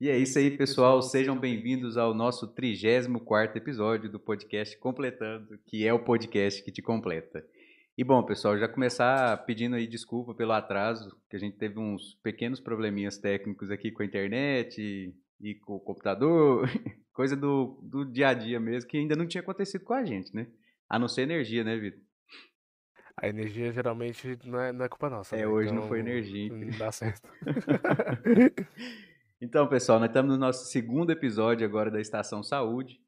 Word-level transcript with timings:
E 0.00 0.08
é 0.08 0.16
isso 0.16 0.38
aí, 0.38 0.50
pessoal. 0.50 1.02
Sejam 1.02 1.38
bem-vindos 1.38 1.98
ao 1.98 2.14
nosso 2.14 2.46
34 2.48 3.58
episódio 3.58 4.10
do 4.10 4.18
podcast 4.18 4.78
Completando, 4.78 5.58
que 5.66 5.86
é 5.86 5.92
o 5.92 6.02
podcast 6.02 6.64
que 6.64 6.72
te 6.72 6.80
completa. 6.80 7.44
E 7.98 8.02
bom, 8.02 8.22
pessoal, 8.22 8.58
já 8.58 8.66
começar 8.66 9.36
pedindo 9.44 9.76
aí 9.76 9.86
desculpa 9.86 10.34
pelo 10.34 10.52
atraso, 10.52 11.14
que 11.28 11.36
a 11.36 11.38
gente 11.38 11.58
teve 11.58 11.78
uns 11.78 12.14
pequenos 12.22 12.60
probleminhas 12.60 13.18
técnicos 13.18 13.70
aqui 13.70 13.90
com 13.90 14.02
a 14.02 14.06
internet 14.06 14.80
e, 14.80 15.14
e 15.38 15.54
com 15.56 15.74
o 15.74 15.80
computador, 15.80 16.66
coisa 17.12 17.36
do, 17.36 17.78
do 17.82 18.10
dia 18.10 18.28
a 18.28 18.32
dia 18.32 18.58
mesmo, 18.58 18.88
que 18.88 18.96
ainda 18.96 19.14
não 19.14 19.26
tinha 19.26 19.42
acontecido 19.42 19.84
com 19.84 19.92
a 19.92 20.02
gente, 20.02 20.34
né? 20.34 20.46
A 20.88 20.98
não 20.98 21.08
ser 21.08 21.22
energia, 21.22 21.62
né, 21.62 21.76
Vitor? 21.76 22.00
A 23.18 23.28
energia 23.28 23.70
geralmente 23.70 24.38
não 24.46 24.58
é, 24.58 24.72
não 24.72 24.82
é 24.82 24.88
culpa 24.88 25.10
nossa. 25.10 25.36
É, 25.36 25.40
né? 25.40 25.46
hoje 25.46 25.68
então, 25.68 25.82
não 25.82 25.88
foi 25.88 26.00
energia. 26.00 26.50
Não 26.50 26.78
dá 26.78 26.90
certo. 26.90 27.28
então, 29.40 29.66
pessoal, 29.66 29.98
nós 29.98 30.10
estamos 30.10 30.32
no 30.32 30.38
nosso 30.38 30.66
segundo 30.66 31.10
episódio 31.10 31.66
agora 31.66 31.90
da 31.90 32.00
Estação 32.00 32.42
Saúde 32.42 33.00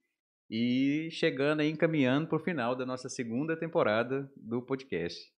e 0.50 1.08
chegando 1.10 1.60
aí, 1.60 1.70
encaminhando 1.70 2.26
para 2.28 2.36
o 2.36 2.42
final 2.42 2.74
da 2.74 2.86
nossa 2.86 3.08
segunda 3.08 3.56
temporada 3.56 4.30
do 4.36 4.62
podcast. 4.62 5.30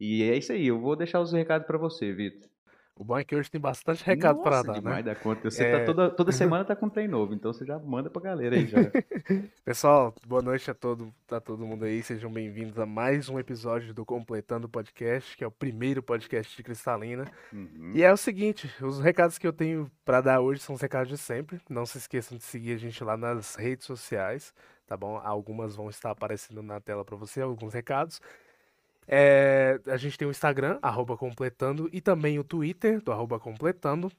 E 0.00 0.22
é 0.22 0.36
isso 0.36 0.52
aí, 0.52 0.66
eu 0.66 0.80
vou 0.80 0.96
deixar 0.96 1.20
os 1.20 1.32
recados 1.32 1.66
para 1.66 1.78
você, 1.78 2.12
Vitor. 2.12 2.53
O 2.96 3.02
bom 3.02 3.18
é 3.18 3.24
que 3.24 3.34
hoje 3.34 3.50
tem 3.50 3.60
bastante 3.60 4.04
recado 4.04 4.40
para 4.40 4.62
dar, 4.62 4.80
né? 4.80 5.02
da 5.02 5.16
conta. 5.16 5.50
Você 5.50 5.64
é... 5.64 5.80
tá 5.80 5.84
toda, 5.84 6.10
toda 6.10 6.30
semana 6.32 6.64
tá 6.64 6.76
com 6.76 6.88
trem 6.88 7.08
novo, 7.08 7.34
então 7.34 7.52
você 7.52 7.64
já 7.64 7.76
manda 7.76 8.08
pra 8.08 8.22
galera 8.22 8.54
aí 8.54 8.66
já. 8.66 8.78
Pessoal, 9.64 10.14
boa 10.24 10.40
noite 10.40 10.70
a 10.70 10.74
todo, 10.74 11.12
a 11.28 11.40
todo 11.40 11.66
mundo 11.66 11.84
aí. 11.84 12.00
Sejam 12.04 12.32
bem-vindos 12.32 12.78
a 12.78 12.86
mais 12.86 13.28
um 13.28 13.36
episódio 13.36 13.92
do 13.92 14.06
Completando 14.06 14.68
Podcast, 14.68 15.36
que 15.36 15.42
é 15.42 15.46
o 15.46 15.50
primeiro 15.50 16.04
podcast 16.04 16.56
de 16.56 16.62
Cristalina. 16.62 17.24
Uhum. 17.52 17.90
E 17.96 18.02
é 18.04 18.12
o 18.12 18.16
seguinte, 18.16 18.70
os 18.80 19.00
recados 19.00 19.38
que 19.38 19.46
eu 19.46 19.52
tenho 19.52 19.90
para 20.04 20.20
dar 20.20 20.40
hoje 20.40 20.60
são 20.60 20.76
os 20.76 20.80
recados 20.80 21.08
de 21.08 21.18
sempre. 21.18 21.60
Não 21.68 21.84
se 21.84 21.98
esqueçam 21.98 22.38
de 22.38 22.44
seguir 22.44 22.74
a 22.74 22.78
gente 22.78 23.02
lá 23.02 23.16
nas 23.16 23.56
redes 23.56 23.86
sociais, 23.86 24.54
tá 24.86 24.96
bom? 24.96 25.20
Algumas 25.24 25.74
vão 25.74 25.90
estar 25.90 26.12
aparecendo 26.12 26.62
na 26.62 26.78
tela 26.78 27.04
para 27.04 27.16
você, 27.16 27.40
alguns 27.40 27.74
recados. 27.74 28.20
É, 29.06 29.80
a 29.86 29.96
gente 29.96 30.16
tem 30.16 30.26
o 30.26 30.30
Instagram, 30.30 30.78
arroba 30.82 31.16
completando, 31.16 31.88
e 31.92 32.00
também 32.00 32.38
o 32.38 32.44
Twitter, 32.44 33.00
do 33.02 33.12
arroba 33.12 33.38
completando. 33.38 34.10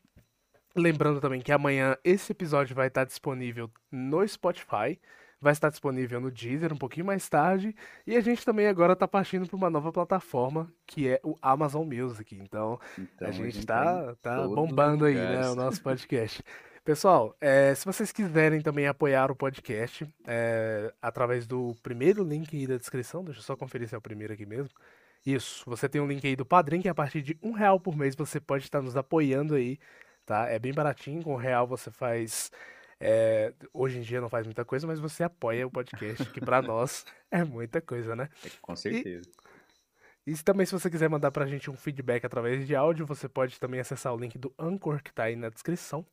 Lembrando 0.75 1.21
também 1.21 1.41
que 1.41 1.51
amanhã 1.51 1.95
esse 2.03 2.31
episódio 2.31 2.75
vai 2.75 2.87
estar 2.87 3.05
disponível 3.05 3.69
no 3.91 4.27
Spotify, 4.27 4.99
vai 5.39 5.53
estar 5.53 5.69
disponível 5.69 6.19
no 6.19 6.29
Deezer 6.29 6.73
um 6.73 6.77
pouquinho 6.77 7.05
mais 7.05 7.29
tarde, 7.29 7.73
e 8.05 8.15
a 8.15 8.21
gente 8.21 8.43
também 8.43 8.67
agora 8.67 8.93
está 8.93 9.07
partindo 9.07 9.47
para 9.47 9.55
uma 9.55 9.69
nova 9.69 9.91
plataforma, 9.91 10.71
que 10.85 11.07
é 11.07 11.19
o 11.23 11.37
Amazon 11.41 11.87
Music. 11.87 12.35
Então, 12.35 12.79
então 12.97 13.27
a 13.27 13.31
gente 13.31 13.59
está 13.59 14.15
tá, 14.21 14.35
tá 14.37 14.47
bombando 14.47 15.05
aí, 15.05 15.15
né, 15.15 15.49
o 15.49 15.55
nosso 15.55 15.81
podcast. 15.81 16.43
Pessoal, 16.85 17.35
é, 17.41 17.73
se 17.73 17.83
vocês 17.83 18.11
quiserem 18.11 18.61
também 18.61 18.85
apoiar 18.85 19.31
o 19.31 19.35
podcast 19.35 20.07
é, 20.23 20.93
através 21.01 21.47
do 21.47 21.75
primeiro 21.81 22.23
link 22.23 22.55
aí 22.55 22.67
da 22.67 22.77
descrição, 22.77 23.23
deixa 23.23 23.39
eu 23.39 23.43
só 23.43 23.55
conferir 23.55 23.89
se 23.89 23.95
é 23.95 23.97
o 23.97 24.01
primeiro 24.01 24.33
aqui 24.33 24.45
mesmo. 24.45 24.69
Isso, 25.25 25.63
você 25.65 25.89
tem 25.89 25.99
um 25.99 26.05
link 26.05 26.23
aí 26.27 26.35
do 26.35 26.45
Padrim, 26.45 26.83
que 26.83 26.87
a 26.87 26.93
partir 26.93 27.23
de 27.23 27.35
um 27.41 27.53
real 27.53 27.79
por 27.79 27.97
mês 27.97 28.15
você 28.15 28.39
pode 28.39 28.65
estar 28.65 28.83
nos 28.83 28.95
apoiando 28.95 29.55
aí, 29.55 29.79
tá? 30.27 30.47
É 30.47 30.59
bem 30.59 30.71
baratinho, 30.71 31.23
com 31.23 31.33
um 31.33 31.37
real 31.37 31.65
você 31.65 31.89
faz. 31.89 32.51
É, 32.99 33.51
hoje 33.73 33.97
em 33.97 34.01
dia 34.01 34.21
não 34.21 34.29
faz 34.29 34.45
muita 34.45 34.63
coisa, 34.63 34.85
mas 34.85 34.99
você 34.99 35.23
apoia 35.23 35.65
o 35.65 35.71
podcast, 35.71 36.23
que 36.29 36.39
para 36.39 36.61
nós 36.61 37.03
é 37.31 37.43
muita 37.43 37.81
coisa, 37.81 38.15
né? 38.15 38.29
É, 38.45 38.49
com 38.61 38.75
certeza. 38.75 39.27
E, 40.23 40.33
e 40.33 40.37
também, 40.37 40.67
se 40.67 40.71
você 40.71 40.87
quiser 40.87 41.09
mandar 41.09 41.31
pra 41.31 41.47
gente 41.47 41.67
um 41.67 41.75
feedback 41.75 42.25
através 42.25 42.67
de 42.67 42.75
áudio, 42.75 43.07
você 43.07 43.27
pode 43.27 43.59
também 43.59 43.79
acessar 43.79 44.13
o 44.13 44.17
link 44.19 44.37
do 44.37 44.53
Anchor, 44.59 45.01
que 45.01 45.11
tá 45.11 45.23
aí 45.23 45.35
na 45.35 45.49
descrição 45.49 46.05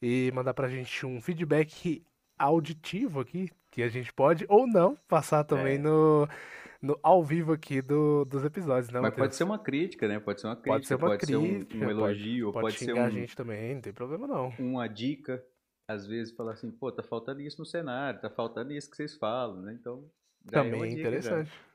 e 0.00 0.30
mandar 0.34 0.54
pra 0.54 0.68
gente 0.68 1.06
um 1.06 1.20
feedback 1.20 2.04
auditivo 2.38 3.20
aqui, 3.20 3.50
que 3.70 3.82
a 3.82 3.88
gente 3.88 4.12
pode 4.12 4.44
ou 4.48 4.66
não 4.66 4.96
passar 5.08 5.44
também 5.44 5.76
é. 5.76 5.78
no, 5.78 6.28
no 6.82 6.98
ao 7.02 7.22
vivo 7.22 7.52
aqui 7.52 7.80
do, 7.80 8.24
dos 8.24 8.44
episódios, 8.44 8.90
né? 8.90 9.00
Mas 9.00 9.10
Mateus? 9.10 9.26
pode 9.26 9.36
ser 9.36 9.44
uma 9.44 9.58
crítica, 9.58 10.08
né? 10.08 10.18
Pode 10.20 10.40
ser 10.40 10.46
uma 10.48 10.56
crítica, 10.56 10.74
pode 10.74 10.86
ser, 10.86 10.94
uma 10.94 11.08
pode 11.08 11.26
crítica, 11.26 11.78
ser 11.78 11.84
um, 11.84 11.86
um, 11.86 11.90
elogio, 11.90 12.52
pode, 12.52 12.62
pode, 12.62 12.78
pode 12.78 12.84
ser 12.84 12.94
um, 12.94 13.04
a 13.04 13.10
gente 13.10 13.36
também, 13.36 13.74
não 13.74 13.80
tem 13.80 13.92
problema 13.92 14.26
não. 14.26 14.52
Uma 14.58 14.86
dica, 14.86 15.44
às 15.88 16.06
vezes 16.06 16.34
falar 16.34 16.52
assim, 16.52 16.70
pô, 16.70 16.90
tá 16.90 17.02
faltando 17.02 17.40
isso 17.40 17.58
no 17.58 17.66
cenário, 17.66 18.20
tá 18.20 18.30
faltando 18.30 18.72
isso 18.72 18.90
que 18.90 18.96
vocês 18.96 19.16
falam, 19.16 19.62
né? 19.62 19.76
Então, 19.78 20.08
também 20.50 20.82
é 20.82 20.88
interessante. 20.88 21.50
Já. 21.50 21.74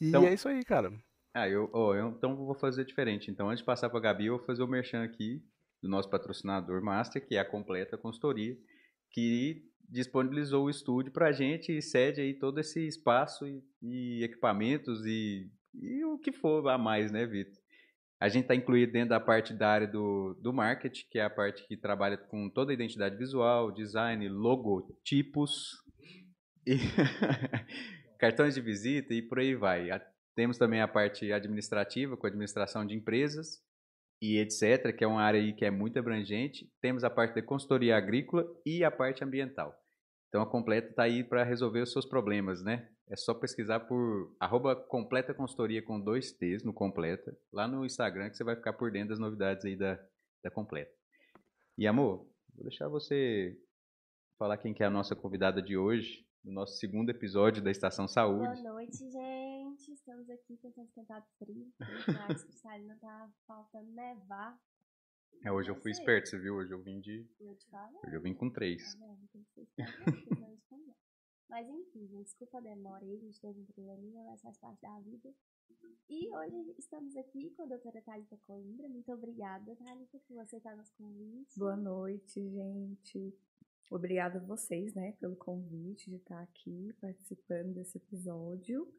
E 0.00 0.08
então, 0.08 0.24
é 0.24 0.34
isso 0.34 0.48
aí, 0.48 0.64
cara. 0.64 0.92
Ah, 1.34 1.48
eu, 1.48 1.68
oh, 1.72 1.94
eu 1.94 2.08
então 2.08 2.34
vou 2.34 2.54
fazer 2.54 2.84
diferente. 2.84 3.30
Então, 3.30 3.48
antes 3.48 3.60
de 3.60 3.64
passar 3.64 3.90
pra 3.90 4.00
Gabi, 4.00 4.26
eu 4.26 4.38
vou 4.38 4.46
fazer 4.46 4.62
o 4.62 4.66
merchan 4.66 5.02
aqui 5.04 5.42
do 5.86 5.90
nosso 5.90 6.10
patrocinador 6.10 6.82
master, 6.82 7.24
que 7.26 7.36
é 7.36 7.38
a 7.38 7.44
Completa 7.44 7.96
Consultoria, 7.96 8.56
que 9.10 9.62
disponibilizou 9.88 10.64
o 10.64 10.70
estúdio 10.70 11.12
para 11.12 11.28
a 11.28 11.32
gente 11.32 11.72
e 11.72 11.80
cede 11.80 12.20
aí 12.20 12.34
todo 12.34 12.58
esse 12.58 12.86
espaço 12.86 13.46
e, 13.46 13.62
e 13.80 14.24
equipamentos 14.24 15.06
e, 15.06 15.48
e, 15.74 16.04
o 16.04 16.18
que 16.18 16.32
for 16.32 16.68
a 16.68 16.76
mais, 16.76 17.12
né, 17.12 17.24
Vitor? 17.24 17.54
A 18.18 18.28
gente 18.28 18.44
está 18.44 18.54
incluído 18.54 18.92
dentro 18.92 19.10
da 19.10 19.20
parte 19.20 19.52
da 19.52 19.68
área 19.68 19.86
do, 19.86 20.34
do 20.40 20.52
marketing, 20.52 21.06
que 21.10 21.18
é 21.18 21.24
a 21.24 21.30
parte 21.30 21.66
que 21.68 21.76
trabalha 21.76 22.16
com 22.16 22.48
toda 22.48 22.72
a 22.72 22.74
identidade 22.74 23.16
visual, 23.16 23.70
design, 23.70 24.26
logotipos, 24.28 25.70
e 26.66 26.76
cartões 28.18 28.54
de 28.54 28.60
visita 28.60 29.14
e 29.14 29.22
por 29.22 29.38
aí 29.38 29.54
vai. 29.54 29.88
Temos 30.34 30.58
também 30.58 30.80
a 30.80 30.88
parte 30.88 31.30
administrativa, 31.30 32.16
com 32.16 32.26
administração 32.26 32.86
de 32.86 32.94
empresas, 32.94 33.62
e 34.20 34.38
etc., 34.38 34.94
que 34.96 35.04
é 35.04 35.06
uma 35.06 35.22
área 35.22 35.40
aí 35.40 35.52
que 35.52 35.64
é 35.64 35.70
muito 35.70 35.98
abrangente. 35.98 36.70
Temos 36.80 37.04
a 37.04 37.10
parte 37.10 37.34
de 37.34 37.42
consultoria 37.42 37.96
agrícola 37.96 38.46
e 38.64 38.82
a 38.82 38.90
parte 38.90 39.22
ambiental. 39.22 39.74
Então 40.28 40.42
a 40.42 40.46
Completa 40.46 40.90
está 40.90 41.04
aí 41.04 41.22
para 41.22 41.44
resolver 41.44 41.80
os 41.80 41.92
seus 41.92 42.06
problemas, 42.06 42.62
né? 42.62 42.88
É 43.08 43.16
só 43.16 43.32
pesquisar 43.32 43.80
por 43.80 44.34
arroba 44.40 44.74
completa 44.74 45.32
consultoria 45.32 45.80
com 45.80 46.00
dois 46.00 46.32
T's 46.32 46.64
no 46.64 46.72
completa, 46.72 47.36
lá 47.52 47.68
no 47.68 47.84
Instagram 47.84 48.28
que 48.30 48.36
você 48.36 48.42
vai 48.42 48.56
ficar 48.56 48.72
por 48.72 48.90
dentro 48.90 49.10
das 49.10 49.20
novidades 49.20 49.64
aí 49.64 49.76
da, 49.76 49.96
da 50.42 50.50
Completa. 50.50 50.90
E 51.78 51.86
amor, 51.86 52.26
vou 52.54 52.64
deixar 52.64 52.88
você 52.88 53.56
falar 54.36 54.56
quem 54.56 54.74
que 54.74 54.82
é 54.82 54.86
a 54.86 54.90
nossa 54.90 55.14
convidada 55.14 55.62
de 55.62 55.76
hoje, 55.76 56.26
no 56.46 56.52
nosso 56.52 56.78
segundo 56.78 57.10
episódio 57.10 57.60
da 57.60 57.72
Estação 57.72 58.06
Saúde. 58.06 58.62
Boa 58.62 58.74
noite, 58.74 58.98
gente. 58.98 59.92
Estamos 59.92 60.30
aqui 60.30 60.56
tentando 60.56 60.86
esquentar 60.86 61.26
frio. 61.40 61.72
Mas 62.06 62.44
Cristalina 62.44 62.96
tá 63.00 63.28
faltando 63.48 63.90
nevar. 63.90 64.56
É, 65.44 65.50
hoje 65.50 65.70
eu 65.70 65.74
fui 65.74 65.90
esperto, 65.90 66.28
você 66.28 66.38
viu? 66.38 66.54
Hoje 66.54 66.72
eu 66.72 66.80
vim 66.80 67.00
de. 67.00 67.28
Eu 67.40 67.56
te 67.56 67.68
falo. 67.68 67.98
Hoje 68.06 68.14
eu 68.14 68.22
vim 68.22 68.32
com 68.32 68.48
três. 68.48 68.94
Tá 68.94 69.84
mas 71.48 71.68
enfim, 71.68 72.06
gente, 72.06 72.24
desculpa 72.24 72.58
a 72.58 72.60
demora 72.60 73.04
aí, 73.04 73.14
a 73.14 73.18
gente 73.18 73.40
teve 73.40 73.60
um 73.60 73.66
probleminha, 73.66 74.24
mas 74.24 74.42
faz 74.42 74.58
parte 74.58 74.80
da 74.82 74.98
vida. 75.00 75.32
E 76.08 76.28
hoje 76.28 76.74
estamos 76.78 77.16
aqui 77.16 77.50
com 77.50 77.62
a 77.62 77.66
doutora 77.66 78.00
Thalita 78.02 78.36
Coimbra. 78.38 78.88
Muito 78.88 79.12
obrigada, 79.12 79.74
Thalita, 79.76 80.18
por 80.26 80.36
você 80.44 80.56
estar 80.56 80.76
nos 80.76 80.90
convites. 80.92 81.56
Boa 81.56 81.76
noite, 81.76 82.40
gente. 82.50 83.34
Obrigada 83.90 84.38
a 84.38 84.42
vocês, 84.42 84.94
né, 84.94 85.12
pelo 85.20 85.36
convite 85.36 86.10
de 86.10 86.16
estar 86.16 86.40
aqui 86.40 86.92
participando 87.00 87.72
desse 87.72 87.98
episódio 87.98 88.92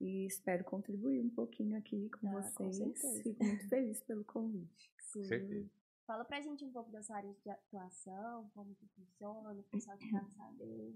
e 0.00 0.26
espero 0.26 0.64
contribuir 0.64 1.20
um 1.20 1.28
pouquinho 1.28 1.76
aqui 1.76 2.08
com 2.08 2.28
ah, 2.28 2.40
vocês. 2.40 2.78
Com 3.00 3.22
Fico 3.22 3.44
muito 3.44 3.68
feliz 3.68 4.02
pelo 4.02 4.24
convite. 4.24 4.90
Sim. 5.12 5.24
Certeza. 5.24 5.70
Fala 6.06 6.24
pra 6.24 6.40
gente 6.40 6.64
um 6.64 6.72
pouco 6.72 6.90
da 6.90 7.02
sua 7.02 7.16
área 7.16 7.32
de 7.32 7.50
atuação, 7.50 8.50
como 8.54 8.74
que 8.74 8.86
funciona, 8.88 9.52
o 9.52 9.62
pessoal 9.64 9.96
que 9.96 10.10
quer 10.10 10.24
saber. 10.30 10.94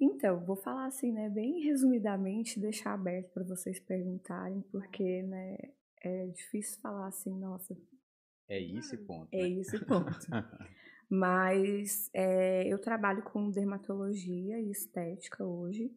Então, 0.00 0.44
vou 0.44 0.56
falar 0.56 0.86
assim, 0.86 1.10
né, 1.10 1.28
bem 1.30 1.60
resumidamente, 1.64 2.60
deixar 2.60 2.92
aberto 2.92 3.32
para 3.32 3.44
vocês 3.44 3.80
perguntarem, 3.80 4.60
porque, 4.70 5.22
né, 5.22 5.56
é 6.02 6.26
difícil 6.26 6.78
falar 6.80 7.06
assim, 7.06 7.32
nossa. 7.32 7.76
É 8.48 8.62
esse 8.62 8.96
ponto. 8.98 9.28
É 9.32 9.42
né? 9.42 9.48
esse 9.48 9.84
ponto. 9.84 10.10
Mas 11.10 12.10
é, 12.12 12.66
eu 12.66 12.78
trabalho 12.78 13.22
com 13.22 13.50
dermatologia 13.50 14.60
e 14.60 14.70
estética 14.70 15.44
hoje. 15.44 15.90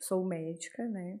Sou 0.00 0.24
médica, 0.24 0.86
né? 0.88 1.20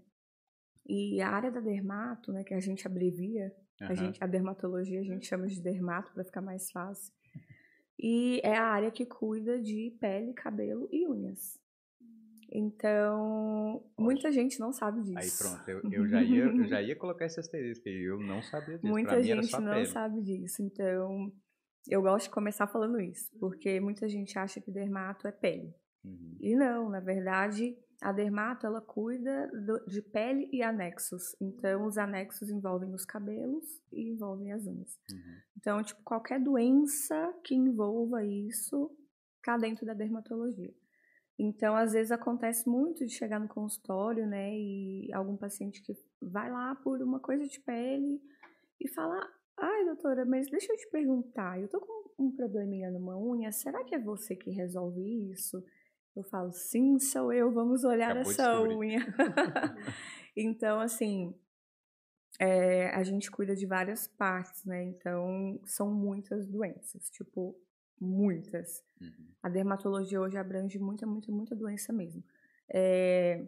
E 0.86 1.20
a 1.20 1.28
área 1.28 1.50
da 1.50 1.60
dermato, 1.60 2.32
né, 2.32 2.42
que 2.42 2.54
a 2.54 2.60
gente 2.60 2.86
abrevia, 2.86 3.54
uhum. 3.80 3.88
a, 3.88 3.94
gente, 3.94 4.24
a 4.24 4.26
dermatologia 4.26 5.00
a 5.00 5.04
gente 5.04 5.26
chama 5.26 5.46
de 5.46 5.60
dermato 5.60 6.12
para 6.12 6.24
ficar 6.24 6.40
mais 6.40 6.70
fácil. 6.70 7.12
E 7.98 8.40
é 8.42 8.56
a 8.56 8.64
área 8.64 8.90
que 8.90 9.04
cuida 9.04 9.60
de 9.60 9.94
pele, 10.00 10.32
cabelo 10.32 10.88
e 10.90 11.06
unhas. 11.06 11.58
Então, 12.50 13.84
muita 13.98 14.32
gente 14.32 14.58
não 14.58 14.72
sabe 14.72 15.02
disso. 15.02 15.18
Aí 15.18 15.30
pronto, 15.52 15.68
eu, 15.68 15.92
eu, 15.92 16.08
já, 16.08 16.22
ia, 16.22 16.44
eu 16.44 16.64
já 16.66 16.80
ia 16.80 16.96
colocar 16.96 17.26
esse 17.26 17.38
asterisco 17.38 17.86
aí, 17.88 18.02
eu 18.02 18.18
não 18.18 18.42
sabia 18.42 18.78
disso. 18.78 18.88
Muita 18.88 19.22
gente 19.22 19.52
não 19.60 19.74
pele. 19.74 19.86
sabe 19.86 20.22
disso. 20.22 20.62
Então, 20.62 21.30
eu 21.88 22.02
gosto 22.02 22.26
de 22.26 22.30
começar 22.30 22.66
falando 22.66 23.00
isso, 23.00 23.30
porque 23.38 23.80
muita 23.80 24.08
gente 24.08 24.38
acha 24.38 24.60
que 24.60 24.70
dermato 24.70 25.26
é 25.26 25.32
pele. 25.32 25.74
Uhum. 26.04 26.36
E 26.40 26.54
não, 26.54 26.88
na 26.88 27.00
verdade, 27.00 27.76
a 28.00 28.12
dermato 28.12 28.66
ela 28.66 28.80
cuida 28.80 29.48
do, 29.48 29.84
de 29.86 30.00
pele 30.02 30.48
e 30.52 30.62
anexos. 30.62 31.34
Então, 31.40 31.86
os 31.86 31.98
anexos 31.98 32.48
envolvem 32.50 32.94
os 32.94 33.04
cabelos 33.04 33.64
e 33.92 34.10
envolvem 34.10 34.52
as 34.52 34.66
unhas. 34.66 34.98
Uhum. 35.10 35.40
Então, 35.56 35.82
tipo, 35.82 36.00
qualquer 36.02 36.40
doença 36.40 37.34
que 37.44 37.54
envolva 37.54 38.24
isso 38.24 38.90
está 39.38 39.56
dentro 39.56 39.84
da 39.84 39.94
dermatologia. 39.94 40.72
Então, 41.38 41.76
às 41.76 41.92
vezes 41.92 42.10
acontece 42.10 42.68
muito 42.68 43.06
de 43.06 43.12
chegar 43.12 43.38
no 43.38 43.48
consultório, 43.48 44.26
né, 44.26 44.50
e 44.52 45.08
algum 45.12 45.36
paciente 45.36 45.80
que 45.82 45.94
vai 46.20 46.50
lá 46.50 46.74
por 46.76 47.00
uma 47.00 47.20
coisa 47.20 47.46
de 47.46 47.60
pele 47.60 48.20
e 48.80 48.88
fala: 48.88 49.20
"Ai, 49.58 49.84
doutora, 49.84 50.24
mas 50.24 50.48
deixa 50.50 50.72
eu 50.72 50.76
te 50.76 50.88
perguntar, 50.90 51.60
eu 51.60 51.68
tô 51.68 51.80
com 51.80 52.10
um 52.18 52.30
probleminha 52.30 52.90
numa 52.90 53.16
unha, 53.16 53.52
será 53.52 53.84
que 53.84 53.94
é 53.94 53.98
você 53.98 54.36
que 54.36 54.50
resolve 54.50 55.30
isso?" 55.30 55.62
Eu 56.16 56.24
falo: 56.24 56.52
"Sim, 56.52 56.98
sou 56.98 57.32
eu, 57.32 57.52
vamos 57.52 57.84
olhar 57.84 58.12
Acabou 58.12 58.30
essa 58.32 58.62
unha." 58.62 58.98
então, 60.36 60.80
assim, 60.80 61.34
é, 62.40 62.88
a 62.90 63.02
gente 63.02 63.30
cuida 63.30 63.54
de 63.54 63.66
várias 63.66 64.06
partes, 64.06 64.64
né? 64.64 64.84
Então, 64.84 65.60
são 65.64 65.92
muitas 65.92 66.46
doenças, 66.46 67.10
tipo, 67.10 67.56
muitas. 68.00 68.82
Uhum. 69.00 69.28
A 69.42 69.48
dermatologia 69.48 70.20
hoje 70.20 70.38
abrange 70.38 70.78
muita, 70.78 71.06
muita, 71.06 71.32
muita 71.32 71.56
doença 71.56 71.92
mesmo. 71.92 72.22
É, 72.72 73.44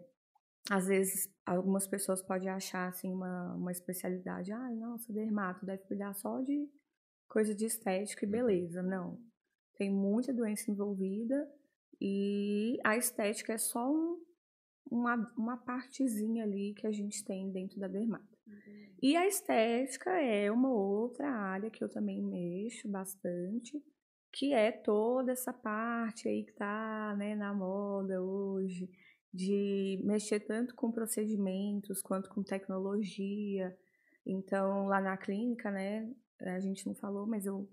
às 0.71 0.87
vezes, 0.87 1.29
algumas 1.45 1.85
pessoas 1.85 2.21
podem 2.21 2.47
achar 2.47 2.87
assim 2.87 3.11
uma, 3.11 3.55
uma 3.55 3.73
especialidade. 3.73 4.53
Ai, 4.53 4.73
nossa, 4.75 5.11
dermato 5.11 5.65
deve 5.65 5.83
cuidar 5.83 6.13
só 6.13 6.39
de 6.39 6.65
coisa 7.27 7.53
de 7.53 7.65
estética 7.65 8.23
e 8.23 8.25
uhum. 8.25 8.31
beleza. 8.31 8.81
Não. 8.81 9.19
Tem 9.75 9.91
muita 9.91 10.33
doença 10.33 10.71
envolvida 10.71 11.45
e 11.99 12.79
a 12.85 12.95
estética 12.95 13.51
é 13.51 13.57
só 13.57 13.91
um, 13.91 14.17
uma, 14.89 15.33
uma 15.37 15.57
partezinha 15.57 16.45
ali 16.45 16.73
que 16.73 16.87
a 16.87 16.91
gente 16.93 17.21
tem 17.25 17.51
dentro 17.51 17.77
da 17.77 17.89
dermato. 17.89 18.39
Uhum. 18.47 18.95
E 19.03 19.17
a 19.17 19.27
estética 19.27 20.09
é 20.21 20.49
uma 20.49 20.71
outra 20.71 21.29
área 21.29 21.69
que 21.69 21.83
eu 21.83 21.89
também 21.89 22.23
mexo 22.23 22.87
bastante 22.87 23.83
que 24.33 24.53
é 24.53 24.71
toda 24.71 25.33
essa 25.33 25.51
parte 25.51 26.27
aí 26.27 26.43
que 26.43 26.51
está 26.51 27.13
né, 27.17 27.35
na 27.35 27.53
moda 27.53 28.21
hoje, 28.21 28.89
de 29.33 30.01
mexer 30.03 30.41
tanto 30.41 30.75
com 30.75 30.91
procedimentos 30.91 32.01
quanto 32.01 32.29
com 32.29 32.43
tecnologia. 32.43 33.75
Então, 34.25 34.87
lá 34.87 34.99
na 34.99 35.17
clínica, 35.17 35.71
né, 35.71 36.09
a 36.41 36.59
gente 36.59 36.85
não 36.85 36.93
falou, 36.95 37.25
mas 37.25 37.45
eu, 37.45 37.69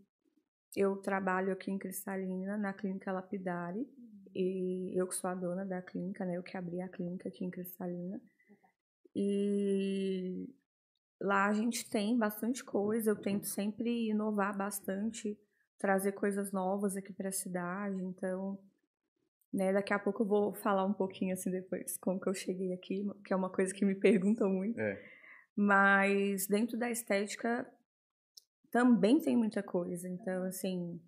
eu 0.77 0.97
trabalho 0.97 1.53
aqui 1.53 1.71
em 1.71 1.79
Cristalina, 1.79 2.57
na 2.57 2.73
clínica 2.73 3.13
Lapidari, 3.13 3.87
e 4.35 4.93
eu 4.95 5.07
que 5.07 5.15
sou 5.15 5.29
a 5.29 5.35
dona 5.35 5.65
da 5.65 5.83
clínica, 5.83 6.25
né, 6.25 6.37
eu 6.37 6.43
que 6.43 6.57
abri 6.57 6.81
a 6.81 6.89
clínica 6.89 7.29
aqui 7.29 7.45
em 7.45 7.51
Cristalina. 7.51 8.21
E 9.15 10.49
lá 11.21 11.47
a 11.47 11.53
gente 11.53 11.89
tem 11.91 12.17
bastante 12.17 12.63
coisa, 12.63 13.11
eu 13.11 13.17
tento 13.17 13.47
sempre 13.47 14.09
inovar 14.09 14.57
bastante 14.57 15.37
trazer 15.79 16.13
coisas 16.13 16.53
novas 16.53 16.97
aqui 16.97 17.13
para 17.13 17.31
a 17.31 17.33
cidade. 17.33 18.03
Então, 18.03 18.59
né, 19.53 19.73
daqui 19.73 19.93
a 19.93 19.99
pouco 19.99 20.23
eu 20.23 20.27
vou 20.27 20.55
falar 20.55 20.85
um 20.85 20.93
pouquinho 20.93 21.33
assim 21.33 21.51
depois 21.51 21.97
como 21.99 22.21
que 22.21 22.29
eu 22.29 22.35
cheguei 22.35 22.73
aqui, 22.73 23.05
que 23.25 23.33
é 23.33 23.37
uma 23.37 23.51
coisa 23.51 23.73
que 23.73 23.85
me 23.85 23.95
perguntam 23.95 24.49
muito. 24.49 24.79
É. 24.79 25.03
Mas 25.57 26.47
dentro 26.47 26.79
da 26.79 26.91
estética 26.91 27.67
também 28.71 29.19
tem 29.21 29.37
muita 29.37 29.63
coisa. 29.63 30.09
Então, 30.09 30.45
assim, 30.45 31.01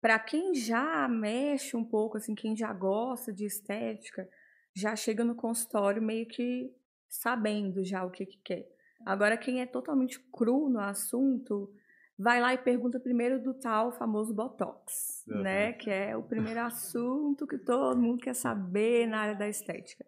para 0.00 0.18
quem 0.18 0.54
já 0.54 1.08
mexe 1.08 1.76
um 1.76 1.84
pouco, 1.84 2.16
assim, 2.16 2.34
quem 2.34 2.56
já 2.56 2.72
gosta 2.72 3.32
de 3.32 3.44
estética, 3.44 4.28
já 4.74 4.96
chega 4.96 5.22
no 5.22 5.34
consultório 5.34 6.02
meio 6.02 6.26
que 6.26 6.74
sabendo 7.08 7.84
já 7.84 8.04
o 8.04 8.10
que, 8.10 8.26
que 8.26 8.38
quer. 8.44 8.66
Agora, 9.06 9.36
quem 9.36 9.60
é 9.60 9.66
totalmente 9.66 10.18
cru 10.32 10.68
no 10.68 10.80
assunto, 10.80 11.72
vai 12.18 12.40
lá 12.40 12.54
e 12.54 12.58
pergunta 12.58 13.00
primeiro 13.00 13.42
do 13.42 13.54
tal 13.54 13.92
famoso 13.92 14.34
Botox, 14.34 15.24
uhum. 15.28 15.42
né? 15.42 15.72
Que 15.72 15.90
é 15.90 16.16
o 16.16 16.22
primeiro 16.22 16.60
assunto 16.60 17.46
que 17.46 17.58
todo 17.58 18.00
mundo 18.00 18.22
quer 18.22 18.34
saber 18.34 19.06
na 19.06 19.18
área 19.18 19.34
da 19.34 19.48
estética. 19.48 20.04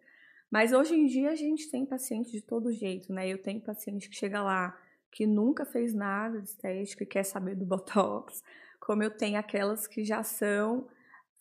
Mas 0.49 0.71
hoje 0.71 0.95
em 0.95 1.05
dia 1.05 1.31
a 1.31 1.35
gente 1.35 1.69
tem 1.69 1.85
paciente 1.85 2.31
de 2.31 2.41
todo 2.41 2.71
jeito, 2.71 3.11
né? 3.11 3.27
Eu 3.27 3.41
tenho 3.41 3.61
paciente 3.61 4.09
que 4.09 4.15
chega 4.15 4.41
lá 4.41 4.77
que 5.11 5.25
nunca 5.25 5.65
fez 5.65 5.93
nada 5.93 6.41
de 6.41 6.49
estética 6.49 7.03
e 7.03 7.07
quer 7.07 7.23
saber 7.23 7.55
do 7.55 7.65
Botox, 7.65 8.43
como 8.79 9.03
eu 9.03 9.11
tenho 9.11 9.37
aquelas 9.37 9.87
que 9.87 10.03
já 10.03 10.23
são 10.23 10.87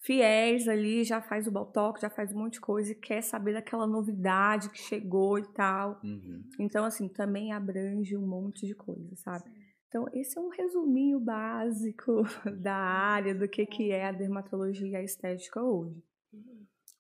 fiéis 0.01 0.69
ali, 0.69 1.05
já 1.05 1.21
faz 1.21 1.47
o 1.47 1.51
Botox, 1.51 2.01
já 2.01 2.11
faz 2.11 2.33
um 2.33 2.39
monte 2.39 2.55
de 2.55 2.61
coisa 2.61 2.93
e 2.93 2.95
quer 2.95 3.23
saber 3.23 3.55
daquela 3.55 3.87
novidade 3.87 4.71
que 4.71 4.79
chegou 4.79 5.39
e 5.39 5.47
tal. 5.49 6.01
Uhum. 6.03 6.45
Então, 6.59 6.85
assim, 6.85 7.09
também 7.09 7.53
abrange 7.53 8.17
um 8.17 8.27
monte 8.27 8.67
de 8.67 8.75
coisa, 8.75 9.15
sabe? 9.17 9.45
Sim. 9.45 9.66
Então, 9.89 10.07
esse 10.13 10.37
é 10.37 10.41
um 10.41 10.49
resuminho 10.49 11.21
básico 11.21 12.23
da 12.61 12.75
área 12.75 13.35
do 13.35 13.49
que, 13.49 13.65
que 13.67 13.93
é 13.93 14.07
a 14.07 14.13
dermatologia 14.13 15.03
estética 15.03 15.63
hoje. 15.63 16.03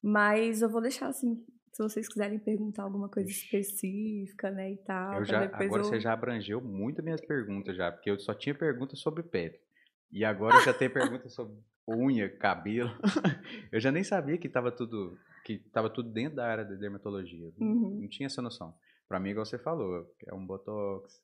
Mas 0.02 0.62
eu 0.62 0.68
vou 0.68 0.80
deixar 0.80 1.08
assim, 1.08 1.44
se 1.72 1.82
vocês 1.82 2.08
quiserem 2.08 2.38
perguntar 2.38 2.84
alguma 2.84 3.08
coisa 3.08 3.28
específica, 3.28 4.50
né, 4.50 4.72
e 4.72 4.76
tal. 4.78 5.14
Eu 5.14 5.24
já, 5.24 5.44
agora 5.44 5.82
eu... 5.82 5.84
você 5.84 6.00
já 6.00 6.12
abrangeu 6.12 6.60
muito 6.60 7.02
minhas 7.02 7.20
perguntas 7.20 7.76
já, 7.76 7.90
porque 7.90 8.10
eu 8.10 8.18
só 8.18 8.32
tinha 8.32 8.54
perguntas 8.54 9.00
sobre 9.00 9.22
pele. 9.22 9.58
E 10.10 10.24
agora 10.24 10.60
já 10.64 10.72
tem 10.72 10.88
perguntas 10.88 11.34
sobre 11.34 11.56
unha, 11.88 12.28
cabelo. 12.38 12.90
eu 13.72 13.80
já 13.80 13.90
nem 13.90 14.04
sabia 14.04 14.38
que 14.38 14.46
estava 14.46 14.70
tudo 14.70 15.18
que 15.44 15.54
estava 15.54 15.88
tudo 15.88 16.10
dentro 16.10 16.36
da 16.36 16.46
área 16.46 16.64
da 16.64 16.74
dermatologia. 16.74 17.52
Uhum. 17.60 18.00
Não 18.00 18.08
tinha 18.08 18.26
essa 18.26 18.42
noção. 18.42 18.74
Para 19.08 19.20
mim, 19.20 19.30
igual 19.30 19.46
você 19.46 19.58
falou, 19.58 20.04
é 20.26 20.34
um 20.34 20.44
botox, 20.44 21.20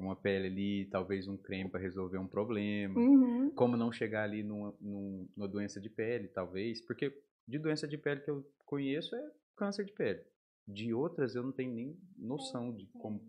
uma 0.00 0.16
pele 0.16 0.46
ali, 0.46 0.84
talvez 0.86 1.28
um 1.28 1.36
creme 1.36 1.70
para 1.70 1.80
resolver 1.80 2.18
um 2.18 2.26
problema. 2.26 2.98
Uhum. 2.98 3.50
Como 3.50 3.76
não 3.76 3.92
chegar 3.92 4.24
ali 4.24 4.42
numa, 4.42 4.74
numa 4.80 5.48
doença 5.48 5.80
de 5.80 5.88
pele, 5.88 6.28
talvez. 6.28 6.80
Porque 6.80 7.22
de 7.46 7.58
doença 7.58 7.86
de 7.86 7.98
pele 7.98 8.20
que 8.20 8.30
eu 8.30 8.44
conheço 8.64 9.14
é 9.14 9.30
câncer 9.56 9.84
de 9.84 9.92
pele. 9.92 10.24
De 10.66 10.94
outras 10.94 11.34
eu 11.34 11.42
não 11.42 11.52
tenho 11.52 11.74
nem 11.74 11.98
noção 12.16 12.74
de 12.74 12.86
como. 12.86 13.20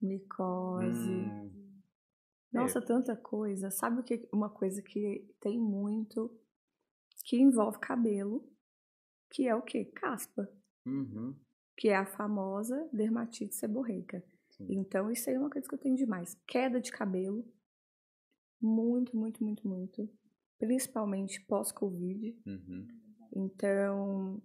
Micose. 0.00 1.10
Hum. 1.10 1.50
Nossa, 2.52 2.78
é. 2.78 2.82
tanta 2.82 3.16
coisa. 3.16 3.70
Sabe 3.70 4.00
o 4.00 4.04
que? 4.04 4.28
Uma 4.32 4.50
coisa 4.50 4.82
que 4.82 5.26
tem 5.40 5.58
muito 5.58 6.30
que 7.24 7.36
envolve 7.36 7.78
cabelo, 7.78 8.44
que 9.30 9.48
é 9.48 9.54
o 9.54 9.62
que? 9.62 9.84
Caspa. 9.86 10.48
Uhum. 10.84 11.34
Que 11.76 11.88
é 11.88 11.96
a 11.96 12.04
famosa 12.04 12.88
dermatite 12.92 13.54
seborreica. 13.54 14.22
Então, 14.68 15.10
isso 15.10 15.28
aí 15.28 15.36
é 15.36 15.38
uma 15.38 15.50
coisa 15.50 15.68
que 15.68 15.74
eu 15.74 15.78
tenho 15.78 15.96
demais. 15.96 16.36
Queda 16.46 16.80
de 16.80 16.90
cabelo. 16.90 17.44
Muito, 18.60 19.16
muito, 19.16 19.42
muito, 19.42 19.66
muito. 19.66 20.08
Principalmente 20.58 21.40
pós-Covid. 21.46 22.36
Uhum. 22.46 22.88
Então, 23.34 24.42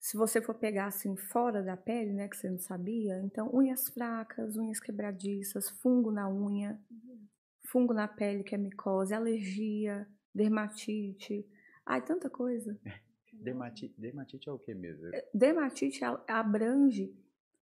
se 0.00 0.16
você 0.16 0.40
for 0.40 0.54
pegar 0.54 0.86
assim 0.86 1.14
fora 1.16 1.62
da 1.62 1.76
pele, 1.76 2.12
né, 2.12 2.26
que 2.26 2.36
você 2.36 2.48
não 2.48 2.58
sabia, 2.58 3.20
então 3.22 3.50
unhas 3.54 3.88
fracas, 3.88 4.56
unhas 4.56 4.80
quebradiças, 4.80 5.68
fungo 5.68 6.10
na 6.10 6.28
unha, 6.28 6.80
uhum. 6.90 7.26
fungo 7.66 7.92
na 7.92 8.08
pele 8.08 8.42
que 8.42 8.54
é 8.54 8.58
micose, 8.58 9.14
alergia, 9.14 10.08
dermatite, 10.34 11.46
ai 11.84 12.02
tanta 12.02 12.30
coisa. 12.30 12.78
Dermatite, 13.32 13.98
dermatite 13.98 14.48
é 14.48 14.52
o 14.52 14.58
que 14.58 14.74
mesmo? 14.74 15.06
É, 15.14 15.26
dermatite 15.32 16.00
abrange 16.26 17.16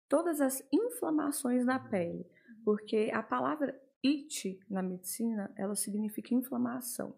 todas 0.08 0.42
as 0.42 0.64
inflamações 0.72 1.66
na 1.66 1.80
pele, 1.80 2.26
porque 2.64 3.10
a 3.14 3.22
palavra 3.22 3.80
it 4.04 4.60
na 4.70 4.82
medicina, 4.82 5.52
ela 5.58 5.76
significa 5.76 6.34
inflamação. 6.34 7.16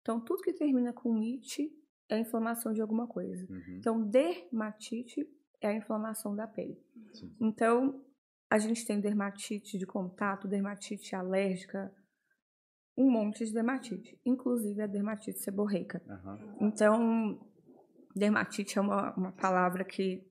Então, 0.00 0.20
tudo 0.20 0.42
que 0.42 0.52
termina 0.52 0.92
com 0.92 1.16
it 1.16 1.70
é 2.08 2.18
inflamação 2.18 2.72
de 2.72 2.80
alguma 2.80 3.06
coisa. 3.06 3.46
Uhum. 3.50 3.76
Então, 3.78 4.02
dermatite 4.02 5.28
é 5.60 5.68
a 5.68 5.74
inflamação 5.74 6.34
da 6.34 6.46
pele. 6.46 6.78
Sim. 7.12 7.34
Então, 7.40 8.04
a 8.48 8.58
gente 8.58 8.84
tem 8.86 9.00
dermatite 9.00 9.78
de 9.78 9.86
contato, 9.86 10.48
dermatite 10.48 11.14
alérgica, 11.14 11.94
um 12.96 13.10
monte 13.10 13.44
de 13.44 13.52
dermatite, 13.52 14.20
inclusive 14.24 14.80
a 14.82 14.86
dermatite 14.86 15.38
seborreica. 15.38 16.02
Uhum. 16.06 16.68
Então, 16.68 17.40
dermatite 18.14 18.78
é 18.78 18.80
uma, 18.80 19.14
uma 19.14 19.32
palavra 19.32 19.84
que 19.84 20.26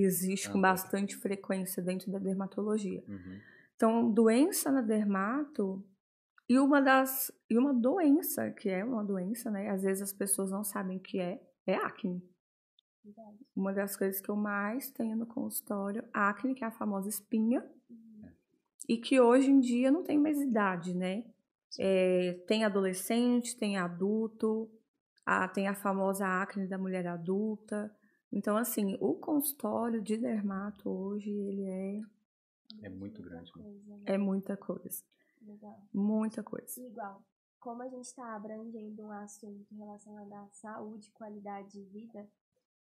existe 0.00 0.50
com 0.50 0.60
bastante 0.60 1.16
frequência 1.16 1.82
dentro 1.82 2.10
da 2.10 2.18
dermatologia. 2.18 3.02
Uhum. 3.06 3.40
Então, 3.76 4.10
doença 4.10 4.70
na 4.70 4.80
dermato 4.80 5.84
e 6.48 6.58
uma 6.58 6.80
das 6.80 7.32
e 7.48 7.56
uma 7.56 7.72
doença 7.72 8.50
que 8.50 8.68
é 8.68 8.84
uma 8.84 9.04
doença, 9.04 9.50
né? 9.50 9.70
Às 9.70 9.82
vezes 9.82 10.02
as 10.02 10.12
pessoas 10.12 10.50
não 10.50 10.62
sabem 10.62 10.98
o 10.98 11.00
que 11.00 11.18
é, 11.18 11.40
é 11.66 11.74
acne. 11.76 12.22
Verdade. 13.04 13.38
Uma 13.54 13.72
das 13.72 13.96
coisas 13.96 14.20
que 14.20 14.30
eu 14.30 14.36
mais 14.36 14.90
tenho 14.90 15.16
no 15.16 15.26
consultório, 15.26 16.04
acne, 16.12 16.54
que 16.54 16.64
é 16.64 16.66
a 16.66 16.70
famosa 16.70 17.08
espinha, 17.08 17.62
uhum. 17.90 18.30
e 18.88 18.96
que 18.96 19.20
hoje 19.20 19.50
em 19.50 19.60
dia 19.60 19.90
não 19.90 20.02
tem 20.02 20.18
mais 20.18 20.40
idade, 20.40 20.94
né? 20.94 21.24
É, 21.78 22.34
tem 22.46 22.64
adolescente, 22.64 23.56
tem 23.56 23.76
adulto, 23.76 24.70
a, 25.26 25.48
tem 25.48 25.66
a 25.68 25.74
famosa 25.74 26.26
acne 26.26 26.66
da 26.66 26.78
mulher 26.78 27.06
adulta. 27.06 27.94
Então, 28.36 28.56
assim, 28.56 28.96
o 29.00 29.14
consultório 29.14 30.02
de 30.02 30.16
dermato 30.16 30.90
hoje, 30.90 31.30
ele 31.30 31.64
é... 31.66 32.02
É 32.82 32.88
muito 32.88 33.22
grande. 33.22 33.52
Coisa, 33.52 33.96
né? 33.96 34.02
É 34.06 34.18
muita 34.18 34.56
coisa. 34.56 35.04
Legal. 35.40 35.80
Muita 35.92 36.42
coisa. 36.42 36.80
Igual, 36.80 37.24
como 37.60 37.82
a 37.84 37.88
gente 37.88 38.06
está 38.06 38.34
abrangendo 38.34 39.04
um 39.04 39.12
assunto 39.12 39.72
relacionado 39.72 40.32
à 40.32 40.48
saúde 40.50 41.06
e 41.06 41.12
qualidade 41.12 41.70
de 41.70 41.84
vida, 41.84 42.28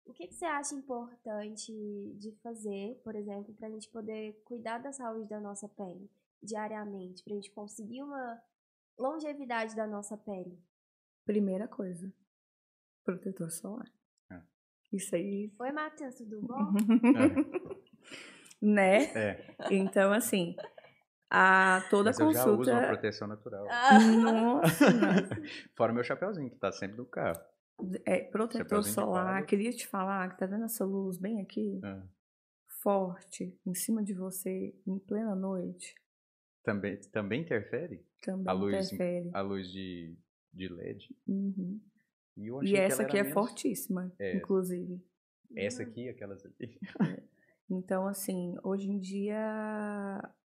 o 0.07 0.15
que, 0.15 0.27
que 0.27 0.35
você 0.35 0.47
acha 0.47 0.75
importante 0.75 1.71
de 2.19 2.33
fazer, 2.43 2.99
por 3.05 3.15
exemplo, 3.15 3.53
para 3.53 3.69
a 3.69 3.71
gente 3.71 3.91
poder 3.91 4.43
cuidar 4.47 4.79
da 4.79 4.91
saúde 4.91 5.29
da 5.29 5.39
nossa 5.39 5.69
pele 5.69 6.11
diariamente, 6.43 7.23
para 7.23 7.35
a 7.35 7.37
gente 7.37 7.51
conseguir 7.51 8.03
uma 8.03 8.43
longevidade 8.99 9.77
da 9.77 9.87
nossa 9.87 10.17
pele? 10.17 10.59
Primeira 11.27 11.69
coisa, 11.69 12.11
protetor 13.05 13.51
solar. 13.51 13.93
Isso 14.93 15.15
aí. 15.17 15.51
Oi, 15.59 15.73
Matheus, 15.73 16.15
tudo 16.17 16.41
bom? 16.43 16.73
né? 18.61 19.05
É. 19.15 19.55
Então, 19.71 20.13
assim, 20.13 20.55
a 21.31 21.83
toda 21.91 22.11
Mas 22.11 22.21
eu 22.21 22.33
já 22.33 22.41
uso 22.45 22.49
uma 22.51 22.57
consulta. 22.57 22.87
proteção 22.89 23.29
natural. 23.29 23.67
Ah, 23.71 23.99
Nossa, 23.99 24.87
Fora 25.77 25.93
meu 25.93 26.05
chapeuzinho, 26.05 26.51
que 26.51 26.57
tá 26.59 26.71
sempre 26.73 26.97
no 26.99 27.07
carro. 27.07 27.41
é, 28.05 28.21
protetor 28.25 28.85
solar. 28.85 29.45
Queria 29.47 29.71
te 29.73 29.87
falar 29.87 30.29
que 30.31 30.39
tá 30.39 30.47
vendo 30.47 30.65
essa 30.65 30.85
luz 30.85 31.17
bem 31.19 31.41
aqui? 31.41 31.81
Ah. 31.83 32.03
Forte, 32.83 33.59
em 33.65 33.75
cima 33.75 34.03
de 34.03 34.13
você, 34.13 34.75
em 34.87 34.99
plena 34.99 35.35
noite. 35.35 35.95
Também, 36.65 36.97
também 37.13 37.43
interfere? 37.43 38.05
Também 38.21 38.45
A 38.49 38.53
luz, 38.53 38.87
interfere. 38.93 39.31
a 39.33 39.41
luz 39.41 39.69
de, 39.71 40.17
de 40.53 40.69
LED. 40.69 41.09
Uhum. 41.27 41.81
E, 42.37 42.47
eu 42.47 42.59
achei 42.61 42.71
E 42.73 42.75
que 42.77 42.81
essa 42.81 43.03
aqui 43.03 43.17
é 43.19 43.23
menos. 43.23 43.35
fortíssima, 43.35 44.13
É. 44.19 44.37
inclusive. 44.37 45.01
Essa 45.55 45.83
aqui, 45.83 46.09
aquelas 46.09 46.45
ali. 46.47 46.79
Então, 47.71 48.07
assim, 48.07 48.55
hoje 48.63 48.89
em 48.91 48.99
dia, 48.99 49.39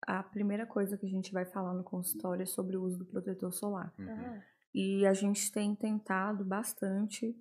a 0.01 0.23
primeira 0.23 0.65
coisa 0.65 0.97
que 0.97 1.05
a 1.05 1.09
gente 1.09 1.31
vai 1.31 1.45
falar 1.45 1.73
no 1.73 1.83
consultório 1.83 2.43
é 2.43 2.45
sobre 2.45 2.75
o 2.77 2.83
uso 2.83 2.99
do 2.99 3.05
protetor 3.05 3.51
solar. 3.51 3.93
Uhum. 3.99 4.07
ah, 4.09 4.41
E 4.73 5.05
a 5.05 5.13
gente 5.13 5.51
tem 5.51 5.75
tentado 5.75 6.43
bastante 6.45 7.35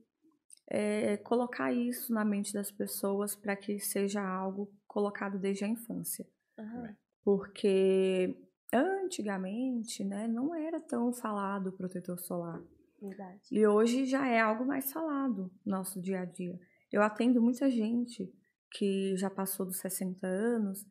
é, 0.69 1.17
colocar 1.19 1.73
isso 1.73 2.13
na 2.13 2.25
mente 2.25 2.53
das 2.53 2.71
pessoas 2.71 3.35
para 3.37 3.57
que 3.57 3.79
seja 3.79 4.23
algo 4.23 4.71
colocado 4.87 5.39
desde 5.39 5.65
a 5.65 5.69
infância. 5.69 6.27
aham, 6.59 6.97
Porque 7.25 8.37
antigamente, 8.73 10.05
né, 10.05 10.27
não 10.27 10.55
era 10.55 10.81
tão 10.81 11.13
falado 11.13 11.69
o 11.69 11.73
protetor 11.73 12.19
solar. 12.19 12.63
Verdade. 13.09 13.41
E 13.51 13.67
hoje 13.67 14.05
já 14.07 14.27
é 14.27 14.41
algo 14.41 14.65
mais 14.65 14.93
falado 14.93 15.51
no 15.65 15.73
nosso 15.73 16.01
dia 16.01 16.21
a 16.21 16.25
dia. 16.25 16.59
Eu 16.91 17.03
atendo 17.03 17.41
muita 17.43 17.71
gente 17.71 18.33
que 18.71 19.17
já 19.17 19.29
passou 19.31 19.67
dos 19.67 19.79
60 19.79 20.27
anos 20.27 20.85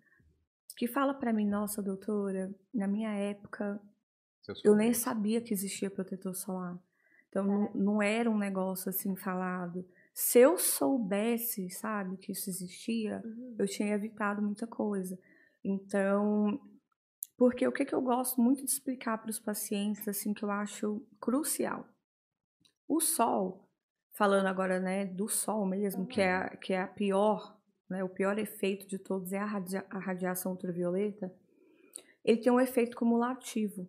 que 0.78 0.88
fala 0.88 1.14
para 1.14 1.34
mim, 1.34 1.48
nossa 1.48 1.82
doutora, 1.82 2.54
na 2.74 2.88
minha 2.88 3.14
época 3.14 3.80
eu 4.64 4.76
nem 4.76 4.94
sabia 4.94 5.42
que 5.42 5.54
existia 5.54 5.90
protetor 5.92 6.34
solar. 6.36 6.78
Então 7.30 7.46
não, 7.46 7.60
Caraca. 7.66 7.78
não 7.78 8.02
era 8.02 8.30
um 8.30 8.38
negócio 8.38 8.90
assim 8.90 9.16
falado. 9.16 9.86
Se 10.14 10.40
eu 10.40 10.58
soubesse, 10.58 11.70
sabe, 11.70 12.18
que 12.18 12.32
isso 12.32 12.50
existia, 12.50 13.22
Uhum. 13.24 13.56
eu 13.60 13.66
tinha 13.68 13.94
evitado 13.94 14.42
muita 14.42 14.66
coisa. 14.68 15.18
Então, 15.64 16.60
porque 17.38 17.66
o 17.68 17.72
que, 17.72 17.86
que 17.86 17.94
eu 17.96 18.02
gosto 18.02 18.42
muito 18.42 18.66
de 18.66 18.72
explicar 18.72 19.18
para 19.20 19.30
os 19.30 19.40
pacientes, 19.40 20.08
assim, 20.08 20.34
que 20.34 20.44
eu 20.44 20.52
acho 20.52 21.02
crucial. 21.20 21.88
O 22.96 23.00
sol, 23.00 23.70
falando 24.14 24.48
agora, 24.48 24.80
né, 24.80 25.06
do 25.06 25.28
sol 25.30 25.66
mesmo, 25.66 26.06
que 26.06 26.20
é, 26.22 26.34
a- 26.34 26.50
que 26.58 26.74
é 26.74 26.82
a 26.82 26.88
pior, 26.88 27.58
né, 27.90 28.04
o 28.04 28.10
pior 28.10 28.38
efeito 28.38 28.86
de 28.88 28.98
todos 29.00 29.32
é 29.32 29.38
a, 29.38 29.46
radia- 29.46 29.86
a 29.90 29.98
radiação 30.00 30.52
ultravioleta, 30.52 31.34
ele 32.26 32.42
tem 32.42 32.52
um 32.52 32.60
efeito 32.60 32.96
cumulativo. 32.98 33.88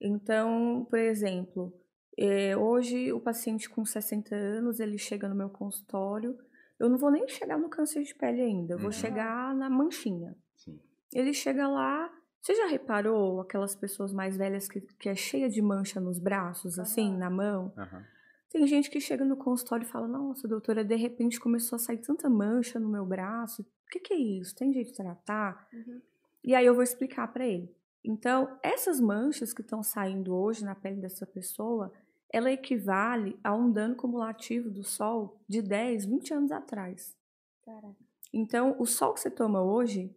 Então, 0.00 0.86
por 0.90 0.98
exemplo, 0.98 1.72
eh, 2.18 2.56
hoje 2.56 3.12
o 3.12 3.20
paciente 3.20 3.68
com 3.70 3.84
60 3.84 4.34
anos, 4.34 4.80
ele 4.80 4.98
chega 4.98 5.28
no 5.28 5.34
meu 5.34 5.48
consultório, 5.48 6.36
eu 6.78 6.88
não 6.88 6.98
vou 6.98 7.10
nem 7.10 7.26
chegar 7.28 7.58
no 7.58 7.68
câncer 7.68 8.02
de 8.02 8.14
pele 8.14 8.42
ainda, 8.42 8.74
eu 8.74 8.78
vou 8.78 8.86
Uhum. 8.86 8.92
chegar 8.92 9.54
na 9.54 9.70
manchinha. 9.70 10.36
Sim. 10.56 10.78
Ele 11.14 11.32
chega 11.32 11.68
lá, 11.68 12.10
você 12.42 12.56
já 12.56 12.66
reparou 12.66 13.40
aquelas 13.40 13.76
pessoas 13.76 14.12
mais 14.12 14.36
velhas 14.36 14.66
que, 14.66 14.80
que 14.80 15.08
é 15.08 15.14
cheia 15.14 15.48
de 15.48 15.62
mancha 15.62 16.00
nos 16.00 16.18
braços, 16.18 16.76
assim, 16.76 17.16
na 17.16 17.30
mão? 17.30 17.72
Aham. 17.78 18.04
Tem 18.50 18.66
gente 18.66 18.90
que 18.90 19.00
chega 19.00 19.24
no 19.24 19.36
consultório 19.36 19.86
e 19.86 19.88
fala, 19.88 20.08
nossa, 20.08 20.48
doutora, 20.48 20.84
de 20.84 20.96
repente 20.96 21.40
começou 21.40 21.76
a 21.76 21.78
sair 21.78 21.98
tanta 21.98 22.28
mancha 22.28 22.80
no 22.80 22.88
meu 22.88 23.06
braço, 23.06 23.62
o 23.62 23.90
que, 23.90 24.00
que 24.00 24.12
é 24.12 24.18
isso? 24.18 24.56
Tem 24.56 24.72
jeito 24.72 24.88
de 24.88 24.96
tratar? 24.96 25.68
Uhum. 25.72 26.02
E 26.42 26.54
aí 26.54 26.66
eu 26.66 26.74
vou 26.74 26.82
explicar 26.82 27.32
para 27.32 27.46
ele. 27.46 27.72
Então, 28.04 28.58
essas 28.60 29.00
manchas 29.00 29.54
que 29.54 29.62
estão 29.62 29.82
saindo 29.82 30.34
hoje 30.34 30.64
na 30.64 30.74
pele 30.74 31.00
dessa 31.00 31.24
pessoa, 31.24 31.92
ela 32.28 32.50
equivale 32.50 33.38
a 33.44 33.54
um 33.54 33.70
dano 33.70 33.94
cumulativo 33.94 34.68
do 34.68 34.82
sol 34.82 35.40
de 35.48 35.62
10, 35.62 36.06
20 36.06 36.34
anos 36.34 36.50
atrás. 36.50 37.16
Caraca. 37.64 37.96
Então, 38.32 38.74
o 38.78 38.84
sol 38.84 39.14
que 39.14 39.20
você 39.20 39.30
toma 39.30 39.62
hoje, 39.62 40.12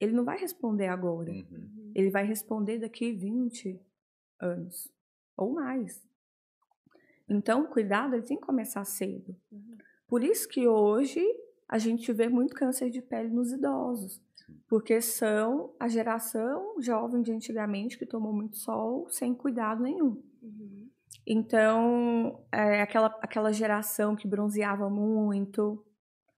ele 0.00 0.12
não 0.12 0.24
vai 0.24 0.38
responder 0.38 0.88
agora. 0.88 1.30
Uhum. 1.30 1.92
Ele 1.94 2.10
vai 2.10 2.24
responder 2.24 2.78
daqui 2.78 3.12
20 3.12 3.80
anos 4.40 4.88
ou 5.36 5.52
mais. 5.52 6.04
Então, 7.28 7.62
o 7.62 7.68
cuidado 7.68 8.14
ele 8.14 8.22
tem 8.22 8.38
que 8.38 8.46
começar 8.46 8.84
cedo. 8.84 9.34
Uhum. 9.50 9.76
Por 10.06 10.22
isso 10.22 10.48
que 10.48 10.66
hoje 10.68 11.20
a 11.68 11.78
gente 11.78 12.12
vê 12.12 12.28
muito 12.28 12.54
câncer 12.54 12.90
de 12.90 13.02
pele 13.02 13.28
nos 13.28 13.52
idosos, 13.52 14.22
porque 14.68 15.00
são 15.00 15.74
a 15.80 15.88
geração 15.88 16.80
jovem 16.80 17.22
de 17.22 17.32
antigamente 17.32 17.98
que 17.98 18.06
tomou 18.06 18.32
muito 18.32 18.56
sol 18.56 19.08
sem 19.10 19.34
cuidado 19.34 19.82
nenhum. 19.82 20.22
Uhum. 20.40 20.88
Então, 21.26 22.44
é 22.52 22.80
aquela, 22.80 23.08
aquela 23.20 23.52
geração 23.52 24.14
que 24.14 24.28
bronzeava 24.28 24.88
muito. 24.88 25.84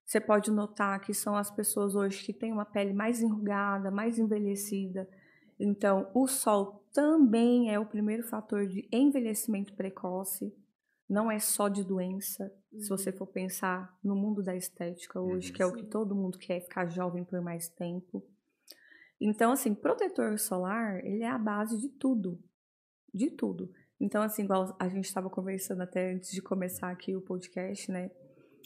Você 0.09 0.23
pode 0.23 0.51
notar 0.51 0.99
que 1.03 1.13
são 1.13 1.37
as 1.37 1.51
pessoas 1.51 1.95
hoje 1.95 2.25
que 2.25 2.33
têm 2.33 2.51
uma 2.51 2.65
pele 2.65 2.95
mais 2.95 3.21
enrugada, 3.21 3.91
mais 3.91 4.19
envelhecida. 4.19 5.07
Então, 5.61 6.11
o 6.15 6.27
sol 6.27 6.83
também 6.95 7.71
é 7.71 7.79
o 7.79 7.85
primeiro 7.85 8.23
fator 8.23 8.67
de 8.67 8.89
envelhecimento 8.91 9.75
precoce. 9.75 10.51
Não 11.07 11.31
é 11.31 11.39
só 11.39 11.69
de 11.69 11.85
doença, 11.85 12.51
se 12.79 12.89
você 12.89 13.13
for 13.13 13.27
pensar 13.27 13.95
no 14.03 14.17
mundo 14.17 14.43
da 14.43 14.57
estética 14.57 15.21
hoje, 15.21 15.49
Uhum. 15.51 15.55
que 15.55 15.63
é 15.63 15.67
o 15.67 15.73
que 15.75 15.83
Sim. 15.83 15.91
todo 15.91 16.15
mundo 16.15 16.39
quer, 16.39 16.61
ficar 16.63 16.87
jovem 16.87 17.23
por 17.23 17.43
mais 17.43 17.69
tempo. 17.69 18.25
Então, 19.21 19.53
assim, 19.53 19.75
protetor 19.75 20.39
solar, 20.39 21.05
ele 21.05 21.23
é 21.23 21.29
a 21.29 21.37
base 21.37 21.77
de 21.77 21.91
tudo. 21.91 22.43
De 23.13 23.31
tudo. 23.31 23.71
Então, 24.01 24.23
assim, 24.23 24.45
igual 24.45 24.75
a 24.79 24.89
gente 24.89 25.05
estava 25.05 25.29
conversando 25.29 25.83
até 25.83 26.13
antes 26.15 26.31
de 26.31 26.41
começar 26.41 26.89
aqui 26.91 27.15
o 27.15 27.21
podcast, 27.21 27.93
né? 27.93 28.11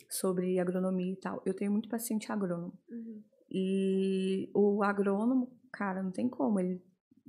Sobre 0.09 0.59
agronomia 0.59 1.13
e 1.13 1.17
tal. 1.17 1.43
Eu 1.45 1.55
tenho 1.55 1.73
muito 1.73 1.89
paciente 1.89 2.31
agrônomo. 2.31 2.79
Uhum. 2.91 3.23
E 3.51 4.51
o 4.55 4.83
agrônomo, 4.83 5.51
cara, 5.73 6.03
não 6.03 6.11
tem 6.11 6.29
como. 6.29 6.59
Ele 6.59 6.83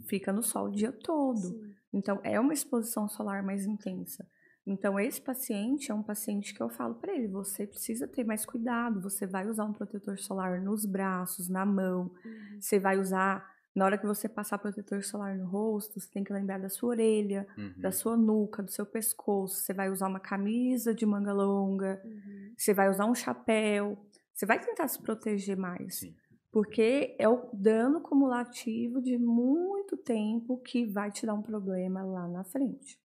fica 0.07 0.31
no 0.31 0.41
sol 0.41 0.67
o 0.67 0.71
dia 0.71 0.91
todo. 0.91 1.37
Sim. 1.37 1.73
Então, 1.93 2.19
é 2.23 2.39
uma 2.39 2.53
exposição 2.53 3.07
solar 3.07 3.43
mais 3.43 3.65
intensa. 3.65 4.27
Então, 4.65 4.97
esse 4.97 5.21
paciente 5.21 5.91
é 5.91 5.93
um 5.93 6.01
paciente 6.01 6.53
que 6.53 6.61
eu 6.61 6.69
falo 6.69 6.95
para 6.95 7.13
ele: 7.13 7.27
você 7.27 7.67
precisa 7.67 8.07
ter 8.07 8.23
mais 8.23 8.45
cuidado. 8.45 9.01
Você 9.01 9.27
vai 9.27 9.47
usar 9.47 9.65
um 9.65 9.73
protetor 9.73 10.17
solar 10.17 10.61
nos 10.61 10.85
braços, 10.85 11.49
na 11.49 11.65
mão. 11.65 12.11
Uhum. 12.25 12.61
Você 12.61 12.79
vai 12.79 12.97
usar, 12.97 13.52
na 13.75 13.85
hora 13.85 13.97
que 13.97 14.05
você 14.05 14.29
passar 14.29 14.57
protetor 14.59 15.03
solar 15.03 15.35
no 15.37 15.45
rosto, 15.47 15.99
você 15.99 16.09
tem 16.09 16.23
que 16.23 16.31
lembrar 16.33 16.59
da 16.59 16.69
sua 16.69 16.89
orelha, 16.89 17.47
Uhum. 17.57 17.73
da 17.77 17.91
sua 17.91 18.15
nuca, 18.15 18.61
do 18.61 18.69
seu 18.71 18.85
pescoço. 18.85 19.55
Você 19.61 19.73
vai 19.73 19.89
usar 19.89 20.07
uma 20.07 20.19
camisa 20.19 20.93
de 20.93 21.05
manga 21.05 21.33
longa. 21.33 22.01
Uhum. 22.05 22.53
Você 22.57 22.73
vai 22.73 22.89
usar 22.89 23.05
um 23.05 23.15
chapéu. 23.15 23.97
Você 24.33 24.45
vai 24.45 24.59
tentar 24.59 24.87
se 24.87 25.01
proteger 25.01 25.57
mais. 25.57 25.99
Sim. 25.99 26.15
Porque 26.51 27.15
é 27.17 27.27
o 27.27 27.49
dano 27.51 27.99
cumulativo 28.01 29.01
de 29.01 29.17
muito 29.17 29.97
tempo 29.97 30.59
que 30.61 30.85
vai 30.85 31.11
te 31.11 31.25
dar 31.25 31.33
um 31.33 31.41
problema 31.41 32.03
lá 32.03 32.27
na 32.27 32.43
frente. 32.43 32.99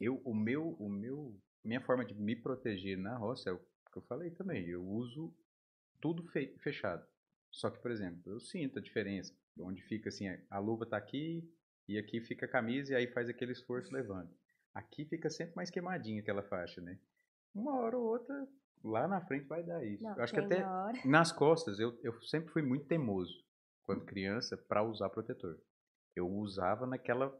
Eu, 0.00 0.20
o 0.22 0.34
meu, 0.34 0.76
o 0.78 0.88
meu, 0.88 1.34
minha 1.64 1.80
forma 1.80 2.04
de 2.04 2.14
me 2.14 2.36
proteger 2.36 2.98
na 2.98 3.16
roça 3.16 3.48
é 3.48 3.52
o 3.54 3.58
que 3.58 3.96
eu 3.98 4.02
falei 4.02 4.30
também. 4.32 4.66
Eu 4.68 4.84
uso 4.86 5.34
tudo 5.98 6.22
fe- 6.28 6.54
fechado. 6.58 7.02
Só 7.58 7.68
que, 7.70 7.80
por 7.80 7.90
exemplo, 7.90 8.32
eu 8.32 8.38
sinto 8.38 8.78
a 8.78 8.82
diferença. 8.82 9.34
Onde 9.58 9.82
fica 9.82 10.10
assim, 10.10 10.28
a 10.48 10.58
luva 10.60 10.86
tá 10.86 10.96
aqui 10.96 11.42
e 11.88 11.98
aqui 11.98 12.20
fica 12.20 12.46
a 12.46 12.48
camisa 12.48 12.92
e 12.92 12.96
aí 12.96 13.08
faz 13.08 13.28
aquele 13.28 13.50
esforço 13.50 13.92
levando. 13.92 14.30
Aqui 14.72 15.04
fica 15.04 15.28
sempre 15.28 15.56
mais 15.56 15.68
queimadinha 15.68 16.22
aquela 16.22 16.44
faixa, 16.44 16.80
né? 16.80 17.00
Uma 17.52 17.74
hora 17.80 17.98
ou 17.98 18.04
outra, 18.04 18.46
lá 18.84 19.08
na 19.08 19.20
frente 19.20 19.48
vai 19.48 19.64
dar 19.64 19.84
isso. 19.84 20.04
Não, 20.04 20.16
eu 20.16 20.22
acho 20.22 20.32
que 20.32 20.38
até 20.38 20.64
hora. 20.64 20.96
nas 21.04 21.32
costas, 21.32 21.80
eu, 21.80 21.98
eu 22.04 22.22
sempre 22.22 22.52
fui 22.52 22.62
muito 22.62 22.86
teimoso, 22.86 23.34
quando 23.82 24.04
criança, 24.04 24.56
para 24.56 24.84
usar 24.84 25.10
protetor. 25.10 25.60
Eu 26.14 26.30
usava 26.30 26.86
naquela, 26.86 27.36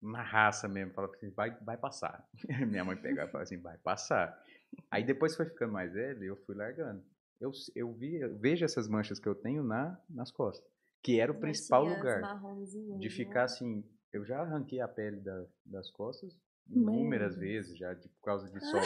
na 0.00 0.22
raça 0.22 0.68
mesmo, 0.68 0.94
falava 0.94 1.12
assim, 1.12 1.30
vai, 1.30 1.50
vai 1.64 1.76
passar. 1.76 2.24
Minha 2.68 2.84
mãe 2.84 2.96
pegava 2.96 3.28
e 3.28 3.32
falava 3.32 3.42
assim, 3.42 3.60
vai 3.60 3.78
passar. 3.78 4.40
Aí 4.88 5.02
depois 5.02 5.34
foi 5.34 5.46
ficando 5.46 5.72
mais 5.72 5.92
velho, 5.92 6.22
eu 6.22 6.36
fui 6.36 6.54
largando. 6.54 7.04
Eu, 7.40 7.50
eu, 7.74 7.92
vi, 7.92 8.16
eu 8.16 8.36
vejo 8.36 8.64
essas 8.64 8.86
manchas 8.86 9.18
que 9.18 9.26
eu 9.26 9.34
tenho 9.34 9.62
na, 9.62 9.98
nas 10.08 10.30
costas, 10.30 10.68
que 11.02 11.18
era 11.18 11.32
o 11.32 11.40
principal 11.40 11.84
lugar 11.84 12.20
de 12.98 13.08
né? 13.08 13.14
ficar 13.14 13.44
assim. 13.44 13.82
Eu 14.12 14.24
já 14.24 14.40
arranquei 14.40 14.80
a 14.80 14.88
pele 14.88 15.20
da, 15.20 15.46
das 15.64 15.90
costas 15.90 16.36
inúmeras 16.68 17.36
vezes 17.36 17.76
já 17.78 17.94
de, 17.94 18.08
por 18.08 18.22
causa 18.22 18.48
de 18.50 18.60
sol. 18.60 18.80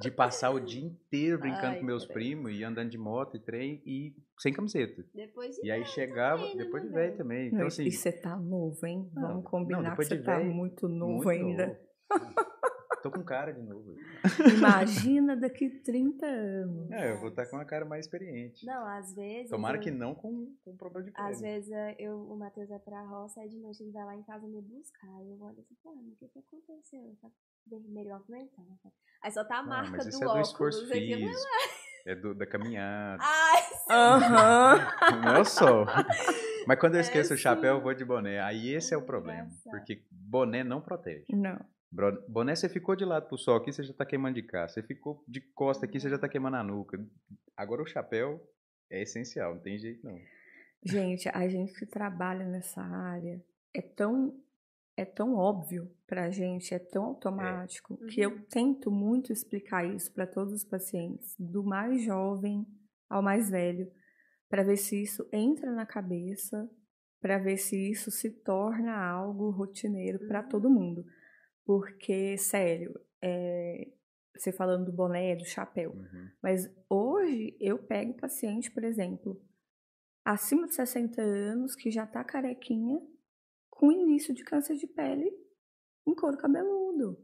de 0.00 0.10
passar 0.10 0.50
o 0.50 0.60
dia 0.60 0.84
inteiro 0.84 1.38
brincando 1.38 1.74
Ai, 1.74 1.78
com 1.78 1.86
meus 1.86 2.04
primos 2.04 2.52
e 2.52 2.64
andando 2.64 2.90
de 2.90 2.98
moto 2.98 3.36
e 3.36 3.40
trem 3.40 3.82
e 3.86 4.14
sem 4.38 4.52
camiseta. 4.52 5.04
Depois 5.14 5.54
de 5.56 5.66
E 5.66 5.70
aí 5.70 5.84
chegava, 5.84 6.42
também, 6.42 6.56
né, 6.56 6.64
depois 6.64 6.82
de 6.82 6.88
velho 6.88 7.16
também. 7.16 7.48
Então, 7.48 7.66
assim, 7.66 7.84
e 7.84 7.92
você 7.92 8.12
tá 8.12 8.36
novo, 8.36 8.84
hein? 8.86 9.08
Vamos 9.14 9.44
combinar 9.44 9.82
não, 9.82 9.96
que 9.96 10.04
você 10.04 10.20
tá 10.20 10.40
muito 10.40 10.88
novo 10.88 11.14
muito 11.14 11.28
ainda. 11.28 11.66
Novo. 11.66 11.84
Tô 13.04 13.10
com 13.10 13.22
cara 13.22 13.52
de 13.52 13.60
novo. 13.60 13.94
Imagina 14.56 15.36
daqui 15.36 15.68
30 15.68 16.24
anos. 16.24 16.90
É, 16.90 17.12
eu 17.12 17.20
vou 17.20 17.28
estar 17.28 17.44
com 17.44 17.56
uma 17.56 17.64
cara 17.66 17.84
mais 17.84 18.06
experiente. 18.06 18.64
Não, 18.64 18.86
às 18.86 19.14
vezes. 19.14 19.50
Tomara 19.50 19.76
eu... 19.76 19.82
que 19.82 19.90
não 19.90 20.14
com, 20.14 20.56
com 20.64 20.74
problema 20.74 21.04
de 21.04 21.12
pele. 21.12 21.28
Às 21.28 21.38
vezes 21.38 21.70
eh, 21.70 21.96
eu, 21.98 22.16
o 22.16 22.34
Matheus 22.34 22.70
vai 22.70 22.78
pra 22.78 23.02
roça, 23.02 23.42
aí 23.42 23.48
de 23.50 23.58
noite 23.58 23.82
ele 23.82 23.92
vai 23.92 24.06
lá 24.06 24.16
em 24.16 24.22
casa 24.22 24.48
me 24.48 24.58
buscar. 24.62 25.22
E 25.22 25.32
eu 25.32 25.38
olho 25.38 25.60
assim, 25.60 25.74
pô, 25.82 25.90
o 25.90 26.16
que 26.18 26.28
que 26.28 26.38
aconteceu? 26.38 27.14
Tá 27.20 27.28
vermelho 27.66 28.14
aumentando. 28.14 28.78
Aí 29.22 29.30
só 29.30 29.44
tá 29.44 29.58
a 29.58 29.62
marca 29.62 29.90
não, 29.90 29.96
mas 29.98 30.06
isso 30.06 30.20
do 30.20 30.30
é 30.30 30.32
do 30.32 30.40
esforço 30.40 30.88
físico. 30.88 31.30
É 32.06 32.14
do, 32.14 32.34
da 32.34 32.46
caminhada. 32.46 33.22
Ai, 33.22 33.62
Aham. 33.90 34.78
Não 35.22 35.36
é 35.36 35.40
o 35.40 35.44
sol. 35.44 35.84
Mas 36.66 36.80
quando 36.80 36.94
eu 36.94 37.00
é 37.00 37.02
esqueço 37.02 37.34
é, 37.34 37.36
o 37.36 37.38
chapéu, 37.38 37.74
eu 37.74 37.82
vou 37.82 37.92
de 37.92 38.04
boné. 38.04 38.40
Aí 38.40 38.70
esse 38.70 38.94
é 38.94 38.96
o 38.96 39.02
problema. 39.02 39.50
Porque 39.70 40.02
boné 40.10 40.64
não 40.64 40.80
protege. 40.80 41.26
Não. 41.28 41.58
Boné, 42.28 42.56
você 42.56 42.68
ficou 42.68 42.96
de 42.96 43.04
lado 43.04 43.28
pro 43.28 43.38
sol 43.38 43.56
aqui, 43.56 43.72
você 43.72 43.84
já 43.84 43.94
tá 43.94 44.04
queimando 44.04 44.34
de 44.34 44.42
cá. 44.42 44.66
Você 44.66 44.82
ficou 44.82 45.24
de 45.28 45.40
costa 45.40 45.86
aqui, 45.86 46.00
você 46.00 46.10
já 46.10 46.18
tá 46.18 46.28
queimando 46.28 46.56
a 46.56 46.64
nuca. 46.64 46.98
Agora 47.56 47.82
o 47.82 47.86
chapéu 47.86 48.40
é 48.90 49.02
essencial, 49.02 49.54
não 49.54 49.62
tem 49.62 49.78
jeito 49.78 50.04
não. 50.04 50.18
Gente, 50.84 51.28
a 51.28 51.48
gente 51.48 51.72
que 51.72 51.86
trabalha 51.86 52.44
nessa 52.46 52.82
área 52.82 53.42
é 53.72 53.80
tão 53.80 54.38
é 54.96 55.04
tão 55.04 55.34
óbvio 55.34 55.90
pra 56.06 56.30
gente, 56.30 56.72
é 56.72 56.78
tão 56.78 57.04
automático, 57.06 57.98
é. 58.04 58.06
que 58.06 58.20
eu 58.20 58.30
uhum. 58.30 58.44
tento 58.48 58.90
muito 58.92 59.32
explicar 59.32 59.84
isso 59.84 60.12
para 60.12 60.24
todos 60.24 60.52
os 60.52 60.64
pacientes, 60.64 61.34
do 61.36 61.64
mais 61.64 62.02
jovem 62.04 62.64
ao 63.10 63.20
mais 63.20 63.50
velho, 63.50 63.90
para 64.48 64.62
ver 64.62 64.76
se 64.76 65.02
isso 65.02 65.28
entra 65.32 65.72
na 65.72 65.84
cabeça, 65.84 66.70
para 67.20 67.38
ver 67.38 67.56
se 67.56 67.90
isso 67.90 68.10
se 68.12 68.30
torna 68.30 68.94
algo 68.96 69.50
rotineiro 69.50 70.28
para 70.28 70.42
uhum. 70.42 70.48
todo 70.48 70.70
mundo. 70.70 71.04
Porque, 71.64 72.36
sério, 72.36 72.98
é, 73.22 73.90
você 74.36 74.52
falando 74.52 74.86
do 74.86 74.92
boné, 74.92 75.36
do 75.36 75.44
chapéu, 75.44 75.92
uhum. 75.92 76.28
mas 76.42 76.70
hoje 76.88 77.56
eu 77.60 77.78
pego 77.78 78.14
paciente, 78.14 78.70
por 78.70 78.84
exemplo, 78.84 79.40
acima 80.24 80.66
de 80.66 80.74
60 80.74 81.20
anos, 81.22 81.74
que 81.74 81.90
já 81.90 82.06
tá 82.06 82.22
carequinha, 82.24 83.00
com 83.70 83.90
início 83.90 84.34
de 84.34 84.44
câncer 84.44 84.76
de 84.76 84.86
pele 84.86 85.30
em 86.06 86.14
couro 86.14 86.36
cabeludo. 86.36 87.18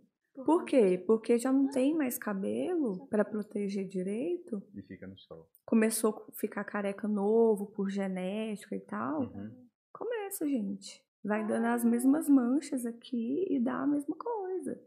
Por 0.45 0.65
quê? 0.65 1.03
Porque 1.07 1.39
já 1.39 1.53
não 1.53 1.69
tem 1.69 1.95
mais 1.95 2.17
cabelo 2.17 3.07
para 3.09 3.25
proteger 3.25 3.87
direito. 3.87 4.63
E 4.75 4.83
fica 4.83 5.07
no 5.07 5.19
sol. 5.19 5.51
Começou 5.67 6.27
a 6.29 6.33
ficar 6.33 6.65
careca 6.65 7.07
novo 7.07 7.67
por 7.67 7.91
genética 7.91 8.75
e 8.75 8.81
tal. 8.81 9.23
Uhum. 9.23 9.69
Começa, 9.93 10.49
gente. 10.49 11.05
Vai 11.23 11.47
dando 11.47 11.67
as 11.67 11.85
mesmas 11.85 12.29
manchas 12.29 12.87
aqui 12.87 13.47
e 13.49 13.61
dá 13.61 13.83
a 13.83 13.87
mesma 13.87 14.17
coisa. 14.17 14.81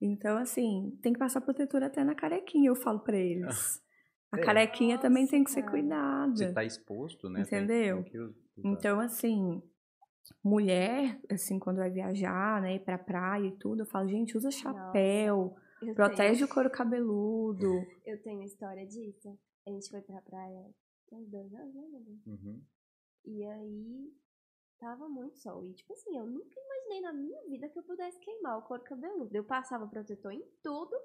Então, 0.00 0.36
assim, 0.36 0.96
tem 1.02 1.12
que 1.12 1.18
passar 1.18 1.40
protetor 1.40 1.82
até 1.82 2.02
na 2.04 2.14
carequinha, 2.14 2.68
eu 2.68 2.76
falo 2.76 3.00
para 3.00 3.16
eles. 3.16 3.82
A 4.30 4.38
é. 4.38 4.42
carequinha 4.42 4.96
Nossa, 4.96 5.08
também 5.08 5.26
tem 5.26 5.42
que 5.42 5.50
ser 5.50 5.62
cuidada. 5.62 6.36
Você 6.36 6.52
tá 6.52 6.62
exposto, 6.62 7.30
né? 7.30 7.40
Entendeu? 7.40 8.02
Tem, 8.02 8.12
tem 8.12 8.72
então, 8.72 9.00
assim, 9.00 9.62
mulher, 10.44 11.18
assim, 11.30 11.58
quando 11.58 11.78
vai 11.78 11.90
viajar, 11.90 12.60
né, 12.60 12.74
ir 12.74 12.80
pra 12.80 12.98
praia 12.98 13.46
e 13.46 13.56
tudo, 13.56 13.82
eu 13.82 13.86
falo, 13.86 14.06
gente, 14.06 14.36
usa 14.36 14.50
chapéu, 14.50 15.56
Nossa, 15.80 15.94
protege 15.94 16.40
tenho... 16.40 16.46
o 16.46 16.54
couro 16.54 16.68
cabeludo. 16.68 17.86
Eu 18.04 18.20
tenho 18.22 18.42
história 18.42 18.86
disso. 18.86 19.34
A 19.66 19.70
gente 19.70 19.88
foi 19.88 20.02
pra 20.02 20.20
praia 20.20 20.62
tem 21.08 21.18
uns 21.18 21.28
dois 21.30 21.54
anos, 21.54 21.74
né, 21.74 22.18
uhum. 22.26 22.62
E 23.24 23.44
aí, 23.44 24.12
tava 24.78 25.08
muito 25.08 25.38
sol. 25.38 25.64
E, 25.64 25.72
tipo 25.74 25.92
assim, 25.92 26.16
eu 26.16 26.26
nunca 26.26 26.58
imaginei 26.60 27.00
na 27.00 27.12
minha 27.12 27.42
vida 27.48 27.68
que 27.68 27.78
eu 27.78 27.82
pudesse 27.82 28.18
queimar 28.20 28.58
o 28.58 28.62
couro 28.62 28.82
cabeludo. 28.82 29.36
Eu 29.36 29.44
passava 29.44 29.86
protetor 29.86 30.32
em 30.32 30.44
tudo, 30.62 30.96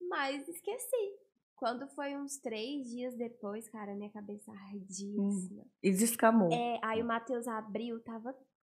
mas 0.00 0.48
esqueci. 0.48 1.18
Quando 1.54 1.86
foi 1.88 2.16
uns 2.16 2.38
três 2.38 2.88
dias 2.88 3.14
depois, 3.14 3.68
cara, 3.68 3.94
minha 3.94 4.10
cabeça 4.10 4.50
ardia. 4.50 5.20
Hum, 5.20 5.64
e 5.82 5.90
descamou. 5.92 6.50
É, 6.50 6.80
aí 6.82 7.02
o 7.02 7.06
Matheus 7.06 7.46
abriu, 7.46 8.00
tava 8.00 8.34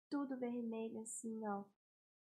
tudo 0.09 0.37
vermelho, 0.37 0.99
assim, 0.99 1.47
ó. 1.47 1.63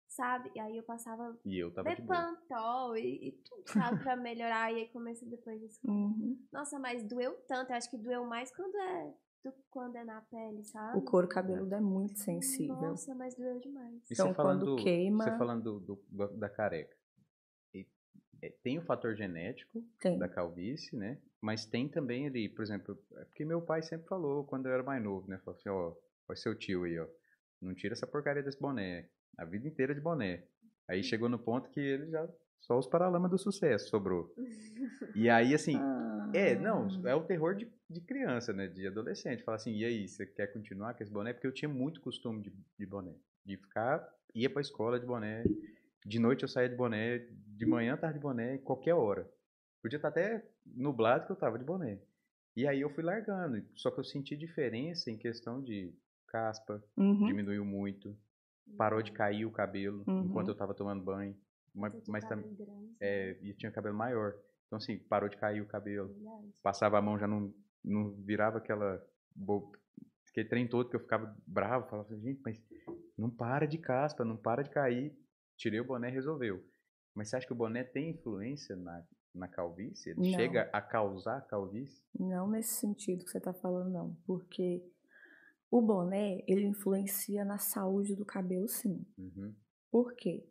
Sabe? 0.07 0.51
E 0.55 0.61
aí 0.61 0.77
eu 0.77 0.83
passava 0.83 1.39
e 1.45 1.59
eu 1.59 1.73
tava 1.73 1.89
Bepantol 1.89 2.97
e, 2.97 3.29
e 3.29 3.33
tudo, 3.33 3.63
sabe, 3.73 4.03
pra 4.03 4.17
melhorar. 4.17 4.73
E 4.73 4.81
aí 4.81 4.89
comecei 4.89 5.27
depois 5.29 5.61
disso. 5.61 5.81
Uhum. 5.85 6.37
Nossa, 6.53 6.79
mas 6.79 7.05
doeu 7.05 7.33
tanto. 7.47 7.71
Eu 7.71 7.77
acho 7.77 7.89
que 7.89 7.97
doeu 7.97 8.25
mais 8.27 8.55
quando 8.55 8.77
é 8.77 9.15
do 9.43 9.53
quando 9.71 9.97
é 9.97 10.05
na 10.05 10.21
pele, 10.23 10.63
sabe? 10.65 10.99
O 10.99 11.03
couro 11.03 11.29
cabeludo 11.29 11.75
é 11.75 11.81
muito 11.81 12.19
sensível. 12.19 12.77
Nossa, 12.77 13.15
mas 13.15 13.35
doeu 13.35 13.59
demais. 13.59 13.95
E 14.11 14.13
então, 14.13 14.35
falando, 14.35 14.67
quando 14.67 14.83
queima. 14.83 15.25
Você 15.25 15.39
falando 15.39 15.81
do, 15.81 16.03
do, 16.09 16.29
da 16.37 16.49
careca. 16.49 16.97
E, 17.75 17.87
é, 18.43 18.51
tem 18.63 18.79
o 18.79 18.83
fator 18.83 19.15
genético 19.15 19.83
tem. 20.01 20.19
da 20.19 20.29
calvície, 20.29 20.97
né? 20.97 21.19
Mas 21.41 21.65
tem 21.65 21.89
também 21.89 22.27
ali, 22.27 22.49
por 22.49 22.63
exemplo, 22.63 22.99
é 23.17 23.25
porque 23.25 23.45
meu 23.45 23.63
pai 23.63 23.83
sempre 23.83 24.07
falou 24.07 24.45
quando 24.45 24.67
eu 24.67 24.73
era 24.73 24.83
mais 24.83 25.03
novo, 25.03 25.29
né? 25.29 25.39
Falou 25.39 25.59
assim, 25.59 25.69
ó, 25.69 25.95
vai 26.29 26.37
seu 26.37 26.55
tio 26.55 26.85
aí, 26.85 26.99
ó. 26.99 27.07
Não 27.61 27.75
tira 27.75 27.95
essa 27.95 28.07
porcaria 28.07 28.43
desse 28.43 28.59
boné. 28.59 29.09
A 29.39 29.45
vida 29.45 29.67
inteira 29.67 29.95
de 29.95 30.01
boné. 30.01 30.45
Aí 30.89 31.03
chegou 31.03 31.29
no 31.29 31.39
ponto 31.39 31.71
que 31.71 31.81
ele 31.81 32.11
já. 32.11 32.29
Só 32.61 32.79
os 32.79 32.87
paralamas 32.87 33.31
do 33.31 33.39
sucesso 33.39 33.89
sobrou. 33.89 34.35
E 35.15 35.29
aí, 35.29 35.55
assim. 35.55 35.77
Ah. 35.77 36.31
É, 36.33 36.55
não, 36.55 36.87
é 37.05 37.15
o 37.15 37.25
terror 37.25 37.57
de, 37.57 37.69
de 37.89 38.01
criança, 38.01 38.53
né? 38.53 38.69
De 38.69 38.87
adolescente. 38.87 39.43
Fala 39.43 39.57
assim, 39.57 39.75
e 39.75 39.85
aí, 39.85 40.07
você 40.07 40.25
quer 40.25 40.53
continuar 40.53 40.95
com 40.95 41.03
esse 41.03 41.13
boné? 41.13 41.33
Porque 41.33 41.47
eu 41.47 41.53
tinha 41.53 41.69
muito 41.69 42.01
costume 42.01 42.43
de, 42.43 42.53
de 42.79 42.87
boné. 42.87 43.15
De 43.45 43.57
ficar. 43.57 44.07
ia 44.35 44.49
pra 44.49 44.61
escola 44.61 45.01
de 45.01 45.07
boné. 45.07 45.43
De 46.05 46.19
noite 46.19 46.43
eu 46.43 46.49
saía 46.49 46.69
de 46.69 46.77
boné. 46.77 47.27
De 47.57 47.67
manhã 47.67 47.97
tava 47.97 48.13
de 48.13 48.21
boné, 48.21 48.59
qualquer 48.59 48.95
hora. 48.95 49.29
Podia 49.83 49.97
estar 49.97 50.11
tá 50.11 50.21
até 50.21 50.47
nublado 50.65 51.27
que 51.27 51.33
eu 51.33 51.37
tava 51.37 51.59
de 51.59 51.65
boné. 51.65 51.99
E 52.57 52.67
aí 52.67 52.81
eu 52.81 52.91
fui 52.91 53.03
largando. 53.03 53.65
Só 53.75 53.91
que 53.91 54.01
eu 54.01 54.05
senti 54.05 54.37
diferença 54.37 55.11
em 55.11 55.17
questão 55.17 55.63
de 55.63 55.93
caspa, 56.29 56.83
uhum. 56.97 57.27
diminuiu 57.27 57.65
muito. 57.65 58.17
Parou 58.77 59.03
de 59.03 59.11
cair 59.11 59.45
o 59.45 59.51
cabelo 59.51 60.05
uhum. 60.07 60.27
enquanto 60.27 60.49
eu 60.49 60.55
tava 60.55 60.75
tomando 60.75 61.03
banho. 61.03 61.37
Mas, 61.75 61.95
mas 62.09 62.25
também. 62.25 62.57
É, 63.01 63.39
e 63.43 63.55
tinha 63.55 63.71
cabelo 63.73 63.97
maior. 63.97 64.35
Então, 64.67 64.77
assim, 64.77 64.99
parou 64.99 65.29
de 65.29 65.37
cair 65.37 65.61
o 65.61 65.67
cabelo. 65.67 66.15
Passava 66.63 66.99
a 66.99 67.03
mão, 67.03 67.19
já 67.19 67.27
não, 67.27 67.53
não 67.85 68.13
virava 68.23 68.59
aquela. 68.59 69.05
Aquele 70.31 70.49
trem 70.49 70.69
todo 70.69 70.89
que 70.89 70.97
eu 70.97 71.01
ficava 71.01 71.37
bravo. 71.47 71.89
Falava 71.89 72.09
assim, 72.09 72.21
gente, 72.21 72.41
mas 72.45 72.63
não 73.17 73.31
para 73.31 73.67
de 73.67 73.79
caspa, 73.79 74.25
não 74.25 74.37
para 74.37 74.63
de 74.63 74.71
cair. 74.71 75.17
Tirei 75.57 75.81
o 75.81 75.85
boné 75.85 76.09
resolveu. 76.09 76.65
Mas 77.15 77.29
você 77.29 77.37
acha 77.37 77.47
que 77.47 77.53
o 77.53 77.57
boné 77.57 77.85
tem 77.85 78.11
influência 78.11 78.77
na, 78.77 79.05
na 79.35 79.49
calvície? 79.49 80.11
Ele 80.11 80.31
não. 80.31 80.39
chega 80.39 80.71
a 80.73 80.81
causar 80.81 81.47
calvície? 81.47 82.03
Não 82.19 82.49
nesse 82.49 82.81
sentido 82.81 83.25
que 83.25 83.31
você 83.31 83.39
está 83.39 83.53
falando, 83.53 83.91
não. 83.91 84.17
Porque 84.25 84.83
o 85.71 85.81
boné, 85.81 86.43
ele 86.49 86.65
influencia 86.65 87.45
na 87.45 87.59
saúde 87.59 88.17
do 88.17 88.25
cabelo, 88.25 88.69
sim. 88.69 89.07
Uhum. 89.17 89.55
Por 89.91 90.15
quê? 90.15 90.49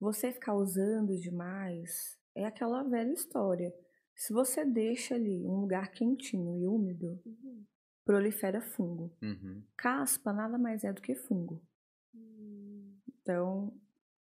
Você 0.00 0.32
ficar 0.32 0.54
usando 0.54 1.16
demais 1.18 2.18
é 2.34 2.46
aquela 2.46 2.82
velha 2.82 3.12
história. 3.12 3.72
Se 4.16 4.32
você 4.32 4.64
deixa 4.64 5.14
ali 5.14 5.46
um 5.46 5.60
lugar 5.60 5.90
quentinho 5.92 6.56
e 6.58 6.66
úmido, 6.66 7.20
uhum. 7.24 7.64
prolifera 8.04 8.62
fungo. 8.62 9.12
Uhum. 9.22 9.62
Caspa 9.76 10.32
nada 10.32 10.56
mais 10.56 10.84
é 10.84 10.92
do 10.92 11.02
que 11.02 11.14
fungo. 11.14 11.62
Uhum. 12.14 12.96
Então, 13.08 13.72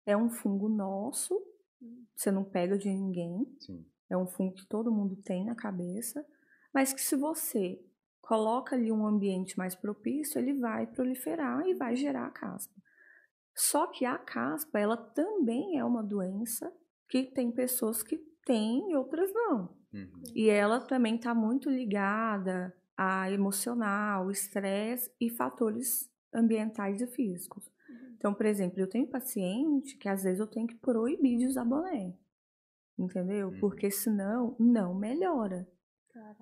é 0.05 0.16
um 0.16 0.31
fungo 0.31 0.68
nosso, 0.68 1.35
hum. 1.83 2.05
você 2.14 2.31
não 2.31 2.44
pega 2.44 2.79
de 2.79 2.88
ninguém. 2.88 3.44
Sim. 3.61 3.85
É 4.09 4.16
um 4.16 4.26
fungo 4.26 4.55
que 4.55 4.66
todo 4.66 4.92
mundo 4.92 5.16
tem 5.16 5.44
na 5.44 5.57
cabeça, 5.57 6.24
mas 6.72 6.92
que 6.92 7.00
se 7.00 7.16
você 7.16 7.85
coloca 8.22 8.76
ali 8.76 8.90
um 8.92 9.07
ambiente 9.07 9.59
mais 9.59 9.74
propício, 9.74 10.38
ele 10.38 10.55
vai 10.55 10.87
proliferar 10.87 11.66
e 11.66 11.74
vai 11.74 11.96
gerar 11.96 12.26
a 12.26 12.31
caspa. 12.31 12.74
Só 13.57 13.87
que 13.87 14.05
a 14.05 14.19
caspa, 14.19 14.79
ela 14.79 14.99
também 14.99 15.79
é 15.79 15.85
uma 15.85 16.03
doença 16.03 16.71
que 17.09 17.25
tem 17.25 17.51
pessoas 17.51 18.03
que 18.03 18.19
têm 18.45 18.92
e 18.92 18.97
outras 18.97 19.33
não. 19.33 19.75
Uhum. 19.95 20.23
E 20.35 20.51
ela 20.51 20.79
também 20.79 21.16
está 21.16 21.35
muito 21.35 21.71
ligada 21.71 22.77
a 22.95 23.31
emocional, 23.31 24.31
estresse 24.31 25.11
e 25.19 25.31
fatores 25.31 26.11
ambientais 26.35 27.01
e 27.01 27.07
físicos. 27.07 27.66
Uhum. 27.88 28.14
Então, 28.16 28.35
por 28.35 28.45
exemplo, 28.45 28.79
eu 28.79 28.88
tenho 28.88 29.09
paciente 29.09 29.97
que 29.97 30.09
às 30.09 30.23
vezes 30.23 30.38
eu 30.38 30.47
tenho 30.47 30.66
que 30.66 30.77
proibir 30.77 31.38
de 31.38 31.47
usar 31.47 31.64
boné. 31.64 32.14
entendeu? 32.99 33.49
Uhum. 33.49 33.59
Porque 33.59 33.90
senão 33.90 34.55
não 34.59 34.95
melhora. 34.95 35.66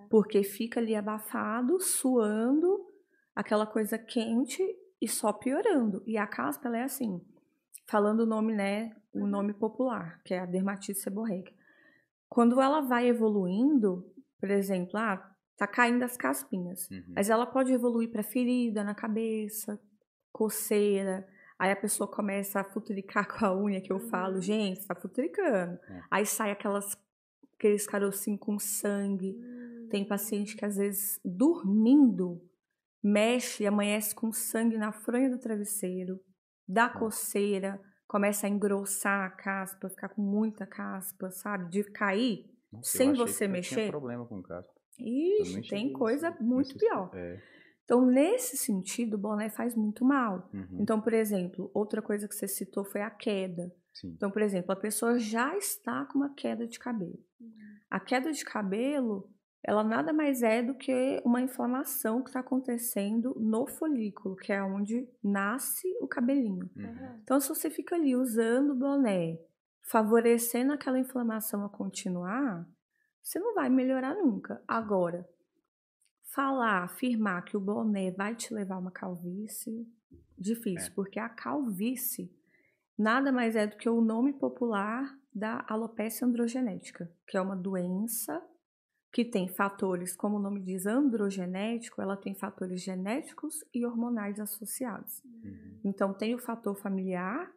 Porque 0.09 0.43
fica 0.43 0.81
ali 0.81 0.95
abafado, 0.95 1.81
suando, 1.81 2.87
aquela 3.35 3.67
coisa 3.67 3.99
quente 3.99 4.63
e 5.05 5.09
só 5.09 5.35
piorando. 5.35 6.03
E 6.07 6.17
a 6.17 6.27
caspa, 6.27 6.67
ela 6.67 6.79
é 6.79 6.83
assim, 6.83 7.21
falando 7.87 8.21
o 8.21 8.27
nome, 8.27 8.55
né, 8.55 8.97
o 9.13 9.27
nome 9.27 9.53
popular, 9.53 10.19
que 10.25 10.33
é 10.33 10.39
a 10.39 10.47
dermatite 10.47 10.99
seborreica. 10.99 11.53
Quando 12.27 12.59
ela 12.59 12.81
vai 12.81 13.07
evoluindo, 13.07 14.11
por 14.41 14.51
exemplo, 14.51 14.97
ah, 14.97 15.23
tá 15.59 15.67
caindo 15.67 16.03
as 16.03 16.17
caspinhas, 16.17 16.89
uhum. 16.91 17.13
mas 17.15 17.29
ela 17.29 17.45
pode 17.45 17.71
evoluir 17.71 18.11
para 18.11 18.23
ferida 18.23 18.83
na 18.83 18.95
cabeça, 18.95 19.79
coceira, 20.33 21.29
aí 21.59 21.71
a 21.71 21.77
pessoa 21.77 22.11
começa 22.11 22.61
a 22.61 22.65
futricar 22.65 23.29
com 23.29 23.45
a 23.45 23.55
unha 23.55 23.83
que 23.83 23.93
eu 23.93 24.01
falo, 24.01 24.37
uhum. 24.37 24.41
gente, 24.41 24.87
tá 24.87 24.95
futricando. 24.95 25.79
É. 25.87 26.01
Aí 26.11 26.25
sai 26.25 26.51
aquelas 26.51 26.97
aqueles 27.59 27.87
carocinhos 27.87 28.41
com 28.41 28.59
sangue. 28.59 29.37
Uhum. 29.37 29.89
Tem 29.91 30.03
hum. 30.03 30.09
paciente 30.09 30.57
que 30.57 30.65
às 30.65 30.77
vezes 30.77 31.21
dormindo 31.23 32.43
mexe 33.05 33.65
e 33.65 33.67
amanhece 33.67 34.15
com 34.15 34.33
sangue 34.33 34.79
na 34.79 34.91
fronha 34.91 35.29
do 35.29 35.39
travesseiro, 35.39 36.19
dá 36.67 36.89
coceira, 36.89 37.79
começa 38.09 38.47
a 38.47 38.51
engrossar 38.51 39.27
a 39.27 39.31
caspa, 39.31 39.91
ficar 39.91 40.09
com 40.09 40.23
muita 40.23 40.67
caspa, 40.67 41.31
sabe? 41.31 41.69
De 41.69 41.85
cair 41.85 42.51
Nossa, 42.73 42.97
sem 42.97 43.13
você 43.13 43.47
mexer. 43.47 43.75
Tem 43.75 43.91
problema 43.91 44.25
com 44.25 44.43
caspa. 44.43 44.73
Ixi, 44.99 45.69
tem 45.69 45.93
coisa 45.93 46.31
isso, 46.31 46.43
muito 46.43 46.71
isso, 46.71 46.79
pior. 46.79 47.11
É. 47.15 47.39
Então, 47.85 48.07
nesse 48.07 48.57
sentido, 48.57 49.15
o 49.15 49.19
boné 49.19 49.51
faz 49.51 49.75
muito 49.75 50.05
mal. 50.05 50.49
Uhum. 50.55 50.79
Então, 50.81 50.99
por 51.01 51.13
exemplo, 51.13 51.71
outra 51.75 52.01
coisa 52.01 52.27
que 52.27 52.35
você 52.35 52.49
citou 52.49 52.85
foi 52.85 53.03
a 53.03 53.11
queda. 53.11 53.71
Sim. 53.93 54.13
Então, 54.17 54.31
por 54.31 54.41
exemplo, 54.41 54.73
a 54.73 54.77
pessoa 54.77 55.19
já 55.19 55.55
está 55.57 56.07
com 56.07 56.19
uma 56.19 56.33
queda 56.35 56.67
de 56.67 56.79
cabelo. 56.79 57.19
Uhum. 57.39 57.51
A 57.91 58.01
queda 58.01 58.33
de 58.33 58.43
cabelo, 58.45 59.31
ela 59.67 59.83
nada 59.83 60.13
mais 60.13 60.43
é 60.43 60.63
do 60.63 60.75
que 60.75 61.23
uma 61.25 61.41
inflamação 61.41 62.23
que 62.23 62.29
está 62.29 62.41
acontecendo 62.41 63.35
no 63.41 63.67
folículo, 63.67 64.37
que 64.37 64.53
é 64.53 64.63
onde 64.63 65.09
nasce 65.23 65.89
o 66.03 66.07
cabelinho. 66.07 66.71
Uhum. 66.77 67.21
Então, 67.23 67.41
se 67.41 67.49
você 67.49 67.71
fica 67.71 67.97
ali 67.97 68.15
usando 68.15 68.73
o 68.73 68.75
boné, 68.75 69.39
favorecendo 69.81 70.75
aquela 70.75 70.99
inflamação 70.99 71.65
a 71.65 71.71
continuar, 71.71 72.69
você 73.23 73.39
não 73.39 73.55
vai 73.55 73.71
melhorar 73.71 74.15
nunca. 74.15 74.63
Agora, 74.69 75.27
falar, 76.35 76.85
afirmar 76.85 77.43
que 77.47 77.57
o 77.57 77.61
boné 77.61 78.11
vai 78.11 78.37
te 78.37 78.53
levar 78.53 78.75
a 78.75 78.81
uma 78.81 78.91
calvície, 78.91 79.89
difícil, 80.37 80.91
é. 80.91 80.95
porque 80.95 81.19
a 81.19 81.31
calvície 81.31 82.31
nada 82.99 83.33
mais 83.33 83.57
é 83.57 83.67
do 83.67 83.79
que 83.79 83.89
o 83.89 84.03
nome 84.03 84.35
popular 84.35 85.19
da 85.35 85.65
alopecia 85.67 86.27
androgenética, 86.27 87.11
que 87.27 87.39
é 87.39 87.41
uma 87.41 87.57
doença 87.57 88.43
que 89.15 89.25
tem 89.25 89.47
fatores, 89.47 90.17
como 90.17 90.39
o 90.39 90.41
nome 90.41 90.61
diz, 90.61 90.87
androgenético, 90.87 92.03
ela 92.03 92.17
tem 92.17 92.35
fatores 92.35 92.83
genéticos 92.83 93.65
e 93.73 93.87
hormonais 93.87 94.41
associados. 94.41 95.23
Uhum. 95.25 95.81
Então, 95.85 96.13
tem 96.13 96.35
o 96.35 96.39
fator 96.39 96.75
familiar, 96.75 97.49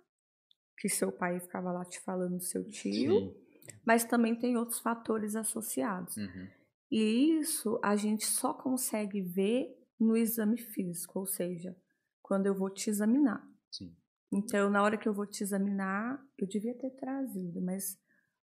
que 0.78 0.88
seu 0.88 1.12
pai 1.12 1.39
ficava 1.39 1.72
lá 1.72 1.84
te 1.84 2.00
falando, 2.02 2.39
seu 2.39 2.63
tio, 2.63 3.12
Sim. 3.12 3.36
mas 3.84 4.06
também 4.06 4.36
tem 4.36 4.56
outros 4.56 4.80
fatores 4.80 5.36
associados. 5.36 6.15
Uhum. 6.17 6.48
E 6.91 7.39
isso 7.39 7.80
a 7.84 7.96
gente 7.96 8.28
só 8.28 8.54
consegue 8.54 9.20
ver 9.24 9.76
no 10.00 10.15
exame 10.15 10.60
físico, 10.60 11.17
ou 11.17 11.26
seja, 11.26 11.76
quando 12.22 12.46
eu 12.46 12.54
vou 12.54 12.70
te 12.70 12.91
examinar. 12.91 13.43
Sim. 13.72 13.96
Então, 14.32 14.70
na 14.70 14.84
hora 14.84 14.96
que 14.96 15.10
eu 15.10 15.13
vou 15.13 15.26
te 15.26 15.41
examinar, 15.41 16.24
eu 16.38 16.48
devia 16.48 16.78
ter 16.78 16.91
trazido, 16.91 17.60
mas 17.63 17.98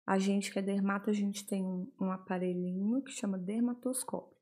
a 0.09 0.19
gente 0.19 0.51
que 0.51 0.59
é 0.59 0.63
dermato, 0.63 1.11
a 1.11 1.13
gente 1.13 1.47
tem 1.47 1.63
um, 1.63 1.87
um 2.01 2.11
aparelhinho 2.11 3.03
que 3.03 3.13
chama 3.13 3.37
dermatoscópio. 3.37 4.35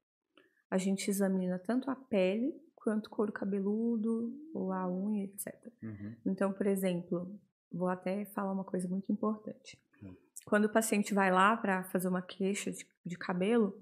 A 0.70 0.78
gente 0.78 1.10
examina 1.10 1.58
tanto 1.58 1.90
a 1.90 1.96
pele 1.96 2.54
quanto 2.76 3.08
o 3.08 3.10
couro 3.10 3.32
cabeludo 3.32 4.32
ou 4.54 4.70
a 4.70 4.88
unha, 4.88 5.24
etc. 5.24 5.52
Uhum. 5.82 6.14
Então, 6.24 6.52
por 6.52 6.68
exemplo, 6.68 7.36
vou 7.72 7.88
até 7.88 8.26
falar 8.26 8.52
uma 8.52 8.62
coisa 8.62 8.86
muito 8.86 9.10
importante. 9.10 9.76
Uhum. 10.00 10.14
Quando 10.44 10.66
o 10.66 10.72
paciente 10.72 11.12
vai 11.12 11.32
lá 11.32 11.56
para 11.56 11.82
fazer 11.82 12.06
uma 12.06 12.22
queixa 12.22 12.70
de, 12.70 12.86
de, 13.04 13.18
cabelo, 13.18 13.76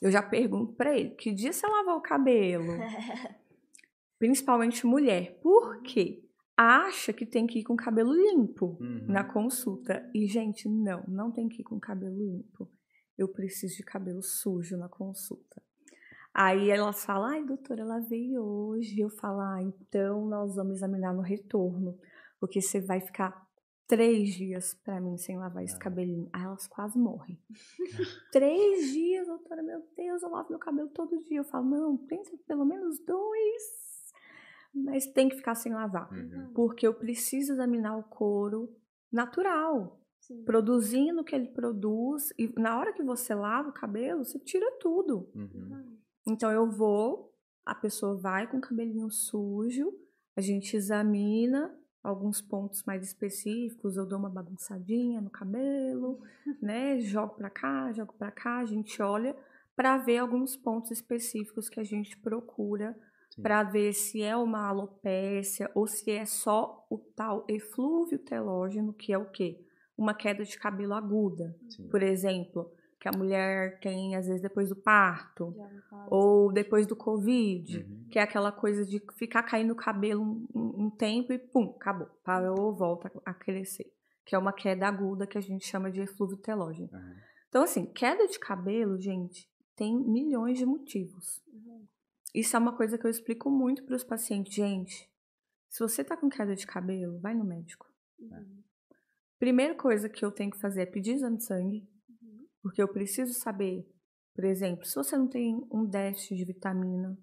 eu 0.00 0.12
já 0.12 0.22
pergunto 0.22 0.74
para 0.74 0.96
ele: 0.96 1.10
que 1.16 1.32
dia 1.32 1.52
você 1.52 1.66
lavou 1.66 1.96
o 1.96 2.00
cabelo? 2.00 2.74
Principalmente 4.20 4.86
mulher. 4.86 5.40
Por 5.42 5.82
quê? 5.82 6.21
Acha 6.56 7.12
que 7.12 7.26
tem 7.26 7.46
que 7.46 7.60
ir 7.60 7.64
com 7.64 7.76
cabelo 7.76 8.12
limpo 8.12 8.76
uhum. 8.80 9.06
na 9.06 9.24
consulta. 9.24 10.08
E, 10.14 10.26
gente, 10.26 10.68
não, 10.68 11.02
não 11.08 11.30
tem 11.30 11.48
que 11.48 11.62
ir 11.62 11.64
com 11.64 11.78
cabelo 11.80 12.16
limpo. 12.16 12.70
Eu 13.16 13.28
preciso 13.28 13.76
de 13.76 13.82
cabelo 13.82 14.22
sujo 14.22 14.76
na 14.76 14.88
consulta. 14.88 15.62
Aí 16.34 16.70
ela 16.70 16.92
fala, 16.92 17.32
ai, 17.32 17.44
doutora, 17.44 17.82
ela 17.82 18.00
veio 18.00 18.42
hoje. 18.42 19.00
Eu 19.00 19.10
falo, 19.10 19.40
ah, 19.40 19.62
então 19.62 20.26
nós 20.26 20.54
vamos 20.56 20.76
examinar 20.76 21.12
no 21.12 21.20
retorno, 21.20 21.98
porque 22.40 22.60
você 22.60 22.80
vai 22.80 23.00
ficar 23.00 23.46
três 23.86 24.30
dias 24.30 24.72
para 24.82 24.98
mim 25.00 25.18
sem 25.18 25.36
lavar 25.36 25.62
esse 25.62 25.78
cabelinho. 25.78 26.30
Aí 26.32 26.42
elas 26.42 26.66
quase 26.66 26.98
morrem. 26.98 27.38
três 28.32 28.90
dias, 28.90 29.26
doutora, 29.26 29.62
meu 29.62 29.82
Deus, 29.94 30.22
eu 30.22 30.30
lavo 30.30 30.48
meu 30.48 30.58
cabelo 30.58 30.88
todo 30.88 31.22
dia. 31.24 31.40
Eu 31.40 31.44
falo, 31.44 31.68
não, 31.68 31.98
pensa 31.98 32.34
pelo 32.46 32.64
menos 32.64 32.98
dois 33.04 33.91
mas 34.74 35.06
tem 35.06 35.28
que 35.28 35.36
ficar 35.36 35.54
sem 35.54 35.72
lavar. 35.72 36.10
Uhum. 36.12 36.52
Porque 36.54 36.86
eu 36.86 36.94
preciso 36.94 37.52
examinar 37.52 37.96
o 37.96 38.04
couro 38.04 38.74
natural. 39.10 40.00
Sim. 40.20 40.44
Produzindo 40.44 41.20
o 41.20 41.24
que 41.24 41.34
ele 41.34 41.48
produz. 41.48 42.32
E 42.38 42.52
na 42.58 42.78
hora 42.78 42.92
que 42.92 43.02
você 43.02 43.34
lava 43.34 43.68
o 43.68 43.74
cabelo, 43.74 44.24
você 44.24 44.38
tira 44.38 44.66
tudo. 44.80 45.28
Uhum. 45.34 45.98
Então 46.26 46.50
eu 46.50 46.70
vou, 46.70 47.34
a 47.66 47.74
pessoa 47.74 48.16
vai 48.16 48.46
com 48.46 48.58
o 48.58 48.60
cabelinho 48.60 49.10
sujo, 49.10 49.92
a 50.36 50.40
gente 50.40 50.76
examina 50.76 51.76
alguns 52.02 52.40
pontos 52.40 52.82
mais 52.84 53.04
específicos, 53.04 53.96
eu 53.96 54.06
dou 54.06 54.18
uma 54.18 54.30
bagunçadinha 54.30 55.20
no 55.20 55.30
cabelo, 55.30 56.20
né? 56.60 56.98
Jogo 57.00 57.34
para 57.34 57.50
cá, 57.50 57.92
jogo 57.92 58.12
para 58.14 58.30
cá, 58.30 58.58
a 58.58 58.64
gente 58.64 59.00
olha 59.02 59.36
para 59.74 59.98
ver 59.98 60.18
alguns 60.18 60.56
pontos 60.56 60.90
específicos 60.90 61.68
que 61.68 61.80
a 61.80 61.84
gente 61.84 62.16
procura 62.18 62.96
para 63.40 63.62
ver 63.62 63.92
se 63.92 64.22
é 64.22 64.36
uma 64.36 64.68
alopécia 64.68 65.70
ou 65.74 65.86
se 65.86 66.10
é 66.10 66.24
só 66.24 66.86
o 66.90 66.98
tal 66.98 67.44
eflúvio 67.48 68.18
telógeno, 68.18 68.92
que 68.92 69.12
é 69.12 69.18
o 69.18 69.30
quê? 69.30 69.58
Uma 69.96 70.14
queda 70.14 70.44
de 70.44 70.58
cabelo 70.58 70.94
aguda, 70.94 71.56
Sim. 71.68 71.88
por 71.88 72.02
exemplo, 72.02 72.70
que 73.02 73.08
a 73.08 73.12
mulher 73.12 73.80
tem 73.80 74.14
às 74.14 74.26
vezes 74.26 74.40
depois 74.40 74.68
do 74.68 74.76
parto 74.76 75.54
ou 76.08 76.52
depois 76.52 76.86
do 76.86 76.94
covid, 76.94 77.78
uhum. 77.78 78.06
que 78.08 78.18
é 78.18 78.22
aquela 78.22 78.52
coisa 78.52 78.84
de 78.84 79.02
ficar 79.18 79.42
caindo 79.42 79.72
o 79.72 79.76
cabelo 79.76 80.22
um, 80.22 80.84
um, 80.84 80.90
tempo 80.90 81.32
e 81.32 81.38
pum, 81.38 81.74
acabou, 81.76 82.08
parou, 82.24 82.72
volta 82.72 83.10
a 83.24 83.34
crescer, 83.34 83.92
que 84.24 84.34
é 84.34 84.38
uma 84.38 84.52
queda 84.52 84.86
aguda 84.86 85.26
que 85.26 85.36
a 85.36 85.40
gente 85.40 85.66
chama 85.66 85.90
de 85.90 86.00
eflúvio 86.00 86.36
telógeno. 86.36 86.88
Uhum. 86.92 87.14
Então 87.48 87.62
assim, 87.64 87.86
queda 87.86 88.26
de 88.28 88.38
cabelo, 88.38 89.00
gente, 89.00 89.50
tem 89.74 89.98
milhões 89.98 90.58
de 90.58 90.64
motivos. 90.64 91.42
Isso 92.34 92.56
é 92.56 92.58
uma 92.58 92.76
coisa 92.76 92.96
que 92.96 93.06
eu 93.06 93.10
explico 93.10 93.50
muito 93.50 93.84
para 93.84 93.96
os 93.96 94.04
pacientes. 94.04 94.54
Gente, 94.54 95.10
se 95.68 95.80
você 95.80 96.02
tá 96.02 96.16
com 96.16 96.28
queda 96.28 96.54
de 96.54 96.66
cabelo, 96.66 97.20
vai 97.20 97.34
no 97.34 97.44
médico. 97.44 97.86
Uhum. 98.18 98.62
Primeira 99.38 99.74
coisa 99.74 100.08
que 100.08 100.24
eu 100.24 100.30
tenho 100.30 100.50
que 100.50 100.60
fazer 100.60 100.82
é 100.82 100.86
pedir 100.86 101.14
exame 101.14 101.36
de 101.36 101.44
sangue, 101.44 101.88
uhum. 102.08 102.46
porque 102.62 102.80
eu 102.80 102.88
preciso 102.88 103.34
saber, 103.34 103.84
por 104.34 104.44
exemplo, 104.44 104.84
se 104.84 104.94
você 104.94 105.16
não 105.16 105.28
tem 105.28 105.66
um 105.70 105.84
déficit 105.84 106.36
de 106.36 106.44
vitamina, 106.44 107.18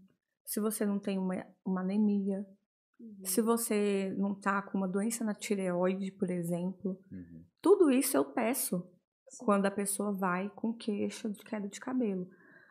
se 0.45 0.60
você 0.60 0.86
não 0.86 1.00
tem 1.00 1.17
uma, 1.17 1.45
uma 1.63 1.82
anemia, 1.82 2.45
uhum. 3.00 3.24
se 3.24 3.41
você 3.41 4.13
não 4.17 4.34
tá 4.34 4.62
com 4.62 4.78
uma 4.78 4.88
doença 4.88 5.24
na 5.24 5.34
tireoide, 5.34 6.12
por 6.12 6.30
exemplo. 6.30 7.00
Uhum. 7.12 7.45
Tudo 7.62 7.91
isso 7.91 8.17
eu 8.17 8.26
peço 8.26 8.80
Sim. 9.30 9.45
quando 9.45 9.67
a 9.67 9.72
pessoa 9.72 10.12
vai 10.12 10.50
com 10.50 10.74
queixa 10.74 11.30
de 11.30 11.43
queda 11.43 11.67
de 11.67 11.80
cabelo. 11.80 12.28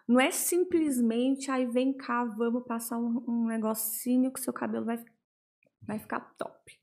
Não 0.09 0.19
é 0.19 0.31
simplesmente, 0.31 1.51
aí 1.51 1.67
vem 1.67 1.93
cá, 1.93 2.25
vamos 2.25 2.65
passar 2.65 2.97
um, 2.97 3.23
um 3.29 3.47
negocinho 3.47 4.33
que 4.33 4.41
seu 4.41 4.55
cabelo 4.55 4.87
vai, 4.87 5.05
vai 5.83 5.99
ficar 5.99 6.21
top. 6.39 6.79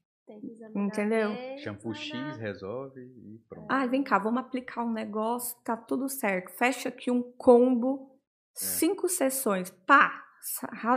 Entendeu? 0.75 1.31
Shampoo 1.57 1.93
X 1.93 2.37
resolve 2.37 3.01
e 3.01 3.39
pronto. 3.49 3.67
Ah, 3.69 3.85
vem 3.87 4.03
cá, 4.03 4.19
vamos 4.19 4.41
aplicar 4.41 4.83
um 4.83 4.91
negócio, 4.91 5.57
tá 5.63 5.75
tudo 5.75 6.07
certo. 6.07 6.51
Fecha 6.51 6.89
aqui 6.89 7.09
um 7.09 7.21
combo, 7.21 8.11
é. 8.11 8.19
cinco 8.53 9.07
sessões, 9.07 9.71
pá, 9.71 10.23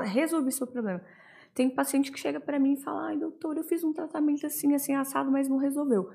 resolvi 0.05 0.53
seu 0.53 0.67
problema. 0.67 1.03
Tem 1.55 1.69
paciente 1.69 2.12
que 2.12 2.19
chega 2.19 2.41
para 2.41 2.59
mim 2.59 2.75
e 2.75 2.83
fala: 2.83 3.09
ai, 3.09 3.19
doutor, 3.19 3.57
eu 3.57 3.64
fiz 3.64 3.83
um 3.83 3.93
tratamento 3.93 4.47
assim, 4.47 4.75
assim, 4.75 4.95
assado, 4.95 5.31
mas 5.31 5.49
não 5.49 5.57
resolveu. 5.57 6.11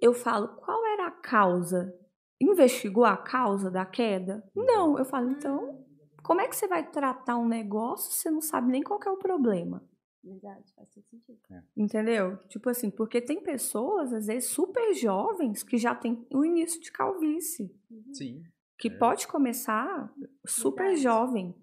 Eu 0.00 0.14
falo: 0.14 0.48
qual 0.48 0.84
era 0.86 1.06
a 1.08 1.10
causa 1.10 1.94
investigou 2.40 3.04
a 3.04 3.16
causa 3.16 3.70
da 3.70 3.84
queda? 3.84 4.42
Não. 4.54 4.98
Eu 4.98 5.04
falo, 5.04 5.30
então, 5.30 5.84
como 6.22 6.40
é 6.40 6.48
que 6.48 6.56
você 6.56 6.66
vai 6.66 6.88
tratar 6.90 7.36
um 7.36 7.48
negócio 7.48 8.12
se 8.12 8.22
você 8.22 8.30
não 8.30 8.40
sabe 8.40 8.70
nem 8.70 8.82
qual 8.82 9.00
é 9.04 9.10
o 9.10 9.18
problema? 9.18 9.82
Verdade, 10.24 10.72
faz 10.74 10.88
todo 10.88 11.04
sentido. 11.04 11.38
É. 11.50 11.62
Entendeu? 11.76 12.38
Tipo 12.48 12.70
assim, 12.70 12.90
porque 12.90 13.20
tem 13.20 13.42
pessoas, 13.42 14.12
às 14.12 14.26
vezes, 14.26 14.48
super 14.48 14.94
jovens 14.94 15.62
que 15.62 15.76
já 15.76 15.94
tem 15.94 16.26
o 16.32 16.44
início 16.44 16.80
de 16.80 16.90
calvície. 16.90 17.70
Uhum. 17.90 18.14
Sim. 18.14 18.42
Que 18.78 18.88
é. 18.88 18.98
pode 18.98 19.28
começar 19.28 20.10
super 20.46 20.84
Verdade. 20.84 21.02
jovem. 21.02 21.54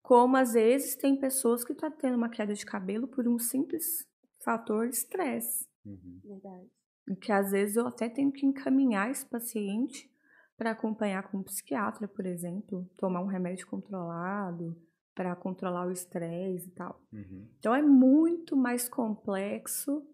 Como 0.00 0.36
às 0.36 0.52
vezes 0.52 0.94
tem 0.94 1.18
pessoas 1.18 1.64
que 1.64 1.72
estão 1.72 1.90
tá 1.90 1.96
tendo 2.00 2.16
uma 2.16 2.30
queda 2.30 2.54
de 2.54 2.64
cabelo 2.64 3.08
por 3.08 3.26
um 3.26 3.38
simples 3.38 4.06
fator 4.44 4.86
estresse. 4.86 5.66
Uhum. 5.84 6.20
Verdade. 6.24 6.70
E 7.08 7.16
que 7.16 7.32
às 7.32 7.50
vezes 7.50 7.76
eu 7.76 7.86
até 7.86 8.08
tenho 8.08 8.30
que 8.30 8.46
encaminhar 8.46 9.10
esse 9.10 9.24
paciente 9.26 10.10
para 10.56 10.72
acompanhar 10.72 11.22
com 11.30 11.38
um 11.38 11.42
psiquiatra, 11.42 12.08
por 12.08 12.26
exemplo, 12.26 12.90
tomar 12.96 13.22
um 13.22 13.26
remédio 13.26 13.66
controlado 13.66 14.76
para 15.14 15.34
controlar 15.34 15.86
o 15.86 15.92
estresse 15.92 16.68
e 16.68 16.72
tal. 16.72 17.00
Uhum. 17.12 17.48
Então 17.58 17.74
é 17.74 17.82
muito 17.82 18.56
mais 18.56 18.88
complexo 18.88 20.04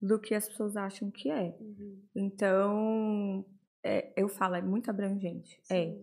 do 0.00 0.18
que 0.18 0.34
as 0.34 0.46
pessoas 0.48 0.76
acham 0.76 1.10
que 1.10 1.30
é. 1.30 1.56
Uhum. 1.60 2.02
Então, 2.14 3.44
é, 3.82 4.12
eu 4.16 4.28
falo, 4.28 4.54
é 4.54 4.62
muito 4.62 4.90
abrangente. 4.90 5.60
É. 5.70 5.94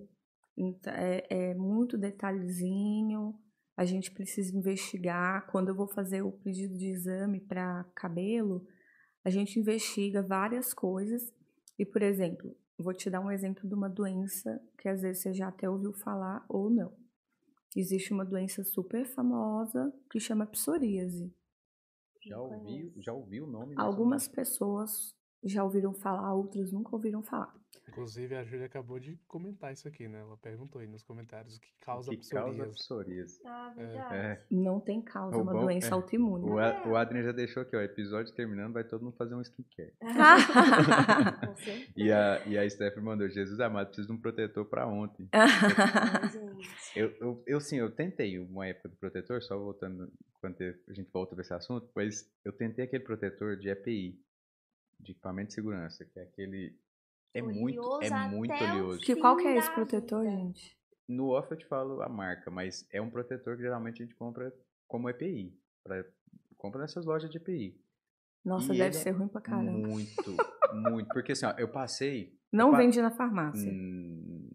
é. 0.88 1.28
É 1.30 1.54
muito 1.56 1.98
detalhezinho. 1.98 3.36
A 3.76 3.86
gente 3.86 4.12
precisa 4.12 4.56
investigar. 4.56 5.48
Quando 5.48 5.70
eu 5.70 5.76
vou 5.76 5.88
fazer 5.88 6.22
o 6.22 6.32
pedido 6.32 6.76
de 6.78 6.90
exame 6.90 7.40
para 7.40 7.84
cabelo, 7.96 8.66
a 9.24 9.30
gente 9.30 9.60
investiga 9.60 10.22
várias 10.22 10.74
coisas. 10.74 11.34
E, 11.78 11.86
por 11.86 12.02
exemplo, 12.02 12.56
vou 12.78 12.94
te 12.94 13.10
dar 13.10 13.20
um 13.20 13.32
exemplo 13.32 13.68
de 13.68 13.74
uma 13.74 13.90
doença 13.90 14.62
que 14.78 14.90
às 14.90 15.02
vezes 15.02 15.22
você 15.24 15.34
já 15.34 15.48
até 15.48 15.70
ouviu 15.70 15.94
falar 15.94 16.46
ou 16.50 16.70
não. 16.70 16.94
Existe 17.76 18.14
uma 18.14 18.26
doença 18.26 18.64
super 18.64 19.06
famosa 19.06 19.92
que 20.10 20.20
chama 20.20 20.46
psoríase. 20.46 21.34
Já 22.22 22.40
ouvi, 22.40 22.94
já 22.98 23.14
ouvi 23.14 23.42
o 23.42 23.48
nome? 23.48 23.76
Algumas 23.78 24.28
pessoas 24.28 25.16
já 25.44 25.64
ouviram 25.64 25.94
falar, 25.94 26.34
outras 26.34 26.72
nunca 26.72 26.96
ouviram 26.96 27.22
falar. 27.22 27.54
Inclusive, 27.88 28.36
a 28.36 28.44
Júlia 28.44 28.66
acabou 28.66 29.00
de 29.00 29.20
comentar 29.28 29.72
isso 29.72 29.88
aqui, 29.88 30.08
né? 30.08 30.20
Ela 30.20 30.36
perguntou 30.38 30.82
aí 30.82 30.88
nos 30.88 31.04
comentários 31.04 31.58
o 31.58 31.62
que 31.62 31.72
causa 31.80 32.10
o 32.10 32.14
que 32.14 32.22
psoríase. 32.22 32.58
causa 32.58 32.74
psoríase. 32.74 33.40
Ah, 33.46 33.74
é. 33.78 33.86
verdade. 33.86 34.16
É. 34.16 34.42
Não 34.50 34.80
tem 34.80 35.00
causa, 35.00 35.38
é 35.38 35.42
uma 35.42 35.54
bom, 35.54 35.62
doença 35.62 35.90
é. 35.90 35.94
autoimune. 35.94 36.50
O, 36.50 36.60
é. 36.60 36.88
o 36.88 36.96
Adrien 36.96 37.24
já 37.24 37.32
deixou 37.32 37.62
aqui, 37.62 37.76
ó, 37.76 37.82
episódio 37.82 38.34
terminando, 38.34 38.74
vai 38.74 38.84
todo 38.84 39.04
mundo 39.04 39.16
fazer 39.16 39.36
um 39.36 39.42
skincare. 39.42 39.94
e, 41.96 42.12
a, 42.12 42.42
e 42.48 42.58
a 42.58 42.68
Stephanie 42.68 43.06
mandou, 43.06 43.30
Jesus 43.30 43.60
amado, 43.60 43.88
preciso 43.88 44.08
de 44.08 44.14
um 44.14 44.18
protetor 44.20 44.66
pra 44.66 44.88
ontem. 44.88 45.30
eu, 46.96 47.14
eu, 47.20 47.44
eu, 47.46 47.62
sim, 47.62 47.78
eu 47.78 47.92
tentei 47.92 48.40
uma 48.40 48.66
época 48.66 48.90
do 48.90 48.96
protetor, 48.96 49.44
só 49.44 49.56
voltando, 49.56 50.12
quando 50.42 50.56
a 50.62 50.94
gente 50.94 51.12
volta 51.12 51.36
para 51.36 51.44
esse 51.44 51.54
assunto, 51.54 51.88
mas 51.96 52.28
eu 52.44 52.52
tentei 52.52 52.86
aquele 52.86 53.04
protetor 53.04 53.56
de 53.56 53.70
EPI, 53.70 54.20
de 55.04 55.12
equipamento 55.12 55.50
de 55.50 55.54
segurança, 55.54 56.06
que 56.06 56.20
é 56.20 56.24
aquele 56.24 56.76
é 57.34 57.42
muito, 57.42 58.00
é 58.02 58.28
muito 58.30 58.54
oleoso. 58.54 59.00
Que, 59.00 59.16
qual 59.16 59.36
que 59.36 59.48
é 59.48 59.58
esse 59.58 59.72
protetor, 59.74 60.24
gente? 60.24 60.78
No 61.08 61.30
off 61.30 61.50
eu 61.52 61.58
te 61.58 61.66
falo 61.66 62.02
a 62.02 62.10
marca, 62.10 62.52
mas 62.52 62.88
é 62.92 63.02
um 63.02 63.10
protetor 63.10 63.56
que 63.56 63.64
geralmente 63.64 64.02
a 64.02 64.06
gente 64.06 64.16
compra 64.16 64.54
como 64.88 65.10
EPI. 65.10 65.58
Pra, 65.84 66.06
compra 66.58 66.82
nessas 66.82 67.06
lojas 67.06 67.30
de 67.30 67.38
EPI. 67.38 67.76
Nossa, 68.46 68.74
e 68.74 68.78
deve 68.78 68.96
ser 68.96 69.12
ruim 69.12 69.28
pra 69.28 69.42
caramba. 69.42 69.72
Muito, 69.72 70.38
muito. 70.74 71.08
Porque 71.10 71.32
assim, 71.32 71.46
ó, 71.46 71.54
eu 71.58 71.68
passei. 71.68 72.38
Não 72.52 72.72
eu 72.72 72.78
vende 72.78 73.02
na 73.02 73.10
farmácia. 73.10 73.72
Hum, 73.72 74.52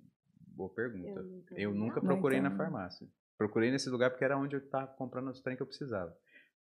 boa 0.54 0.70
pergunta. 0.70 1.20
Eu 1.20 1.24
nunca, 1.24 1.60
eu 1.60 1.74
nunca 1.74 2.00
procurei 2.00 2.38
então... 2.38 2.50
na 2.50 2.56
farmácia. 2.56 3.08
Procurei 3.36 3.70
nesse 3.70 3.88
lugar 3.88 4.10
porque 4.10 4.24
era 4.24 4.36
onde 4.36 4.56
eu 4.56 4.68
tava 4.68 4.86
comprando 4.88 5.30
os 5.30 5.40
trem 5.40 5.56
que 5.56 5.62
eu 5.62 5.66
precisava. 5.66 6.16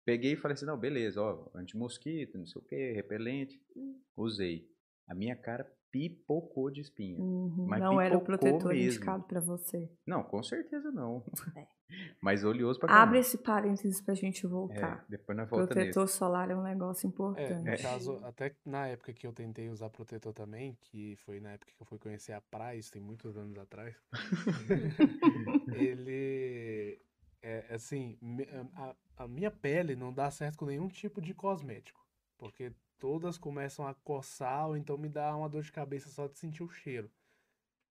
Peguei 0.05 0.33
e 0.33 0.35
falei 0.37 0.53
assim, 0.53 0.65
não, 0.65 0.77
beleza, 0.77 1.21
ó, 1.21 1.49
anti-mosquito, 1.55 2.37
não 2.37 2.45
sei 2.45 2.61
o 2.61 2.65
que, 2.65 2.91
repelente. 2.93 3.59
Usei. 4.15 4.69
A 5.07 5.15
minha 5.15 5.35
cara 5.35 5.67
pipocou 5.91 6.69
de 6.69 6.81
espinha. 6.81 7.19
Uhum, 7.19 7.67
não 7.67 8.01
era 8.01 8.17
o 8.17 8.21
protetor 8.21 8.73
mesmo. 8.73 8.89
indicado 8.89 9.23
para 9.23 9.39
você. 9.39 9.89
Não, 10.05 10.23
com 10.23 10.43
certeza 10.43 10.91
não. 10.91 11.23
É. 11.55 11.65
Mas 12.21 12.43
oleoso 12.43 12.79
pra 12.79 12.89
caramba. 12.89 13.07
Abre 13.07 13.19
esse 13.19 13.37
parênteses 13.37 14.01
pra 14.01 14.13
gente 14.13 14.45
voltar. 14.45 15.05
É, 15.05 15.11
depois 15.11 15.37
nós 15.37 15.49
volta 15.49 15.67
Protetor 15.67 16.03
nesse. 16.03 16.17
solar 16.17 16.51
é 16.51 16.55
um 16.55 16.63
negócio 16.63 17.07
importante. 17.07 17.69
É, 17.69 17.77
no 17.77 17.81
caso, 17.81 18.19
até 18.25 18.55
na 18.65 18.87
época 18.87 19.13
que 19.13 19.25
eu 19.25 19.31
tentei 19.31 19.69
usar 19.69 19.89
protetor 19.89 20.33
também, 20.33 20.77
que 20.81 21.15
foi 21.17 21.39
na 21.39 21.51
época 21.51 21.71
que 21.71 21.81
eu 21.81 21.85
fui 21.85 21.97
conhecer 21.97 22.33
a 22.33 22.41
praia, 22.41 22.77
isso 22.77 22.91
tem 22.91 23.01
muitos 23.01 23.37
anos 23.37 23.57
atrás, 23.57 23.95
ele... 25.79 26.99
É, 27.47 27.75
assim, 27.75 28.17
a, 28.73 28.95
a 29.23 29.27
minha 29.27 29.51
pele 29.51 29.95
não 29.95 30.12
dá 30.12 30.31
certo 30.31 30.58
com 30.58 30.65
nenhum 30.65 30.88
tipo 30.88 31.21
de 31.21 31.31
cosmético. 31.31 32.03
Porque 32.39 32.73
todas 32.97 33.38
começam 33.38 33.88
a 33.88 33.93
coçar 33.93 34.67
ou 34.67 34.75
então 34.75 34.97
me 34.97 35.08
dá 35.08 35.36
uma 35.36 35.47
dor 35.47 35.62
de 35.62 35.71
cabeça 35.71 36.10
só 36.10 36.25
de 36.27 36.39
sentir 36.39 36.63
o 36.63 36.67
cheiro. 36.67 37.08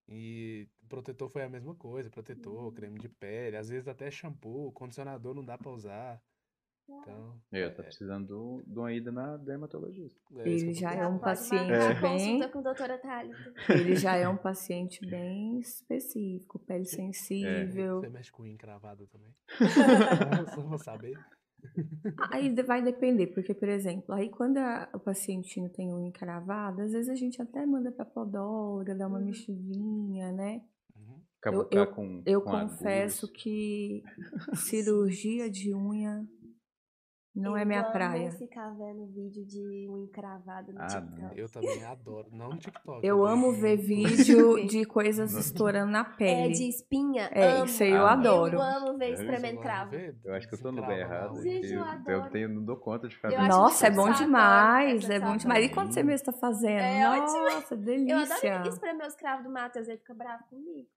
E 0.09 0.67
protetor 0.89 1.29
foi 1.29 1.41
a 1.41 1.49
mesma 1.49 1.73
coisa, 1.73 2.09
protetor, 2.09 2.65
uhum. 2.65 2.71
creme 2.73 2.99
de 2.99 3.07
pele, 3.07 3.55
às 3.55 3.69
vezes 3.69 3.87
até 3.87 4.11
shampoo, 4.11 4.73
condicionador 4.73 5.33
não 5.33 5.45
dá 5.45 5.57
para 5.57 5.71
usar. 5.71 6.21
Então, 6.87 7.35
eu 7.51 7.73
tô 7.73 7.81
é... 7.81 7.85
precisando 7.85 8.63
de 8.65 8.77
uma 8.77 8.93
ida 8.93 9.11
na 9.11 9.37
dermatologista. 9.37 10.19
É 10.37 10.47
ele 10.47 10.73
já 10.73 10.93
é 10.93 11.07
um 11.07 11.17
paciente 11.17 11.71
é. 11.71 11.99
bem. 11.99 12.49
Com 12.49 12.59
a 12.59 12.61
doutora 12.61 13.01
Ele 13.69 13.95
já 13.95 14.15
é 14.15 14.27
um 14.27 14.37
paciente 14.37 15.05
bem 15.05 15.59
específico, 15.59 16.59
pele 16.59 16.85
sensível. 16.85 18.01
Você 18.01 18.09
mexe 18.09 18.31
com 18.31 18.45
encravado 18.45 19.07
também? 19.07 19.33
Só 20.53 20.61
vou 20.61 20.77
saber. 20.77 21.17
Aí 22.31 22.53
vai 22.63 22.83
depender, 22.83 23.27
porque, 23.27 23.53
por 23.53 23.67
exemplo, 23.67 24.13
aí 24.13 24.29
quando 24.29 24.57
a, 24.57 24.89
o 24.93 24.99
pacientinho 24.99 25.69
tem 25.69 25.91
unha 25.91 26.07
encravada, 26.07 26.83
às 26.83 26.91
vezes 26.91 27.09
a 27.09 27.15
gente 27.15 27.41
até 27.41 27.65
manda 27.65 27.91
pra 27.91 28.05
podóloga, 28.05 28.93
dar 28.93 29.07
uma 29.07 29.17
uhum. 29.17 29.25
mexidinha, 29.25 30.31
né? 30.31 30.61
Uhum. 30.95 31.21
Eu, 31.45 31.67
eu, 31.71 31.87
com, 31.87 32.23
eu 32.25 32.41
com 32.41 32.51
confesso 32.51 33.25
agulhas. 33.25 33.41
que 33.41 34.03
cirurgia 34.55 35.49
de 35.49 35.73
unha 35.73 36.27
não 37.35 37.51
eu 37.51 37.57
é 37.57 37.65
minha 37.65 37.83
praia. 37.83 38.27
Eu 38.27 38.31
ficar 38.31 38.69
vendo 38.71 39.05
vídeo 39.07 39.45
de 39.45 39.89
um 39.89 39.97
encravado 39.97 40.71
no 40.71 40.81
ah, 40.81 40.87
TikTok. 40.87 41.21
Não. 41.21 41.33
Eu 41.33 41.49
também 41.49 41.83
adoro. 41.83 42.27
Não 42.31 42.49
no 42.49 42.57
TikTok. 42.57 43.05
Eu 43.05 43.25
amo 43.25 43.51
ver 43.51 43.75
vídeo 43.83 44.65
de 44.65 44.85
coisas 44.87 45.33
estourando 45.33 45.91
na 45.91 46.05
pele. 46.05 46.31
É, 46.31 46.49
de 46.49 46.69
espinha. 46.69 47.29
É, 47.33 47.57
amo. 47.57 47.65
isso 47.65 47.83
aí 47.83 47.91
eu 47.91 48.05
ah, 48.05 48.13
adoro. 48.13 48.55
Eu 48.55 48.61
amo 48.61 48.97
ver 48.97 49.13
espremendo 49.13 49.59
cravo. 49.59 49.95
Eu 49.95 50.33
acho 50.33 50.47
que 50.47 50.55
eu 50.55 50.61
tô 50.61 50.71
no 50.71 50.81
lugar 50.81 50.97
errado. 50.97 51.41
Gente, 51.41 51.73
eu, 51.73 51.83
eu, 52.07 52.29
tenho, 52.29 52.47
não 52.47 52.63
dou 52.63 52.77
conta 52.77 53.07
de 53.07 53.15
ficar 53.15 53.29
vendo. 53.29 53.47
Nossa, 53.47 53.87
é 53.87 53.91
bom 53.91 54.11
demais. 54.11 55.09
É 55.09 55.19
bom 55.19 55.35
demais. 55.35 55.65
E 55.65 55.69
quando 55.69 55.91
você 55.91 56.03
mesmo 56.03 56.25
tá 56.25 56.33
fazendo? 56.33 56.79
É 56.79 57.03
Nossa, 57.03 57.57
ótimo. 57.57 57.81
delícia. 57.83 58.47
Eu 58.47 58.53
adoro 58.55 58.69
espremer 58.69 59.07
os 59.07 59.15
cravos 59.15 59.43
do 59.43 59.51
Matheus, 59.51 59.87
ele 59.89 59.97
fica 59.97 60.13
bravo 60.13 60.45
comigo. 60.45 60.87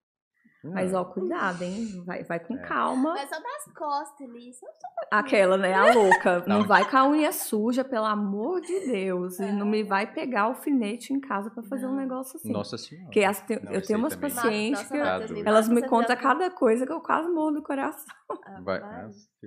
Mas 0.65 0.93
ó, 0.93 1.05
cuidado, 1.05 1.63
hein? 1.63 2.03
Vai, 2.05 2.25
vai 2.25 2.41
com 2.41 2.57
é. 2.57 2.59
calma. 2.59 3.15
Mas 3.15 3.29
só 3.29 3.41
das 3.41 3.73
costas 3.75 4.29
ali. 4.29 4.53
Só, 4.53 4.67
só 4.67 4.89
Aquela, 5.11 5.57
né? 5.57 5.73
A 5.73 5.95
louca. 5.95 6.41
Não. 6.47 6.59
não 6.59 6.67
vai 6.67 6.89
com 6.89 6.97
a 6.97 7.09
unha 7.09 7.31
suja, 7.31 7.85
pelo 7.85 8.05
amor 8.05 8.61
de 8.61 8.87
Deus. 8.87 9.39
É. 9.39 9.49
E 9.49 9.53
não 9.53 9.67
me 9.67 9.85
vai 9.85 10.13
pegar 10.13 10.43
alfinete 10.43 11.13
em 11.13 11.21
casa 11.21 11.49
para 11.51 11.63
fazer 11.63 11.87
não. 11.87 11.93
um 11.93 11.97
negócio 11.97 12.37
assim. 12.37 12.53
Nossa 12.53 12.77
senhora. 12.77 13.07
Porque 13.07 13.23
as, 13.23 13.45
não, 13.49 13.73
eu 13.73 13.83
tenho 13.83 13.99
umas 14.01 14.15
também. 14.15 14.31
pacientes 14.35 14.83
Nossa, 14.83 14.95
que 14.95 15.33
Nossa, 15.33 15.49
elas 15.49 15.69
me 15.69 15.83
contam 15.87 16.17
cada 16.17 16.51
coisa 16.51 16.85
que 16.85 16.93
eu 16.93 17.01
quase 17.01 17.31
morro 17.31 17.53
do 17.53 17.63
coração. 17.63 18.15
Ah, 18.45 18.61
vai. 18.65 18.81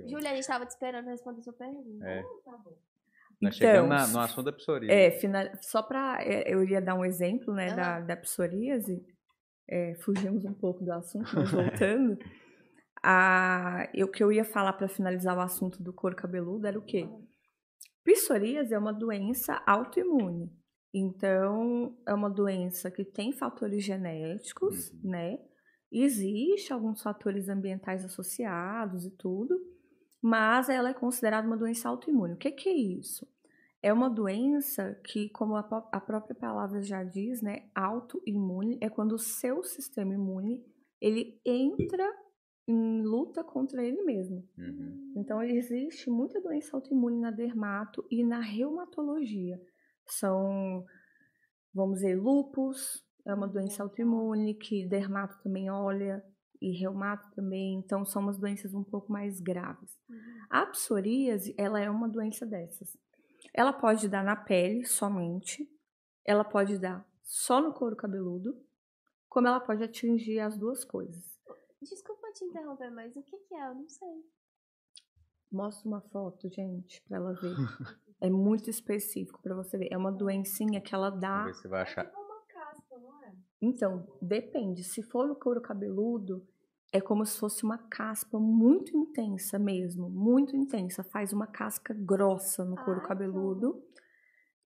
Júlia, 0.08 0.32
a 0.32 0.36
gente 0.36 0.48
tava 0.48 0.66
te 0.66 0.72
esperando 0.72 1.08
responder 1.08 1.42
sua 1.42 1.54
pergunta. 1.54 2.06
É. 2.06 2.22
Tá 2.22 2.58
bom. 2.64 2.72
Nós 3.42 3.56
então, 3.58 3.70
chegamos 3.70 3.90
na, 3.90 4.08
no 4.08 4.20
assunto 4.20 4.46
da 4.46 4.54
psoríase. 4.54 4.94
É, 4.94 5.12
final, 5.12 5.44
só 5.62 5.82
para 5.82 6.22
é, 6.22 6.44
eu 6.54 6.64
iria 6.64 6.80
dar 6.80 6.94
um 6.94 7.04
exemplo, 7.04 7.54
né, 7.54 7.70
uhum. 7.70 7.76
da, 7.76 8.00
da 8.00 8.16
psoríase 8.16 9.04
é, 9.68 9.96
fugimos 9.96 10.46
um 10.46 10.54
pouco 10.54 10.84
do 10.84 10.92
assunto, 10.92 11.30
mas 11.34 11.50
voltando. 11.52 12.18
a, 13.04 13.88
o 14.04 14.08
que 14.08 14.24
eu 14.24 14.32
ia 14.32 14.46
falar 14.46 14.74
para 14.74 14.88
finalizar 14.88 15.38
o 15.38 15.42
assunto 15.42 15.82
do 15.82 15.94
couro 15.94 16.16
cabeludo 16.16 16.68
era 16.68 16.78
o 16.78 16.84
quê? 16.84 17.10
Psoríase 18.04 18.74
é 18.74 18.78
uma 18.78 18.94
doença 18.94 19.62
autoimune. 19.66 20.52
Então, 20.94 21.96
é 22.06 22.14
uma 22.14 22.30
doença 22.30 22.92
que 22.92 23.06
tem 23.06 23.32
fatores 23.32 23.84
genéticos, 23.84 24.90
uhum. 24.92 25.12
né? 25.12 25.38
Existe 25.92 26.74
alguns 26.74 27.02
fatores 27.02 27.48
ambientais 27.50 28.04
associados 28.04 29.06
e 29.06 29.12
tudo, 29.12 29.58
mas 30.22 30.70
ela 30.70 30.90
é 30.90 30.94
considerada 30.94 31.48
uma 31.48 31.58
doença 31.58 31.90
autoimune. 31.90 32.34
O 32.34 32.38
que, 32.38 32.52
que 32.52 32.70
é 32.70 32.74
isso? 32.74 33.28
É 33.84 33.92
uma 33.92 34.10
doença 34.10 35.00
que, 35.06 35.30
como 35.30 35.56
a, 35.56 35.62
a 35.92 36.00
própria 36.00 36.36
palavra 36.36 36.82
já 36.82 37.04
diz, 37.04 37.42
né, 37.42 37.70
autoimune 37.74 38.78
é 38.80 38.90
quando 38.90 39.14
o 39.14 39.20
seu 39.20 39.64
sistema 39.64 40.14
imune 40.14 40.64
ele 41.02 41.42
entra 41.44 42.08
em 42.68 43.02
luta 43.02 43.44
contra 43.44 43.84
ele 43.84 44.04
mesmo. 44.04 44.48
Uhum. 44.58 45.14
Então 45.18 45.42
existe 45.42 46.10
muita 46.12 46.40
doença 46.40 46.78
autoimune 46.78 47.20
na 47.20 47.32
dermato 47.32 48.06
e 48.10 48.24
na 48.24 48.40
reumatologia. 48.40 49.60
São, 50.06 50.86
vamos 51.74 51.96
dizer, 51.96 52.16
lupus, 52.16 53.04
é 53.26 53.34
uma 53.34 53.48
doença 53.48 53.82
autoimune 53.82 54.54
que 54.54 54.86
dermato 54.86 55.42
também 55.42 55.72
olha, 55.72 56.24
e 56.62 56.72
reumato 56.78 57.28
também, 57.32 57.80
então 57.80 58.06
são 58.06 58.22
umas 58.22 58.38
doenças 58.38 58.74
um 58.76 58.84
pouco 58.84 59.12
mais 59.12 59.42
graves. 59.42 59.98
Uhum. 60.08 60.18
A 60.50 60.66
psoríase, 60.68 61.56
ela 61.58 61.80
é 61.80 61.90
uma 61.90 62.08
doença 62.08 62.46
dessas. 62.46 62.96
Ela 63.54 63.74
pode 63.74 64.08
dar 64.08 64.24
na 64.24 64.36
pele 64.36 64.86
somente, 64.86 65.70
ela 66.26 66.44
pode 66.44 66.78
dar 66.78 67.06
só 67.24 67.62
no 67.62 67.74
couro 67.74 67.96
cabeludo, 67.96 68.60
como 69.28 69.48
ela 69.48 69.60
pode 69.60 69.84
atingir 69.84 70.40
as 70.40 70.58
duas 70.58 70.84
coisas. 70.84 71.40
Desculpa 71.82 72.32
te 72.34 72.46
interromper, 72.46 72.92
mas 72.92 73.16
o 73.16 73.24
que, 73.24 73.38
que 73.38 73.56
é? 73.56 73.68
Eu 73.68 73.76
não 73.76 73.90
sei. 73.90 74.26
Mostra 75.52 75.88
uma 75.88 76.02
foto, 76.02 76.48
gente, 76.50 77.02
para 77.04 77.18
ela 77.18 77.34
ver. 77.34 77.56
é 78.22 78.30
muito 78.30 78.70
específico 78.70 79.42
para 79.42 79.56
você 79.56 79.78
ver. 79.78 79.90
É 79.92 79.98
uma 79.98 80.12
doencinha 80.12 80.80
que 80.80 80.94
ela 80.94 81.10
dá. 81.10 81.40
Vamos 81.40 81.56
ver 81.58 81.62
se 81.62 81.68
vai 81.68 81.82
achar. 81.82 82.06
É 82.06 82.18
uma 82.18 82.42
caspa, 82.48 82.98
não 82.98 83.24
é? 83.24 83.34
Então, 83.62 84.08
depende. 84.22 84.84
Se 84.84 85.02
for 85.02 85.28
no 85.28 85.36
couro 85.36 85.62
cabeludo, 85.62 86.48
é 86.92 87.00
como 87.00 87.26
se 87.26 87.40
fosse 87.40 87.64
uma 87.64 87.78
caspa 87.78 88.38
muito 88.38 88.96
intensa 88.96 89.58
mesmo, 89.58 90.10
muito 90.10 90.56
intensa. 90.56 91.04
Faz 91.04 91.32
uma 91.32 91.48
casca 91.48 91.94
grossa 91.94 92.66
no 92.66 92.76
couro 92.76 93.00
Ai, 93.02 93.08
cabeludo. 93.08 93.82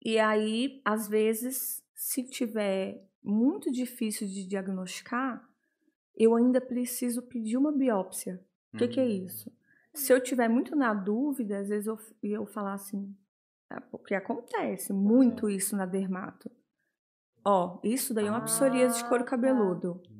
E 0.01 0.17
aí, 0.17 0.81
às 0.85 1.07
vezes, 1.07 1.83
se 1.93 2.23
tiver 2.23 3.05
muito 3.21 3.71
difícil 3.71 4.27
de 4.27 4.47
diagnosticar, 4.47 5.45
eu 6.15 6.35
ainda 6.35 6.61
preciso 6.61 7.21
pedir 7.23 7.57
uma 7.57 7.71
biópsia. 7.71 8.43
O 8.73 8.77
que, 8.77 8.87
que 8.87 8.99
é 8.99 9.03
hum. 9.03 9.25
isso? 9.25 9.51
Se 9.93 10.11
eu 10.11 10.21
tiver 10.21 10.47
muito 10.47 10.75
na 10.75 10.93
dúvida, 10.93 11.59
às 11.59 11.69
vezes 11.69 11.87
eu, 11.87 11.97
eu 12.23 12.45
falar 12.45 12.73
assim, 12.73 13.15
é 13.69 13.79
porque 13.79 14.15
acontece 14.15 14.93
muito 14.93 15.49
isso 15.49 15.75
na 15.75 15.85
dermato. 15.85 16.49
Ó, 17.45 17.79
isso 17.83 18.13
daí 18.13 18.27
é 18.27 18.29
uma 18.29 18.37
ah, 18.37 18.45
psoríase 18.45 18.97
de 18.97 19.09
couro 19.09 19.25
tá. 19.25 20.12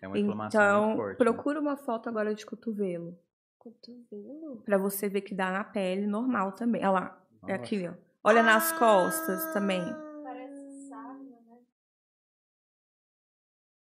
É 0.00 0.08
uma 0.08 0.18
inflamação 0.18 0.60
então, 0.60 0.86
muito 0.86 0.96
forte, 0.96 1.18
né? 1.18 1.24
procura 1.24 1.60
né? 1.60 1.68
uma 1.68 1.76
foto 1.76 2.08
agora 2.08 2.34
de 2.34 2.44
cotovelo. 2.44 3.18
Cotovelo? 3.58 4.62
Pra 4.64 4.76
você 4.76 5.08
ver 5.08 5.22
que 5.22 5.34
dá 5.34 5.50
na 5.50 5.64
pele 5.64 6.06
normal 6.06 6.52
também. 6.52 6.82
Olha 6.82 6.90
lá, 6.90 7.24
Nossa. 7.40 7.52
é 7.52 7.54
aqui, 7.54 7.88
ó. 7.88 7.94
Olha 8.22 8.40
ah, 8.40 8.44
nas 8.44 8.72
costas 8.72 9.52
também. 9.52 9.82
Parece 10.22 10.88
sarna, 10.88 11.36
né? 11.46 11.58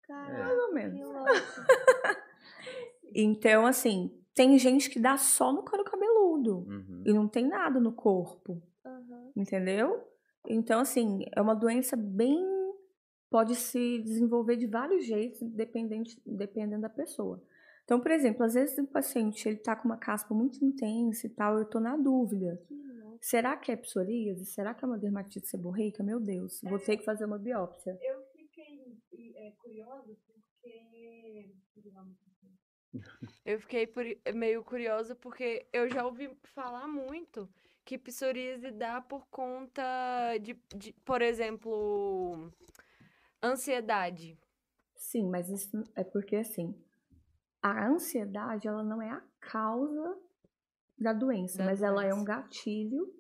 Caramba, 0.07 0.39
é. 0.39 0.43
mais 0.43 0.59
ou 0.59 0.73
menos. 0.73 0.99
então, 3.15 3.65
assim, 3.65 4.11
tem 4.33 4.57
gente 4.57 4.89
que 4.89 4.99
dá 4.99 5.17
só 5.17 5.53
no 5.53 5.63
couro 5.63 5.83
cabeludo 5.83 6.65
uhum. 6.67 7.03
e 7.05 7.13
não 7.13 7.27
tem 7.27 7.47
nada 7.47 7.79
no 7.79 7.93
corpo. 7.93 8.61
Uhum. 8.85 9.31
Entendeu? 9.35 10.07
Então, 10.47 10.79
assim, 10.79 11.25
é 11.35 11.41
uma 11.41 11.55
doença 11.55 11.95
bem. 11.95 12.52
Pode 13.33 13.55
se 13.55 13.97
desenvolver 13.97 14.55
de 14.57 14.67
vários 14.67 15.07
jeitos, 15.07 15.41
dependente, 15.41 16.21
dependendo 16.23 16.83
da 16.83 16.89
pessoa. 16.89 17.43
Então, 17.83 17.99
por 17.99 18.11
exemplo, 18.11 18.43
às 18.43 18.53
vezes 18.53 18.77
o 18.77 18.85
paciente 18.85 19.49
ele 19.49 19.57
tá 19.57 19.75
com 19.75 19.87
uma 19.87 19.97
caspa 19.97 20.35
muito 20.35 20.63
intensa 20.63 21.25
e 21.25 21.31
tal, 21.31 21.57
eu 21.57 21.65
tô 21.65 21.79
na 21.79 21.97
dúvida. 21.97 22.61
Uhum. 22.69 23.17
Será 23.19 23.57
que 23.57 23.71
é 23.71 23.75
psoríase? 23.75 24.45
Será 24.45 24.75
que 24.75 24.85
é 24.85 24.87
uma 24.87 24.99
dermatite 24.99 25.47
seborreica? 25.47 26.03
Meu 26.03 26.19
Deus, 26.19 26.61
vou 26.61 26.77
ter 26.77 26.95
que 26.95 27.03
fazer 27.03 27.25
uma 27.25 27.39
biópsia. 27.39 27.97
Eu 28.03 28.21
fiquei 28.37 29.01
é, 29.35 29.51
curiosa 29.57 30.15
porque 30.27 30.43
eu 33.43 33.59
fiquei 33.61 33.87
por, 33.87 34.05
meio 34.35 34.63
curiosa 34.63 35.15
porque 35.15 35.65
eu 35.73 35.89
já 35.89 36.05
ouvi 36.05 36.29
falar 36.53 36.87
muito 36.87 37.49
que 37.83 37.97
psoríase 37.97 38.69
dá 38.69 39.01
por 39.01 39.25
conta 39.31 40.37
de, 40.39 40.55
de, 40.75 40.93
por 41.03 41.23
exemplo, 41.23 42.53
ansiedade. 43.43 44.39
Sim, 44.95 45.29
mas 45.29 45.49
isso 45.49 45.83
é 45.95 46.03
porque 46.03 46.37
assim, 46.37 46.73
a 47.61 47.87
ansiedade 47.87 48.67
ela 48.67 48.83
não 48.83 49.01
é 49.01 49.09
a 49.09 49.21
causa 49.39 50.17
da 50.97 51.13
doença, 51.13 51.57
da 51.57 51.65
mas 51.65 51.79
doença. 51.79 51.91
ela 51.91 52.05
é 52.05 52.13
um 52.13 52.23
gatilho 52.23 53.13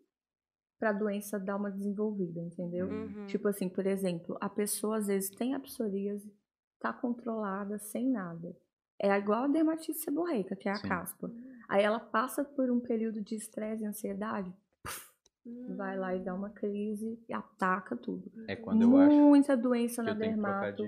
para 0.79 0.89
a 0.89 0.93
doença 0.93 1.39
dar 1.39 1.55
uma 1.55 1.71
desenvolvida, 1.71 2.39
entendeu? 2.41 2.87
Uhum. 2.87 3.25
Tipo 3.25 3.47
assim, 3.47 3.69
por 3.69 3.85
exemplo, 3.85 4.37
a 4.41 4.49
pessoa 4.49 4.97
às 4.97 5.07
vezes 5.07 5.29
tem 5.29 5.53
a 5.53 5.59
psoríase, 5.59 6.33
tá 6.79 6.91
controlada 6.91 7.77
sem 7.79 8.09
nada. 8.09 8.55
É 8.99 9.09
igual 9.17 9.43
a 9.43 9.47
dermatite 9.47 9.97
seborreica, 9.97 10.55
que 10.55 10.69
é 10.69 10.71
a 10.71 10.75
Sim. 10.75 10.87
caspa. 10.87 11.31
Aí 11.67 11.83
ela 11.83 11.99
passa 11.99 12.43
por 12.43 12.69
um 12.69 12.79
período 12.79 13.21
de 13.21 13.35
estresse 13.35 13.83
e 13.83 13.85
ansiedade. 13.85 14.53
Vai 15.75 15.97
lá 15.97 16.15
e 16.15 16.19
dá 16.19 16.33
uma 16.33 16.49
crise 16.49 17.19
e 17.27 17.33
ataca 17.33 17.95
tudo. 17.95 18.31
É 18.47 18.55
quando 18.55 18.81
eu 18.81 18.97
acho 18.97 19.15
Muita 19.15 19.57
doença 19.57 20.01
na 20.01 20.13
dermato 20.13 20.83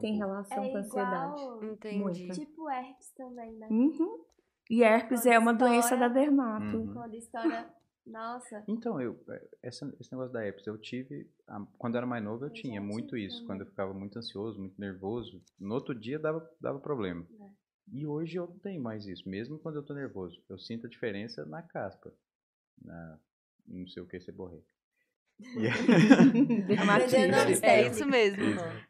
tem 0.00 0.16
relação 0.16 0.64
é 0.64 0.70
com 0.70 0.76
a 0.76 0.80
ansiedade. 0.80 1.42
Entendi. 1.62 1.98
Muita. 1.98 2.34
Tipo 2.34 2.68
herpes 2.68 3.12
também, 3.12 3.52
né? 3.56 3.68
Uhum. 3.70 4.24
E 4.68 4.82
herpes 4.82 5.22
quando 5.22 5.32
é 5.32 5.38
uma 5.38 5.52
estoura, 5.52 5.72
doença 5.72 5.96
da 5.96 6.08
dermato. 6.08 6.76
Uhum. 6.76 6.92
Quando 6.92 7.14
estoura 7.14 7.74
nossa. 8.06 8.62
Então, 8.68 9.00
eu, 9.00 9.18
é, 9.30 9.48
essa, 9.62 9.94
esse 9.98 10.12
negócio 10.12 10.32
da 10.32 10.44
herpes, 10.44 10.66
eu 10.66 10.76
tive. 10.76 11.30
Quando 11.78 11.94
eu 11.94 11.98
era 11.98 12.06
mais 12.06 12.22
novo, 12.22 12.44
eu, 12.44 12.48
eu 12.48 12.52
tinha 12.52 12.80
muito 12.80 13.16
isso. 13.16 13.36
Também. 13.36 13.46
Quando 13.46 13.60
eu 13.62 13.66
ficava 13.66 13.94
muito 13.94 14.18
ansioso, 14.18 14.58
muito 14.58 14.78
nervoso, 14.78 15.42
no 15.58 15.74
outro 15.74 15.94
dia 15.94 16.18
dava, 16.18 16.48
dava 16.60 16.78
problema. 16.78 17.26
É. 17.40 17.50
E 17.92 18.06
hoje 18.06 18.36
eu 18.36 18.46
não 18.46 18.58
tenho 18.58 18.82
mais 18.82 19.06
isso, 19.06 19.28
mesmo 19.28 19.58
quando 19.58 19.76
eu 19.76 19.82
tô 19.82 19.94
nervoso. 19.94 20.42
Eu 20.48 20.58
sinto 20.58 20.86
a 20.86 20.90
diferença 20.90 21.46
na 21.46 21.62
caspa. 21.62 22.12
Na, 22.82 23.18
não 23.66 23.86
sei 23.86 24.02
o 24.02 24.06
que, 24.06 24.20
seborrei. 24.20 24.62
é 27.62 27.88
isso 27.88 28.06
mesmo. 28.06 28.42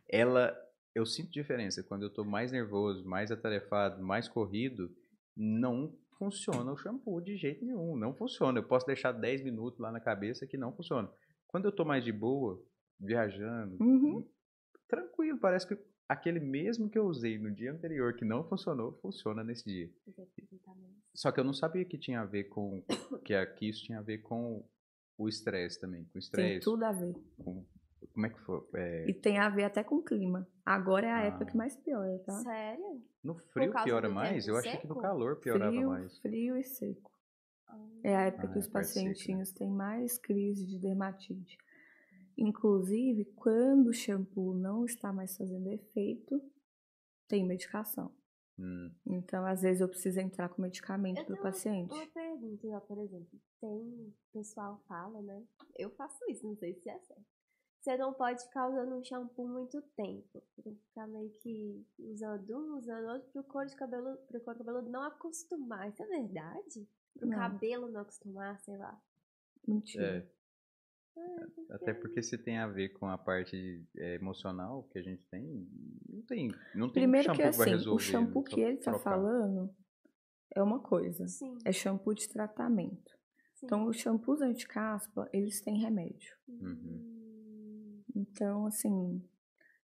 Ela, 0.09 0.55
eu 0.95 1.07
sinto 1.07 1.31
diferença 1.31 1.83
quando 1.83 2.03
eu 2.03 2.13
tô 2.13 2.25
mais 2.25 2.53
nervoso, 2.53 3.05
mais 3.05 3.31
atarefado, 3.31 4.03
mais 4.03 4.29
corrido. 4.29 4.91
Não 5.37 5.97
funciona 6.19 6.73
o 6.73 6.77
shampoo 6.77 7.21
de 7.21 7.37
jeito 7.37 7.65
nenhum. 7.65 7.97
Não 7.97 8.15
funciona. 8.15 8.59
Eu 8.59 8.69
posso 8.69 8.87
deixar 8.87 9.13
10 9.13 9.43
minutos 9.43 9.81
lá 9.81 9.91
na 9.91 10.01
cabeça 10.01 10.47
que 10.47 10.57
não 10.57 10.75
funciona. 10.75 11.11
Quando 11.49 11.67
eu 11.67 11.73
tô 11.73 11.85
mais 11.85 12.05
de 12.05 12.13
boa, 12.13 12.63
viajando, 13.01 13.77
uhum. 13.81 14.29
tranquilo, 14.89 15.39
parece 15.39 15.67
que 15.67 15.77
aquele 16.09 16.41
mesmo 16.41 16.89
que 16.89 16.99
eu 16.99 17.07
usei 17.07 17.39
no 17.39 17.51
dia 17.51 17.73
anterior 17.73 18.15
que 18.15 18.25
não 18.25 18.45
funcionou, 18.45 18.93
funciona 19.01 19.43
nesse 19.43 19.65
dia. 19.65 19.91
Só 21.15 21.31
que 21.31 21.41
eu 21.41 21.45
não 21.45 21.55
sabia 21.55 21.85
que 21.85 21.99
tinha 21.99 22.21
a 22.21 22.25
ver 22.25 22.45
com 22.45 22.83
que 23.25 23.35
aqui 23.35 23.69
isso 23.69 23.85
tinha 23.85 23.99
a 23.99 24.03
ver 24.03 24.19
com 24.19 24.65
o 25.17 25.29
estresse 25.29 25.81
também, 25.81 26.05
com 26.07 26.19
estresse. 26.19 26.51
Tem 26.51 26.61
tudo 26.61 26.85
a 26.85 26.93
ver. 26.93 27.15
Com, 27.39 27.65
como 28.13 28.27
é 28.27 28.31
que 28.31 28.41
foi? 28.41 28.61
É... 28.75 29.09
E 29.09 29.15
tem 29.15 29.39
a 29.39 29.49
ver 29.49 29.65
até 29.65 29.83
com 29.83 29.97
o 29.97 30.03
clima. 30.03 30.47
Agora 30.65 31.07
é 31.07 31.11
a 31.11 31.19
ah. 31.19 31.25
época 31.25 31.47
que 31.47 31.57
mais 31.57 31.77
piora, 31.77 32.19
tá? 32.21 32.33
Sério? 32.33 33.03
No 33.23 33.35
frio 33.37 33.73
piora 33.83 34.09
mais? 34.09 34.47
Eu 34.47 34.57
achei 34.57 34.77
que 34.77 34.87
no 34.87 34.97
calor 34.97 35.37
piorava 35.37 35.73
frio, 35.73 35.89
mais. 35.89 36.19
Frio 36.19 36.57
e 36.57 36.65
seco. 36.65 37.11
Ah. 37.69 37.79
É 38.03 38.17
a 38.17 38.21
época 38.23 38.49
ah, 38.49 38.53
que 38.53 38.59
os 38.59 38.67
pacientinhos 38.67 39.49
seco, 39.49 39.61
né? 39.61 39.67
têm 39.67 39.77
mais 39.77 40.19
crise 40.19 40.67
de 40.67 40.79
dermatite. 40.79 41.57
Inclusive, 42.37 43.25
quando 43.37 43.89
o 43.89 43.93
shampoo 43.93 44.55
não 44.55 44.85
está 44.85 45.13
mais 45.13 45.37
fazendo 45.37 45.69
efeito, 45.69 46.43
tem 47.29 47.47
medicação. 47.47 48.13
Hum. 48.59 48.93
Então, 49.07 49.45
às 49.45 49.63
vezes, 49.63 49.81
eu 49.81 49.89
preciso 49.89 50.21
entrar 50.21 50.49
com 50.49 50.63
medicamento 50.63 51.25
para 51.25 51.35
o 51.35 51.43
paciente. 51.43 51.93
Uma 51.93 52.07
pergunta, 52.07 52.81
por 52.83 52.99
exemplo, 52.99 53.41
tem 53.61 54.15
pessoal 54.33 54.81
fala, 54.87 55.21
né? 55.23 55.45
Eu 55.77 55.91
faço 55.91 56.19
isso, 56.29 56.47
não 56.47 56.57
sei 56.57 56.75
se 56.75 56.89
é 56.89 56.99
certo. 57.01 57.25
Você 57.85 57.99
não 57.99 58.15
pode 58.15 58.43
ficar 58.43 58.69
usando 58.69 58.97
um 58.97 59.05
shampoo 59.05 59.47
muito 59.47 59.83
tempo. 59.95 60.27
Você 60.33 60.63
tem 60.63 60.75
que 60.75 60.85
ficar 60.87 61.07
meio 61.07 61.31
que 61.43 61.87
usando 61.99 62.57
um, 62.57 62.79
usando 62.79 63.09
outro 63.09 63.31
pro 63.31 63.45
cor 63.45 63.67
de 63.67 63.77
cabelo, 63.77 64.17
pro 64.27 64.41
cor 64.41 64.55
de 64.55 64.65
cabelo 64.65 64.89
não 64.89 65.03
acostumar. 65.03 65.91
Isso 65.91 66.03
é 66.03 66.07
verdade? 66.07 66.89
Pro 67.13 67.29
não. 67.29 67.37
cabelo 67.37 67.91
não 67.91 68.01
acostumar, 68.01 68.59
sei 68.61 68.79
lá. 68.79 68.99
Mentira. 69.69 70.19
É. 70.19 70.44
É, 71.17 71.75
Até 71.75 71.95
porque 71.95 72.23
se 72.23 72.37
tem 72.37 72.59
a 72.59 72.67
ver 72.67 72.91
com 72.91 73.07
a 73.09 73.17
parte 73.17 73.85
é, 73.97 74.17
emocional 74.17 74.83
que 74.91 74.99
a 74.99 75.03
gente 75.03 75.25
tem, 75.29 75.69
não 76.09 76.23
tem, 76.23 76.49
não 76.75 76.91
tem 76.91 77.03
Primeiro 77.03 77.27
shampoo 77.27 77.43
que 77.43 77.49
assim, 77.49 77.71
resolver, 77.71 77.97
o 77.97 77.99
shampoo 77.99 78.43
que 78.43 78.61
ele 78.61 78.79
está 78.79 78.99
falando 78.99 79.75
é 80.55 80.63
uma 80.63 80.81
coisa, 80.81 81.27
Sim. 81.27 81.57
é 81.65 81.73
shampoo 81.73 82.15
de 82.15 82.29
tratamento. 82.29 83.13
Sim. 83.55 83.67
Então, 83.67 83.87
os 83.87 83.97
shampoos 83.97 84.41
anti-caspa, 84.41 85.29
eles 85.33 85.61
têm 85.61 85.79
remédio. 85.79 86.35
Uhum. 86.49 88.03
Então, 88.15 88.67
assim, 88.67 89.23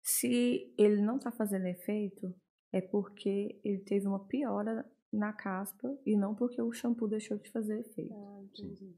se 0.03 0.73
ele 0.79 1.01
não 1.01 1.17
está 1.17 1.31
fazendo 1.31 1.67
efeito, 1.67 2.35
é 2.73 2.81
porque 2.81 3.61
ele 3.65 3.81
teve 3.81 4.07
uma 4.07 4.25
piora 4.27 4.89
na 5.13 5.33
caspa 5.33 5.89
e 6.07 6.17
não 6.17 6.35
porque 6.35 6.63
o 6.63 6.73
shampoo 6.73 7.09
deixou 7.09 7.37
de 7.37 7.51
fazer 7.51 7.81
efeito. 7.81 8.15
Ah, 8.15 8.43
entendi. 8.43 8.95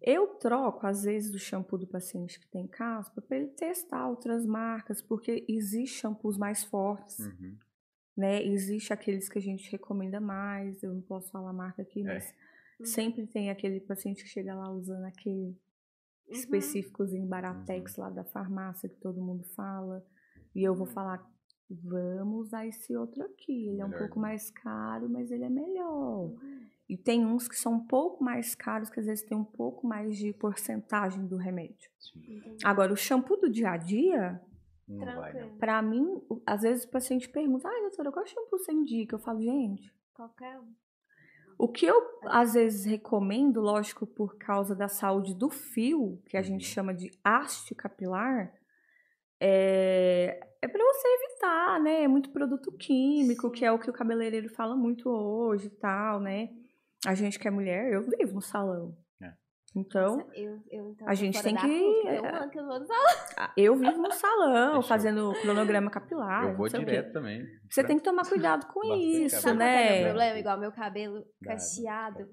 Eu 0.00 0.28
troco, 0.34 0.86
às 0.86 1.02
vezes, 1.02 1.34
o 1.34 1.38
shampoo 1.38 1.78
do 1.78 1.86
paciente 1.86 2.38
que 2.38 2.46
tem 2.46 2.66
caspa 2.66 3.20
para 3.20 3.36
ele 3.36 3.48
testar 3.48 4.08
outras 4.08 4.46
marcas, 4.46 5.02
porque 5.02 5.44
existe 5.48 6.00
shampoos 6.00 6.38
mais 6.38 6.64
fortes, 6.64 7.18
uhum. 7.18 7.56
né? 8.16 8.42
Existe 8.44 8.92
aqueles 8.92 9.28
que 9.28 9.38
a 9.38 9.42
gente 9.42 9.70
recomenda 9.70 10.20
mais, 10.20 10.82
eu 10.82 10.94
não 10.94 11.02
posso 11.02 11.30
falar 11.30 11.50
a 11.50 11.52
marca 11.52 11.82
aqui, 11.82 12.00
é. 12.00 12.04
mas 12.04 12.34
uhum. 12.78 12.86
sempre 12.86 13.26
tem 13.26 13.50
aquele 13.50 13.80
paciente 13.80 14.22
que 14.22 14.28
chega 14.28 14.54
lá 14.54 14.70
usando 14.70 15.04
aquele 15.04 15.46
uhum. 15.46 15.56
específicozinho 16.30 17.26
Baratex 17.26 17.96
uhum. 17.98 18.04
lá 18.04 18.10
da 18.10 18.24
farmácia 18.24 18.88
que 18.88 18.96
todo 18.96 19.20
mundo 19.20 19.44
fala, 19.56 20.04
e 20.54 20.62
eu 20.62 20.74
vou 20.74 20.86
uhum. 20.86 20.92
falar 20.92 21.28
vamos 21.70 22.46
usar 22.46 22.66
esse 22.66 22.96
outro 22.96 23.22
aqui. 23.24 23.68
Ele 23.68 23.80
é 23.80 23.84
um 23.84 23.90
pouco 23.90 24.18
mais 24.18 24.50
caro, 24.50 25.08
mas 25.08 25.30
ele 25.30 25.44
é 25.44 25.50
melhor. 25.50 26.32
E 26.88 26.96
tem 26.96 27.26
uns 27.26 27.46
que 27.46 27.56
são 27.56 27.74
um 27.74 27.86
pouco 27.86 28.24
mais 28.24 28.54
caros, 28.54 28.88
que 28.88 28.98
às 28.98 29.06
vezes 29.06 29.24
tem 29.24 29.36
um 29.36 29.44
pouco 29.44 29.86
mais 29.86 30.16
de 30.16 30.32
porcentagem 30.32 31.26
do 31.26 31.36
remédio. 31.36 31.90
Agora, 32.64 32.92
o 32.92 32.96
shampoo 32.96 33.36
do 33.36 33.50
dia 33.50 33.72
a 33.72 33.76
dia, 33.76 34.40
para 35.58 35.82
mim, 35.82 36.06
às 36.46 36.62
vezes 36.62 36.84
o 36.84 36.90
paciente 36.90 37.28
pergunta, 37.28 37.68
ah, 37.68 37.80
doutora, 37.82 38.10
qual 38.10 38.26
shampoo 38.26 38.58
você 38.58 38.72
indica? 38.72 39.14
Eu 39.14 39.18
falo, 39.18 39.40
gente... 39.40 39.94
Qualquer 40.14 40.58
um. 40.58 40.72
O 41.58 41.68
que 41.68 41.84
eu, 41.84 42.00
às 42.24 42.54
vezes, 42.54 42.84
recomendo, 42.84 43.60
lógico, 43.60 44.06
por 44.06 44.38
causa 44.38 44.74
da 44.74 44.88
saúde 44.88 45.34
do 45.34 45.50
fio, 45.50 46.22
que 46.26 46.36
a 46.36 46.42
gente 46.42 46.64
uhum. 46.64 46.72
chama 46.72 46.94
de 46.94 47.10
haste 47.22 47.74
capilar, 47.74 48.52
é, 49.40 50.40
é 50.62 50.68
para 50.68 50.84
você 50.84 51.08
evitar, 51.08 51.80
né? 51.80 52.04
É 52.04 52.08
muito 52.08 52.30
produto 52.30 52.72
químico, 52.72 53.50
que 53.50 53.64
é 53.64 53.72
o 53.72 53.78
que 53.78 53.90
o 53.90 53.92
cabeleireiro 53.92 54.48
fala 54.48 54.76
muito 54.76 55.08
hoje 55.10 55.66
e 55.66 55.70
tal, 55.70 56.20
né? 56.20 56.48
A 57.06 57.14
gente 57.14 57.38
que 57.38 57.46
é 57.46 57.50
mulher, 57.50 57.92
eu 57.92 58.02
vivo 58.02 58.34
no 58.34 58.40
salão. 58.40 58.96
É. 59.22 59.32
Então, 59.76 60.16
Nossa, 60.16 60.34
eu, 60.34 60.60
eu, 60.70 60.90
então, 60.90 61.08
a 61.08 61.14
gente 61.14 61.40
tem 61.42 61.54
que. 61.54 61.66
Eu, 61.66 62.24
é, 62.24 62.48
que 62.48 62.58
eu, 62.58 62.66
vou 62.66 62.80
no 62.80 62.86
salão. 62.86 63.52
eu 63.56 63.76
vivo 63.76 64.02
no 64.02 64.12
salão, 64.12 64.82
fazendo 64.82 65.32
cronograma 65.40 65.90
capilar. 65.90 66.48
Eu 66.48 66.56
vou 66.56 66.68
direto 66.68 67.12
também. 67.12 67.46
Você 67.70 67.84
tem 67.84 67.96
que 67.96 68.02
tomar 68.02 68.22
cuidado 68.28 68.66
com 68.66 68.82
isso, 68.94 69.42
cabelo. 69.42 69.58
né? 69.58 70.00
O 70.00 70.04
problema, 70.06 70.38
igual 70.38 70.58
meu 70.58 70.72
cabelo 70.72 71.24
cacheado. 71.42 72.28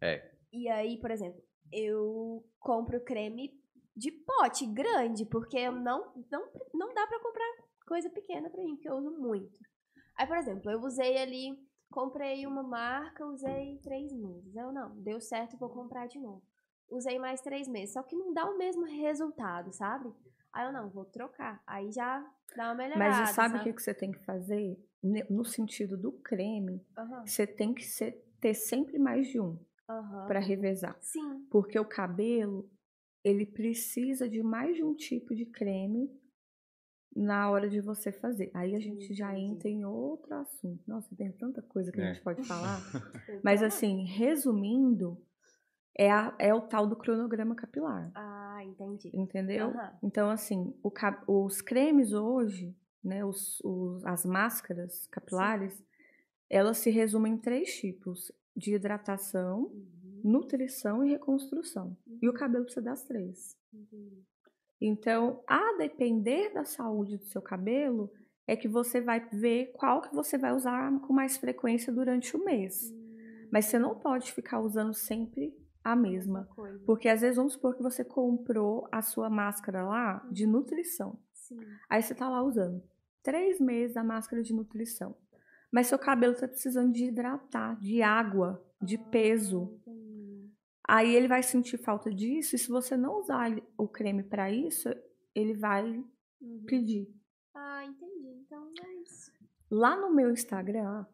É. 0.00 0.30
E 0.52 0.68
aí, 0.68 0.98
por 1.00 1.10
exemplo, 1.10 1.42
eu 1.72 2.44
compro 2.60 3.02
creme 3.02 3.50
de 3.96 4.12
pote 4.12 4.66
grande, 4.66 5.24
porque 5.24 5.68
não, 5.70 6.12
não, 6.30 6.48
não 6.74 6.94
dá 6.94 7.06
pra 7.06 7.20
comprar 7.20 7.66
coisa 7.86 8.10
pequena 8.10 8.50
pra 8.50 8.62
mim, 8.62 8.74
porque 8.74 8.88
eu 8.88 8.96
uso 8.96 9.10
muito. 9.10 9.58
Aí, 10.16 10.26
por 10.26 10.36
exemplo, 10.36 10.70
eu 10.70 10.80
usei 10.80 11.16
ali 11.18 11.65
Comprei 11.90 12.46
uma 12.46 12.62
marca, 12.62 13.24
usei 13.26 13.78
três 13.78 14.12
meses. 14.12 14.54
Eu 14.54 14.72
não, 14.72 14.96
deu 15.00 15.20
certo, 15.20 15.56
vou 15.56 15.70
comprar 15.70 16.06
de 16.06 16.18
novo. 16.18 16.42
Usei 16.90 17.18
mais 17.18 17.40
três 17.40 17.66
meses, 17.66 17.94
só 17.94 18.02
que 18.02 18.14
não 18.14 18.32
dá 18.32 18.44
o 18.44 18.58
mesmo 18.58 18.84
resultado, 18.84 19.72
sabe? 19.72 20.12
Aí 20.52 20.66
eu 20.66 20.72
não, 20.72 20.88
vou 20.88 21.04
trocar. 21.04 21.62
Aí 21.66 21.90
já 21.90 22.24
dá 22.56 22.68
uma 22.68 22.74
melhorada. 22.74 23.20
Mas 23.20 23.30
sabe 23.30 23.58
o 23.58 23.62
que, 23.62 23.72
que 23.72 23.82
você 23.82 23.92
tem 23.92 24.12
que 24.12 24.24
fazer? 24.24 24.78
No 25.28 25.44
sentido 25.44 25.96
do 25.96 26.12
creme, 26.12 26.84
uhum. 26.96 27.26
você 27.26 27.46
tem 27.46 27.74
que 27.74 27.84
ser, 27.84 28.24
ter 28.40 28.54
sempre 28.54 28.98
mais 28.98 29.28
de 29.28 29.40
um 29.40 29.58
uhum. 29.88 30.26
para 30.26 30.40
revezar. 30.40 30.96
Sim. 31.00 31.46
Porque 31.50 31.78
o 31.78 31.84
cabelo, 31.84 32.68
ele 33.22 33.44
precisa 33.44 34.28
de 34.28 34.42
mais 34.42 34.76
de 34.76 34.82
um 34.82 34.94
tipo 34.94 35.34
de 35.34 35.46
creme 35.46 36.10
na 37.16 37.50
hora 37.50 37.68
de 37.68 37.80
você 37.80 38.12
fazer. 38.12 38.50
Aí 38.52 38.76
a 38.76 38.78
gente 38.78 39.14
já 39.14 39.36
entra 39.36 39.68
em 39.68 39.84
outro 39.84 40.34
assunto. 40.34 40.82
Nossa, 40.86 41.08
tem 41.16 41.32
tanta 41.32 41.62
coisa 41.62 41.90
que 41.90 41.98
é. 41.98 42.04
a 42.04 42.12
gente 42.12 42.22
pode 42.22 42.44
falar. 42.44 42.78
Mas 43.42 43.62
assim, 43.62 44.04
resumindo, 44.04 45.18
é, 45.96 46.10
a, 46.10 46.34
é 46.38 46.52
o 46.52 46.60
tal 46.60 46.86
do 46.86 46.94
cronograma 46.94 47.54
capilar. 47.54 48.12
Ah, 48.14 48.62
entendi. 48.62 49.10
Entendeu? 49.14 49.68
Uhum. 49.68 49.90
Então, 50.02 50.28
assim, 50.28 50.74
o, 50.82 50.92
os 51.26 51.62
cremes 51.62 52.12
hoje, 52.12 52.76
né, 53.02 53.24
os, 53.24 53.60
os, 53.64 54.04
as 54.04 54.26
máscaras 54.26 55.06
capilares, 55.06 55.72
Sim. 55.72 55.84
elas 56.50 56.76
se 56.78 56.90
resumem 56.90 57.32
em 57.32 57.38
três 57.38 57.74
tipos: 57.76 58.30
de 58.54 58.74
hidratação, 58.74 59.70
uhum. 59.72 60.20
nutrição 60.22 61.02
e 61.02 61.10
reconstrução. 61.10 61.96
Uhum. 62.06 62.18
E 62.20 62.28
o 62.28 62.32
uhum. 62.32 62.36
cabelo 62.36 62.64
precisa 62.64 62.84
das 62.84 63.02
três. 63.04 63.56
Entendi. 63.72 64.22
Então, 64.80 65.42
a 65.46 65.76
depender 65.78 66.52
da 66.52 66.64
saúde 66.64 67.16
do 67.16 67.24
seu 67.24 67.40
cabelo, 67.40 68.10
é 68.46 68.54
que 68.54 68.68
você 68.68 69.00
vai 69.00 69.20
ver 69.32 69.72
qual 69.74 70.00
que 70.00 70.14
você 70.14 70.38
vai 70.38 70.52
usar 70.52 71.00
com 71.00 71.12
mais 71.12 71.36
frequência 71.36 71.92
durante 71.92 72.36
o 72.36 72.44
mês. 72.44 72.90
Hum. 72.92 73.48
Mas 73.50 73.66
você 73.66 73.78
não 73.78 73.94
pode 73.94 74.32
ficar 74.32 74.60
usando 74.60 74.94
sempre 74.94 75.54
a 75.86 75.94
mesma. 75.94 76.48
Porque 76.84 77.08
às 77.08 77.20
vezes 77.20 77.36
vamos 77.36 77.52
supor 77.52 77.76
que 77.76 77.82
você 77.82 78.04
comprou 78.04 78.88
a 78.90 79.00
sua 79.02 79.30
máscara 79.30 79.84
lá 79.84 80.26
de 80.32 80.44
uhum. 80.44 80.50
nutrição. 80.50 81.18
Sim. 81.32 81.60
Aí 81.88 82.02
você 82.02 82.12
tá 82.12 82.28
lá 82.28 82.42
usando 82.42 82.82
três 83.22 83.60
meses 83.60 83.96
a 83.96 84.02
máscara 84.02 84.42
de 84.42 84.52
nutrição. 84.52 85.16
Mas 85.70 85.86
seu 85.86 85.98
cabelo 85.98 86.34
tá 86.34 86.48
precisando 86.48 86.92
de 86.92 87.04
hidratar, 87.04 87.78
de 87.78 88.02
água, 88.02 88.64
de 88.82 88.98
peso. 88.98 89.80
Aí 90.88 91.14
ele 91.14 91.26
vai 91.26 91.42
sentir 91.42 91.78
falta 91.78 92.10
disso, 92.10 92.54
e 92.54 92.58
se 92.58 92.68
você 92.68 92.96
não 92.96 93.18
usar 93.18 93.50
o 93.76 93.88
creme 93.88 94.22
para 94.22 94.50
isso, 94.50 94.88
ele 95.34 95.54
vai 95.54 95.84
uhum. 96.40 96.64
pedir. 96.66 97.08
Ah, 97.54 97.84
entendi. 97.84 98.28
Então 98.44 98.72
é 98.84 98.94
isso. 99.02 99.32
Lá 99.70 99.96
no 99.96 100.14
meu 100.14 100.30
Instagram. 100.30 101.04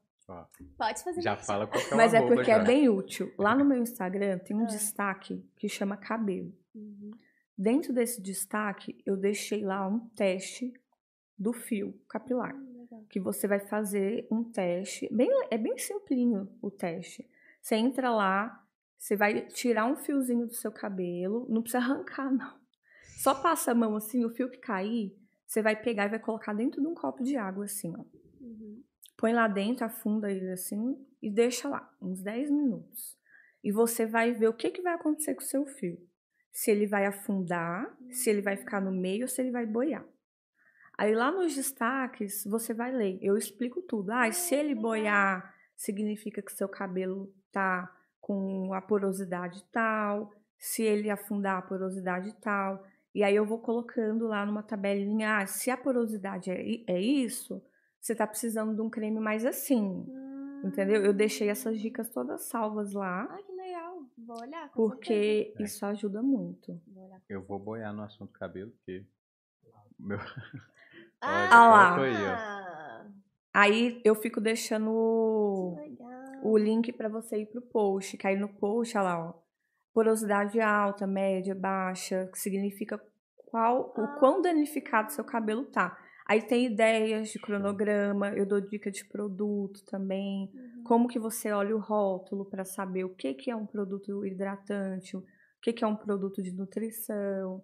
Pode 0.79 1.03
fazer 1.03 1.21
Já 1.21 1.37
fala 1.37 1.67
qual 1.67 1.83
é 1.83 1.95
Mas 1.95 2.15
é 2.15 2.23
porque 2.23 2.51
é 2.51 2.55
já. 2.57 2.63
é 2.63 2.65
bem 2.65 2.89
útil. 2.89 3.33
Lá 3.39 3.55
no 3.55 3.65
meu 3.65 3.79
Instagram 3.79 4.39
tem 4.39 4.57
um 4.57 4.63
ah. 4.63 4.67
destaque 4.67 5.45
que 5.57 5.69
chama 5.69 5.97
cabelo. 5.97 6.55
Uhum. 6.75 7.11
Dentro 7.57 7.93
desse 7.93 8.21
destaque, 8.21 8.97
eu 9.05 9.17
deixei 9.17 9.63
lá 9.63 9.87
um 9.87 10.01
teste 10.11 10.73
do 11.39 11.53
fio 11.53 11.99
capilar. 12.09 12.55
Uhum, 12.55 13.07
que 13.11 13.21
você 13.21 13.47
vai 13.47 13.61
fazer 13.61 14.27
um 14.31 14.45
teste. 14.45 15.09
Bem, 15.13 15.31
é 15.51 15.59
bem 15.59 15.77
simplinho 15.79 16.49
o 16.63 16.71
teste. 16.71 17.29
Você 17.61 17.77
entra 17.77 18.11
lá, 18.11 18.62
você 19.03 19.17
vai 19.17 19.41
tirar 19.49 19.87
um 19.87 19.97
fiozinho 19.97 20.47
do 20.47 20.55
seu 20.55 20.71
cabelo, 20.71 21.45
não 21.51 21.61
precisa 21.61 21.83
arrancar, 21.83 22.31
não. 22.31 22.57
Só 23.19 23.35
passa 23.35 23.73
a 23.73 23.75
mão 23.75 23.97
assim, 23.97 24.25
o 24.25 24.31
fio 24.31 24.49
que 24.49 24.59
cair, 24.59 25.13
você 25.45 25.61
vai 25.61 25.75
pegar 25.75 26.07
e 26.07 26.11
vai 26.11 26.21
colocar 26.21 26.53
dentro 26.53 26.81
de 26.81 26.87
um 26.87 26.95
copo 26.95 27.21
de 27.25 27.37
água, 27.37 27.65
assim, 27.65 27.93
ó. 27.97 28.05
Uhum. 28.41 28.81
Põe 29.17 29.33
lá 29.33 29.49
dentro, 29.49 29.85
afunda 29.85 30.31
ele 30.31 30.53
assim 30.53 30.97
e 31.21 31.29
deixa 31.29 31.69
lá, 31.69 31.93
uns 32.01 32.23
10 32.23 32.53
minutos. 32.53 33.19
E 33.65 33.73
você 33.73 34.07
vai 34.07 34.33
ver 34.35 34.47
o 34.47 34.55
que, 34.55 34.71
que 34.71 34.83
vai 34.83 34.95
acontecer 34.95 35.35
com 35.35 35.43
o 35.43 35.47
seu 35.47 35.67
fio. 35.67 35.99
Se 36.53 36.71
ele 36.71 36.87
vai 36.87 37.05
afundar, 37.05 37.93
uhum. 38.01 38.13
se 38.13 38.31
ele 38.31 38.41
vai 38.41 38.57
ficar 38.57 38.81
no 38.81 38.93
meio 38.93 39.23
ou 39.23 39.29
se 39.29 39.43
ele 39.43 39.51
vai 39.51 39.67
boiar. 39.67 40.07
Aí 40.97 41.13
lá 41.13 41.33
nos 41.33 41.57
destaques, 41.57 42.45
você 42.45 42.73
vai 42.73 42.93
ler. 42.93 43.19
Eu 43.21 43.37
explico 43.37 43.83
tudo. 43.83 44.13
Ah, 44.13 44.31
se 44.31 44.55
ele 44.55 44.77
boiar, 44.77 45.53
significa 45.77 46.41
que 46.41 46.53
seu 46.53 46.69
cabelo 46.69 47.35
tá 47.51 47.93
com 48.23 48.73
a 48.73 48.81
porosidade 48.81 49.63
tal, 49.73 50.33
se 50.57 50.83
ele 50.83 51.11
afundar 51.11 51.59
a 51.59 51.63
porosidade 51.63 52.33
tal. 52.41 52.83
E 53.13 53.23
aí 53.23 53.35
eu 53.35 53.45
vou 53.45 53.59
colocando 53.59 54.27
lá 54.27 54.47
numa 54.47 54.63
tabelinha, 54.63 55.39
ah, 55.39 55.47
se 55.47 55.71
a 55.71 55.77
porosidade 55.77 56.51
é, 56.51 56.85
é 56.87 57.01
isso, 57.01 57.61
você 58.01 58.15
tá 58.15 58.27
precisando 58.27 58.75
de 58.75 58.81
um 58.81 58.89
creme 58.89 59.19
mais 59.21 59.45
assim. 59.45 59.83
Hum. 59.83 60.63
Entendeu? 60.65 61.05
Eu 61.05 61.13
deixei 61.13 61.49
essas 61.49 61.81
dicas 61.81 62.09
todas 62.09 62.43
salvas 62.43 62.93
lá. 62.93 63.25
Ah, 63.25 63.43
que 63.43 63.53
legal. 63.53 64.05
Vou 64.17 64.41
olhar. 64.41 64.71
porque 64.73 65.47
certeza. 65.47 65.63
isso 65.65 65.85
ajuda 65.85 66.23
muito. 66.23 66.81
Vou 66.87 67.11
eu 67.29 67.43
vou 67.43 67.59
boiar 67.59 67.93
no 67.93 68.03
assunto 68.03 68.33
cabelo, 68.33 68.71
porque. 68.71 69.05
Meu... 69.99 70.19
Ah, 71.25 71.69
lá. 71.69 71.97
Aí, 73.55 73.95
aí 73.95 74.03
eu 74.05 74.13
fico 74.17 74.41
deixando 74.41 75.77
o 76.43 76.57
link 76.57 76.93
para 76.93 77.09
você 77.09 77.39
ir 77.39 77.47
pro 77.47 77.63
post. 77.63 78.17
Cair 78.17 78.39
no 78.39 78.49
post, 78.49 78.97
olha 78.97 79.05
lá, 79.05 79.29
ó. 79.29 79.35
Porosidade 79.95 80.61
alta, 80.61 81.07
média, 81.07 81.55
baixa, 81.55 82.29
que 82.33 82.39
significa 82.39 83.01
qual, 83.37 83.93
o 83.97 84.19
quão 84.19 84.41
danificado 84.41 85.13
seu 85.13 85.25
cabelo 85.25 85.67
tá. 85.67 85.97
Aí 86.27 86.41
tem 86.41 86.67
ideias 86.67 87.29
de 87.29 87.39
cronograma, 87.39 88.31
eu 88.31 88.47
dou 88.47 88.61
dica 88.61 88.91
de 88.91 89.05
produto 89.05 89.85
também, 89.87 90.51
uhum. 90.55 90.83
como 90.85 91.09
que 91.09 91.19
você 91.19 91.53
olha 91.53 91.77
o 91.77 91.81
rótulo 91.81 92.49
para 92.49 92.65
saber 92.65 93.05
o 93.05 93.15
que, 93.15 93.35
que 93.35 93.51
é 93.51 93.57
um 93.57 93.67
produto 93.67 94.25
hidratante, 94.25 95.17
o 95.17 95.23
que, 95.61 95.73
que 95.73 95.85
é 95.85 95.87
um 95.87 95.97
produto 95.97 96.43
de 96.43 96.53
nutrição, 96.53 97.63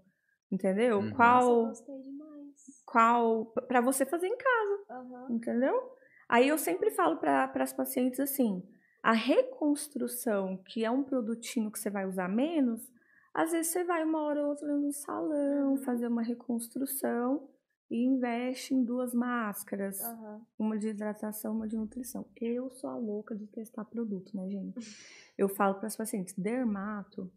entendeu? 0.52 0.98
Uhum. 0.98 1.10
Qual, 1.12 1.66
Nossa, 1.66 1.84
gostei 1.84 2.02
demais. 2.02 2.82
qual, 2.84 3.46
para 3.66 3.80
você 3.80 4.04
fazer 4.04 4.26
em 4.26 4.36
casa, 4.36 5.02
uhum. 5.02 5.36
entendeu? 5.36 5.97
Aí 6.28 6.48
eu 6.48 6.58
sempre 6.58 6.90
falo 6.90 7.16
para 7.16 7.50
as 7.54 7.72
pacientes 7.72 8.20
assim: 8.20 8.62
a 9.02 9.12
reconstrução, 9.12 10.56
que 10.58 10.84
é 10.84 10.90
um 10.90 11.02
produtinho 11.02 11.70
que 11.70 11.78
você 11.78 11.90
vai 11.90 12.06
usar 12.06 12.28
menos, 12.28 12.92
às 13.32 13.52
vezes 13.52 13.72
você 13.72 13.84
vai 13.84 14.04
uma 14.04 14.20
hora 14.22 14.42
ou 14.42 14.48
outra 14.48 14.76
no 14.76 14.92
salão 14.92 15.72
uhum. 15.72 15.78
fazer 15.78 16.08
uma 16.08 16.22
reconstrução 16.22 17.48
e 17.90 18.04
investe 18.04 18.74
em 18.74 18.84
duas 18.84 19.14
máscaras, 19.14 19.98
uhum. 20.00 20.40
uma 20.58 20.78
de 20.78 20.88
hidratação, 20.88 21.54
uma 21.54 21.66
de 21.66 21.76
nutrição. 21.76 22.26
Eu 22.36 22.68
sou 22.70 22.90
a 22.90 22.96
louca 22.96 23.34
de 23.34 23.46
testar 23.46 23.84
produto, 23.84 24.36
né, 24.36 24.48
gente? 24.48 24.78
Eu 25.38 25.48
falo 25.48 25.76
para 25.76 25.86
as 25.86 25.96
pacientes, 25.96 26.34
dermato, 26.34 27.32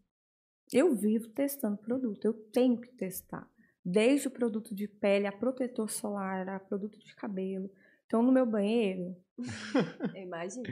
eu 0.73 0.95
vivo 0.95 1.27
testando 1.29 1.77
produto, 1.77 2.23
eu 2.25 2.33
tenho 2.33 2.79
que 2.79 2.91
testar. 2.93 3.47
Desde 3.83 4.27
o 4.27 4.31
produto 4.31 4.73
de 4.73 4.87
pele, 4.87 5.27
a 5.27 5.31
protetor 5.31 5.89
solar, 5.89 6.47
a 6.47 6.59
produto 6.59 6.97
de 6.97 7.15
cabelo. 7.15 7.69
Então, 8.11 8.21
no 8.21 8.29
meu 8.29 8.45
banheiro. 8.45 9.15
eu 10.13 10.21
imagino. 10.21 10.65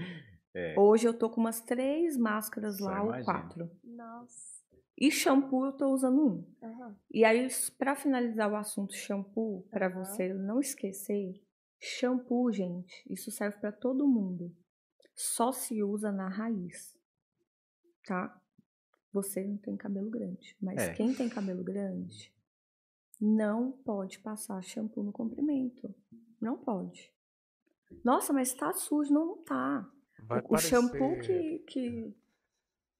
É. 0.53 0.77
Hoje 0.77 1.07
eu 1.07 1.17
tô 1.17 1.29
com 1.29 1.39
umas 1.39 1.61
três 1.61 2.17
máscaras 2.17 2.79
Só 2.79 2.83
lá, 2.83 3.01
ou 3.01 3.23
quatro. 3.23 3.71
Nossa. 3.81 4.59
E 4.97 5.09
shampoo 5.09 5.67
eu 5.67 5.71
tô 5.71 5.87
usando 5.93 6.19
um. 6.19 6.45
Uhum. 6.61 6.95
E 7.09 7.23
aí, 7.23 7.47
para 7.77 7.95
finalizar 7.95 8.51
o 8.51 8.57
assunto 8.57 8.93
shampoo, 8.93 9.65
para 9.71 9.87
uhum. 9.87 10.03
você 10.03 10.33
não 10.33 10.59
esquecer, 10.59 11.41
shampoo, 11.79 12.51
gente, 12.51 13.05
isso 13.09 13.31
serve 13.31 13.57
para 13.57 13.71
todo 13.71 14.05
mundo. 14.05 14.53
Só 15.15 15.53
se 15.53 15.81
usa 15.81 16.11
na 16.11 16.27
raiz. 16.27 16.93
Tá? 18.05 18.37
Você 19.13 19.45
não 19.45 19.55
tem 19.55 19.77
cabelo 19.77 20.09
grande, 20.09 20.57
mas 20.61 20.77
é. 20.77 20.93
quem 20.93 21.13
tem 21.13 21.29
cabelo 21.29 21.63
grande 21.63 22.33
não 23.17 23.71
pode 23.71 24.19
passar 24.19 24.61
shampoo 24.61 25.03
no 25.03 25.13
comprimento. 25.13 25.95
Não 26.41 26.57
pode. 26.57 27.13
Nossa, 28.03 28.33
mas 28.33 28.53
tá 28.53 28.71
sujo. 28.73 29.13
Não, 29.13 29.25
não 29.25 29.43
tá. 29.43 29.89
Vai 30.23 30.39
o 30.39 30.49
parecer... 30.49 30.69
shampoo 30.69 31.19
que, 31.19 31.59
que 31.67 32.15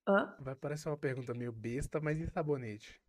Hã? 0.10 0.34
Vai 0.40 0.56
parecer 0.56 0.90
uma 0.90 0.98
pergunta 0.98 1.36
meio 1.36 1.52
besta, 1.52 2.00
mas 2.02 2.20
e 2.20 2.28
sabonete? 2.32 3.00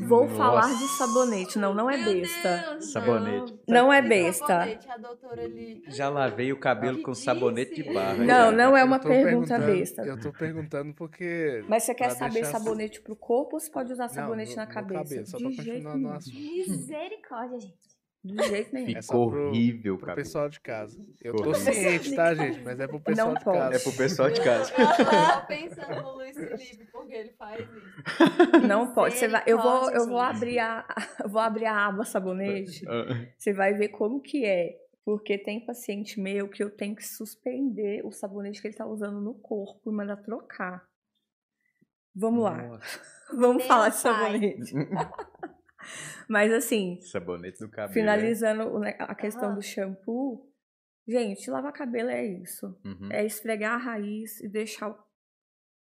Vou 0.00 0.22
Nossa. 0.22 0.36
falar 0.36 0.78
de 0.78 0.88
sabonete. 0.96 1.58
Não, 1.58 1.74
não 1.74 1.90
é 1.90 2.02
besta. 2.02 2.56
Deus, 2.70 2.92
sabonete. 2.92 3.52
Não, 3.68 3.82
não 3.82 3.92
é 3.92 4.00
besta. 4.00 4.46
Sabonete, 4.46 4.88
a 4.88 4.96
doutora 4.96 5.42
ali. 5.42 5.82
Já 5.88 6.08
lavei 6.08 6.52
o 6.52 6.58
cabelo 6.58 7.02
com 7.02 7.12
sabonete 7.12 7.82
de 7.82 7.92
barra. 7.92 8.24
Não, 8.24 8.50
não 8.50 8.76
é 8.76 8.82
uma 8.82 8.98
pergunta 8.98 9.58
besta. 9.58 10.02
Eu 10.06 10.18
tô 10.18 10.32
perguntando 10.32 10.94
porque. 10.94 11.64
Mas 11.68 11.82
você 11.82 11.94
quer 11.94 12.10
saber 12.12 12.34
deixar... 12.34 12.52
sabonete 12.52 13.02
pro 13.02 13.16
corpo 13.16 13.56
ou 13.56 13.60
você 13.60 13.70
pode 13.70 13.92
usar 13.92 14.08
sabonete 14.08 14.56
não, 14.56 14.62
no, 14.62 14.68
na 14.68 14.72
cabeça? 14.72 15.02
cabeça 15.02 15.30
só 15.32 15.36
de 15.36 15.56
pra 15.56 15.64
continuar 15.64 15.98
no 15.98 16.12
assunto. 16.12 16.38
Misericórdia, 16.38 17.60
gente. 17.60 17.95
De 18.26 18.42
jeito 18.48 18.74
nenhum. 18.74 19.00
Ficou 19.00 19.28
é 19.28 19.30
pro, 19.30 19.48
horrível, 19.48 19.98
pro 19.98 20.14
pessoal 20.16 20.48
de 20.48 20.60
casa. 20.60 21.00
Eu 21.22 21.36
tô 21.36 21.54
ciente, 21.54 22.14
tá, 22.14 22.34
gente? 22.34 22.60
Mas 22.60 22.80
é 22.80 22.88
pro 22.88 23.00
pessoal 23.00 23.28
não 23.28 23.34
de 23.34 23.44
pode. 23.44 23.58
casa. 23.58 23.76
É 23.76 23.78
pro 23.78 23.92
pessoal 23.92 24.30
de 24.30 24.40
casa. 24.42 24.72
Eu 24.76 25.04
tava 25.06 25.46
pensando 25.46 26.02
no 26.02 26.14
Luiz 26.14 26.36
Felipe, 26.36 26.86
porque 26.90 27.14
ele 27.14 27.32
faz 27.38 27.60
isso. 27.60 28.66
Não 28.66 28.92
pode. 28.92 29.14
Você 29.14 29.28
vai, 29.28 29.44
eu 29.46 29.62
vou, 29.62 29.90
eu 29.92 30.08
vou 30.08 30.18
abrir 30.18 30.58
a, 30.58 30.84
vou 31.24 31.40
abrir 31.40 31.66
a 31.66 31.86
aba 31.86 32.04
sabonete. 32.04 32.84
Ah. 32.88 33.26
Você 33.38 33.52
vai 33.52 33.74
ver 33.74 33.88
como 33.90 34.20
que 34.20 34.44
é. 34.44 34.76
Porque 35.04 35.38
tem 35.38 35.64
paciente 35.64 36.18
meu 36.20 36.48
que 36.48 36.60
eu 36.60 36.68
tenho 36.68 36.96
que 36.96 37.06
suspender 37.06 38.04
o 38.04 38.10
sabonete 38.10 38.60
que 38.60 38.66
ele 38.66 38.74
tá 38.74 38.84
usando 38.84 39.20
no 39.20 39.34
corpo 39.34 39.88
e 39.88 39.94
mandar 39.94 40.16
trocar. 40.16 40.84
Vamos 42.12 42.42
lá. 42.42 42.80
Vamos 43.32 43.64
falar 43.66 43.90
de 43.90 43.96
sabonete. 43.96 44.74
Mas 46.28 46.52
assim. 46.52 47.00
Sabonete 47.02 47.60
no 47.60 47.70
cabelo. 47.70 47.92
Finalizando 47.92 48.84
é? 48.84 48.96
a 48.98 49.14
questão 49.14 49.54
do 49.54 49.62
shampoo. 49.62 50.50
Gente, 51.06 51.50
lavar 51.50 51.72
cabelo 51.72 52.10
é 52.10 52.24
isso. 52.24 52.66
Uhum. 52.84 53.10
É 53.12 53.24
esfregar 53.24 53.74
a 53.74 53.76
raiz 53.76 54.40
e 54.40 54.48
deixar. 54.48 54.96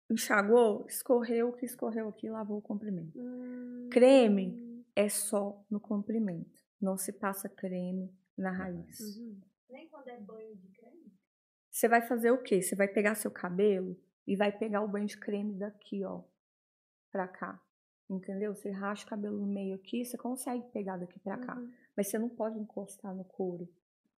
Enxagou, 0.09 0.85
escorreu 0.87 1.49
o 1.49 1.53
que 1.53 1.65
escorreu 1.65 2.09
aqui, 2.09 2.29
lavou 2.29 2.57
o 2.57 2.61
comprimento. 2.61 3.17
Hum. 3.17 3.89
Creme 3.91 4.85
é 4.95 5.07
só 5.07 5.63
no 5.69 5.79
comprimento. 5.79 6.59
Não 6.81 6.97
se 6.97 7.13
passa 7.13 7.47
creme 7.47 8.13
na 8.37 8.51
raiz. 8.51 8.99
Uhum. 8.99 9.39
Nem 9.69 9.87
quando 9.87 10.09
é 10.09 10.19
banho 10.19 10.55
de 10.55 10.67
creme? 10.69 11.13
Você 11.69 11.87
vai 11.87 12.01
fazer 12.01 12.31
o 12.31 12.41
quê? 12.41 12.61
Você 12.61 12.75
vai 12.75 12.87
pegar 12.89 13.15
seu 13.15 13.31
cabelo 13.31 13.97
e 14.27 14.35
vai 14.35 14.51
pegar 14.51 14.81
o 14.81 14.87
banho 14.87 15.07
de 15.07 15.17
creme 15.17 15.57
daqui, 15.57 16.03
ó, 16.03 16.23
pra 17.11 17.27
cá. 17.27 17.61
Entendeu? 18.12 18.53
Você 18.53 18.70
racha 18.70 19.05
o 19.05 19.09
cabelo 19.09 19.39
no 19.39 19.47
meio 19.47 19.76
aqui, 19.76 20.03
você 20.03 20.18
consegue 20.18 20.64
pegar 20.74 20.97
daqui 20.97 21.18
para 21.20 21.38
cá. 21.38 21.57
Uhum. 21.57 21.72
Mas 21.95 22.07
você 22.07 22.20
não 22.20 22.30
pode 22.30 22.59
encostar 22.59 23.16
no 23.16 23.24
couro. 23.24 23.70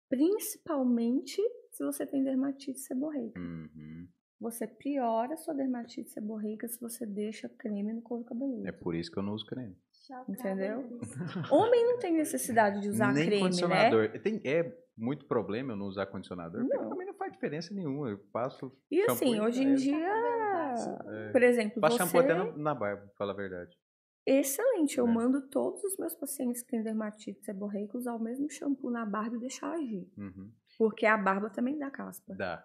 Principalmente 0.09 1.41
se 1.71 1.85
você 1.85 2.07
tem 2.07 2.25
dermatite 2.25 2.79
seborreica. 2.81 3.39
Uhum. 3.39 4.09
Você 4.41 4.67
piora 4.67 5.35
a 5.35 5.37
sua 5.37 5.55
dermatite 5.55 6.11
seborreica 6.11 6.67
se 6.67 6.81
você 6.81 7.07
deixa 7.07 7.49
creme 7.49 7.93
no 7.93 8.03
couro 8.03 8.25
cabeludo. 8.25 8.67
É 8.67 8.73
por 8.73 8.95
isso 8.95 9.11
que 9.11 9.19
eu 9.19 9.23
não 9.23 9.35
uso 9.35 9.47
creme. 9.47 9.77
Entendeu? 10.29 10.99
Homem 11.51 11.85
não 11.85 11.99
tem 11.99 12.13
necessidade 12.13 12.81
de 12.81 12.89
usar 12.89 13.13
Nem 13.13 13.27
creme, 13.27 13.37
né? 13.37 13.43
condicionador. 13.43 14.11
né? 14.11 14.19
Tem, 14.19 14.41
é 14.45 14.77
muito 14.97 15.27
problema 15.27 15.73
eu 15.73 15.77
não 15.77 15.87
usar 15.87 16.07
condicionador, 16.07 16.61
não. 16.61 16.69
porque 16.69 16.89
também 16.89 17.07
não 17.07 17.15
faz 17.15 17.33
diferença 17.33 17.73
nenhuma. 17.73 18.11
Eu 18.11 18.19
passo. 18.33 18.73
E 18.91 19.01
assim, 19.03 19.41
hoje 19.41 19.63
em 19.63 19.75
dia, 19.75 19.97
é. 19.97 21.31
por 21.31 21.43
exemplo, 21.43 21.81
Passo 21.81 21.97
você... 21.97 22.05
shampoo 22.05 22.21
até 22.21 22.35
na, 22.35 22.57
na 22.57 22.75
barba, 22.75 23.03
pra 23.03 23.15
falar 23.17 23.33
a 23.33 23.37
verdade. 23.37 23.77
Excelente, 24.27 24.99
eu 24.99 25.07
é. 25.07 25.11
mando 25.11 25.43
todos 25.49 25.83
os 25.83 25.97
meus 25.97 26.15
pacientes 26.15 26.63
que 26.63 26.71
têm 26.71 26.83
dermatite 26.83 27.45
seborreica 27.45 27.99
usar 27.99 28.15
o 28.15 28.21
mesmo 28.21 28.49
shampoo 28.49 28.91
na 28.91 29.05
barba 29.05 29.37
e 29.37 29.41
deixar 29.41 29.73
agir. 29.73 30.09
Uhum. 30.17 30.51
Porque 30.79 31.07
a 31.07 31.17
barba 31.17 31.51
também 31.51 31.77
dá 31.77 31.91
caspa. 31.91 32.35
Dá. 32.35 32.65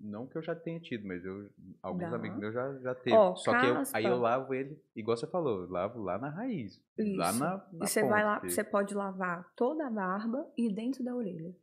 Não 0.00 0.26
que 0.26 0.36
eu 0.36 0.42
já 0.42 0.54
tenha 0.54 0.78
tido, 0.78 1.06
mas 1.06 1.24
eu, 1.24 1.48
alguns 1.82 2.10
dá. 2.10 2.16
amigos 2.16 2.38
meus 2.38 2.52
já, 2.52 2.78
já 2.80 2.94
teve. 2.94 3.16
Oh, 3.16 3.34
Só 3.34 3.52
caspa. 3.52 3.66
que 3.66 3.78
eu, 3.78 3.84
aí 3.94 4.04
eu 4.04 4.18
lavo 4.18 4.52
ele, 4.52 4.78
igual 4.94 5.16
você 5.16 5.26
falou, 5.26 5.62
eu 5.62 5.70
lavo 5.70 6.00
lá 6.02 6.18
na 6.18 6.28
raiz. 6.28 6.78
Isso. 6.98 7.16
Lá 7.16 7.32
na, 7.32 7.56
na 7.72 7.86
e 7.86 7.88
você 7.88 8.02
vai 8.02 8.24
lá, 8.24 8.40
você 8.40 8.62
pode 8.62 8.94
lavar 8.94 9.50
toda 9.56 9.86
a 9.86 9.90
barba 9.90 10.46
e 10.56 10.70
dentro 10.70 11.02
da 11.02 11.14
orelha. 11.14 11.54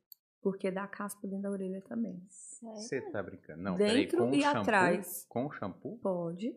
Porque 0.42 0.72
dá 0.72 0.88
caspa 0.88 1.28
dentro 1.28 1.44
da 1.44 1.52
orelha 1.52 1.82
também. 1.82 2.24
Você 2.30 3.02
tá 3.12 3.22
brincando? 3.22 3.62
Não, 3.62 3.76
dentro 3.76 4.18
peraí, 4.18 4.30
com 4.30 4.36
e 4.36 4.42
shampoo, 4.42 4.62
atrás. 4.62 5.26
Com 5.28 5.52
shampoo? 5.52 5.98
Pode. 6.00 6.56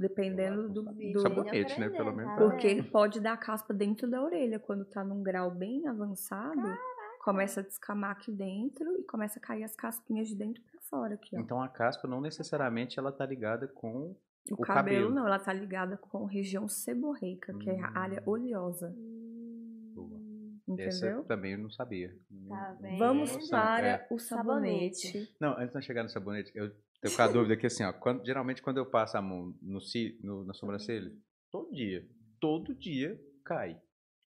Dependendo 0.00 0.68
do, 0.70 0.82
do 0.82 1.20
sabonete, 1.20 1.78
né? 1.78 1.90
Pelo 1.90 2.12
menos. 2.12 2.34
Porque 2.38 2.82
pode 2.84 3.20
dar 3.20 3.36
caspa 3.36 3.74
dentro 3.74 4.08
da 4.08 4.22
orelha. 4.22 4.58
Quando 4.58 4.84
tá 4.86 5.04
num 5.04 5.22
grau 5.22 5.50
bem 5.50 5.86
avançado, 5.86 6.56
Caraca. 6.56 6.80
começa 7.22 7.60
a 7.60 7.62
descamar 7.62 8.12
aqui 8.12 8.32
dentro 8.32 8.98
e 8.98 9.04
começa 9.04 9.38
a 9.38 9.42
cair 9.42 9.62
as 9.62 9.76
caspinhas 9.76 10.26
de 10.26 10.34
dentro 10.34 10.62
para 10.62 10.80
fora 10.88 11.14
aqui, 11.14 11.36
ó. 11.36 11.40
Então 11.40 11.62
a 11.62 11.68
caspa 11.68 12.08
não 12.08 12.20
necessariamente 12.22 12.98
ela 12.98 13.12
tá 13.12 13.26
ligada 13.26 13.68
com 13.68 14.16
o, 14.50 14.54
o 14.54 14.56
cabelo, 14.56 15.08
cabelo. 15.08 15.10
não, 15.10 15.26
ela 15.26 15.38
tá 15.38 15.52
ligada 15.52 15.98
com 15.98 16.24
região 16.24 16.66
seborreica, 16.66 17.54
hum. 17.54 17.58
que 17.58 17.68
é 17.68 17.78
a 17.78 17.98
área 17.98 18.22
hum. 18.26 18.30
oleosa. 18.30 18.94
Boa. 19.94 20.18
Entendeu? 20.66 20.88
Essa 20.88 21.22
também 21.24 21.52
eu 21.52 21.58
não 21.58 21.70
sabia. 21.70 22.16
Tá 22.48 22.78
Vamos 22.98 23.50
para 23.50 23.88
é. 23.88 24.06
o 24.10 24.18
sabonete. 24.18 25.08
sabonete. 25.08 25.36
Não, 25.38 25.58
antes 25.58 25.78
de 25.78 25.84
chegar 25.84 26.02
no 26.02 26.08
sabonete, 26.08 26.50
eu 26.54 26.70
tenho 27.00 27.16
com 27.16 27.22
a 27.22 27.28
dúvida 27.28 27.54
aqui 27.54 27.66
assim, 27.66 27.84
ó. 27.84 27.92
Quando, 27.92 28.24
geralmente 28.24 28.62
quando 28.62 28.76
eu 28.76 28.86
passo 28.86 29.16
a 29.16 29.22
mão 29.22 29.54
no, 29.62 29.78
no, 30.22 30.44
na 30.44 30.52
sobrancelha, 30.52 31.10
todo 31.50 31.72
dia, 31.72 32.06
todo 32.40 32.74
dia 32.74 33.18
cai. 33.44 33.80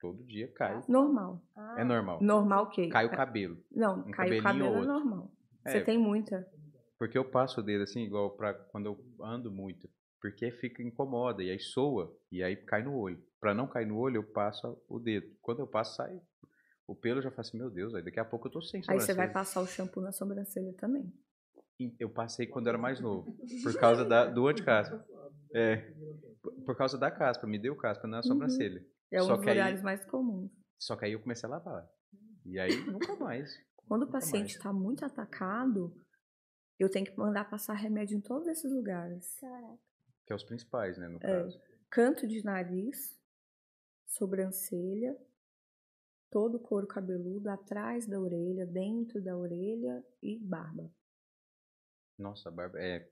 Todo 0.01 0.25
dia 0.25 0.53
cai. 0.53 0.83
Normal. 0.89 1.43
Ah. 1.57 1.77
É 1.79 1.85
normal. 1.85 2.23
Normal 2.23 2.65
o 2.65 2.71
quê? 2.71 2.89
Cai 2.89 3.07
o 3.07 3.11
cabelo. 3.11 3.57
Não, 3.71 4.01
um 4.01 4.11
cai 4.11 4.39
o 4.39 4.43
cabelo 4.43 4.83
é 4.83 4.87
normal. 4.87 5.33
Você 5.65 5.79
é, 5.79 5.81
tem 5.81 5.99
muita. 5.99 6.47
Porque 6.99 7.17
eu 7.17 7.25
passo 7.25 7.61
o 7.61 7.63
dedo 7.63 7.83
assim, 7.83 8.03
igual 8.03 8.37
para 8.37 8.55
quando 8.55 8.87
eu 8.87 8.99
ando 9.23 9.51
muito. 9.51 9.89
Porque 10.21 10.51
fica 10.51 10.83
incomoda 10.83 11.43
e 11.43 11.51
aí 11.51 11.61
soa 11.61 12.15
e 12.33 12.43
aí 12.43 12.57
cai 12.57 12.83
no 12.83 12.95
olho. 12.95 13.23
Para 13.41 13.55
não 13.55 13.67
cair 13.67 13.87
no 13.87 13.99
olho, 13.99 14.17
eu 14.17 14.25
passo 14.25 14.83
o 14.89 14.99
dedo. 14.99 15.27
Quando 15.43 15.61
eu 15.61 15.67
passo, 15.67 15.97
sai 15.97 16.19
o 16.87 16.95
pelo, 16.95 17.19
eu 17.19 17.23
já 17.23 17.31
faço 17.31 17.51
assim, 17.51 17.59
meu 17.59 17.71
Deus, 17.71 17.95
aí 17.95 18.03
daqui 18.03 18.21
a 18.21 18.25
pouco 18.25 18.49
eu 18.49 18.53
tô 18.53 18.61
sem 18.61 18.83
sobrancelha. 18.83 19.03
Aí 19.03 19.07
você 19.07 19.15
vai 19.15 19.33
passar 19.33 19.61
o 19.61 19.67
shampoo 19.67 20.03
na 20.03 20.13
sobrancelha 20.13 20.73
também. 20.75 21.13
Eu 21.99 22.09
passei 22.09 22.47
quando 22.47 22.67
eu 22.67 22.71
era 22.71 22.79
mais 22.79 23.01
novo, 23.01 23.37
por 23.63 23.75
causa 23.79 24.05
da, 24.05 24.27
do 24.27 24.47
anticaspa. 24.47 25.05
É, 25.55 25.93
por 26.65 26.77
causa 26.77 26.99
da 26.99 27.11
caspa, 27.11 27.47
me 27.47 27.59
deu 27.59 27.77
caspa 27.77 28.07
na 28.07 28.19
uhum. 28.19 28.23
sobrancelha. 28.23 28.85
É 29.11 29.23
um 29.23 29.29
dos 29.29 29.39
lugares 29.39 29.79
aí, 29.79 29.83
mais 29.83 30.05
comuns. 30.05 30.51
Só 30.79 30.97
que 30.97 31.05
aí 31.05 31.13
eu 31.13 31.21
comecei 31.21 31.49
a 31.49 31.51
lavar. 31.51 31.89
E 32.45 32.59
aí 32.59 32.85
nunca 32.87 33.17
mais. 33.17 33.57
Quando 33.87 34.03
nunca 34.03 34.11
o 34.11 34.21
paciente 34.21 34.57
está 34.57 34.73
muito 34.73 35.05
atacado, 35.05 35.95
eu 36.79 36.91
tenho 36.91 37.07
que 37.07 37.17
mandar 37.17 37.49
passar 37.49 37.75
remédio 37.75 38.17
em 38.17 38.21
todos 38.21 38.47
esses 38.49 38.71
lugares. 38.73 39.39
Caraca. 39.41 39.79
Que 40.27 40.33
é 40.33 40.37
os 40.37 40.45
principais, 40.45 40.99
né, 40.99 41.09
no 41.09 41.17
é, 41.17 41.21
caso. 41.21 41.61
Canto 41.91 42.27
de 42.27 42.43
nariz, 42.45 43.19
sobrancelha, 44.07 45.17
todo 46.31 46.57
o 46.57 46.61
couro 46.61 46.87
cabeludo, 46.87 47.49
atrás 47.49 48.07
da 48.07 48.19
orelha, 48.19 48.67
dentro 48.67 49.23
da 49.23 49.37
orelha 49.37 50.05
e 50.23 50.39
barba. 50.39 50.91
Nossa, 52.19 52.49
a 52.49 52.53
barba. 52.53 52.79
É, 52.79 53.07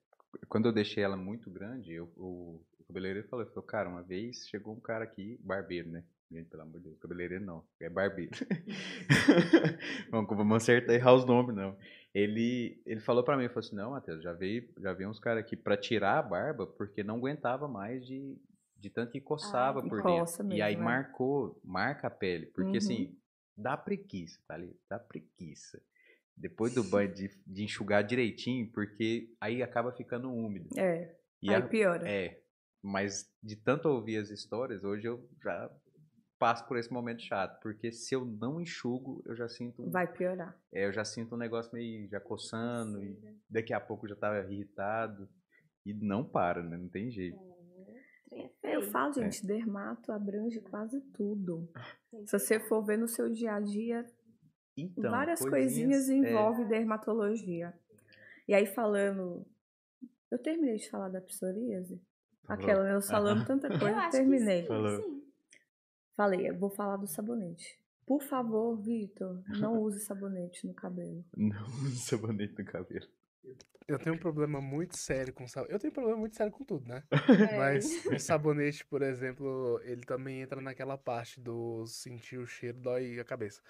quando 0.49 0.67
eu 0.67 0.73
deixei 0.73 1.03
ela 1.03 1.17
muito 1.17 1.51
grande, 1.51 1.93
eu, 1.93 2.11
o, 2.17 2.61
o 2.79 2.85
cabeleireiro 2.85 3.29
falou, 3.29 3.47
falou, 3.47 3.63
cara, 3.63 3.89
uma 3.89 4.03
vez 4.03 4.47
chegou 4.49 4.75
um 4.75 4.81
cara 4.81 5.05
aqui, 5.05 5.39
barbeiro, 5.43 5.91
né? 5.91 6.05
Gente, 6.31 6.49
pelo 6.49 6.63
amor 6.63 6.79
de 6.79 6.85
Deus, 6.85 6.99
cabeleireiro 6.99 7.45
não, 7.45 7.63
é 7.79 7.91
barbeiro. 7.91 8.33
vamos, 10.11 10.35
vamos 10.35 10.57
acertar 10.57 10.95
errar 10.95 11.15
os 11.15 11.27
nomes, 11.27 11.55
não. 11.55 11.77
Ele, 12.15 12.81
ele 12.87 13.01
falou 13.01 13.23
para 13.23 13.37
mim, 13.37 13.49
falou 13.49 13.61
assim, 13.61 13.77
não, 13.77 13.91
Matheus, 13.91 14.23
já 14.23 14.33
veio, 14.33 14.67
já 14.79 14.95
veio 14.95 15.11
uns 15.11 15.19
caras 15.19 15.43
aqui 15.43 15.57
para 15.57 15.77
tirar 15.77 16.19
a 16.19 16.23
barba, 16.23 16.67
porque 16.67 17.03
não 17.03 17.17
aguentava 17.17 17.69
mais 17.69 18.07
de, 18.07 18.39
de 18.79 18.89
tanto 18.89 19.13
que 19.13 19.21
coçava 19.21 19.81
ah, 19.81 19.83
por 19.83 20.03
dentro. 20.03 20.45
Mesmo, 20.45 20.53
e 20.53 20.63
aí 20.63 20.77
né? 20.77 20.83
marcou, 20.83 21.61
marca 21.63 22.07
a 22.07 22.11
pele, 22.11 22.47
porque 22.47 22.79
assim, 22.79 22.95
uhum. 22.95 23.03
assim, 23.05 23.19
dá 23.57 23.77
preguiça, 23.77 24.41
tá 24.47 24.55
ali? 24.55 24.75
Dá 24.89 24.99
preguiça 24.99 25.83
depois 26.43 26.75
do 26.75 26.83
banho 26.83 27.15
de, 27.15 27.31
de, 27.47 27.63
enxugar 27.63 28.03
direitinho, 28.03 28.69
porque 28.73 29.33
aí 29.41 29.63
acaba 29.63 29.93
ficando 29.93 30.29
úmido. 30.29 30.69
É. 30.77 31.15
E 31.41 31.51
aí 31.51 31.63
a, 31.63 31.63
piora. 31.63 32.09
É. 32.09 32.43
Mas 32.83 33.33
de 33.41 33.55
tanto 33.55 33.89
ouvir 33.89 34.17
as 34.17 34.29
histórias, 34.29 34.83
hoje 34.83 35.07
eu 35.07 35.25
já 35.41 35.71
passo 36.41 36.67
por 36.67 36.77
esse 36.77 36.93
momento 36.93 37.23
chato, 37.23 37.61
porque 37.63 37.93
se 37.93 38.17
eu 38.17 38.25
não 38.25 38.61
enxugo, 38.61 39.23
eu 39.25 39.37
já 39.37 39.49
sinto. 39.49 39.89
Vai 39.89 40.13
piorar. 40.13 40.61
É, 40.75 40.87
eu 40.87 40.93
já 40.93 41.05
sinto 41.05 41.37
um 41.37 41.39
negócio 41.39 41.73
meio 41.73 42.09
já 42.09 42.19
coçando, 42.19 43.01
e 43.05 43.17
daqui 43.49 43.73
a 43.73 43.81
pouco 43.81 44.09
já 44.09 44.17
tá 44.17 44.37
irritado. 44.51 45.29
E 45.87 45.95
não 45.95 46.25
para, 46.25 46.61
né? 46.61 46.77
Não 46.77 46.89
tem 46.89 47.09
jeito. 47.11 47.39
É, 48.65 48.77
eu 48.77 48.83
falo, 48.83 49.13
gente, 49.13 49.45
é. 49.45 49.47
dermato 49.47 50.11
abrange 50.11 50.61
quase 50.61 51.01
tudo. 51.13 51.69
Se 52.25 52.39
você 52.39 52.59
for 52.59 52.85
ver 52.85 52.99
no 52.99 53.07
seu 53.07 53.29
dia 53.31 53.55
a 53.55 53.61
dia, 53.61 54.05
então, 54.77 55.11
várias 55.11 55.41
coisinhas, 55.41 56.07
coisinhas 56.07 56.09
envolvem 56.09 56.65
é... 56.65 56.69
dermatologia. 56.69 57.75
E 58.49 58.55
aí 58.55 58.67
falando. 58.67 59.47
Eu 60.31 60.39
terminei 60.39 60.77
de 60.77 60.89
falar 60.91 61.09
da 61.11 61.21
psoríase? 61.21 62.01
Aquela, 62.49 62.89
eu 62.89 63.03
falando 63.03 63.47
tanta 63.47 63.69
coisa, 63.79 64.05
eu 64.05 64.11
terminei. 64.11 64.67
Falei, 66.17 66.49
eu 66.49 66.59
vou 66.59 66.71
falar 66.71 66.97
do 66.97 67.07
sabonete. 67.07 67.79
Por 68.07 68.23
favor, 68.23 68.77
Vitor, 68.77 69.43
não 69.49 69.81
use 69.81 70.01
sabonete 70.01 70.67
no 70.67 70.75
cabelo. 70.75 71.25
Não 71.37 71.65
use 71.85 71.99
sabonete 72.01 72.59
no 72.59 72.65
cabelo. 72.65 73.07
Eu 73.89 73.99
tenho 73.99 74.15
um 74.15 74.19
problema 74.19 74.61
muito 74.61 74.97
sério 74.97 75.33
com 75.33 75.47
sabonete. 75.47 75.73
Eu 75.73 75.79
tenho 75.79 75.91
um 75.91 75.95
problema 75.95 76.19
muito 76.19 76.37
sério 76.37 76.53
com 76.53 76.65
tudo, 76.65 76.87
né? 76.87 77.03
É. 77.53 77.59
Mas 77.59 78.05
o 78.07 78.19
sabonete, 78.19 78.85
por 78.87 79.03
exemplo, 79.03 79.81
ele 79.85 80.03
também 80.03 80.41
entra 80.41 80.61
naquela 80.61 80.99
parte 80.99 81.41
do 81.41 81.87
sentir 81.87 82.39
o 82.39 82.47
cheiro, 82.47 82.79
dói 82.79 83.19
a 83.19 83.25
cabeça. 83.25 83.63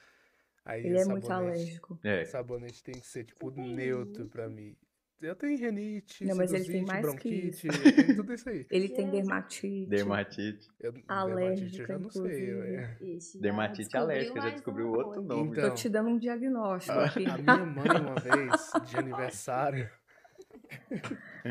Aí 0.65 0.87
ele 0.87 0.99
é 0.99 1.05
muito 1.05 1.31
alérgico. 1.31 1.99
É. 2.05 2.25
Sabonete 2.25 2.83
tem 2.83 2.95
que 2.95 3.07
ser, 3.07 3.25
tipo, 3.25 3.51
neutro 3.51 4.27
pra 4.27 4.49
mim. 4.49 4.77
Eu 5.21 5.37
tenho 5.37 5.57
renite, 5.57 6.25
não, 6.25 6.35
mas 6.35 6.53
ele 6.53 6.65
tem 6.65 6.85
mais 6.85 7.01
bronquite, 7.01 7.69
que 7.69 8.15
tudo 8.15 8.35
isso 8.35 8.49
aí. 8.49 8.67
Ele 8.73 8.89
tem 8.89 9.09
dermatite. 9.09 9.87
Dermatite. 9.87 10.69
Eu, 10.81 10.91
dermatite 10.91 11.79
eu 11.79 11.87
já 11.87 11.97
não 11.97 12.11
sei. 12.11 12.51
É. 12.51 12.97
dermatite 13.41 13.97
alérgica, 13.97 14.41
já 14.41 14.51
descobriu 14.51 14.91
outro 14.91 15.23
nome. 15.23 15.51
Então, 15.53 15.69
Tô 15.69 15.75
te 15.77 15.89
dando 15.89 16.09
um 16.09 16.19
diagnóstico 16.19 16.99
a, 16.99 17.05
aqui. 17.05 17.25
A 17.25 17.39
minha 17.39 17.57
mãe, 17.67 18.01
uma 18.01 18.17
vez, 18.17 18.73
de 18.91 18.97
aniversário... 18.97 19.89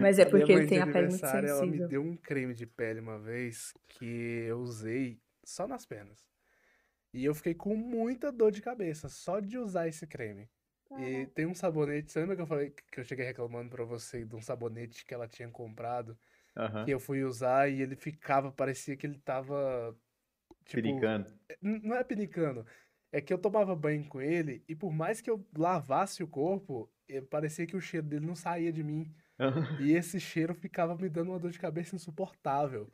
Mas 0.02 0.20
é 0.20 0.26
porque 0.26 0.52
ele 0.52 0.68
tem 0.68 0.82
a 0.82 0.88
pele 0.88 1.08
muito 1.08 1.26
sensível. 1.26 1.50
Ela 1.50 1.66
me 1.66 1.88
deu 1.88 2.02
um 2.02 2.18
creme 2.18 2.54
de 2.54 2.66
pele 2.66 3.00
uma 3.00 3.20
vez 3.20 3.74
que 3.88 4.46
eu 4.48 4.60
usei 4.60 5.22
só 5.46 5.66
nas 5.66 5.86
pernas. 5.86 6.31
E 7.14 7.26
eu 7.26 7.36
fiquei 7.36 7.54
com 7.54 7.76
muita 7.76 8.32
dor 8.32 8.52
de 8.52 8.62
cabeça 8.62 9.10
só 9.10 9.40
de 9.40 9.58
usar 9.58 9.88
esse 9.88 10.08
creme. 10.08 10.50
E 11.00 11.26
tem 11.28 11.46
um 11.46 11.56
sabonete, 11.56 12.12
você 12.12 12.20
lembra 12.20 12.36
que 12.36 12.42
eu 12.42 12.48
falei 12.48 12.70
que 12.92 13.00
eu 13.00 13.04
cheguei 13.04 13.26
reclamando 13.26 13.70
pra 13.70 13.86
você 13.86 14.26
de 14.26 14.36
um 14.36 14.42
sabonete 14.42 15.06
que 15.06 15.14
ela 15.14 15.28
tinha 15.28 15.50
comprado? 15.50 16.18
Uhum. 16.58 16.84
Que 16.84 16.92
eu 16.92 17.00
fui 17.00 17.24
usar 17.24 17.70
e 17.70 17.82
ele 17.82 17.96
ficava, 17.96 18.52
parecia 18.52 18.98
que 18.98 19.08
ele 19.08 19.18
tava. 19.20 19.98
Tipo, 20.66 20.84
pinicando. 20.84 21.34
É, 21.50 21.58
não 21.62 21.96
é 21.96 22.04
pinicando. 22.04 22.66
É 23.10 23.22
que 23.22 23.34
eu 23.34 23.38
tomava 23.38 23.74
banho 23.76 24.06
com 24.08 24.22
ele 24.22 24.64
e 24.68 24.76
por 24.76 24.92
mais 24.92 25.22
que 25.22 25.30
eu 25.30 25.46
lavasse 25.58 26.24
o 26.24 26.28
corpo, 26.28 26.92
parecia 27.30 27.66
que 27.66 27.76
o 27.76 27.82
cheiro 27.82 28.08
dele 28.08 28.26
não 28.26 28.36
saía 28.36 28.72
de 28.72 28.84
mim. 28.84 29.14
E 29.80 29.94
esse 29.94 30.20
cheiro 30.20 30.54
ficava 30.54 30.96
me 30.96 31.10
dando 31.10 31.30
uma 31.30 31.40
dor 31.40 31.52
de 31.52 31.60
cabeça 31.60 31.96
insuportável. 31.96 32.88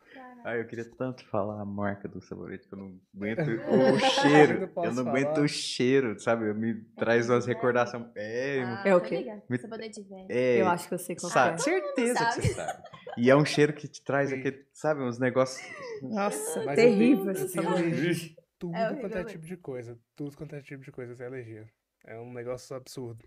Ah, 0.45 0.56
eu 0.56 0.66
queria 0.66 0.86
tanto 0.86 1.26
falar 1.26 1.62
a 1.62 1.66
marca 1.66 2.08
do 2.08 2.22
sabonete 2.22 2.68
que 2.68 2.74
eu 2.74 2.80
não 2.80 3.00
aguento 3.16 3.39
o 3.95 4.00
cheiro. 4.00 4.54
Eu, 4.54 4.84
eu 4.84 4.93
não 4.93 5.04
falar. 5.04 5.10
aguento 5.10 5.38
o 5.39 5.48
cheiro, 5.48 6.20
sabe? 6.20 6.54
Me 6.54 6.76
traz 6.95 7.30
umas 7.30 7.45
recordações. 7.45 8.06
É, 8.16 8.64
ah, 8.64 8.84
é 8.86 8.95
o 8.95 9.02
quê? 9.02 9.41
Me... 9.50 9.58
Sabonete 9.58 10.02
velho. 10.02 10.28
É, 10.30 10.62
eu 10.62 10.68
acho 10.68 10.88
que 10.88 10.93
eu 10.93 11.00
sei 11.00 11.16
qual 11.16 11.32
sabe, 11.32 11.56
é. 11.56 11.58
Certeza 11.58 12.26
que 12.26 12.41
você 12.41 12.54
sabe. 12.54 12.84
E 13.18 13.30
é 13.30 13.36
um 13.36 13.43
cheiro 13.45 13.74
que 13.74 13.88
te 13.88 14.02
traz 14.04 14.32
aquele, 14.32 14.66
sabe, 14.74 15.02
uns 15.02 15.20
negócios. 15.20 15.62
Nossa, 16.02 16.64
mas 16.64 16.76
terrível 16.76 17.32
esse 17.32 17.50
sabonete. 17.50 18.38
Tudo 18.60 18.76
é 18.76 18.95
quanto 18.95 19.18
é 19.18 19.24
tipo 19.24 19.45
de 19.45 19.58
coisa. 19.58 20.00
Tudo 20.16 20.36
quanto 20.36 20.56
é 20.56 20.62
tipo 20.62 20.84
de 20.84 20.91
coisa 20.91 21.16
tem 21.16 21.28
alergia. 21.28 21.68
É 22.06 22.18
um 22.20 22.34
negócio 22.34 22.76
absurdo. 22.76 23.24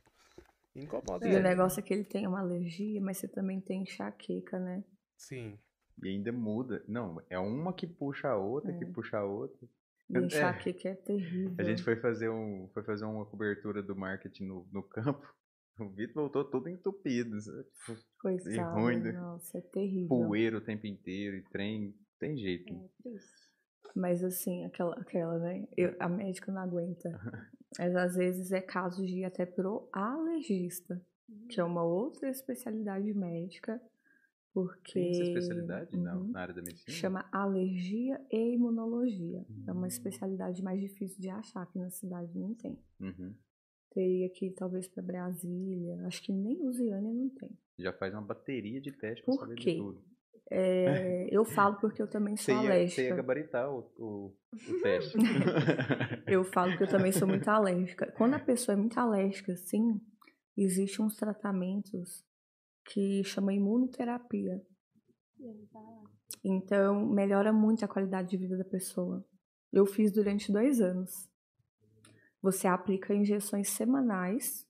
Incomoda. 0.75 1.29
E 1.29 1.35
o 1.35 1.43
negócio 1.43 1.81
é 1.81 1.83
que 1.83 1.93
ele 1.93 2.05
tem 2.05 2.27
uma 2.27 2.41
alergia, 2.41 3.01
mas 3.01 3.19
você 3.19 3.29
também 3.29 3.61
tem 3.61 3.83
enxaqueca, 3.83 4.59
né? 4.59 4.85
Sim. 5.17 5.59
E 6.03 6.09
ainda 6.09 6.33
muda. 6.33 6.83
Não, 6.89 7.21
é 7.29 7.39
uma 7.39 7.73
que 7.73 7.87
puxa 7.87 8.29
a 8.29 8.37
outra, 8.37 8.73
é. 8.73 8.79
que 8.79 8.87
puxa 8.87 9.19
a 9.19 9.25
outra. 9.25 9.69
E 10.09 10.17
é. 10.17 10.21
enxaqueca 10.21 10.89
é. 10.89 10.93
é 10.93 10.95
terrível. 10.95 11.55
A 11.59 11.63
gente 11.63 11.83
foi 11.83 11.97
fazer, 11.97 12.31
um, 12.31 12.69
foi 12.73 12.83
fazer 12.83 13.05
uma 13.05 13.27
cobertura 13.27 13.83
do 13.83 13.97
marketing 13.97 14.45
no, 14.45 14.69
no 14.73 14.83
campo. 14.83 15.27
O 15.79 15.89
Vitor 15.89 16.25
voltou 16.25 16.45
todo 16.45 16.69
entupido. 16.69 17.39
Coisa 18.21 18.53
e 18.53 18.59
ruim. 18.59 19.01
Né? 19.01 19.13
Nossa, 19.13 19.57
é 19.57 19.61
terrível. 19.63 20.09
Poeira 20.09 20.59
o 20.59 20.61
tempo 20.61 20.87
inteiro 20.87 21.37
e 21.37 21.43
trem. 21.45 21.95
Tem 22.19 22.37
jeito. 22.37 22.71
É 22.71 22.89
triste. 23.03 23.51
Mas 23.97 24.23
assim, 24.23 24.63
aquela, 24.67 24.95
aquela 25.01 25.39
né? 25.39 25.67
Eu, 25.75 25.97
a 25.99 26.07
médica 26.07 26.53
não 26.53 26.61
aguenta. 26.61 27.09
Mas 27.79 27.95
às 27.95 28.17
vezes 28.17 28.53
é 28.53 28.61
caso 28.61 29.05
de 29.05 29.21
ir 29.21 29.25
até 29.25 29.47
pro 29.47 29.89
alergista, 29.93 31.01
que 31.49 31.61
é 31.61 31.65
uma 31.65 31.83
outra 31.83 32.29
especialidade 32.29 33.13
médica. 33.15 33.81
Porque. 34.53 34.93
Tem 34.93 35.11
essa 35.11 35.23
especialidade? 35.23 35.97
Uhum, 35.97 36.03
não, 36.03 36.25
na 36.25 36.41
área 36.41 36.55
da 36.55 36.63
medicina? 36.63 36.97
Chama 36.97 37.29
alergia 37.31 38.21
e 38.31 38.55
imunologia. 38.55 39.47
Uhum. 39.49 39.65
É 39.69 39.73
uma 39.73 39.83
hum. 39.83 39.87
especialidade 39.87 40.63
mais 40.63 40.81
difícil 40.81 41.21
de 41.21 41.31
achar, 41.31 41.67
que 41.67 41.79
na 41.79 41.91
cidade 41.91 42.37
não 42.37 42.55
tem. 42.55 42.77
Uhum. 42.99 43.35
Teria 43.93 44.29
que 44.29 44.47
ir 44.47 44.53
talvez 44.53 44.89
para 44.89 45.03
Brasília. 45.03 46.05
Acho 46.07 46.23
que 46.23 46.33
nem 46.33 46.61
Lusiânia 46.61 47.13
não 47.13 47.29
tem. 47.29 47.51
Já 47.79 47.93
faz 47.93 48.13
uma 48.13 48.23
bateria 48.23 48.81
de 48.81 48.93
testes 48.93 49.25
para 49.25 49.35
saber 49.35 49.55
de 49.55 49.77
tudo. 49.77 50.03
É, 50.53 51.29
eu 51.31 51.45
falo 51.45 51.77
porque 51.77 52.03
eu 52.03 52.09
também 52.09 52.37
sou 52.37 52.53
você 52.53 52.53
ia, 52.53 52.59
alérgica. 52.59 53.03
Você 53.03 53.09
ia 53.09 53.15
gabaritar 53.15 53.71
o, 53.71 53.89
o, 53.97 54.37
o 54.53 54.83
teste. 54.83 55.17
eu 56.27 56.43
falo 56.43 56.77
que 56.77 56.83
eu 56.83 56.89
também 56.89 57.13
sou 57.13 57.29
muito 57.29 57.49
alérgica. 57.49 58.11
Quando 58.17 58.35
a 58.35 58.39
pessoa 58.41 58.75
é 58.75 58.77
muito 58.77 58.99
alérgica, 58.99 59.55
sim, 59.57 60.01
existem 60.57 61.05
uns 61.05 61.15
tratamentos 61.15 62.25
que 62.85 63.23
chama 63.23 63.53
imunoterapia. 63.53 64.61
Então, 66.45 67.07
melhora 67.07 67.53
muito 67.53 67.85
a 67.85 67.89
qualidade 67.89 68.31
de 68.31 68.37
vida 68.37 68.59
da 68.59 68.65
pessoa. 68.65 69.25
Eu 69.73 69.87
fiz 69.87 70.13
durante 70.13 70.53
dois 70.53 70.81
anos. 70.81 71.31
Você 72.43 72.67
aplica 72.67 73.15
injeções 73.15 73.69
semanais 73.71 74.67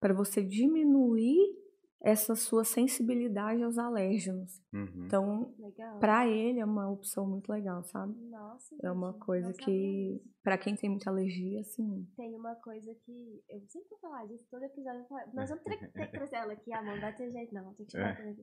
para 0.00 0.14
você 0.14 0.42
diminuir 0.42 1.61
essa 2.02 2.34
sua 2.34 2.64
sensibilidade 2.64 3.62
aos 3.62 3.78
alérgenos. 3.78 4.60
Uhum. 4.72 5.04
Então, 5.06 5.54
para 6.00 6.26
ele 6.26 6.58
é 6.58 6.64
uma 6.64 6.90
opção 6.90 7.24
muito 7.26 7.48
legal, 7.50 7.84
sabe? 7.84 8.12
Nossa, 8.28 8.74
é 8.82 8.90
uma 8.90 9.12
coisa 9.14 9.52
que 9.52 10.20
para 10.42 10.58
quem 10.58 10.74
tem 10.74 10.90
muita 10.90 11.10
alergia, 11.10 11.60
assim. 11.60 12.04
Tem 12.16 12.34
uma 12.34 12.56
coisa 12.56 12.92
que 13.04 13.42
eu 13.48 13.60
sempre 13.68 13.88
vou 13.88 13.98
falar 14.00 14.26
disso 14.26 14.44
todo 14.50 14.64
episódio, 14.64 15.06
nós 15.32 15.48
vamos 15.48 15.62
ter, 15.62 15.78
ter 15.92 16.06
que 16.06 16.12
trazer 16.12 16.36
ela 16.36 16.52
aqui, 16.52 16.72
amor, 16.72 16.94
não 16.94 17.00
vai 17.00 17.14
ter 17.14 17.30
jeito 17.30 17.54
não, 17.54 17.72
tem 17.74 17.86
que 17.86 17.92
tirar 17.92 18.20
é. 18.20 18.36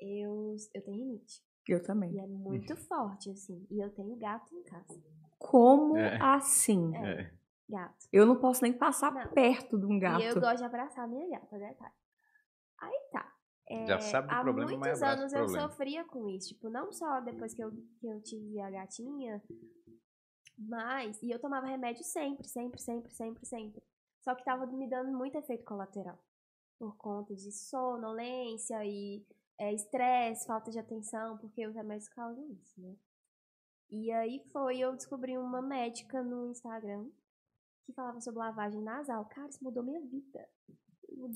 Eu 0.00 0.54
eu 0.72 0.84
tenho 0.84 0.96
rinite. 0.96 1.42
Eu 1.66 1.82
também. 1.82 2.14
E 2.14 2.20
é 2.20 2.26
muito 2.26 2.76
forte 2.76 3.30
assim, 3.30 3.66
e 3.68 3.82
eu 3.82 3.90
tenho 3.90 4.16
gato 4.16 4.54
em 4.54 4.62
casa. 4.62 5.02
Como 5.36 5.96
é. 5.96 6.16
assim? 6.22 6.96
É. 6.96 7.32
Gato. 7.68 8.06
Eu 8.12 8.24
não 8.24 8.36
posso 8.36 8.62
nem 8.62 8.72
passar 8.72 9.12
não. 9.12 9.28
perto 9.32 9.78
de 9.78 9.84
um 9.84 9.98
gato. 9.98 10.22
E 10.22 10.26
eu 10.26 10.40
gosto 10.40 10.58
de 10.58 10.64
abraçar 10.64 11.04
a 11.04 11.08
minha 11.08 11.28
gata, 11.28 11.58
detalhe. 11.58 11.92
Aí 12.80 13.08
tá. 13.12 13.34
É, 13.68 13.86
Já 13.86 14.00
sabe 14.00 14.28
do 14.28 14.34
há 14.34 14.40
problema, 14.40 14.70
muitos 14.70 15.02
anos 15.02 15.32
eu 15.32 15.48
sofria 15.48 16.04
com 16.04 16.28
isso. 16.28 16.48
Tipo, 16.48 16.70
não 16.70 16.90
só 16.92 17.20
depois 17.20 17.52
que 17.54 17.62
eu, 17.62 17.70
que 17.70 18.06
eu 18.06 18.20
tive 18.22 18.60
a 18.60 18.70
gatinha, 18.70 19.42
mas. 20.56 21.22
E 21.22 21.30
eu 21.30 21.38
tomava 21.38 21.66
remédio 21.66 22.02
sempre, 22.04 22.46
sempre, 22.48 22.80
sempre, 22.80 23.12
sempre, 23.12 23.44
sempre. 23.46 23.82
Só 24.22 24.34
que 24.34 24.44
tava 24.44 24.66
me 24.66 24.88
dando 24.88 25.12
muito 25.12 25.36
efeito 25.36 25.64
colateral. 25.64 26.18
Por 26.78 26.96
conta 26.96 27.34
de 27.34 27.52
sonolência 27.52 28.84
e 28.84 29.24
é, 29.58 29.72
estresse, 29.72 30.46
falta 30.46 30.70
de 30.70 30.78
atenção, 30.78 31.36
porque 31.38 31.66
os 31.66 31.74
remédios 31.74 32.08
causam 32.08 32.48
isso, 32.52 32.80
né? 32.80 32.96
E 33.90 34.12
aí 34.12 34.42
foi, 34.52 34.78
eu 34.78 34.94
descobri 34.94 35.36
uma 35.38 35.62
médica 35.62 36.22
no 36.22 36.50
Instagram 36.50 37.08
que 37.84 37.92
falava 37.92 38.20
sobre 38.20 38.38
lavagem 38.38 38.82
nasal. 38.82 39.24
Cara, 39.26 39.48
isso 39.48 39.64
mudou 39.64 39.82
minha 39.82 40.00
vida. 40.00 40.46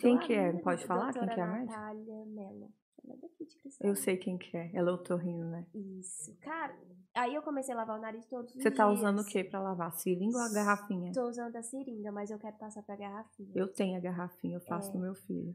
Quem 0.01 0.18
que 0.18 0.33
é? 0.33 0.53
Pode 0.53 0.85
falar 0.87 1.12
quem 1.12 1.27
que 1.27 1.41
é 1.41 1.43
a 1.43 1.47
médica? 1.47 1.73
Natália 1.73 2.27
Mello. 2.27 2.73
Ela 3.05 3.14
é 3.14 3.16
daqui 3.16 3.45
de 3.45 3.57
Eu 3.81 3.97
sei 3.97 4.16
quem 4.16 4.39
que 4.39 4.57
é. 4.57 4.70
Ela 4.75 4.91
é 4.91 4.93
otorrino, 4.93 5.45
né? 5.51 5.66
Isso. 5.75 6.37
Cara, 6.41 6.77
aí 7.14 7.35
eu 7.35 7.43
comecei 7.43 7.75
a 7.75 7.77
lavar 7.77 7.99
o 7.99 8.01
nariz 8.01 8.25
todos 8.27 8.55
os 8.55 8.62
Você 8.62 8.70
tá 8.70 8.89
usando 8.89 9.20
o 9.20 9.25
que 9.25 9.43
pra 9.43 9.61
lavar? 9.61 9.93
Seringa 9.93 10.37
ou 10.37 10.43
a 10.43 10.53
garrafinha? 10.53 11.12
Tô 11.12 11.29
usando 11.29 11.57
a 11.57 11.62
seringa, 11.62 12.12
mas 12.12 12.31
eu 12.31 12.39
quero 12.39 12.57
passar 12.59 12.83
pra 12.83 12.97
garrafinha. 12.97 13.51
Eu 13.55 13.68
tenho 13.68 13.97
a 13.97 14.01
garrafinha, 14.01 14.57
eu 14.57 14.61
faço 14.61 14.91
é. 14.91 14.95
no 14.95 15.01
meu 15.01 15.14
filho. 15.14 15.55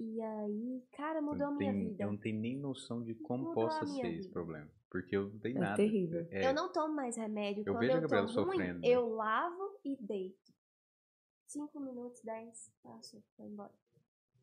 E 0.00 0.20
aí, 0.20 0.84
cara, 0.92 1.20
mudou 1.20 1.48
a 1.48 1.50
minha 1.50 1.72
vida. 1.72 2.04
Eu 2.04 2.12
não 2.12 2.18
tenho 2.18 2.40
nem 2.40 2.56
noção 2.56 3.02
de 3.02 3.14
como 3.14 3.48
mudou 3.48 3.64
possa 3.64 3.84
ser 3.84 4.02
vida. 4.02 4.08
esse 4.08 4.30
problema. 4.30 4.68
Porque 4.90 5.16
eu 5.16 5.28
não 5.28 5.38
tenho 5.38 5.58
é 5.58 5.60
nada. 5.60 5.76
Terrível. 5.76 6.26
É, 6.30 6.48
eu 6.48 6.54
não 6.54 6.72
tomo 6.72 6.94
mais 6.94 7.16
remédio. 7.16 7.62
Eu 7.66 7.74
Quando 7.74 7.80
vejo 7.80 7.92
eu 7.92 7.98
a 7.98 8.00
Gabriela 8.00 8.28
sofrendo. 8.28 8.80
Ruim, 8.80 8.88
eu 8.88 9.08
lavo 9.08 9.78
e 9.84 9.96
deito. 9.96 10.52
5 11.48 11.80
minutos, 11.80 12.20
10, 12.22 12.72
passou, 12.82 13.22
foi 13.36 13.46
embora. 13.46 13.72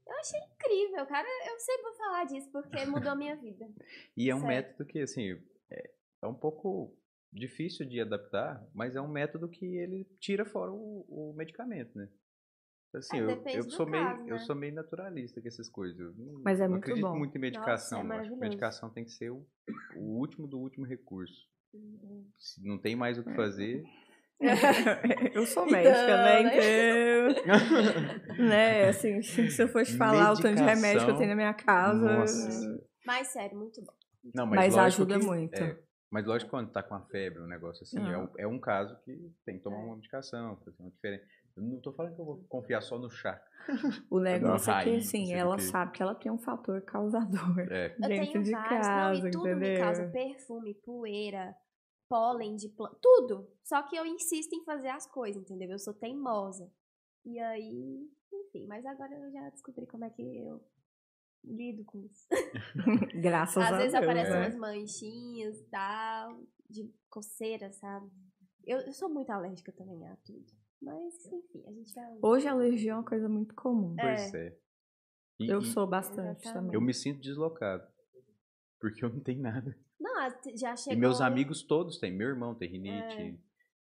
Eu 0.08 0.14
achei 0.20 0.40
incrível, 0.40 1.06
cara. 1.08 1.28
Eu 1.48 1.60
sempre 1.60 1.82
vou 1.84 1.94
falar 1.96 2.26
disso 2.26 2.50
porque 2.52 2.86
mudou 2.86 3.12
a 3.12 3.16
minha 3.16 3.36
vida. 3.42 3.68
e 4.16 4.30
é 4.30 4.36
um 4.36 4.46
método 4.46 4.86
que, 4.86 5.00
assim, 5.00 5.32
é, 5.70 5.92
é, 6.24 6.28
um 6.28 6.34
pouco 6.36 6.96
difícil 7.34 7.86
de 7.88 8.00
adaptar, 8.00 8.64
mas 8.74 8.96
é 8.96 9.02
um 9.02 9.08
método 9.08 9.50
que 9.50 9.66
ele 9.78 10.06
tira 10.20 10.46
fora 10.46 10.72
o, 10.72 11.06
o 11.10 11.34
medicamento, 11.36 11.98
né? 11.98 12.10
Assim, 12.94 13.18
É, 13.18 13.22
eu, 13.22 13.44
eu, 13.58 13.70
sou 13.70 13.86
meio, 13.86 14.06
caso, 14.06 14.22
eu 14.22 14.36
né? 14.36 14.40
sou 14.40 14.56
meio 14.56 14.74
naturalista 14.74 15.42
com 15.42 15.48
essas 15.48 15.68
coisas. 15.70 16.00
Eu 16.00 16.14
não, 16.14 16.42
Mas 16.44 16.60
é 16.62 16.64
não 16.64 16.72
muito 16.72 16.84
acredito 16.84 17.04
bom. 17.08 17.18
muito 17.18 17.38
em 17.38 17.42
medicação. 17.42 18.04
Nossa, 18.04 18.14
é 18.14 18.18
eu 18.18 18.22
acho 18.22 18.30
que 18.32 18.40
medicação 18.40 18.90
tem 18.90 19.04
que 19.04 19.12
ser 19.12 19.32
o, 19.32 19.46
o 19.98 20.18
último 20.18 20.48
do 20.48 20.58
último 20.60 20.86
recurso. 20.86 21.50
Uhum. 21.74 22.26
Se 22.38 22.66
não 22.66 22.78
tem 22.78 22.96
mais 22.96 23.18
o 23.18 23.24
que 23.24 23.32
É. 23.32 23.36
fazer. 23.36 23.84
Eu 25.34 25.46
sou 25.46 25.66
Então, 25.66 25.72
médica, 25.72 26.18
né? 26.18 26.44
né? 26.44 27.30
Então, 27.32 28.46
né, 28.46 28.88
assim, 28.90 29.22
se 29.22 29.62
eu 29.62 29.68
fosse 29.68 29.98
falar 29.98 30.34
o 30.34 30.36
tanto 30.40 30.56
de 30.58 30.64
remédio 30.64 31.06
que 31.06 31.12
eu 31.12 31.16
tenho 31.18 31.30
na 31.30 31.36
minha 31.36 31.54
casa. 31.54 32.18
Nossa. 32.20 32.84
Mas 33.06 33.28
sério, 33.28 33.58
muito 33.58 33.82
bom. 33.82 33.94
Não, 34.34 34.46
Mas 34.48 34.74
lógico 34.76 35.04
ajuda 35.04 35.20
que- 35.20 35.26
muito. 35.26 35.54
é, 35.64 35.78
mas 36.10 36.26
lógico 36.26 36.46
que 36.50 36.52
quando 36.58 36.72
tá 36.72 36.82
com 36.82 36.96
a 36.96 37.02
febre, 37.02 37.40
um 37.42 37.48
negócio 37.48 37.84
assim, 37.84 38.00
é, 38.00 38.14
Ah. 38.16 38.20
um, 38.20 38.30
é 38.40 38.48
um 38.48 38.60
caso 38.60 38.98
que 39.06 39.32
tem 39.46 39.58
que 39.58 39.64
tomar 39.64 39.78
É. 39.78 39.84
uma 39.84 39.96
medicação, 39.96 40.58
fazer 40.66 40.78
uma 40.80 40.90
diferença. 40.90 41.24
Eu 41.56 41.64
não 41.64 41.80
tô 41.80 41.94
falando 41.94 42.16
que 42.16 42.20
eu 42.22 42.26
vou 42.26 42.44
confiar 42.50 42.82
só 42.82 42.98
no 42.98 43.10
chá. 43.10 43.40
O 44.10 44.20
negócio 44.20 44.72
é 44.72 44.84
que, 44.84 44.90
raiz, 44.90 45.08
assim, 45.08 45.34
ela 45.34 45.56
quê. 45.56 45.62
sabe 45.64 45.92
que 45.94 46.02
ela 46.04 46.14
tem 46.16 46.32
um 46.32 46.38
fator 46.40 46.82
causador 46.82 47.60
É. 47.72 47.96
Eu 47.98 48.08
dentro 48.10 48.32
tenho 48.34 48.44
de 48.44 48.52
vários, 48.52 48.88
casa, 48.88 49.20
não, 49.22 49.28
e 49.28 49.32
tudo 49.32 49.48
entendeu? 49.50 49.74
me 49.74 49.80
causa 49.80 50.06
perfume, 50.08 50.74
poeira, 50.84 51.56
pólen 52.08 52.56
de 52.56 52.70
planta, 52.70 52.98
tudo. 53.02 53.50
Só 53.64 53.82
que 53.84 53.96
eu 53.96 54.06
insisto 54.06 54.54
em 54.54 54.64
fazer 54.64 54.90
as 54.90 55.06
coisas, 55.08 55.42
entendeu? 55.44 55.72
Eu 55.72 55.80
sou 55.80 55.94
teimosa. 55.94 56.72
E 57.26 57.40
aí, 57.40 58.10
enfim, 58.32 58.66
mas 58.68 58.86
agora 58.86 59.14
eu 59.16 59.32
já 59.32 59.50
descobri 59.50 59.88
como 59.88 60.04
é 60.06 60.10
que 60.10 60.22
eu 60.22 60.64
lido 61.44 61.84
com 61.86 62.00
isso. 62.00 62.28
Graças 63.22 63.64
Às 63.64 63.74
a 63.74 63.78
vezes 63.78 63.92
Deus. 63.94 64.04
aparecem 64.04 64.34
né? 64.34 64.40
umas 64.48 64.56
manchinhas 64.56 65.60
e 65.60 65.64
tal, 65.66 66.40
de 66.70 66.94
coceira, 67.10 67.72
sabe? 67.72 68.10
Eu, 68.66 68.80
eu 68.80 68.94
sou 68.94 69.10
muito 69.10 69.30
alérgica 69.32 69.72
também 69.72 70.06
a 70.08 70.16
tudo. 70.18 70.46
Mas, 70.82 71.26
enfim, 71.26 71.64
a 71.68 71.72
gente 71.72 71.94
vai. 71.94 72.20
Hoje 72.22 72.48
a 72.48 72.52
alergia 72.52 72.92
é 72.92 72.96
uma 72.96 73.04
coisa 73.04 73.28
muito 73.30 73.56
comum. 73.56 73.96
Pois 73.96 74.34
é. 74.34 74.58
E- 75.40 75.50
Eu 75.50 75.60
e 75.62 75.66
sou 75.66 75.88
bastante 75.88 76.42
Exatamente. 76.42 76.54
também. 76.54 76.74
Eu 76.76 76.82
me 76.82 76.94
sinto 76.94 77.22
deslocado. 77.22 77.88
Porque 78.80 79.04
eu 79.04 79.10
não 79.10 79.20
tenho 79.20 79.42
nada. 79.42 79.76
Não, 80.00 80.30
já 80.56 80.76
chegou. 80.76 80.98
E 80.98 81.00
meus 81.00 81.22
amigos 81.22 81.64
todos 81.64 81.98
têm. 81.98 82.12
Meu 82.12 82.30
irmão 82.30 82.54
tem 82.54 82.70
rinite. 82.70 83.40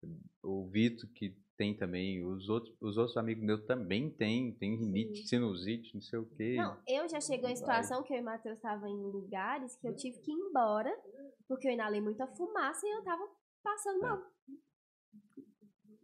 É. 0.04 0.08
O 0.42 0.68
Vitor, 0.68 1.10
que 1.14 1.36
tem 1.58 1.76
também. 1.76 2.26
Os 2.26 2.50
outros, 2.50 2.76
os 2.82 2.98
outros 2.98 3.16
amigos 3.18 3.44
meus 3.44 3.64
também 3.66 4.10
têm. 4.10 4.54
Tem 4.54 4.76
rinite, 4.76 5.20
Sim. 5.20 5.28
sinusite, 5.28 5.94
não 5.94 6.02
sei 6.02 6.20
o 6.20 6.26
quê. 6.26 6.56
Não, 6.58 6.78
eu 6.88 7.08
já 7.08 7.22
chegou 7.22 7.50
em 7.50 7.56
situação 7.56 8.04
que 8.04 8.14
eu 8.14 8.18
e 8.18 8.22
o 8.22 8.26
Matheus 8.26 8.58
estavam 8.58 8.90
em 8.90 9.02
lugares 9.02 9.76
que 9.78 9.88
eu 9.88 9.96
tive 9.96 10.20
que 10.20 10.32
ir 10.32 10.36
embora, 10.36 10.94
porque 11.48 11.68
eu 11.68 11.72
inalei 11.72 12.02
muita 12.02 12.28
fumaça 12.28 12.86
e 12.86 12.90
eu 12.90 13.04
tava 13.04 13.28
passando 13.64 14.02
mal. 14.02 14.22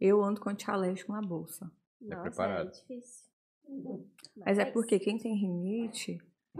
Eu 0.00 0.22
ando 0.22 0.40
com 0.40 0.48
antialérgico 0.48 1.12
na 1.12 1.20
bolsa. 1.20 1.70
Nossa, 2.00 2.22
preparado. 2.22 2.68
é 2.68 2.70
difícil. 2.70 3.30
Mas 4.36 4.58
é 4.58 4.64
porque 4.64 4.98
quem 4.98 5.18
tem 5.18 5.34
rinite, 5.34 6.18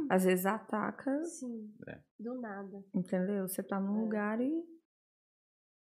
às 0.08 0.24
vezes 0.24 0.46
ataca, 0.46 1.24
Sim. 1.24 1.72
É. 1.88 1.98
Do 2.18 2.40
nada. 2.40 2.82
entendeu? 2.94 3.48
Você 3.48 3.62
tá 3.62 3.80
num 3.80 3.98
É. 3.98 4.00
lugar 4.02 4.40
e. 4.40 4.64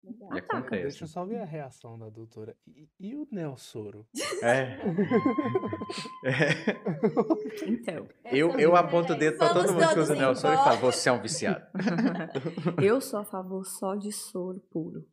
E 0.03 0.23
Ataca. 0.23 0.57
acontece. 0.59 0.83
Deixa 0.83 1.03
eu 1.03 1.07
só 1.09 1.25
ver 1.25 1.41
a 1.41 1.45
reação 1.45 1.99
da 1.99 2.07
doutora. 2.09 2.55
E, 2.65 2.87
e 2.99 3.15
o 3.15 3.27
Nelsoro? 3.31 4.07
É. 4.41 4.77
Então. 7.67 8.07
Eu, 8.25 8.51
eu 8.59 8.75
é- 8.75 8.79
aponto 8.79 9.13
o 9.13 9.17
dedo 9.17 9.37
pra 9.37 9.53
todo 9.53 9.73
mundo 9.73 9.93
que 9.93 9.99
usa 9.99 10.15
Nelson 10.15 10.53
e 10.53 10.57
falo, 10.57 10.77
você 10.79 11.09
é 11.09 11.11
um 11.11 11.21
viciado. 11.21 11.65
eu 12.81 13.01
sou 13.01 13.19
a 13.19 13.25
favor 13.25 13.65
só 13.65 13.95
de 13.95 14.11
soro 14.11 14.59
puro. 14.71 15.05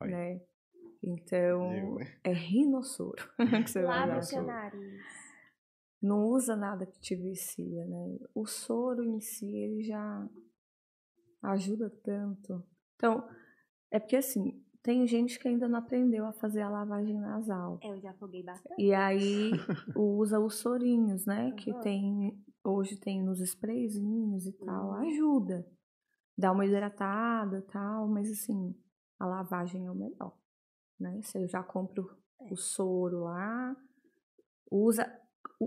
Olha. 0.00 0.10
Né? 0.16 0.40
Então, 1.02 1.74
Eu- 1.74 1.98
é 2.24 2.32
rinossoro 2.32 3.22
que 3.64 3.70
você 3.70 3.82
vai 3.82 3.98
Lava 4.00 4.12
dar. 4.12 4.18
o 4.18 4.22
seu 4.22 4.42
nariz. 4.42 5.02
Não 6.02 6.24
usa 6.26 6.56
nada 6.56 6.84
que 6.84 6.98
te 6.98 7.14
vicia, 7.14 7.86
né? 7.86 8.18
O 8.34 8.44
soro 8.44 9.04
em 9.04 9.20
si, 9.20 9.46
ele 9.46 9.82
já 9.84 10.28
ajuda 11.42 11.90
tanto. 12.02 12.62
Então, 12.96 13.26
é 13.90 13.98
porque 13.98 14.16
assim, 14.16 14.62
tem 14.82 15.06
gente 15.06 15.38
que 15.38 15.46
ainda 15.48 15.68
não 15.68 15.78
aprendeu 15.78 16.26
a 16.26 16.32
fazer 16.32 16.60
a 16.62 16.68
lavagem 16.68 17.18
nasal. 17.20 17.78
É, 17.82 17.90
Eu 17.90 18.00
já 18.00 18.10
afoguei 18.10 18.42
bastante. 18.42 18.80
E 18.80 18.92
aí 18.92 19.52
usa 19.94 20.40
os 20.40 20.56
sorinhos, 20.56 21.24
né? 21.26 21.52
Que 21.52 21.70
Aham. 21.70 21.80
tem. 21.80 22.44
Hoje 22.64 22.96
tem 22.96 23.22
nos 23.22 23.40
sprayzinhos 23.40 24.46
e 24.46 24.52
tal. 24.52 24.88
Uhum. 24.90 24.94
Ajuda. 25.08 25.66
Dá 26.38 26.52
uma 26.52 26.64
hidratada 26.64 27.58
e 27.58 27.62
tal, 27.62 28.08
mas 28.08 28.30
assim, 28.30 28.74
a 29.18 29.26
lavagem 29.26 29.84
é 29.86 29.90
o 29.90 29.94
melhor. 29.94 30.36
Né? 30.98 31.20
Você 31.22 31.46
já 31.48 31.62
compra 31.62 32.02
o- 32.02 32.10
É. 32.40 32.52
o 32.52 32.56
soro 32.56 33.20
lá, 33.24 33.76
usa. 34.70 35.04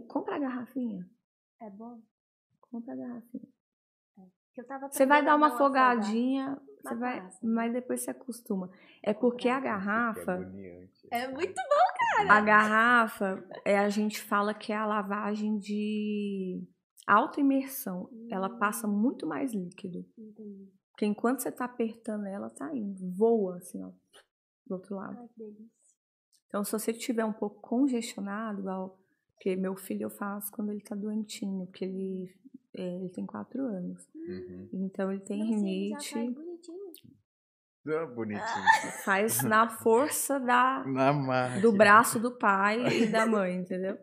Compra 0.02 0.36
a 0.36 0.40
garrafinha. 0.40 1.10
É 1.62 1.70
bom? 1.70 2.02
Compra 2.62 2.94
a 2.94 2.98
garrafinha. 2.98 3.48
Tava 4.64 4.90
Você 4.90 5.06
vai 5.06 5.24
dar 5.24 5.36
uma 5.36 5.48
afogadinha, 5.48 6.58
você 6.82 6.96
Mas 6.96 7.00
vai, 7.00 7.30
mas 7.44 7.74
depois 7.74 8.02
você 8.02 8.12
acostuma. 8.12 8.70
É 9.04 9.14
porque 9.14 9.50
a 9.50 9.60
garrafa, 9.60 10.34
agoniante. 10.34 11.08
É 11.12 11.28
muito 11.28 11.62
A 12.30 12.40
garrafa, 12.40 13.46
é, 13.66 13.78
a 13.78 13.90
gente 13.90 14.22
fala 14.22 14.54
que 14.54 14.72
é 14.72 14.76
a 14.78 14.86
lavagem 14.86 15.58
de 15.58 16.64
alta 17.06 17.42
imersão. 17.42 18.10
Ela 18.32 18.50
passa 18.50 18.88
muito 18.88 19.28
mais 19.28 19.54
líquido. 19.54 20.06
Entendi. 20.18 20.72
Porque 20.92 21.06
enquanto 21.06 21.42
você 21.42 21.52
tá 21.52 21.66
apertando 21.66 22.26
ela, 22.26 22.50
tá 22.50 22.74
indo. 22.74 23.12
Voa, 23.12 23.58
assim, 23.58 23.84
ó. 23.84 23.92
Do 24.66 24.76
outro 24.76 24.96
lado. 24.96 25.18
Ai, 25.20 25.28
que 25.28 25.38
delícia. 25.38 25.66
Então, 26.48 26.64
se 26.64 26.72
você 26.72 26.94
tiver 26.94 27.26
um 27.26 27.34
pouco 27.34 27.60
congestionado, 27.60 28.62
igual... 28.62 28.98
Porque 29.36 29.56
meu 29.56 29.76
filho 29.76 30.04
eu 30.04 30.10
faço 30.10 30.52
quando 30.52 30.72
ele 30.72 30.82
tá 30.82 30.96
doentinho. 30.96 31.66
Porque 31.68 31.86
ele, 31.86 32.34
é, 32.74 32.96
ele 32.96 33.10
tem 33.10 33.26
quatro 33.26 33.62
anos. 33.62 34.08
Uhum. 34.16 34.70
Então, 34.74 35.12
ele 35.12 35.22
tem 35.22 35.40
Nossa, 35.40 35.52
ele 35.52 35.90
já 35.90 35.98
rinite. 35.98 36.14
faz 36.14 36.34
bonitinho. 36.34 37.16
Ah, 37.88 38.06
bonitinho. 38.08 38.92
Faz 39.04 39.44
na 39.44 39.70
força 39.70 40.40
da, 40.40 40.84
Na 40.88 41.60
do 41.60 41.72
braço 41.72 42.20
do 42.20 42.36
pai 42.36 42.84
e 43.04 43.06
da 43.08 43.28
mãe, 43.28 43.58
entendeu? 43.58 43.96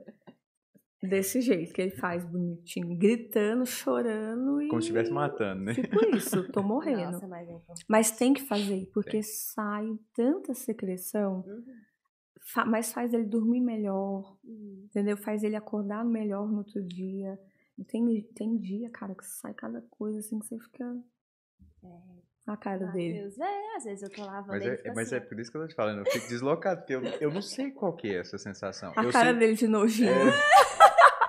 Desse 1.02 1.40
jeito 1.40 1.72
que 1.72 1.82
ele 1.82 1.90
faz 1.90 2.24
bonitinho, 2.24 2.96
gritando, 2.96 3.66
chorando 3.66 4.62
e. 4.62 4.68
Como 4.68 4.80
se 4.80 4.86
estivesse 4.86 5.10
matando, 5.10 5.64
né? 5.64 5.74
Tipo 5.74 5.98
isso, 6.14 6.48
tô 6.52 6.62
morrendo. 6.62 7.10
Nossa, 7.10 7.26
mas 7.26 7.48
bom. 7.48 7.60
Mas 7.88 8.10
tem 8.12 8.32
que 8.32 8.42
fazer, 8.42 8.88
porque 8.94 9.20
sai 9.20 9.88
tanta 10.14 10.54
secreção, 10.54 11.42
Uhum. 11.44 11.64
Fa- 12.44 12.64
mas 12.64 12.92
faz 12.92 13.12
ele 13.14 13.24
dormir 13.24 13.60
melhor, 13.60 14.36
Uhum. 14.44 14.82
entendeu? 14.86 15.16
Faz 15.16 15.42
ele 15.42 15.56
acordar 15.56 16.04
melhor 16.04 16.48
no 16.50 16.58
outro 16.58 16.82
dia. 16.82 17.38
E 17.78 17.84
tem, 17.84 18.22
tem 18.34 18.58
dia, 18.58 18.90
cara, 18.90 19.14
que 19.14 19.24
sai 19.24 19.54
cada 19.54 19.80
coisa 19.90 20.18
assim 20.18 20.38
que 20.38 20.46
você 20.46 20.58
fica 20.58 20.84
É, 21.84 21.88
na 22.46 22.56
cara 22.56 22.86
dele. 22.88 23.14
Matheus, 23.24 23.38
é, 23.40 23.76
às 23.76 23.84
vezes 23.84 24.02
eu 24.02 24.10
tô 24.10 24.24
lavando 24.24 24.48
Mas 24.52 24.66
é, 24.66 24.82
mas 24.94 25.06
assim, 25.12 25.16
é 25.16 25.20
por 25.20 25.40
isso 25.40 25.50
que 25.50 25.56
eu 25.56 25.62
tô 25.62 25.68
te 25.68 25.74
falando, 25.74 25.98
eu 26.00 26.12
fico 26.12 26.28
deslocado, 26.28 26.80
porque 26.82 26.94
eu, 26.94 27.02
eu 27.20 27.32
não 27.32 27.42
sei 27.42 27.70
qual 27.70 27.94
que 27.96 28.08
é 28.08 28.18
essa 28.20 28.36
sensação. 28.38 28.92
A 28.96 29.02
eu 29.04 29.10
cara 29.10 29.30
sei... 29.30 29.38
dele 29.38 29.54
de 29.54 29.66
nojinho. 29.66 30.10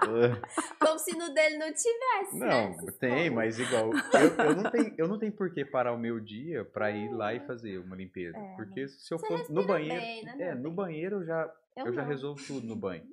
Como 0.79 0.99
se 0.99 1.15
no 1.17 1.33
dele 1.33 1.57
não 1.57 1.67
tivesse, 1.73 2.37
né? 2.37 2.45
Não, 2.47 2.69
essas 2.71 2.97
tem, 2.97 3.29
mas 3.29 3.59
igual, 3.59 3.91
eu, 3.93 4.45
eu, 4.45 4.55
não 4.55 4.71
tenho, 4.71 4.95
eu 4.97 5.07
não 5.07 5.19
tenho 5.19 5.31
por 5.31 5.51
que 5.53 5.63
parar 5.65 5.93
o 5.93 5.97
meu 5.97 6.19
dia 6.19 6.63
pra 6.65 6.91
ir 6.91 7.11
lá 7.11 7.33
e 7.33 7.39
fazer 7.41 7.77
uma 7.79 7.95
limpeza. 7.95 8.37
É, 8.37 8.55
porque 8.55 8.87
se 8.87 9.13
eu 9.13 9.19
for 9.19 9.49
no 9.49 9.65
banheiro. 9.65 10.01
bem, 10.01 10.23
né, 10.25 10.35
é, 10.39 10.55
no 10.55 10.63
bem? 10.69 10.73
banheiro 10.75 11.17
eu 11.17 11.25
já, 11.25 11.53
Eu, 11.75 11.87
eu 11.87 11.93
já 11.93 12.03
resolvo 12.03 12.41
tudo 12.45 12.65
no 12.67 12.75
banho. 12.75 13.03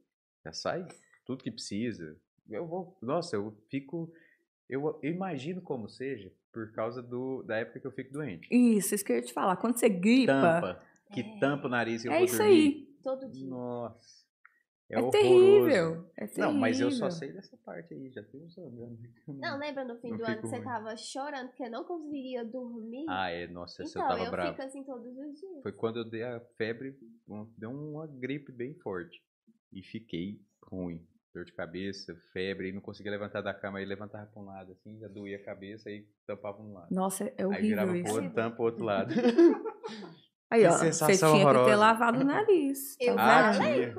Já 0.45 0.53
sai 0.53 0.86
tudo 1.24 1.43
que 1.45 1.51
precisa. 1.51 2.16
Eu 2.49 2.66
vou. 2.66 2.97
Nossa, 3.01 3.36
eu 3.36 3.55
fico. 3.70 4.12
Eu, 4.68 4.99
eu 5.03 5.11
imagino 5.12 5.61
como 5.61 5.88
seja 5.88 6.32
por 6.53 6.72
causa 6.72 7.03
do, 7.03 7.43
da 7.45 7.57
época 7.59 7.78
que 7.80 7.86
eu 7.86 7.93
fico 7.93 8.12
doente. 8.12 8.49
Isso, 8.51 8.95
isso 8.95 9.05
que 9.05 9.12
eu 9.12 9.16
ia 9.16 9.22
te 9.22 9.32
falar. 9.32 9.57
Quando 9.57 9.76
você 9.78 9.88
gripa, 9.88 10.32
Tampa. 10.32 10.82
Que 11.12 11.20
É. 11.20 11.38
tampa 11.38 11.66
o 11.66 11.70
nariz 11.70 12.05
e 12.05 12.09
eu 12.09 12.12
é 12.12 12.16
vou 12.16 12.24
isso 12.24 12.36
dormir. 12.38 12.53
aí. 12.53 12.88
Todo 13.03 13.28
dia. 13.28 13.47
Nossa. 13.49 14.20
É, 14.91 14.99
É, 14.99 15.11
terrível. 15.11 16.11
É 16.16 16.26
terrível. 16.26 16.53
Não, 16.53 16.53
mas 16.53 16.80
eu 16.80 16.91
só 16.91 17.09
sei 17.11 17.32
dessa 17.32 17.57
parte 17.59 17.95
aí, 17.95 18.11
já 18.11 18.22
tem 18.24 18.43
uns 18.43 18.59
anos. 18.59 18.99
Não, 19.28 19.59
lembra 19.59 19.84
no 19.84 19.97
fim 20.01 20.11
Não 20.11 20.16
do 20.18 20.24
ano 20.24 20.36
que 20.41 20.49
você 20.49 20.61
tava 20.61 20.97
chorando 20.97 21.49
porque 21.49 21.68
não 21.68 21.84
conseguia 21.84 22.45
dormir? 22.45 23.07
Ah, 23.09 23.30
é, 23.30 23.47
nossa, 23.47 23.84
então, 23.84 24.03
eu 24.03 24.09
tava 24.09 24.24
eu 24.24 24.30
bravo. 24.30 24.51
fico 24.51 24.62
assim 24.62 24.82
todos 24.84 25.07
os 25.16 25.41
dias. 25.41 25.62
Foi 25.62 25.72
quando 25.72 25.99
eu 26.01 26.05
dei 26.05 26.24
a 26.24 26.41
febre, 26.59 26.99
deu 27.57 27.70
uma 27.70 28.07
gripe 28.07 28.51
bem 28.51 28.74
forte. 28.74 29.22
E 29.72 29.82
fiquei 29.82 30.41
ruim. 30.64 31.07
Dor 31.32 31.45
de 31.45 31.53
cabeça, 31.53 32.12
febre, 32.32 32.70
e 32.70 32.72
não 32.72 32.80
conseguia 32.80 33.12
levantar 33.12 33.41
da 33.41 33.55
cama, 33.55 33.78
aí 33.78 33.84
levantava 33.84 34.26
pra 34.26 34.43
um 34.43 34.47
lado, 34.47 34.72
assim, 34.72 34.99
já 34.99 35.07
doía 35.07 35.36
a 35.36 35.45
cabeça, 35.45 35.88
aí 35.88 36.05
tampava 36.26 36.61
um 36.61 36.72
lado. 36.72 36.88
Nossa, 36.93 37.22
é 37.38 37.45
aí 37.45 37.62
virava 37.68 37.93
horrível 37.93 38.12
pro 38.12 38.20
isso. 38.20 38.24
outro, 38.24 38.34
tampa 38.34 38.61
o 38.61 38.64
outro 38.64 38.84
lado. 38.84 39.14
Aí, 40.51 40.62
Que 40.62 40.66
ó, 40.66 40.70
você 40.72 40.91
tinha 40.91 41.11
que 41.11 41.18
ter 41.18 41.24
horrorosa. 41.26 41.76
lavado 41.76 42.18
o 42.20 42.24
nariz. 42.24 42.97
Eu 43.01 43.14
tá 43.14 43.51
ah, 43.51 43.55
falei. 43.55 43.95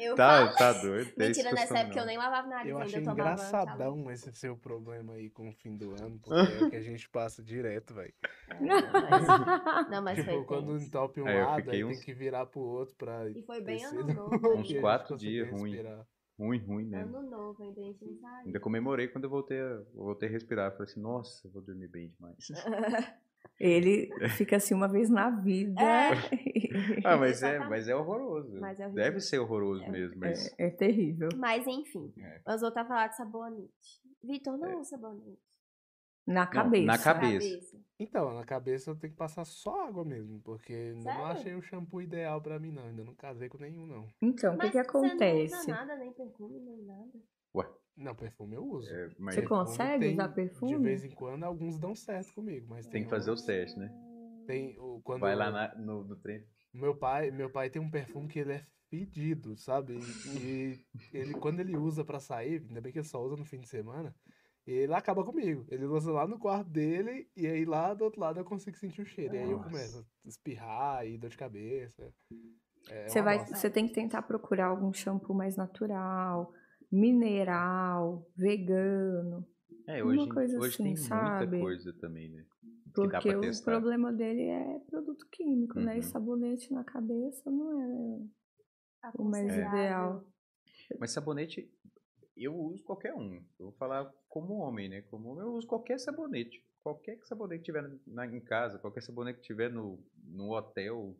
Eu 0.00 0.14
Tá, 0.16 0.46
falo. 0.46 0.56
tá 0.56 0.72
doido. 0.80 1.10
tem 1.12 1.26
Mentira, 1.28 1.52
nessa 1.52 1.78
época 1.78 1.96
eu 1.96 2.00
não. 2.00 2.06
nem 2.06 2.16
lavava 2.18 2.48
nariz 2.48 2.70
Eu 2.70 2.76
ainda, 2.76 2.86
achei 2.86 3.00
eu 3.00 3.04
tomava 3.04 3.20
engraçadão 3.32 4.10
esse 4.10 4.32
seu 4.32 4.56
problema 4.56 5.12
aí 5.14 5.28
com 5.30 5.48
o 5.48 5.52
fim 5.52 5.76
do 5.76 5.90
ano, 6.02 6.18
porque 6.18 6.52
é 6.52 6.64
o 6.66 6.70
que 6.70 6.76
a 6.76 6.80
gente 6.82 7.08
passa 7.10 7.42
direto, 7.42 7.94
velho. 7.94 8.14
Mas- 8.60 9.88
Não, 9.90 10.02
mas 10.02 10.24
foi 10.24 10.34
Tipo, 10.34 10.44
quando 10.46 10.72
tenso. 10.72 10.86
entope 10.86 11.20
um 11.20 11.28
É, 11.28 11.40
eu 11.40 11.46
lado, 11.46 11.56
aí 11.58 11.64
tem 11.64 11.84
uns- 11.84 12.00
que 12.02 12.12
virar 12.14 12.46
pro 12.46 12.60
outro 12.60 12.94
pra. 12.96 13.28
E 13.30 13.42
foi 13.42 13.60
bem 13.60 13.84
ano 13.84 14.04
novo. 14.14 14.30
Uns 14.58 14.72
quatro 14.80 15.16
dias 15.16 15.48
ruim. 15.50 15.70
respirar. 15.72 16.06
Ruim, 16.38 16.58
ruim 16.58 16.84
mesmo. 16.86 17.16
Ano 17.18 17.30
novo, 17.30 17.62
ainda 17.62 17.80
a 17.80 17.84
gente 17.84 18.02
não 18.02 18.16
sabe. 18.16 18.46
Ainda 18.46 18.58
comemorei 18.60 19.08
quando 19.08 19.24
eu 19.24 19.30
voltei 19.30 19.58
a, 19.60 19.62
eu 19.62 19.86
voltei 19.94 20.28
a 20.28 20.32
respirar. 20.32 20.72
Falei 20.72 20.84
assim, 20.90 21.00
nossa, 21.00 21.46
eu 21.46 21.50
vou 21.52 21.60
dormir 21.62 21.88
bem 21.88 22.08
demais. 22.08 22.36
Ele 23.58 24.08
fica 24.30 24.56
assim 24.56 24.72
uma 24.74 24.88
vez 24.88 25.10
na 25.10 25.28
vida. 25.30 25.80
É. 25.82 26.10
ah, 27.04 27.16
mas 27.18 27.42
é, 27.42 27.58
mas 27.58 27.88
é 27.88 27.94
horroroso. 27.94 28.58
Mas 28.58 28.80
é 28.80 28.86
horrível. 28.86 29.04
Deve 29.04 29.20
ser 29.20 29.38
horroroso 29.38 29.86
mesmo, 29.90 30.18
mas... 30.18 30.46
É, 30.58 30.66
é 30.66 30.70
terrível. 30.70 31.28
Mas 31.36 31.66
enfim, 31.66 32.10
É. 32.18 32.40
vamos 32.46 32.62
voltar 32.62 32.82
a 32.82 32.84
falar 32.86 33.08
de 33.08 33.16
sabonete. 33.16 34.00
Vitor, 34.24 34.56
não 34.56 34.68
É. 34.70 34.76
usa 34.76 34.90
sabonete. 34.90 35.38
Na 36.26 36.44
Não, 36.44 36.50
cabeça. 36.50 36.86
na 36.86 36.98
cabeça. 36.98 37.76
Então, 37.98 38.32
na 38.34 38.44
cabeça 38.44 38.90
eu 38.90 38.96
tenho 38.96 39.12
que 39.12 39.18
passar 39.18 39.44
só 39.44 39.88
água 39.88 40.04
mesmo, 40.04 40.40
porque 40.42 40.72
ainda 40.72 41.12
não 41.12 41.20
Sério? 41.20 41.26
achei 41.26 41.54
o 41.54 41.62
shampoo 41.62 42.00
ideal 42.00 42.40
pra 42.40 42.58
mim, 42.58 42.70
não. 42.72 42.84
Ainda 42.84 43.04
não 43.04 43.14
casei 43.14 43.48
com 43.48 43.58
nenhum, 43.58 43.86
não. 43.86 44.06
Então, 44.22 44.54
o 44.54 44.58
que, 44.58 44.70
que 44.70 44.82
você 44.82 44.92
não 44.92 45.00
usa 45.02 45.12
acontece? 45.16 45.70
nada, 45.70 45.96
nem 45.96 46.12
perfume, 46.12 46.60
nem 46.60 46.82
nada. 46.82 47.20
Não, 48.00 48.14
perfume 48.14 48.56
eu 48.56 48.64
uso. 48.64 48.90
É, 48.92 49.10
mas 49.18 49.34
Você 49.34 49.42
consegue 49.42 50.04
tem- 50.06 50.12
usar 50.14 50.28
De 50.28 50.34
perfume? 50.34 50.78
vez 50.78 51.04
em 51.04 51.10
quando, 51.10 51.44
alguns 51.44 51.78
dão 51.78 51.94
certo 51.94 52.32
comigo, 52.34 52.66
mas 52.68 52.86
tem 52.86 52.92
tem, 52.92 53.04
que 53.04 53.10
fazer 53.10 53.30
os 53.30 53.42
testes, 53.42 53.76
né? 53.76 53.90
tem 54.46 54.76
o 54.80 55.00
quando 55.02 55.20
Vai 55.20 55.36
lá 55.36 55.50
na- 55.50 55.74
no, 55.76 56.02
no 56.02 56.16
trem. 56.16 56.44
meu 56.72 56.96
pai, 56.96 57.30
meu 57.30 57.50
pai 57.50 57.68
tem 57.70 57.80
um 57.80 57.90
perfume 57.90 58.26
que 58.26 58.38
ele 58.40 58.52
é 58.54 58.66
fedido, 58.88 59.54
sabe? 59.56 59.98
E, 60.34 60.80
ele 61.12 61.34
quando 61.34 61.60
ele 61.60 61.76
usa 61.76 62.04
pra 62.04 62.18
sair, 62.18 62.64
ainda 62.66 62.80
bem 62.80 62.90
que 62.90 62.98
ele 62.98 63.06
só 63.06 63.22
usa 63.22 63.36
no 63.36 63.44
fim 63.44 63.60
de 63.60 63.68
semana, 63.68 64.12
ele 64.66 64.92
acaba 64.94 65.22
comigo. 65.22 65.64
Ele 65.68 65.84
usa 65.84 66.10
lá 66.10 66.26
no 66.26 66.38
quarto 66.38 66.68
dele 66.70 67.28
e 67.36 67.46
aí 67.46 67.64
lá 67.64 67.94
do 67.94 68.02
outro 68.04 68.20
lado 68.20 68.40
eu 68.40 68.44
consigo 68.44 68.76
sentir 68.76 69.02
o 69.02 69.06
cheiro. 69.06 69.34
E 69.34 69.38
aí 69.38 69.50
eu 69.50 69.58
Nossa. 69.58 69.70
começo 69.70 69.98
a 70.24 70.28
espirrar 70.28 71.06
e 71.06 71.16
dor 71.18 71.30
de 71.30 71.36
cabeça. 71.36 72.12
É 72.88 73.08
Você 73.08 73.22
vai, 73.22 73.38
você 73.38 73.70
tem 73.70 73.86
que 73.86 73.92
tentar 73.94 74.22
procurar 74.22 74.66
algum 74.66 74.92
shampoo 74.92 75.34
mais 75.34 75.54
natural, 75.56 76.52
mineral, 76.90 78.26
vegano, 78.36 79.46
É, 79.86 80.02
Uma 80.02 80.24
hoje, 80.24 80.28
coisa 80.28 80.58
hoje 80.58 80.74
assim, 80.74 80.84
tem 80.84 80.96
sabe? 80.96 81.46
muita 81.46 81.58
coisa 81.60 81.92
também, 81.94 82.28
né? 82.30 82.44
Porque 82.94 83.34
o 83.36 83.40
testar. 83.40 83.72
problema 83.72 84.12
dele 84.12 84.42
é 84.42 84.78
produto 84.80 85.26
químico, 85.30 85.78
né? 85.80 85.94
E 85.94 86.02
Uhum. 86.02 86.02
sabonete 86.02 86.72
na 86.72 86.84
cabeça 86.84 87.50
não 87.50 87.80
é 87.80 87.86
o 89.16 89.24
mais 89.24 89.46
Aconselhável. 89.46 89.68
ideal. 89.68 90.24
Mas 90.98 91.12
sabonete, 91.12 91.70
eu 92.36 92.54
uso 92.54 92.82
qualquer 92.82 93.14
um. 93.14 93.34
Eu 93.58 93.66
vou 93.66 93.72
falar 93.72 94.12
como 94.28 94.54
homem, 94.54 94.88
né? 94.88 95.02
Como 95.02 95.28
homem, 95.30 95.44
eu 95.44 95.54
uso 95.54 95.66
qualquer 95.66 95.98
sabonete. 96.00 96.64
Qualquer 96.82 97.18
sabonete 97.24 97.60
que 97.60 97.66
tiver 97.66 97.88
na, 98.06 98.26
em 98.26 98.40
casa, 98.40 98.78
qualquer 98.78 99.02
sabonete 99.02 99.38
que 99.40 99.46
tiver 99.46 99.70
no, 99.70 100.02
no 100.24 100.50
hotel. 100.56 101.16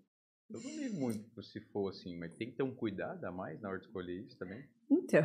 Eu 0.51 0.61
não 0.61 0.71
ligo 0.71 0.97
muito 0.99 1.43
se 1.43 1.61
for 1.61 1.91
assim, 1.91 2.17
mas 2.17 2.35
tem 2.35 2.51
que 2.51 2.57
ter 2.57 2.63
um 2.65 2.75
cuidado 2.75 3.25
a 3.25 3.31
mais 3.31 3.61
na 3.61 3.69
hora 3.69 3.79
de 3.79 3.85
escolher 3.87 4.21
isso 4.21 4.37
também. 4.37 4.65
Então, 4.91 5.23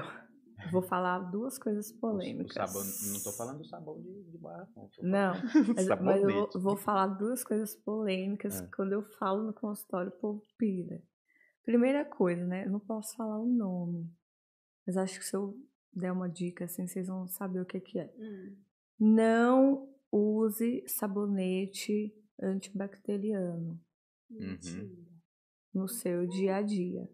vou 0.71 0.81
falar 0.81 1.19
duas 1.31 1.57
coisas 1.57 1.91
O 1.91 1.99
polêmicas. 1.99 2.53
sabão, 2.53 2.83
não 3.13 3.23
tô 3.23 3.31
falando 3.31 3.57
do 3.59 3.65
sabão 3.65 4.01
de, 4.01 4.23
de 4.31 4.37
barra, 4.37 4.67
não. 4.75 4.87
Tô 4.89 5.01
Não, 5.03 5.33
falando 5.35 5.43
mas, 5.75 5.87
mas 6.01 6.23
eu 6.23 6.29
vou, 6.29 6.49
vou 6.61 6.77
falar 6.77 7.07
duas 7.07 7.43
coisas 7.43 7.75
polêmicas 7.75 8.59
É. 8.61 8.65
que 8.65 8.71
quando 8.75 8.93
eu 8.93 9.01
falo 9.03 9.43
no 9.43 9.53
consultório, 9.53 10.09
o 10.11 10.19
povo 10.19 10.41
pira. 10.57 11.01
Primeira 11.63 12.05
coisa, 12.05 12.45
né? 12.45 12.65
Eu 12.65 12.71
não 12.71 12.79
posso 12.79 13.15
falar 13.15 13.39
o 13.39 13.45
nome. 13.45 14.09
Mas 14.85 14.97
acho 14.97 15.19
que 15.19 15.25
se 15.25 15.35
eu 15.35 15.57
der 15.91 16.11
uma 16.11 16.29
dica 16.29 16.65
assim, 16.65 16.85
vocês 16.87 17.07
vão 17.07 17.27
saber 17.27 17.59
o 17.61 17.65
que, 17.65 17.79
que 17.79 17.97
é. 17.99 18.13
Hum. 18.17 18.55
Não 18.99 19.89
use 20.11 20.83
sabonete 20.87 22.13
antibacteriano 22.41 23.79
Uhum. 24.29 25.05
No 25.73 25.87
seu 25.87 26.25
dia 26.27 26.55
a 26.57 26.61
dia. 26.61 27.07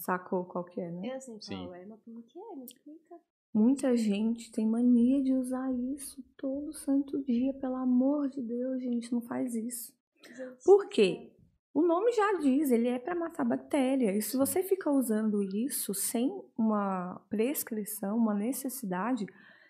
Sacou 0.00 0.44
qual 0.44 0.64
que 0.64 0.80
é, 0.80 0.90
né? 0.90 1.14
Eu 1.14 1.20
sei 1.20 1.38
Sim. 1.40 1.64
qual 1.66 1.74
é, 1.74 1.86
mas 1.86 2.00
como 2.02 2.22
que 2.22 2.38
é? 2.38 2.56
Me 2.56 2.64
explica. 2.64 3.16
Muita 3.52 3.96
gente 3.96 4.50
tem 4.52 4.66
mania 4.66 5.22
de 5.22 5.32
usar 5.32 5.72
isso 5.72 6.22
todo 6.36 6.72
santo 6.72 7.22
dia. 7.22 7.52
Pelo 7.54 7.76
amor 7.76 8.28
de 8.28 8.40
Deus, 8.40 8.80
gente, 8.80 9.12
não 9.12 9.20
faz 9.20 9.54
isso. 9.54 9.92
Gente, 10.24 10.64
Por 10.64 10.88
quê? 10.88 11.32
O 11.74 11.82
nome 11.82 12.12
já 12.12 12.38
diz, 12.38 12.70
ele 12.70 12.88
é 12.88 12.98
para 12.98 13.14
matar 13.14 13.44
bactéria. 13.44 14.16
E 14.16 14.22
se 14.22 14.36
você 14.36 14.62
fica 14.62 14.90
usando 14.90 15.42
isso 15.42 15.94
sem 15.94 16.30
uma 16.56 17.20
prescrição, 17.28 18.16
uma 18.16 18.34
necessidade, 18.34 19.26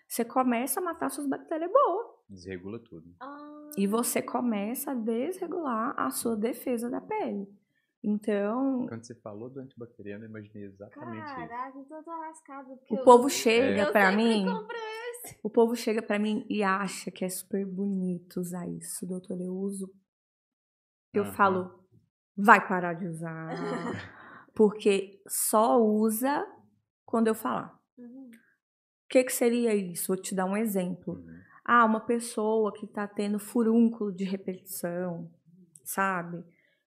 você 0.07 0.25
começa 0.25 0.79
a 0.79 0.83
matar 0.83 1.09
suas 1.09 1.27
bactérias 1.27 1.71
boas. 1.71 2.07
Desregula 2.29 2.79
tudo. 2.79 3.13
Ah, 3.19 3.69
E 3.77 3.85
você 3.87 4.21
começa 4.21 4.91
a 4.91 4.95
desregular 4.95 5.93
a 5.97 6.09
sua 6.11 6.35
defesa 6.35 6.89
da 6.89 7.01
pele. 7.01 7.47
Então, 8.03 8.87
Quando 8.87 9.03
você 9.05 9.13
falou 9.15 9.49
do 9.49 9.59
antibacteriano, 9.59 10.23
eu 10.25 10.29
imaginei 10.29 10.63
exatamente 10.65 11.23
isso. 11.27 11.35
Caraca, 11.35 11.77
então 11.77 11.97
eu 11.97 12.03
tô 12.03 12.11
lascado. 12.11 12.67
porque 12.77 12.93
o 12.95 12.97
eu- 12.97 13.03
povo 13.03 13.29
chega 13.29 13.81
eu 13.83 13.91
pra 13.91 14.09
sempre 14.09 14.23
mim. 14.23 14.45
O 15.43 15.49
povo 15.51 15.75
chega 15.75 16.01
pra 16.01 16.17
mim 16.17 16.43
e 16.49 16.63
acha 16.63 17.11
que 17.11 17.23
é 17.23 17.29
super 17.29 17.63
bonito 17.65 18.39
usar 18.39 18.67
isso, 18.67 19.05
doutor. 19.05 19.39
Eu 19.39 19.53
uso. 19.55 19.87
Eu 21.13 21.23
Aham. 21.25 21.33
falo, 21.33 21.85
vai 22.35 22.67
parar 22.67 22.93
de 22.95 23.07
usar. 23.07 23.49
Porque 24.55 25.21
só 25.27 25.77
usa 25.79 26.43
quando 27.05 27.27
eu 27.27 27.35
falar. 27.35 27.77
Uhum. 27.97 28.29
O 28.31 29.07
que, 29.09 29.23
que 29.25 29.31
seria 29.33 29.75
isso? 29.75 30.07
Vou 30.07 30.17
te 30.21 30.33
dar 30.33 30.45
um 30.45 30.57
exemplo. 30.57 31.13
Uhum. 31.15 31.41
Ah, 31.63 31.85
uma 31.85 31.99
pessoa 31.99 32.73
que 32.73 32.87
tá 32.87 33.07
tendo 33.07 33.37
furúnculo 33.37 34.11
de 34.11 34.23
repetição, 34.23 35.31
sabe? 35.83 36.43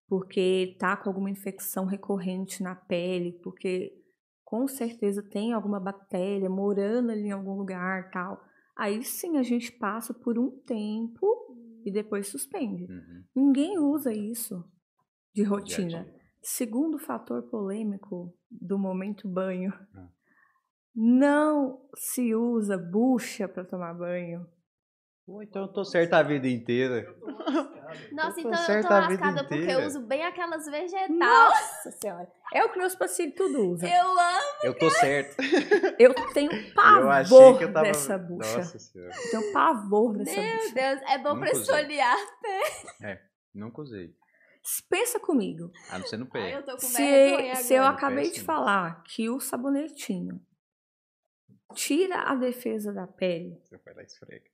Porque 0.09 0.77
tá 0.79 0.97
com 0.97 1.09
alguma 1.09 1.31
infecção 1.31 1.87
recorrente 1.87 2.63
na 2.63 2.75
pele, 2.75 3.33
porque 3.43 3.93
com 4.45 4.69
certeza 4.69 5.23
tem 5.23 5.53
alguma 5.53 5.81
bactéria 5.81 6.49
morando 6.49 7.11
ali 7.11 7.29
em 7.29 7.33
algum 7.33 7.57
lugar, 7.57 8.11
tal. 8.11 8.41
Aí 8.77 9.03
sim 9.03 9.39
a 9.39 9.43
gente 9.43 9.73
passa 9.73 10.13
por 10.13 10.39
um 10.39 10.51
tempo 10.67 11.27
e 11.85 11.91
depois 11.91 12.29
suspende. 12.29 12.85
Uhum. 12.85 13.25
Ninguém 13.35 13.79
usa 13.79 14.13
isso 14.13 14.65
de 15.35 15.43
rotina. 15.43 16.07
Segundo 16.43 16.99
fator 16.99 17.43
polêmico 17.51 18.37
do 18.51 18.79
momento 18.79 19.27
banho, 19.27 19.73
Ah. 19.97 20.09
não 20.95 21.89
se 21.97 22.35
usa 22.35 22.77
bucha 22.77 23.49
para 23.49 23.65
tomar 23.65 23.95
banho. 23.95 24.47
Pô, 25.27 25.43
então 25.43 25.63
eu 25.63 25.73
tô 25.73 25.85
certo 25.85 26.13
a 26.15 26.23
vida 26.23 26.47
inteira. 26.49 27.07
Nossa, 28.13 28.43
tô 28.43 28.49
então 28.49 28.75
eu 28.75 28.83
tô 28.83 28.89
lascada 28.89 29.45
porque 29.45 29.71
eu 29.71 29.87
uso 29.87 30.01
bem 30.01 30.25
aquelas 30.25 30.67
vegetais. 30.67 31.11
Nossa 31.11 31.91
senhora. 31.93 32.31
É 32.53 32.65
o 32.65 32.71
que 32.73 32.79
meus 32.79 32.95
pacientes 32.95 33.37
tudo 33.37 33.71
usam. 33.71 33.89
Eu 33.89 34.07
amo. 34.11 34.59
Eu 34.63 34.79
tô 34.79 34.91
certo. 34.91 35.37
Eu 35.99 36.15
tenho 36.33 36.53
eu 36.53 36.59
achei 36.59 36.73
pavor 36.73 37.59
que 37.59 37.65
eu 37.65 37.73
tava. 37.73 37.87
dessa 37.87 38.19
bucha. 38.19 38.57
Nossa 38.59 38.79
senhora. 38.79 39.15
Eu 39.15 39.31
tenho 39.31 39.53
pavor 39.53 40.17
dessa 40.19 40.41
Meu 40.41 40.59
bucha. 40.59 40.75
Deus, 40.75 41.01
é 41.11 41.19
bom 41.19 41.23
pra 41.23 41.33
Nunca 41.35 41.53
usei. 41.53 41.63
esfoliar. 41.75 42.17
Nunca 43.55 43.83
usei. 43.83 44.15
Pensa 44.89 45.21
comigo. 45.21 45.71
A 45.91 45.99
não 45.99 46.07
ser 46.07 46.17
no 46.17 46.25
Ai, 46.25 46.31
pé. 46.31 46.57
eu 46.57 46.63
tô 46.65 46.73
com 46.73 46.79
Se, 46.79 47.55
se 47.57 47.75
eu 47.75 47.85
acabei 47.85 48.31
de 48.31 48.41
falar 48.41 49.03
que 49.05 49.29
o 49.29 49.39
sabonetinho 49.39 50.41
tira 51.75 52.23
a 52.23 52.35
defesa 52.35 52.93
da 52.93 53.07
pele, 53.07 53.61
Você 53.65 53.77
vai 53.85 53.95
lá 53.95 54.03
e 54.03 54.07
esfrega. 54.07 54.45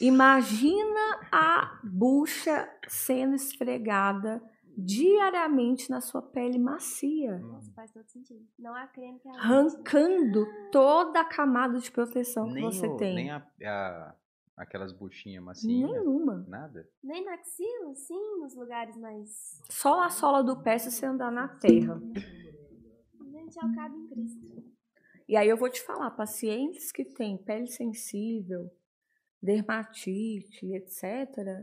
Imagina 0.00 1.20
a 1.32 1.80
bucha 1.84 2.68
sendo 2.88 3.34
esfregada 3.34 4.42
diariamente 4.76 5.88
na 5.90 6.00
sua 6.00 6.20
pele 6.20 6.58
macia. 6.58 7.38
Nossa, 7.38 7.70
faz 7.72 7.92
todo 7.92 8.08
sentido. 8.08 8.44
Não 8.58 8.74
há 8.74 8.86
creme 8.88 9.18
que 9.20 9.28
aguente. 9.28 9.44
arrancando 9.44 10.46
toda 10.72 11.20
a 11.20 11.24
camada 11.24 11.78
de 11.78 11.90
proteção 11.92 12.48
que 12.48 12.54
Nem, 12.54 12.62
você 12.64 12.86
o- 12.86 12.96
tem. 12.96 13.14
nem 13.14 13.30
a, 13.30 13.46
a- 13.64 14.14
aquelas 14.56 14.92
buchinhas 14.92 15.44
massinhas. 15.44 15.90
Nenhuma. 15.90 16.44
Nada. 16.48 16.88
Nem 17.02 17.24
na 17.24 17.34
axila, 17.34 17.94
sim, 17.94 18.38
nos 18.40 18.54
lugares 18.56 18.96
mais... 18.96 19.60
Só 19.70 20.02
a 20.02 20.10
sola 20.10 20.42
do 20.42 20.60
pé 20.62 20.76
se 20.78 20.90
você 20.90 21.06
andar 21.06 21.30
na 21.30 21.46
terra. 21.48 22.00
Gente, 23.30 23.58
é 23.58 23.64
o 23.66 23.74
cabo 23.74 23.96
em 23.96 24.06
Cristo. 24.08 24.64
E 25.28 25.36
aí 25.36 25.48
eu 25.48 25.56
vou 25.56 25.70
te 25.70 25.80
falar, 25.82 26.10
pacientes 26.10 26.90
que 26.92 27.04
têm 27.04 27.36
pele 27.38 27.66
sensível, 27.66 28.70
dermatite, 29.44 30.66
etc., 30.74 31.04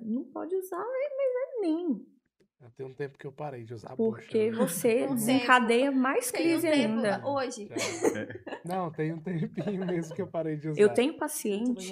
não 0.04 0.24
pode 0.26 0.56
usar, 0.56 0.78
mas 0.78 1.12
é 1.58 1.62
nem. 1.62 2.06
Tem 2.78 2.86
um 2.86 2.94
tempo 2.94 3.18
que 3.18 3.26
eu 3.26 3.32
parei 3.32 3.64
de 3.64 3.74
usar 3.74 3.96
Porque 3.96 4.52
bucha. 4.52 4.62
né? 4.62 4.68
você 4.68 5.08
Um 5.08 5.16
desencadeia 5.16 5.92
mais 5.92 6.32
Tem 6.32 6.42
um 6.42 6.44
crise 6.44 6.70
tempo 6.70 6.94
ainda. 7.00 7.28
hoje. 7.28 7.68
Não, 8.64 8.92
tem 8.92 9.12
um 9.14 9.20
tempinho 9.20 9.84
mesmo 9.84 10.14
que 10.14 10.22
eu 10.22 10.28
parei 10.28 10.58
de 10.58 10.70
usar. 10.70 10.80
Eu 10.80 10.94
tenho 10.94 11.18
paciente 11.18 11.92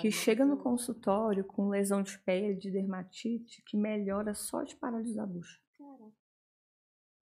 que 0.00 0.10
chega 0.10 0.44
no 0.44 0.56
consultório 0.56 1.44
com 1.44 1.68
lesão 1.68 2.02
de 2.02 2.18
pele, 2.24 2.56
de 2.56 2.68
dermatite, 2.68 3.62
que 3.64 3.76
melhora 3.76 4.34
só 4.34 4.64
de 4.64 4.74
parar 4.74 5.02
de 5.02 5.10
usar 5.10 5.24
bucha. 5.26 5.56
Cara, 5.78 6.10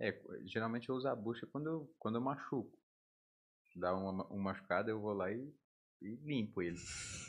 É, 0.00 0.18
geralmente 0.46 0.88
eu 0.88 0.94
uso 0.94 1.06
a 1.06 1.14
bucha 1.14 1.46
quando 1.52 1.66
eu, 1.68 1.94
quando 1.98 2.14
eu 2.14 2.22
machuco. 2.22 2.72
Dá 3.74 3.94
uma, 3.94 4.26
um 4.32 4.38
machucado, 4.38 4.88
eu 4.88 4.98
vou 4.98 5.12
lá 5.12 5.30
e, 5.30 5.54
e 6.02 6.14
limpo 6.24 6.60
ele. 6.62 6.76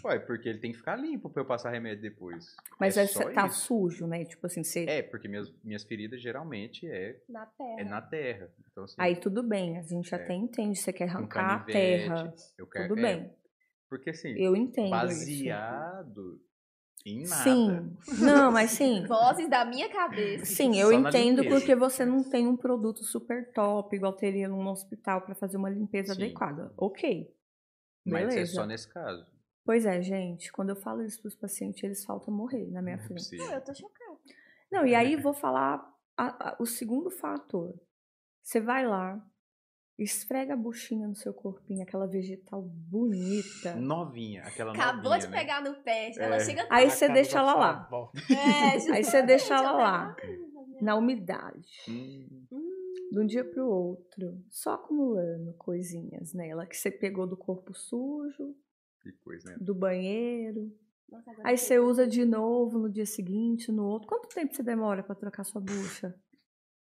Ué, 0.04 0.20
porque 0.20 0.50
ele 0.50 0.60
tem 0.60 0.72
que 0.72 0.78
ficar 0.78 0.96
limpo 0.96 1.30
pra 1.30 1.42
eu 1.42 1.46
passar 1.46 1.72
remédio 1.72 2.02
depois. 2.02 2.56
Mas 2.80 2.98
é 2.98 3.08
você 3.08 3.32
tá 3.32 3.48
isso. 3.48 3.66
sujo, 3.66 4.06
né? 4.08 4.26
Tipo 4.26 4.46
assim, 4.48 4.64
você. 4.64 4.86
É, 4.86 5.02
porque 5.02 5.28
minhas, 5.28 5.52
minhas 5.64 5.84
feridas 5.84 6.22
geralmente 6.22 6.86
é, 6.90 7.20
Na 7.30 7.46
terra. 7.46 7.80
é 7.80 7.84
na 7.84 8.02
terra. 8.02 8.52
Então, 8.72 8.84
assim, 8.84 8.96
Aí 8.98 9.16
tudo 9.16 9.42
bem, 9.42 9.78
a 9.78 9.82
gente 9.82 10.14
É. 10.14 10.18
até 10.18 10.34
entende, 10.34 10.78
você 10.78 10.92
quer 10.92 11.06
arrancar 11.10 11.46
a 11.46 11.60
canivete, 11.60 11.74
terra. 11.74 12.34
Eu 12.58 12.68
quero, 12.68 12.88
Tudo 12.90 13.00
é, 13.00 13.16
bem. 13.16 13.34
Porque 13.90 14.10
assim, 14.10 14.30
Eu 14.38 14.56
entendo. 14.56 14.90
baseado 14.90 16.42
em 17.06 17.22
isso. 17.22 17.30
nada. 17.34 17.44
Sim. 17.44 17.98
Não, 18.26 18.52
mas 18.52 18.72
sim. 18.72 19.06
Vozes 19.08 19.50
da 19.50 19.64
minha 19.64 19.90
cabeça. 19.90 20.46
Sim, 20.46 20.78
eu 20.78 20.90
Só 20.90 20.94
entendo 21.00 21.46
porque 21.46 21.74
você 21.74 22.04
não 22.06 22.22
tem 22.22 22.46
um 22.48 22.58
produto 22.58 23.04
super 23.06 23.50
top, 23.54 23.96
igual 23.96 24.12
teria 24.14 24.50
num 24.50 24.68
hospital 24.68 25.22
pra 25.22 25.34
fazer 25.36 25.56
uma 25.56 25.70
limpeza 25.70 26.14
Sim. 26.14 26.24
adequada. 26.24 26.74
Ok. 26.78 27.34
Mas 28.08 28.24
é 28.26 28.28
Beleza. 28.30 28.54
só 28.54 28.66
nesse 28.66 28.88
caso. 28.90 29.26
Pois 29.66 29.86
é, 29.86 30.02
gente, 30.02 30.52
quando 30.52 30.70
eu 30.70 30.76
falo 30.76 31.04
isso 31.04 31.22
pros 31.22 31.36
pacientes, 31.36 31.84
eles 31.84 32.06
faltam 32.06 32.34
morrer 32.34 32.66
na 32.72 32.82
minha 32.82 32.96
Não 32.98 33.04
é 33.04 33.08
frente. 33.08 33.36
Não, 33.38 33.54
eu 33.54 33.62
tô 33.62 33.74
chocada. 33.74 34.18
Não, 34.72 34.86
e 34.86 34.96
aí 34.96 35.16
vou 35.16 35.34
falar 35.34 35.94
a- 36.18 36.50
a- 36.52 36.56
o 36.60 36.66
segundo 36.66 37.10
fator. 37.12 37.74
Você 38.42 38.62
vai 38.62 38.86
lá, 38.88 39.22
esfrega 40.00 40.54
a 40.54 40.58
buchinha 40.58 41.08
no 41.08 41.16
seu 41.16 41.34
corpinho, 41.34 41.84
aquela 41.84 42.08
vegetal 42.08 42.62
bonita. 42.62 43.76
Novinha, 43.76 44.44
aquela 44.44 44.72
Acabou 44.72 45.04
novinha, 45.12 45.20
de 45.20 45.28
né? 45.28 45.38
pegar 45.38 45.62
no 45.62 45.74
pé. 45.84 46.12
Ela 46.18 46.36
É. 46.38 46.40
chega. 46.40 46.66
Aí 46.70 46.90
você 46.90 47.10
deixa 47.10 47.40
ela 47.40 47.54
lá. 47.56 47.90
É, 48.30 48.74
Aí 49.00 49.04
você 49.04 49.22
deixa 49.24 49.54
ela 49.56 50.14
justamente, 50.14 50.40
lá. 50.48 50.82
na 50.82 50.96
umidade. 50.96 51.68
Hum, 51.90 52.48
De 53.12 53.20
um 53.20 53.26
dia 53.26 53.44
pro 53.46 53.66
outro, 53.68 54.44
só 54.50 54.74
acumulando 54.74 55.54
coisinhas 55.54 56.34
nela 56.34 56.66
que 56.66 56.76
você 56.76 56.92
pegou 56.92 57.26
do 57.26 57.38
corpo 57.38 57.74
sujo, 57.74 58.56
que 59.02 59.12
coisa, 59.24 59.50
né? 59.52 59.58
do 59.60 59.74
banheiro. 59.74 60.72
Nossa, 61.10 61.32
Aí 61.44 61.58
você 61.58 61.80
usa 61.80 62.06
de 62.06 62.26
novo 62.26 62.78
no 62.80 62.90
dia 62.90 63.06
seguinte, 63.06 63.72
no 63.72 63.86
outro. 63.86 64.10
Quanto 64.10 64.28
tempo 64.28 64.54
você 64.54 64.62
demora 64.62 65.02
pra 65.04 65.16
trocar 65.16 65.46
sua 65.46 65.62
bucha? 65.62 66.14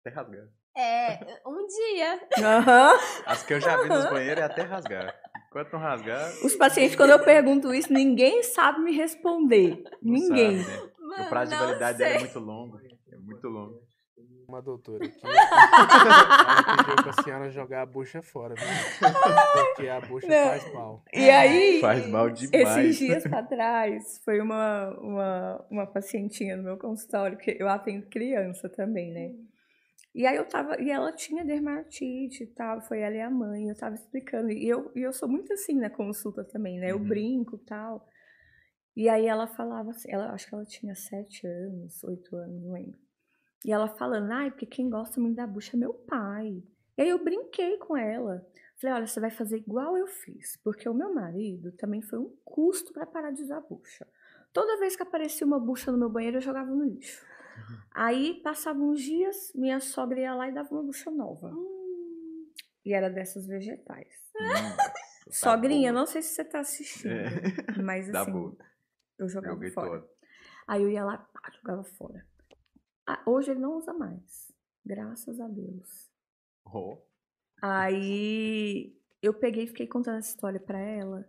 Até 0.00 0.14
rasgar. 0.14 0.48
É, 0.76 1.40
um 1.46 1.66
dia. 1.66 2.28
Aham. 2.38 2.92
As 3.26 3.42
que 3.42 3.52
eu 3.54 3.60
já 3.60 3.82
vi 3.82 3.88
nos 3.88 4.08
banheiros 4.08 4.40
é 4.42 4.46
até 4.46 4.62
rasgar. 4.62 5.12
Enquanto 5.48 5.72
não 5.72 5.80
rasgar, 5.80 6.30
Os 6.44 6.54
pacientes, 6.54 6.96
quando 6.96 7.10
eu 7.10 7.22
pergunto 7.24 7.74
isso, 7.74 7.92
ninguém 7.92 8.42
sabe 8.44 8.80
me 8.80 8.92
responder. 8.92 9.82
não 10.00 10.12
ninguém. 10.14 10.62
sabe, 10.62 10.86
né? 10.86 10.92
Mano, 10.98 11.24
O 11.24 11.28
prazo 11.28 11.50
de 11.50 11.58
validade 11.58 11.98
dele 11.98 12.14
é 12.14 12.18
muito 12.20 12.38
longo. 12.38 12.78
É 13.10 13.16
muito 13.18 13.48
longo. 13.48 13.82
Uma 14.48 14.60
doutora 14.60 15.06
aqui. 15.06 15.20
ela 15.24 16.76
pediu 16.76 17.02
pra 17.02 17.12
senhora 17.22 17.50
jogar 17.50 17.82
a 17.82 17.86
bucha 17.86 18.22
fora, 18.22 18.54
viu? 18.54 18.66
Porque 19.52 19.88
a 19.88 20.00
bucha 20.00 20.26
Não. 20.28 20.48
faz 20.48 20.72
mal. 20.72 21.02
E 21.12 21.30
aí, 21.30 21.80
Faz 21.80 22.06
mal 22.08 22.28
esses 22.28 22.50
demais. 22.50 22.98
dias 22.98 23.22
pra 23.24 23.42
trás, 23.42 24.20
foi 24.24 24.40
uma, 24.40 24.90
uma, 24.98 25.66
uma 25.70 25.86
pacientinha 25.86 26.56
no 26.56 26.62
meu 26.64 26.76
consultório, 26.76 27.38
que 27.38 27.56
eu 27.58 27.68
atendo 27.68 28.06
criança 28.08 28.68
também, 28.68 29.10
né? 29.12 29.34
E 30.14 30.26
aí 30.26 30.36
eu 30.36 30.46
tava, 30.46 30.78
e 30.82 30.90
ela 30.90 31.10
tinha 31.12 31.42
dermatite 31.44 32.42
e 32.44 32.46
tal, 32.48 32.82
foi 32.82 33.00
ela 33.00 33.14
e 33.16 33.20
a 33.22 33.30
mãe, 33.30 33.68
eu 33.68 33.74
tava 33.76 33.94
explicando. 33.94 34.50
E 34.50 34.68
eu, 34.68 34.92
e 34.94 35.00
eu 35.00 35.12
sou 35.12 35.26
muito 35.28 35.50
assim 35.54 35.78
na 35.78 35.88
consulta 35.88 36.44
também, 36.44 36.78
né? 36.78 36.90
Eu 36.92 36.98
Uhum. 36.98 37.04
brinco 37.08 37.56
e 37.56 37.60
tal. 37.60 38.06
E 38.94 39.08
aí 39.08 39.26
ela 39.26 39.46
falava 39.46 39.90
assim, 39.90 40.12
ela, 40.12 40.30
acho 40.32 40.46
que 40.46 40.54
ela 40.54 40.66
tinha 40.66 40.94
sete 40.94 41.46
anos, 41.46 42.04
oito 42.04 42.36
anos, 42.36 42.62
não 42.62 42.72
lembro. 42.72 42.98
E 43.64 43.72
ela 43.72 43.88
falando, 43.88 44.30
ai, 44.32 44.50
porque 44.50 44.66
quem 44.66 44.90
gosta 44.90 45.20
muito 45.20 45.36
da 45.36 45.46
bucha 45.46 45.76
é 45.76 45.78
meu 45.78 45.94
pai. 45.94 46.62
E 46.96 47.02
aí 47.02 47.08
eu 47.08 47.22
brinquei 47.22 47.76
com 47.78 47.96
ela. 47.96 48.46
Falei, 48.80 48.96
olha, 48.96 49.06
você 49.06 49.20
vai 49.20 49.30
fazer 49.30 49.58
igual 49.58 49.96
eu 49.96 50.06
fiz, 50.06 50.56
porque 50.64 50.88
o 50.88 50.94
meu 50.94 51.14
marido 51.14 51.70
também 51.72 52.02
foi 52.02 52.18
um 52.18 52.34
custo 52.44 52.92
para 52.92 53.06
parar 53.06 53.30
de 53.30 53.42
usar 53.42 53.60
bucha. 53.60 54.06
Toda 54.52 54.78
vez 54.78 54.96
que 54.96 55.02
aparecia 55.02 55.46
uma 55.46 55.58
bucha 55.60 55.92
no 55.92 55.98
meu 55.98 56.08
banheiro, 56.10 56.38
eu 56.38 56.40
jogava 56.42 56.70
no 56.70 56.84
lixo. 56.84 57.24
Aí 57.94 58.40
passavam 58.42 58.90
uns 58.90 59.00
dias, 59.00 59.52
minha 59.54 59.78
sogra 59.80 60.18
ia 60.20 60.34
lá 60.34 60.48
e 60.48 60.52
dava 60.52 60.68
uma 60.74 60.82
bucha 60.82 61.10
nova. 61.10 61.48
Hum, 61.54 62.50
E 62.84 62.92
era 62.92 63.08
dessas 63.08 63.46
vegetais. 63.46 64.12
Hum, 64.34 64.42
Sogrinha, 65.30 65.92
boa. 65.92 66.00
não 66.00 66.06
sei 66.06 66.20
se 66.20 66.34
você 66.34 66.44
tá 66.44 66.60
assistindo, 66.60 67.12
É. 67.12 67.82
mas 67.82 68.12
assim, 68.14 68.56
eu 69.18 69.28
jogava 69.28 69.70
fora. 69.70 70.00
todo. 70.00 70.10
Aí 70.66 70.82
eu 70.82 70.90
ia 70.90 71.04
lá, 71.04 71.18
pá, 71.18 71.50
jogava 71.56 71.84
fora. 71.84 72.26
Ah, 73.06 73.22
hoje 73.26 73.50
ele 73.50 73.60
não 73.60 73.76
usa 73.76 73.92
mais. 73.92 74.52
Graças 74.84 75.40
a 75.40 75.48
Deus. 75.48 76.10
Oh, 76.64 76.98
Aí 77.60 78.92
eu 79.22 79.32
peguei 79.32 79.64
e 79.64 79.68
fiquei 79.68 79.86
contando 79.86 80.18
essa 80.18 80.30
história 80.30 80.58
pra 80.58 80.78
ela. 80.78 81.24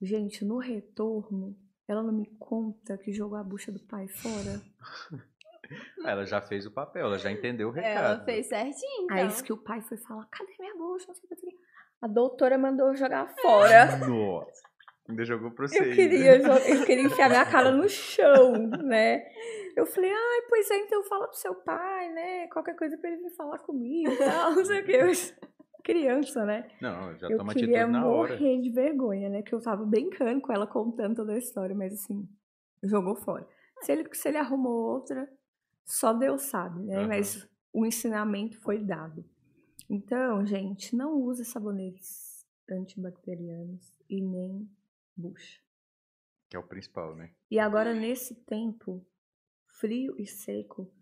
Gente, 0.00 0.44
no 0.44 0.58
retorno, 0.58 1.56
ela 1.88 2.02
não 2.02 2.12
me 2.12 2.26
conta 2.38 2.96
que 2.96 3.12
jogou 3.12 3.36
a 3.36 3.42
bucha 3.42 3.72
do 3.72 3.80
pai 3.80 4.06
fora. 4.06 4.62
ela 6.04 6.24
já 6.24 6.40
fez 6.40 6.66
o 6.66 6.70
papel, 6.70 7.06
ela 7.06 7.18
já 7.18 7.32
entendeu 7.32 7.68
o 7.68 7.72
recado. 7.72 8.16
Ela 8.16 8.24
fez 8.24 8.46
certinho. 8.46 9.04
Então. 9.04 9.16
Aí 9.16 9.26
disse 9.26 9.42
que 9.42 9.52
o 9.52 9.56
pai 9.56 9.80
foi 9.80 9.96
falar: 9.96 10.26
cadê 10.26 10.54
minha 10.60 10.76
bucha? 10.76 11.12
A 12.00 12.06
doutora 12.06 12.56
mandou 12.56 12.88
eu 12.88 12.96
jogar 12.96 13.26
fora. 13.40 13.96
Nossa. 14.06 14.73
Ainda 15.08 15.24
jogou 15.24 15.50
pra 15.50 15.66
você. 15.68 15.78
Eu 15.78 15.94
queria, 15.94 16.38
jo- 16.40 16.48
eu 16.66 16.84
queria 16.84 17.04
enfiar 17.04 17.28
minha 17.28 17.44
cara 17.44 17.70
no 17.70 17.86
chão, 17.90 18.52
né? 18.82 19.22
Eu 19.76 19.84
falei, 19.86 20.10
ai, 20.10 20.42
pois 20.48 20.70
é, 20.70 20.76
então 20.78 21.02
fala 21.04 21.26
pro 21.28 21.36
seu 21.36 21.54
pai, 21.54 22.10
né? 22.12 22.46
Qualquer 22.48 22.74
coisa 22.76 22.96
pra 22.96 23.10
ele 23.10 23.22
vir 23.22 23.30
falar 23.36 23.58
comigo 23.58 24.10
e 24.10 24.16
tal, 24.16 24.52
não 24.56 24.64
sei 24.64 24.80
o 24.80 24.84
que. 24.84 24.92
Eu- 24.92 25.12
Criança, 25.82 26.46
né? 26.46 26.66
Não, 26.80 27.14
já 27.18 27.28
eu 27.28 27.36
toma 27.36 27.52
atitude 27.52 27.72
na 27.86 28.06
hora. 28.06 28.32
morrer 28.38 28.58
de 28.62 28.70
vergonha, 28.70 29.28
né? 29.28 29.42
Que 29.42 29.54
eu 29.54 29.60
tava 29.60 29.84
brincando 29.84 30.40
com 30.40 30.50
ela, 30.50 30.66
contando 30.66 31.14
toda 31.16 31.34
a 31.34 31.38
história, 31.38 31.74
mas 31.76 31.92
assim, 31.92 32.26
jogou 32.82 33.14
fora. 33.16 33.46
Se 33.82 33.92
ele, 33.92 34.08
se 34.14 34.26
ele 34.28 34.38
arrumou 34.38 34.72
outra, 34.94 35.28
só 35.84 36.14
Deus 36.14 36.40
sabe, 36.44 36.82
né? 36.84 36.96
Aham. 37.00 37.08
Mas 37.08 37.46
o 37.70 37.84
ensinamento 37.84 38.58
foi 38.62 38.78
dado. 38.78 39.22
Então, 39.90 40.46
gente, 40.46 40.96
não 40.96 41.12
use 41.20 41.44
sabonetes 41.44 42.46
antibacterianos 42.70 43.92
e 44.08 44.22
nem 44.22 44.66
bucha. 45.16 45.60
Que 46.48 46.56
é 46.56 46.58
o 46.58 46.62
principal, 46.66 47.14
né? 47.16 47.32
E 47.50 47.58
agora, 47.58 47.94
nesse 47.94 48.34
tempo 48.44 49.04
frio 49.66 50.14
e 50.18 50.26
seco, 50.26 50.92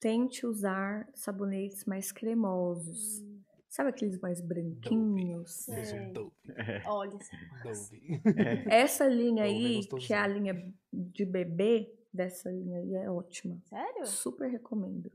tente 0.00 0.46
usar 0.46 1.08
sabonetes 1.14 1.84
mais 1.84 2.10
cremosos. 2.10 3.22
Sabe 3.68 3.90
aqueles 3.90 4.18
mais 4.20 4.40
branquinhos? 4.40 5.64
Fez 5.64 5.92
um 5.92 6.12
Dove. 6.12 6.32
Olha, 6.86 7.18
Dove. 7.62 8.22
Essa 8.68 9.06
linha 9.06 9.44
é 9.44 9.46
aí, 9.46 9.80
que 9.86 10.12
é 10.12 10.18
a 10.18 10.26
linha 10.26 10.74
de 10.92 11.24
bebê, 11.24 11.90
dessa 12.12 12.50
linha 12.50 12.78
aí 12.78 12.94
é 12.94 13.10
ótima. 13.10 13.58
sério? 13.64 14.04
Super 14.06 14.50
recomendo. 14.50 15.10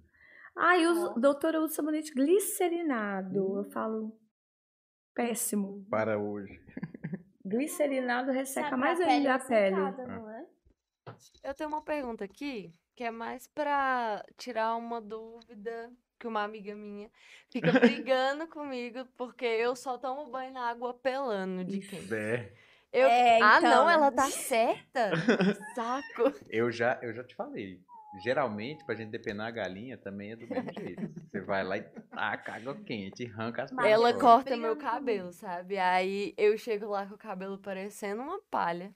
Ah, 0.55 0.75
eu 0.79 0.91
uso, 0.91 1.05
Ó. 1.15 1.19
doutora, 1.19 1.57
eu 1.57 1.63
uso 1.65 1.75
sabonete 1.75 2.11
glicerinado. 2.15 3.57
Eu 3.59 3.63
falo 3.65 4.17
péssimo. 5.13 5.85
Para 5.87 6.17
hoje. 6.17 6.59
Glicerinado 7.47 8.31
resseca 8.31 8.69
Sabe, 8.69 8.79
mais 8.81 8.99
pra 8.99 9.07
ainda 9.07 9.35
a 9.35 9.39
pele. 9.39 9.75
ressecada, 9.75 10.05
não 10.07 10.29
é? 10.29 10.45
Eu 11.43 11.53
tenho 11.53 11.69
uma 11.69 11.81
pergunta 11.81 12.25
aqui, 12.25 12.73
que 12.95 13.03
é 13.03 13.11
mais 13.11 13.47
pra 13.47 14.23
tirar 14.37 14.75
uma 14.75 14.99
dúvida 15.01 15.91
que 16.19 16.27
uma 16.27 16.43
amiga 16.43 16.75
minha 16.75 17.09
fica 17.49 17.71
brigando 17.79 18.47
comigo 18.47 19.05
porque 19.15 19.45
eu 19.45 19.75
só 19.75 19.97
tomo 19.97 20.29
banho 20.31 20.51
na 20.53 20.69
água 20.69 20.93
pelando 20.93 21.63
de 21.63 21.79
quem? 21.79 21.99
É, 22.11 22.51
Eu... 22.91 23.07
É, 23.07 23.39
Ah, 23.41 23.57
então. 23.59 23.69
não, 23.85 23.89
ela 23.89 24.11
tá 24.11 24.25
certa? 24.31 25.11
Saco. 25.75 26.33
eu 26.49 26.71
já, 26.71 26.99
eu 27.01 27.13
já 27.13 27.23
te 27.23 27.35
falei. 27.35 27.79
Geralmente, 28.19 28.83
pra 28.85 28.95
gente 28.95 29.09
depenar 29.11 29.47
a 29.47 29.51
galinha, 29.51 29.97
também 29.97 30.31
é 30.31 30.35
do 30.35 30.47
mesmo 30.47 30.73
jeito. 30.73 31.09
Você 31.29 31.41
vai 31.41 31.63
lá 31.63 31.77
e 31.77 31.81
taca 31.81 32.53
água 32.55 32.75
quente, 32.85 33.25
arranca 33.25 33.63
as 33.63 33.71
Mas 33.71 33.85
pernas 33.85 34.09
Ela 34.11 34.19
corta 34.19 34.57
meu 34.57 34.75
cabelo, 34.75 35.31
sabe? 35.33 35.77
Aí 35.77 36.33
eu 36.37 36.57
chego 36.57 36.87
lá 36.87 37.05
com 37.05 37.15
o 37.15 37.17
cabelo 37.17 37.57
parecendo 37.57 38.21
uma 38.21 38.39
palha. 38.49 38.93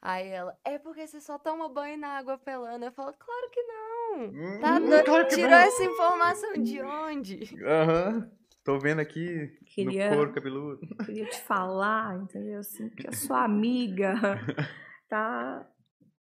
Aí 0.00 0.28
ela, 0.28 0.58
é 0.64 0.78
porque 0.78 1.06
você 1.06 1.20
só 1.20 1.38
toma 1.38 1.68
banho 1.68 1.96
na 1.96 2.08
água 2.18 2.36
pelando. 2.36 2.84
Eu 2.84 2.92
falo, 2.92 3.12
claro 3.18 3.50
que 3.52 3.62
não. 3.62 4.24
Hum, 4.24 4.60
Tá 4.60 4.78
doido? 4.80 5.04
claro 5.04 5.26
que 5.28 5.34
Tirou 5.36 5.50
não. 5.50 5.56
essa 5.58 5.84
informação 5.84 6.52
de 6.54 6.82
onde? 6.82 7.64
Aham. 7.64 8.30
Tô 8.64 8.78
vendo 8.78 9.00
aqui 9.00 9.58
Queria- 9.66 10.10
no 10.10 10.16
couro 10.16 10.32
cabeludo. 10.32 10.80
queria 11.04 11.26
te 11.26 11.40
falar, 11.42 12.16
entendeu? 12.16 12.60
Assim, 12.60 12.88
que 12.90 13.08
a 13.08 13.12
sua 13.12 13.42
amiga 13.44 14.14
tá 15.08 15.66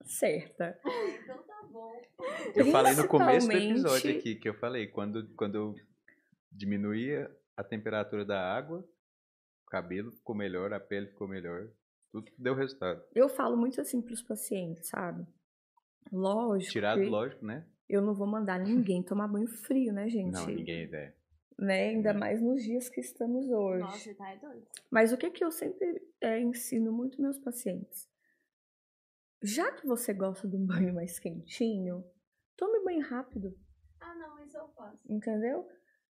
certa. 0.03 0.79
Então 1.23 1.37
tá 1.37 1.43
bom. 1.43 1.50
Eu 2.55 2.65
falei 2.67 2.93
no 2.93 3.07
começo 3.07 3.47
do 3.47 3.53
episódio 3.53 4.17
aqui, 4.17 4.35
que 4.35 4.49
eu 4.49 4.53
falei, 4.53 4.87
quando, 4.87 5.27
quando 5.35 5.55
eu 5.55 5.75
diminuía 6.51 7.29
a 7.55 7.63
temperatura 7.63 8.25
da 8.25 8.39
água, 8.39 8.79
o 9.65 9.69
cabelo 9.69 10.11
ficou 10.11 10.35
melhor, 10.35 10.73
a 10.73 10.79
pele 10.79 11.07
ficou 11.07 11.27
melhor. 11.27 11.69
Tudo 12.11 12.31
deu 12.37 12.53
resultado. 12.53 13.01
Eu 13.15 13.29
falo 13.29 13.55
muito 13.55 13.79
assim 13.79 14.01
pros 14.01 14.21
pacientes, 14.21 14.89
sabe? 14.89 15.25
Lógico. 16.11 16.71
Tirado, 16.71 17.01
lógico, 17.03 17.45
né? 17.45 17.65
eu 17.91 18.01
não 18.01 18.13
vou 18.13 18.25
mandar 18.25 18.57
ninguém 18.57 19.03
tomar 19.03 19.27
banho 19.27 19.47
frio, 19.47 19.91
né, 19.91 20.07
gente? 20.07 20.31
Não, 20.31 20.47
ninguém 20.47 20.89
é. 20.93 21.13
Né? 21.59 21.89
Ainda 21.89 22.13
mais 22.13 22.41
nos 22.41 22.63
dias 22.63 22.89
que 22.89 23.01
estamos 23.01 23.49
hoje. 23.49 23.81
Nossa, 23.81 24.15
tá 24.15 24.31
é 24.31 24.37
doido. 24.37 24.65
Mas 24.89 25.11
o 25.11 25.17
que, 25.17 25.29
que 25.29 25.43
eu 25.43 25.51
sempre 25.51 26.01
é, 26.21 26.39
ensino 26.39 26.91
muito 26.93 27.21
meus 27.21 27.37
pacientes? 27.37 28.09
Já 29.43 29.71
que 29.71 29.85
você 29.87 30.13
gosta 30.13 30.47
de 30.47 30.55
um 30.55 30.65
banho 30.65 30.93
mais 30.93 31.17
quentinho, 31.19 32.03
tome 32.55 32.83
banho 32.83 33.01
rápido. 33.07 33.57
Ah, 33.99 34.13
não, 34.15 34.39
isso 34.43 34.57
eu 34.57 34.67
faço. 34.69 34.99
Entendeu? 35.09 35.67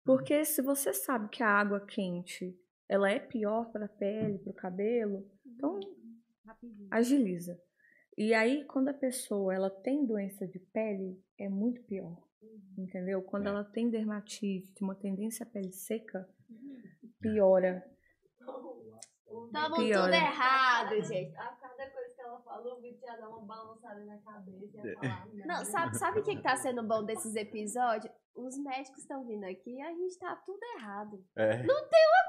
Porque 0.05 0.45
se 0.45 0.63
você 0.63 0.93
sabe 0.93 1.29
que 1.29 1.43
a 1.43 1.49
água 1.49 1.85
quente 1.85 2.57
ela 2.89 3.11
é 3.11 3.19
pior 3.19 3.71
para 3.73 3.87
a 3.87 3.89
pele, 3.89 4.39
para 4.39 4.51
o 4.51 4.55
cabelo, 4.55 5.29
então 5.45 5.81
Rapidinho. 6.45 6.89
agiliza. 6.91 7.61
E 8.17 8.33
aí, 8.33 8.65
quando 8.65 8.89
a 8.89 8.95
pessoa 8.95 9.53
ela 9.55 9.69
tem 9.69 10.07
doença 10.07 10.47
de 10.47 10.59
pele, 10.59 11.21
é 11.39 11.49
muito 11.49 11.83
pior. 11.83 12.17
Entendeu? 12.79 13.21
Quando 13.23 13.47
É. 13.47 13.51
ela 13.51 13.65
tem 13.65 13.91
dermatite, 13.91 14.73
uma 14.83 14.95
tendência 14.95 15.45
à 15.45 15.49
pele 15.49 15.73
seca, 15.73 16.29
piora. 17.21 17.85
Tamo 19.53 19.77
Pior, 19.77 20.05
tudo 20.05 20.15
errado, 20.15 21.03
gente. 21.03 21.37
A 21.37 21.47
cada 21.57 21.91
coisa 21.91 22.16
ela 22.27 22.41
falou, 22.41 22.79
o 22.79 22.81
Vitor 22.81 23.09
ia 23.09 23.17
dar 23.17 23.29
uma 23.29 23.41
balançada 23.43 24.05
na 24.05 24.19
cabeça 24.19 24.77
e 24.77 24.81
É. 24.81 24.91
ia 24.93 24.97
falar. 24.99 25.27
Não, 25.47 25.65
sabe, 25.65 25.97
sabe 25.99 26.21
o 26.21 26.23
que, 26.23 26.37
que 26.37 26.43
tá 26.43 26.57
sendo 26.57 26.83
bom 26.83 27.05
desses 27.05 27.35
episódios? 27.37 28.13
Os 28.35 28.59
médicos 28.59 28.99
estão 28.99 29.27
vindo 29.27 29.45
aqui 29.45 29.77
e 29.77 29.81
a 29.83 29.91
gente 29.95 30.19
tá 30.19 30.37
tudo 30.45 30.59
errado. 30.79 31.25
É. 31.37 31.65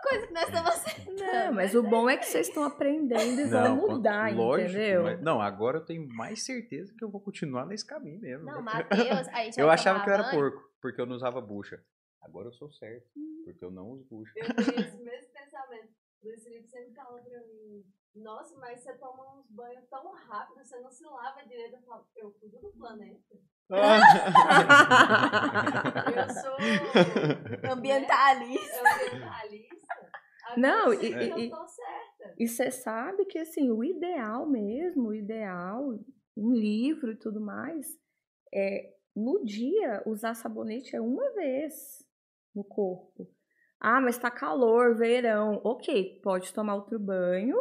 Coisa 0.08 0.26
que 0.28 0.34
nós 0.34 0.44
estamos 0.44 0.70
acertando. 0.70 1.18
Não, 1.26 1.54
mas 1.54 1.76
o 1.76 1.84
bom 1.84 2.10
é 2.10 2.16
que 2.16 2.26
vocês 2.26 2.48
estão 2.48 2.64
aprendendo 2.64 3.42
e 3.42 3.46
vão 3.46 3.76
Não, 3.76 3.88
mudar, 3.90 4.34
lógico, 4.34 4.70
entendeu? 4.72 5.04
mas- 5.04 5.22
não, 5.22 5.42
agora 5.42 5.80
eu 5.80 5.86
tenho 5.86 6.08
mais 6.08 6.46
certeza 6.46 6.94
que 6.98 7.04
eu 7.04 7.10
vou 7.12 7.20
continuar 7.20 7.66
nesse 7.66 7.86
caminho 7.86 8.22
mesmo. 8.22 8.46
Não, 8.46 8.62
Matheus, 8.62 9.28
a 9.28 9.44
gente 9.44 9.60
eu 9.60 9.70
achava 9.70 10.02
que 10.02 10.10
eu 10.10 10.14
era 10.14 10.30
porco, 10.32 10.64
porque 10.82 11.02
eu 11.02 11.06
não 11.06 11.16
usava 11.18 11.42
bucha. 11.42 11.84
Agora 12.22 12.48
eu 12.48 12.54
sou 12.54 12.72
certo, 12.72 13.06
porque 13.44 13.64
eu 13.66 13.70
não 13.72 13.90
uso 13.90 14.06
bucha. 14.10 14.32
Eu 14.38 14.46
tenho 14.56 14.80
esse 14.80 14.98
mesmo 15.04 15.34
pensamento. 15.34 15.90
Luiz 16.24 16.44
Felipe 16.44 16.68
sempre 16.70 16.94
fala 16.94 17.20
pra 17.22 17.40
mim, 17.42 17.84
nossa, 18.18 18.56
mas 18.58 18.82
você 18.82 18.94
toma 18.96 19.40
uns 19.40 19.46
banhos 19.50 19.86
tão 19.90 20.12
rápido, 20.12 20.64
você 20.66 20.80
não 20.80 20.92
se 20.92 21.04
lava 21.06 21.42
direito. 21.48 21.76
Eu 21.76 21.82
falo, 21.84 22.06
eu 22.16 22.32
cuido 22.32 22.60
do 22.60 22.72
planeta. 22.72 23.22
Eu 26.16 26.30
sou 26.30 26.58
Ambientalista. 27.72 28.82
ambientalista. 28.82 29.94
Agora 30.46 30.58
Não, 30.58 30.94
e- 30.94 31.14
e- 31.14 31.50
eu 31.50 31.58
tô 31.58 31.68
certa. 31.68 32.34
E 32.38 32.48
você 32.48 32.72
sabe 32.72 33.26
que, 33.26 33.38
assim, 33.40 33.70
o 33.72 33.84
ideal 33.84 34.46
mesmo, 34.48 35.10
o 35.10 35.14
ideal, 35.14 36.00
um 36.38 36.54
livro 36.54 37.12
e 37.12 37.16
tudo 37.18 37.42
mais, 37.42 37.86
é 38.54 38.94
no 39.16 39.44
dia 39.44 40.02
usar 40.06 40.34
sabonete 40.36 40.96
é 40.96 41.02
uma 41.02 41.30
vez 41.34 42.06
no 42.56 42.64
corpo. 42.64 43.28
Ah, 43.80 44.00
mas 44.00 44.18
tá 44.18 44.32
calor, 44.32 44.96
verão. 44.96 45.60
Ok, 45.64 46.22
pode 46.24 46.54
tomar 46.54 46.76
outro 46.76 46.98
banho, 47.00 47.56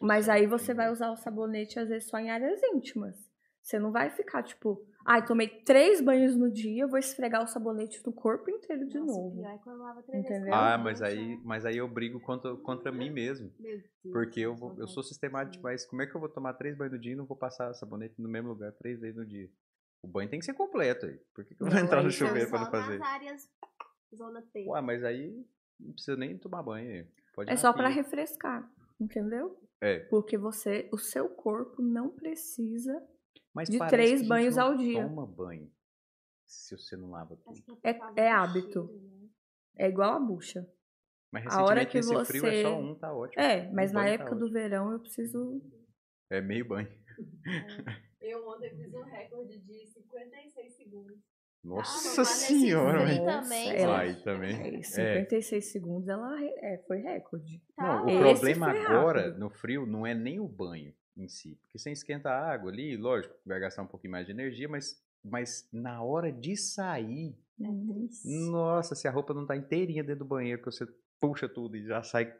mas 0.00 0.28
aí 0.28 0.46
você 0.46 0.74
vai 0.74 0.90
usar 0.90 1.10
o 1.10 1.16
sabonete 1.16 1.78
às 1.78 1.88
vezes 1.88 2.08
só 2.08 2.18
em 2.18 2.30
áreas 2.30 2.60
íntimas. 2.74 3.16
Você 3.62 3.78
não 3.78 3.92
vai 3.92 4.08
ficar 4.10 4.42
tipo, 4.42 4.82
ai, 5.06 5.24
tomei 5.24 5.46
três 5.48 6.00
banhos 6.00 6.34
no 6.34 6.50
dia, 6.50 6.86
vou 6.86 6.98
esfregar 6.98 7.42
o 7.42 7.46
sabonete 7.46 8.04
no 8.04 8.12
corpo 8.12 8.50
inteiro 8.50 8.86
de 8.86 8.98
Nossa, 8.98 9.12
novo. 9.12 9.36
pior 9.36 9.50
é 9.54 9.58
quando 9.58 9.78
lava 9.82 10.02
três 10.02 10.24
Entendeu? 10.24 10.54
Ah, 10.54 10.78
mas 10.78 11.02
aí, 11.02 11.38
mas 11.44 11.66
aí 11.66 11.76
eu 11.76 11.86
brigo 11.86 12.18
contra, 12.20 12.56
contra 12.56 12.90
mim 12.90 13.10
mesmo. 13.10 13.52
Porque 14.10 14.40
eu, 14.40 14.56
vou, 14.56 14.74
eu 14.78 14.88
sou 14.88 15.02
sistemático 15.02 15.58
demais. 15.58 15.84
Como 15.86 16.00
é 16.00 16.06
que 16.06 16.14
eu 16.14 16.20
vou 16.20 16.28
tomar 16.30 16.54
três 16.54 16.76
banhos 16.76 16.94
no 16.94 16.98
dia 16.98 17.12
e 17.12 17.16
não 17.16 17.26
vou 17.26 17.36
passar 17.36 17.74
sabonete 17.74 18.14
no 18.20 18.28
mesmo 18.28 18.48
lugar 18.48 18.72
três 18.72 18.98
vezes 18.98 19.16
no 19.16 19.26
dia? 19.26 19.48
O 20.02 20.08
banho 20.08 20.30
tem 20.30 20.38
que 20.38 20.46
ser 20.46 20.54
completo 20.54 21.04
aí. 21.04 21.20
Por 21.34 21.44
que, 21.44 21.54
que 21.54 21.62
eu 21.62 21.68
vou 21.68 21.78
entrar 21.78 22.02
no 22.02 22.10
são 22.10 22.26
chuveiro 22.26 22.48
pra 22.48 22.60
não 22.60 22.70
fazer? 22.70 22.98
nas 22.98 23.08
áreas 23.08 23.50
zona 24.16 24.42
T. 24.42 24.64
Ué, 24.66 24.80
mas 24.80 25.04
aí 25.04 25.44
não 25.78 25.92
precisa 25.92 26.16
nem 26.16 26.36
tomar 26.38 26.62
banho. 26.62 26.90
aí. 26.90 27.06
Pode 27.34 27.52
É 27.52 27.56
só 27.56 27.72
pra 27.72 27.86
pia. 27.86 27.94
refrescar, 27.96 28.68
entendeu? 29.00 29.58
É. 29.80 30.00
Porque 30.00 30.36
você, 30.36 30.88
o 30.92 30.98
seu 30.98 31.28
corpo 31.28 31.80
não 31.82 32.10
precisa 32.10 33.02
Mas 33.54 33.68
de 33.68 33.78
três 33.88 34.10
que 34.10 34.14
a 34.14 34.18
gente 34.18 34.28
banhos 34.28 34.56
não 34.56 34.66
ao 34.66 34.76
dia. 34.76 35.02
Toma 35.02 35.26
banho 35.26 35.72
se 36.46 36.76
você 36.76 36.96
não 36.96 37.10
lava 37.10 37.36
tudo. 37.36 37.78
É- 37.82 37.94
por 37.94 38.00
causa 38.00 38.20
é 38.20 38.30
hábito. 38.30 38.84
né? 38.92 39.28
É 39.76 39.88
igual 39.88 40.14
a 40.14 40.20
bucha. 40.20 40.68
Mas 41.32 41.46
a 41.46 41.62
hora 41.62 41.80
recentemente 41.80 41.90
que 42.08 42.14
nesse 42.18 42.32
frio 42.32 42.46
é 42.46 42.62
só 42.62 42.68
você- 42.76 42.82
um, 42.82 42.94
tá 42.96 43.14
ótimo. 43.14 43.42
É, 43.42 43.68
Um 43.68 43.72
mas 43.74 43.92
na 43.92 44.00
banho 44.02 44.18
tá 44.18 44.24
época 44.24 44.36
do 44.36 44.50
verão 44.50 44.92
eu 44.92 44.98
preciso. 45.00 45.62
É 46.28 46.40
meio 46.40 46.66
banho. 46.66 46.88
Eu 48.20 48.46
ontem 48.48 48.70
fiz 48.76 48.92
um 48.92 49.02
recorde 49.02 49.58
de 49.60 49.86
56 49.86 50.76
segundos. 50.76 51.18
Nossa 51.62 52.22
mas 52.22 52.40
nesse 52.40 52.60
senhora, 52.60 53.00
mas... 53.00 53.18
também, 53.18 53.26
Nossa, 53.26 53.54
ela- 53.54 53.98
Ai, 53.98 54.14
também. 54.22 54.78
É, 54.78 54.82
56 54.82 55.64
segundos 55.72 56.08
ela 56.08 56.42
é, 56.42 56.82
foi 56.86 56.98
recorde. 56.98 57.62
Tá 57.76 57.82
Não, 57.82 58.06
o. 58.06 58.08
Esse 58.08 58.18
problema 58.18 58.66
agora, 58.70 59.22
rápido. 59.24 59.38
no 59.38 59.50
frio, 59.50 59.86
não 59.86 60.06
é 60.06 60.14
nem 60.14 60.40
o 60.40 60.48
banho 60.48 60.94
em 61.16 61.28
si. 61.28 61.58
Porque 61.62 61.78
você 61.78 61.92
esquenta 61.92 62.30
a 62.30 62.50
água 62.52 62.70
ali, 62.70 62.96
lógico, 62.96 63.34
vai 63.44 63.60
gastar 63.60 63.82
um 63.82 63.86
pouquinho 63.86 64.12
mais 64.12 64.26
de 64.26 64.32
energia, 64.32 64.68
mas, 64.68 65.02
mas 65.22 65.68
na 65.70 66.02
hora 66.02 66.32
de 66.32 66.56
sair, 66.56 67.36
É 67.60 67.68
nossa, 68.50 68.94
se 68.94 69.06
a 69.06 69.10
roupa 69.10 69.34
não 69.34 69.46
tá 69.46 69.54
inteirinha 69.54 70.02
dentro 70.02 70.20
do 70.24 70.28
banheiro, 70.28 70.62
que 70.62 70.66
você 70.70 70.86
puxa 71.20 71.46
tudo 71.46 71.76
e 71.76 71.84
já 71.86 72.02
sai 72.02 72.34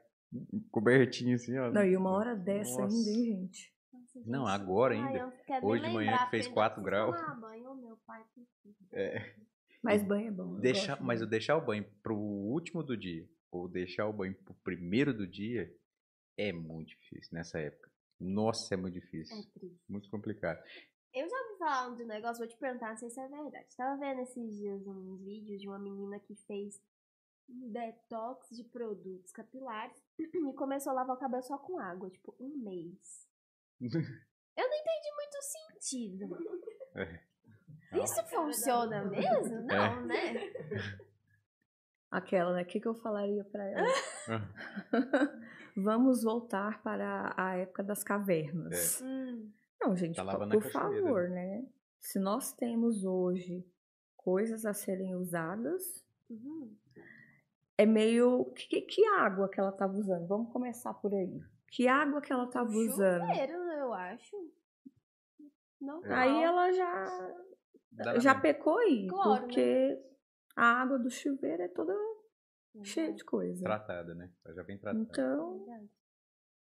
cobertinho 0.70 1.34
assim, 1.34 1.58
ó. 1.58 1.70
Não, 1.70 1.84
e 1.84 1.94
uma 1.96 2.10
hora 2.10 2.34
dessa 2.34 2.82
Nossa. 2.82 2.94
ainda, 2.96 3.10
hein, 3.10 3.24
gente? 3.24 3.74
Nossa, 4.14 4.30
Não, 4.30 4.46
agora 4.46 4.94
Ai, 4.94 5.00
ainda. 5.06 5.18
eu 5.18 5.30
quero 5.44 5.60
nem 5.66 5.70
Hoje 5.72 5.84
de 5.84 5.90
manhã 5.90 6.18
que 6.18 6.30
fez 6.30 6.46
porque 6.46 6.54
4 6.54 6.80
eu 6.80 6.84
graus. 6.84 7.16
tomar 7.20 7.34
banho, 7.40 7.74
meu 7.76 7.96
pai. 8.06 8.24
É, 8.92 9.34
Mas 9.82 10.02
banho 10.02 10.28
é 10.28 10.30
bom. 10.30 10.54
eu 10.56 10.60
deixar, 10.60 10.92
gosto 10.94 11.04
mas 11.04 11.20
eu 11.20 11.26
deixar 11.26 11.56
o 11.56 11.64
banho 11.64 11.84
pro 12.02 12.16
último 12.16 12.82
do 12.82 12.96
dia, 12.96 13.28
ou 13.50 13.68
deixar 13.68 14.06
o 14.08 14.12
banho 14.12 14.34
pro 14.34 14.54
primeiro 14.64 15.14
do 15.14 15.26
dia, 15.26 15.72
é 16.36 16.52
muito 16.52 16.88
difícil 16.88 17.30
nessa 17.34 17.58
época. 17.58 17.90
Nossa, 18.18 18.74
é 18.74 18.76
muito 18.76 18.94
difícil. 18.94 19.36
É 19.36 19.42
triste. 19.58 19.80
Muito 19.88 20.10
complicado. 20.10 20.62
Eu 21.12 21.28
já 21.28 21.36
ouvi 21.42 21.58
falar 21.58 21.94
de 21.96 22.02
um 22.04 22.06
negócio, 22.06 22.38
vou 22.38 22.46
te 22.48 22.56
perguntar, 22.56 22.90
não 22.90 22.96
sei 22.96 23.10
se 23.10 23.18
é 23.20 23.26
verdade. 23.28 23.76
Tava 23.76 23.98
vendo 23.98 24.20
esses 24.20 24.56
dias 24.56 24.86
uns 24.86 25.20
vídeos 25.24 25.60
de 25.60 25.66
uma 25.68 25.78
menina 25.78 26.20
que 26.20 26.34
fez 26.46 26.80
um 27.48 27.72
detox 27.72 28.48
de 28.56 28.62
produtos 28.64 29.32
capilares 29.32 29.96
e 30.18 30.52
começou 30.54 30.90
a 30.90 30.94
lavar 30.94 31.16
o 31.16 31.18
cabelo 31.18 31.42
só 31.42 31.58
com 31.58 31.78
água, 31.78 32.10
tipo, 32.10 32.34
um 32.38 32.56
mês. 32.58 33.28
Eu 33.80 34.68
não 34.68 34.76
entendi 34.76 35.10
muito 35.16 35.42
sentido. 35.42 36.38
É. 36.96 37.30
Isso 38.04 38.22
funciona 38.26 39.04
mesmo? 39.04 39.62
Não, 39.62 40.06
né? 40.06 40.52
Aquela, 42.10 42.52
né? 42.52 42.62
O 42.62 42.66
que, 42.66 42.80
que 42.80 42.88
eu 42.88 42.94
falaria 42.94 43.44
pra 43.44 43.64
ela? 43.64 43.88
Ah. 44.28 44.48
Vamos 45.76 46.22
voltar 46.22 46.82
para 46.82 47.32
a 47.36 47.56
época 47.56 47.82
das 47.82 48.02
cavernas. 48.02 49.00
Hum, 49.00 49.50
Não, 49.80 49.96
gente, 49.96 50.16
Tá 50.16 50.24
por 50.48 50.70
favor, 50.70 51.28
né? 51.28 51.64
Se 52.00 52.18
nós 52.18 52.52
temos 52.52 53.04
hoje 53.04 53.64
coisas 54.16 54.66
a 54.66 54.74
serem 54.74 55.14
usadas, 55.14 56.04
uhum. 56.28 56.76
é 57.78 57.86
meio. 57.86 58.52
Que, 58.54 58.82
que 58.82 59.04
água 59.06 59.48
que 59.48 59.60
ela 59.60 59.72
tava 59.72 59.94
usando? 59.94 60.26
Vamos 60.26 60.52
começar 60.52 60.92
por 60.94 61.14
aí. 61.14 61.40
Que 61.70 61.86
água 61.86 62.20
que 62.20 62.32
ela 62.32 62.48
tava 62.50 62.70
usando? 62.70 63.20
Chuveiro, 63.26 63.52
eu 63.52 63.92
acho. 63.92 64.36
Não, 65.80 66.02
Aí 66.04 66.42
ela 66.42 66.72
já, 66.72 67.34
Dá 67.92 68.18
já 68.18 68.38
pecou 68.38 68.78
aí, 68.78 69.06
Claro, 69.08 69.30
né? 69.32 69.40
porque 69.40 70.02
a 70.56 70.82
água 70.82 70.98
do 70.98 71.10
chuveiro 71.10 71.62
é 71.62 71.68
toda 71.68 71.94
cheia 72.82 73.12
de 73.12 73.24
coisa. 73.24 73.62
Tratada, 73.62 74.14
né? 74.14 74.30
Ela 74.44 74.54
Já 74.54 74.62
vem 74.62 74.78
tratada. 74.78 75.02
Então. 75.02 75.64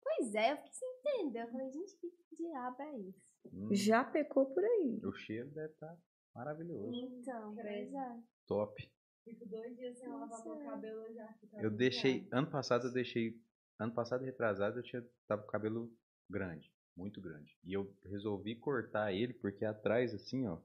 Pois 0.02 0.34
é, 0.34 0.52
eu 0.52 0.56
fiquei 0.56 0.72
sem 0.72 0.88
entender. 0.98 1.42
Eu 1.42 1.48
falei, 1.50 1.70
gente, 1.70 1.96
que 1.96 2.12
diabo 2.36 2.82
é 2.82 2.98
isso? 2.98 3.30
Hum, 3.52 3.68
já 3.72 4.04
pecou 4.04 4.46
por 4.46 4.64
aí. 4.64 5.00
O 5.04 5.12
cheiro 5.12 5.50
deve 5.50 5.72
estar 5.72 5.96
maravilhoso. 6.34 6.92
Então, 6.92 7.54
pois 7.54 7.94
é. 7.94 8.18
Top. 8.46 8.92
Fico 9.24 9.46
dois 9.46 9.76
dias 9.76 9.98
sem 9.98 10.08
lavar 10.08 10.44
meu 10.44 10.58
cabelo, 10.58 11.02
eu 11.04 11.14
já 11.14 11.34
Eu 11.62 11.70
deixei. 11.70 12.28
Ano 12.32 12.50
passado 12.50 12.88
eu 12.88 12.92
deixei. 12.92 13.40
Ano 13.84 13.92
passado 13.92 14.22
e 14.22 14.26
retrasado 14.26 14.78
eu 14.78 14.82
tinha, 14.82 15.04
tava 15.28 15.42
com 15.42 15.48
o 15.48 15.50
cabelo 15.50 15.92
grande. 16.28 16.72
Muito 16.96 17.20
grande. 17.20 17.54
E 17.62 17.74
eu 17.74 17.94
resolvi 18.06 18.56
cortar 18.56 19.12
ele 19.12 19.34
porque 19.34 19.62
atrás, 19.62 20.14
assim, 20.14 20.46
ó, 20.46 20.58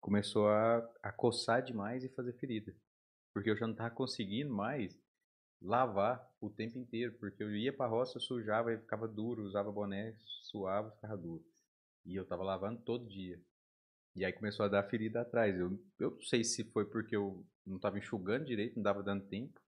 começou 0.00 0.48
a, 0.48 0.78
a 1.00 1.12
coçar 1.12 1.62
demais 1.62 2.02
e 2.02 2.08
fazer 2.08 2.32
ferida. 2.32 2.74
Porque 3.32 3.48
eu 3.48 3.56
já 3.56 3.68
não 3.68 3.76
tava 3.76 3.94
conseguindo 3.94 4.52
mais 4.52 5.00
lavar 5.62 6.28
o 6.40 6.50
tempo 6.50 6.76
inteiro. 6.76 7.12
Porque 7.20 7.44
eu 7.44 7.54
ia 7.54 7.72
pra 7.72 7.86
roça, 7.86 8.18
sujava 8.18 8.72
e 8.72 8.78
ficava 8.78 9.06
duro, 9.06 9.44
usava 9.44 9.70
boné, 9.70 10.16
suava, 10.42 10.90
ficava 10.90 11.16
duro. 11.16 11.44
E 12.04 12.16
eu 12.16 12.26
tava 12.26 12.42
lavando 12.42 12.82
todo 12.82 13.08
dia. 13.08 13.40
E 14.16 14.24
aí 14.24 14.32
começou 14.32 14.66
a 14.66 14.68
dar 14.68 14.82
ferida 14.90 15.20
atrás. 15.20 15.56
Eu, 15.56 15.80
eu 16.00 16.10
não 16.10 16.22
sei 16.22 16.42
se 16.42 16.64
foi 16.72 16.86
porque 16.86 17.14
eu 17.14 17.46
não 17.64 17.78
tava 17.78 17.98
enxugando 17.98 18.46
direito, 18.46 18.74
não 18.74 18.82
dava 18.82 19.00
dando 19.00 19.28
tempo. 19.28 19.60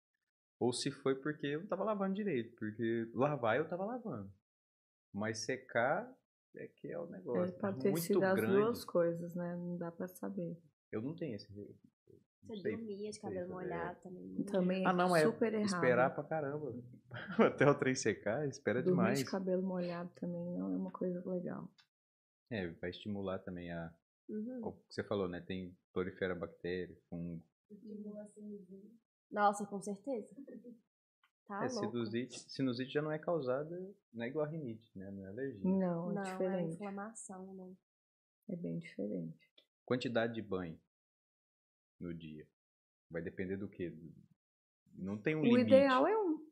Ou 0.58 0.72
se 0.72 0.90
foi 0.90 1.14
porque 1.14 1.46
eu 1.48 1.60
não 1.60 1.66
tava 1.66 1.84
lavando 1.84 2.14
direito. 2.14 2.54
Porque 2.56 3.10
lavar 3.14 3.56
eu 3.58 3.68
tava 3.68 3.84
lavando. 3.84 4.32
Mas 5.12 5.38
secar 5.44 6.10
é 6.56 6.66
que 6.66 6.88
é 6.88 6.98
o 6.98 7.04
É, 7.06 7.10
negócio. 7.10 7.52
pode 7.52 7.58
tá 7.58 7.72
ter 7.72 7.90
muito 7.90 8.02
sido 8.04 8.22
as 8.22 8.34
grande. 8.34 8.54
duas 8.54 8.84
coisas, 8.84 9.34
né? 9.34 9.54
Não 9.56 9.76
dá 9.76 9.90
pra 9.92 10.08
saber. 10.08 10.56
Eu 10.90 11.02
não 11.02 11.14
tenho 11.14 11.34
esse. 11.36 11.46
Você 12.48 12.70
dormia 12.70 13.10
de 13.10 13.20
cabelo 13.20 13.52
molhado 13.52 14.00
também. 14.00 14.44
Também 14.44 14.86
Ah, 14.86 14.90
é 14.90 14.92
não, 14.92 15.16
é 15.16 15.24
super 15.24 15.52
errado. 15.52 15.66
esperar 15.66 16.14
pra 16.14 16.22
caramba. 16.24 16.72
Até 17.54 17.68
o 17.68 17.74
trem 17.74 17.94
secar, 17.94 18.46
espera 18.48 18.80
Dormir 18.82 18.96
demais. 18.98 19.18
de 19.18 19.24
cabelo 19.24 19.62
molhado 19.62 20.10
também 20.14 20.44
não 20.56 20.72
é 20.72 20.76
uma 20.76 20.90
coisa 20.92 21.20
legal. 21.28 21.68
É, 22.50 22.68
vai 22.68 22.90
estimular 22.90 23.40
também 23.40 23.72
a. 23.72 23.92
Uhum. 24.28 24.60
O 24.64 24.72
que 24.72 24.94
você 24.94 25.02
falou, 25.02 25.28
né? 25.28 25.40
Tem 25.40 25.76
prolifera 25.92 26.34
bactéria, 26.34 26.96
fungo. 27.10 27.42
Nossa, 29.30 29.66
com 29.66 29.80
certeza. 29.80 30.28
Tá 31.48 31.64
é, 31.64 31.68
sinusite, 31.68 32.40
sinusite 32.50 32.90
já 32.92 33.00
não 33.00 33.12
é 33.12 33.20
causada, 33.20 33.80
não 34.12 34.24
é 34.24 34.26
igual 34.26 34.44
a 34.44 34.48
rinite, 34.48 34.90
né? 34.98 35.08
Não 35.12 35.24
é 35.24 35.28
alergia. 35.28 35.70
Não, 35.70 36.10
é 36.10 36.14
Não, 36.14 36.22
é 36.22 36.24
diferente. 36.32 36.74
inflamação, 36.74 37.54
né? 37.54 37.72
É 38.48 38.56
bem 38.56 38.78
diferente. 38.80 39.38
Quantidade 39.84 40.34
de 40.34 40.42
banho 40.42 40.76
no 42.00 42.12
dia. 42.12 42.48
Vai 43.08 43.22
depender 43.22 43.56
do 43.56 43.68
quê? 43.68 43.96
Não 44.92 45.16
tem 45.16 45.36
um 45.36 45.42
O 45.42 45.44
limite. 45.44 45.68
ideal 45.68 46.04
é 46.08 46.18
um. 46.18 46.44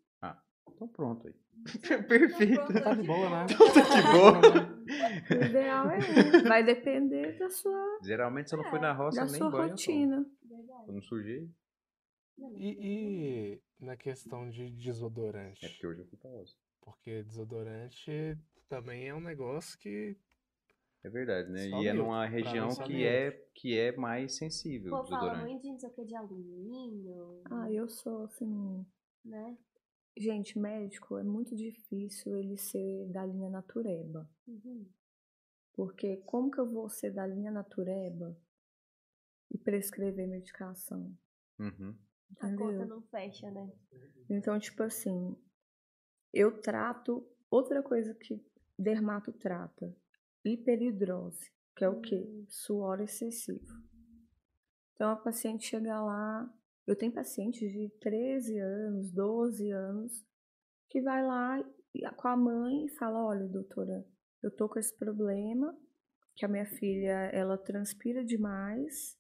Então 0.71 0.87
pronto 0.87 1.27
aí. 1.27 1.35
Perfeito. 2.09 2.73
Tá 2.85 2.95
de 2.95 3.03
boa, 3.03 3.31
né? 3.31 3.47
Então 3.51 3.73
tá 3.73 3.83
de 3.83 4.03
boa. 4.13 5.41
O 5.41 5.45
ideal 5.45 5.91
é 5.91 5.99
um. 5.99 6.49
Vai 6.49 6.63
depender 6.65 7.37
da 7.37 7.51
sua, 7.51 7.99
Geralmente 8.05 8.49
se 8.49 8.55
eu 8.55 8.63
não 8.63 8.71
fui 8.71 8.79
na 8.79 8.93
roça, 8.93 9.25
da 9.25 9.27
nem 9.27 9.41
sua 9.41 9.51
banho. 9.51 9.71
rotina. 9.71 10.25
Eu 10.87 10.95
não 10.95 11.03
sujei. 11.03 11.51
E, 12.39 12.77
e 12.81 13.63
na 13.85 13.97
questão 13.97 14.49
de 14.51 14.71
desodorante? 14.71 15.65
É 15.65 15.69
porque 15.69 15.87
hoje 15.87 16.01
eu 16.01 16.07
fui 16.07 16.19
pra 16.19 16.31
roça. 16.31 16.57
Porque 16.81 17.23
desodorante 17.23 18.39
também 18.69 19.09
é 19.09 19.15
um 19.15 19.21
negócio 19.21 19.79
que. 19.79 20.17
É 21.03 21.11
verdade, 21.11 21.51
né? 21.51 21.69
Só 21.69 21.83
e 21.83 21.89
é 21.89 21.93
numa 21.93 22.27
região 22.27 22.69
que 22.75 23.05
é, 23.05 23.31
que 23.55 23.79
é 23.79 23.95
mais 23.95 24.37
sensível 24.37 24.91
Pô, 24.91 25.05
fala 25.05 25.35
muito 25.43 25.63
de 25.63 25.69
não 25.69 25.79
sei 25.79 25.91
o 25.91 25.93
que 25.93 26.05
de 26.05 26.15
alumínio, 26.15 27.43
Ah, 27.51 27.71
eu 27.71 27.89
sou 27.89 28.25
assim. 28.25 28.87
né? 29.23 29.57
Gente, 30.17 30.59
médico 30.59 31.19
é 31.19 31.23
muito 31.23 31.55
difícil 31.55 32.39
ele 32.39 32.57
ser 32.57 33.07
da 33.09 33.27
linha 33.27 33.51
natureba. 33.51 34.29
Uhum. 34.47 34.87
Porque 35.75 36.19
como 36.19 36.51
que 36.51 36.59
eu 36.59 36.71
vou 36.71 36.89
ser 36.89 37.11
da 37.11 37.27
linha 37.27 37.51
natureba 37.51 38.35
e 39.51 39.59
prescrever 39.59 40.27
medicação? 40.27 41.13
Uhum. 41.59 41.95
A 42.41 42.49
conta 42.49 42.65
Entendeu? 42.65 42.87
não 42.87 43.03
fecha, 43.03 43.51
né? 43.51 43.73
Então, 44.29 44.59
tipo 44.59 44.83
assim, 44.83 45.37
eu 46.33 46.61
trato 46.61 47.27
outra 47.51 47.83
coisa 47.83 48.15
que 48.15 48.45
dermato 48.79 49.33
trata, 49.33 49.95
hiperidrose, 50.45 51.53
que 51.77 51.85
é 51.85 51.89
o 51.89 52.01
quê? 52.01 52.17
Hum. 52.17 52.47
Suor 52.49 53.01
excessivo. 53.01 53.83
Então 54.95 55.11
a 55.11 55.17
paciente 55.17 55.67
chega 55.67 56.01
lá, 56.01 56.53
eu 56.87 56.97
tenho 56.97 57.13
pacientes 57.13 57.73
de 57.73 57.89
13 58.01 58.59
anos, 58.59 59.11
12 59.11 59.71
anos, 59.71 60.25
que 60.89 61.01
vai 61.01 61.25
lá 61.25 61.65
com 62.17 62.29
a 62.29 62.37
mãe 62.37 62.87
e 62.87 62.91
fala, 62.91 63.25
olha, 63.25 63.47
doutora, 63.49 64.07
eu 64.43 64.51
tô 64.51 64.69
com 64.69 64.79
esse 64.79 64.97
problema, 64.97 65.77
que 66.37 66.45
a 66.45 66.49
minha 66.49 66.67
filha, 66.67 67.31
ela 67.33 67.57
transpira 67.57 68.25
demais, 68.25 69.17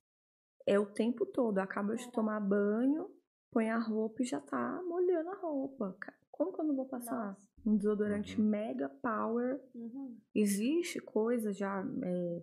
é 0.67 0.79
o 0.79 0.87
tempo 0.87 1.27
todo, 1.27 1.59
acaba 1.59 1.95
de 1.97 2.11
tomar 2.11 2.41
banho, 2.41 3.11
põe 3.51 3.71
a 3.71 3.79
roupa 3.79 4.23
e 4.23 4.27
já 4.27 4.41
tá 4.41 4.81
molhando 4.87 5.31
a 5.31 5.35
roupa. 5.37 5.97
Como 6.31 6.53
que 6.53 6.61
eu 6.61 6.65
não 6.65 6.75
vou 6.77 6.87
passar? 6.87 7.29
Nossa. 7.29 7.49
Um 7.67 7.77
desodorante 7.77 8.41
Uhum. 8.41 8.47
mega 8.49 8.89
power. 8.89 9.61
Uhum. 9.75 10.17
Existe 10.35 10.99
coisa 11.01 11.53
já. 11.53 11.85
é, 12.03 12.43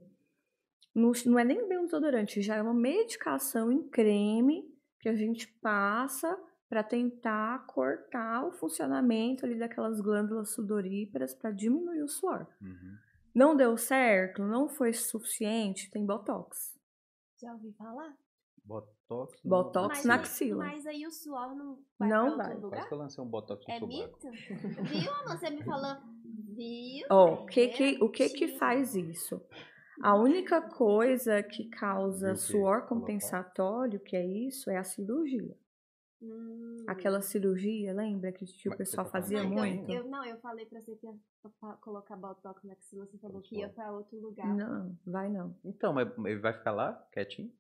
não, 0.96 1.12
não 1.26 1.40
é 1.40 1.44
nem 1.44 1.68
bem 1.68 1.78
um 1.80 1.86
desodorante, 1.86 2.42
já 2.42 2.56
é 2.56 2.62
uma 2.62 2.74
medicação 2.74 3.72
em 3.72 3.88
creme 3.90 4.64
que 5.00 5.10
a 5.10 5.16
gente 5.16 5.48
passa 5.62 6.38
para 6.70 6.84
tentar 6.84 7.66
cortar 7.68 8.46
o 8.46 8.52
funcionamento 8.54 9.46
ali 9.46 9.58
daquelas 9.60 10.00
glândulas 10.00 10.52
sudoríparas 10.54 11.34
para 11.34 11.52
diminuir 11.52 12.02
o 12.02 12.08
suor. 12.08 12.48
Uhum. 12.62 12.96
Não 13.36 13.56
deu 13.56 13.76
certo, 13.78 14.44
não 14.44 14.70
foi 14.70 14.94
suficiente, 14.94 15.90
tem 15.92 16.06
botox. 16.06 16.71
Já 17.42 17.54
ouvi 17.54 17.72
falar? 17.74 18.14
Botox. 18.64 19.44
no- 19.44 19.50
Botox 19.50 19.88
Mas 19.98 20.06
na 20.06 20.16
axila. 20.16 20.66
Mas 20.66 20.86
aí 20.86 21.06
o 21.08 21.12
suor 21.12 21.56
não 21.56 21.80
vai 21.98 22.10
Não 22.10 22.36
pra 22.36 22.38
vai. 22.38 22.46
Quase 22.52 22.62
lugar? 22.64 22.88
que 22.88 22.94
eu 22.94 22.98
lancei 23.00 23.24
um 23.24 23.28
botox 23.28 23.66
no 23.68 23.74
É 23.74 23.80
sovaco. 23.80 23.98
mito? 23.98 24.32
Viu? 24.84 25.12
Você 25.28 25.50
me 25.50 25.64
falou. 25.64 25.96
Viu? 26.56 27.08
Ó, 27.10 27.26
Tá 27.38 27.42
o 27.42 27.46
que 27.48 27.68
que, 27.70 27.98
o 28.04 28.10
que 28.10 28.30
que 28.30 28.48
faz 28.60 28.96
isso? 28.96 29.42
A 30.04 30.16
única 30.16 30.62
coisa 30.62 31.42
que 31.44 31.70
causa 31.70 32.36
suor 32.36 32.88
compensatório, 32.88 34.00
que 34.00 34.16
é 34.16 34.26
isso, 34.26 34.70
é 34.70 34.78
a 34.78 34.84
cirurgia. 34.84 35.56
Hum. 36.22 36.84
Aquela 36.88 37.20
cirurgia, 37.22 37.94
lembra 37.94 38.32
que 38.32 38.46
tipo, 38.46 38.74
o 38.76 38.78
pessoal 38.78 39.06
tá 39.06 39.12
fazia 39.12 39.42
Não, 39.44 39.52
então, 39.52 39.66
muito? 39.66 39.92
Eu, 39.92 40.04
não, 40.08 40.24
eu 40.26 40.38
falei 40.40 40.66
pra 40.68 40.80
você 40.80 40.96
que 40.96 41.08
ia 41.08 41.16
colocar 41.82 42.16
botox 42.16 42.64
na 42.64 42.74
axila, 42.74 43.06
você 43.08 43.18
falou 43.18 43.42
que 43.42 43.58
ia 43.58 43.70
pra 43.70 43.92
outro 43.92 44.20
lugar. 44.20 44.48
Não, 44.56 44.96
vai 45.06 45.30
não. 45.30 45.56
Então, 45.66 45.92
mas 45.94 46.08
ele 46.26 46.40
vai 46.40 46.54
ficar 46.54 46.72
lá, 46.74 46.94
quietinho? 47.12 47.52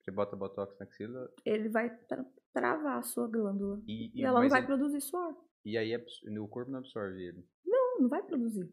Você 0.00 0.10
bota 0.10 0.36
botox 0.36 0.78
na 0.78 0.84
axila 0.84 1.28
Ele 1.44 1.68
vai 1.68 1.90
tra- 2.06 2.24
travar 2.52 2.98
a 2.98 3.02
sua 3.02 3.26
glândula. 3.28 3.80
e, 3.86 4.10
E, 4.14 4.24
ela 4.24 4.40
não 4.42 4.48
vai 4.48 4.60
ele- 4.60 4.66
produzir 4.66 5.00
suor. 5.00 5.34
e 5.64 5.76
aí 5.78 5.94
abs- 5.94 6.22
o 6.22 6.48
corpo 6.48 6.70
não 6.70 6.80
absorve 6.80 7.22
ele. 7.22 7.48
Não, 7.64 8.00
não 8.00 8.08
vai 8.08 8.22
produzir. 8.22 8.70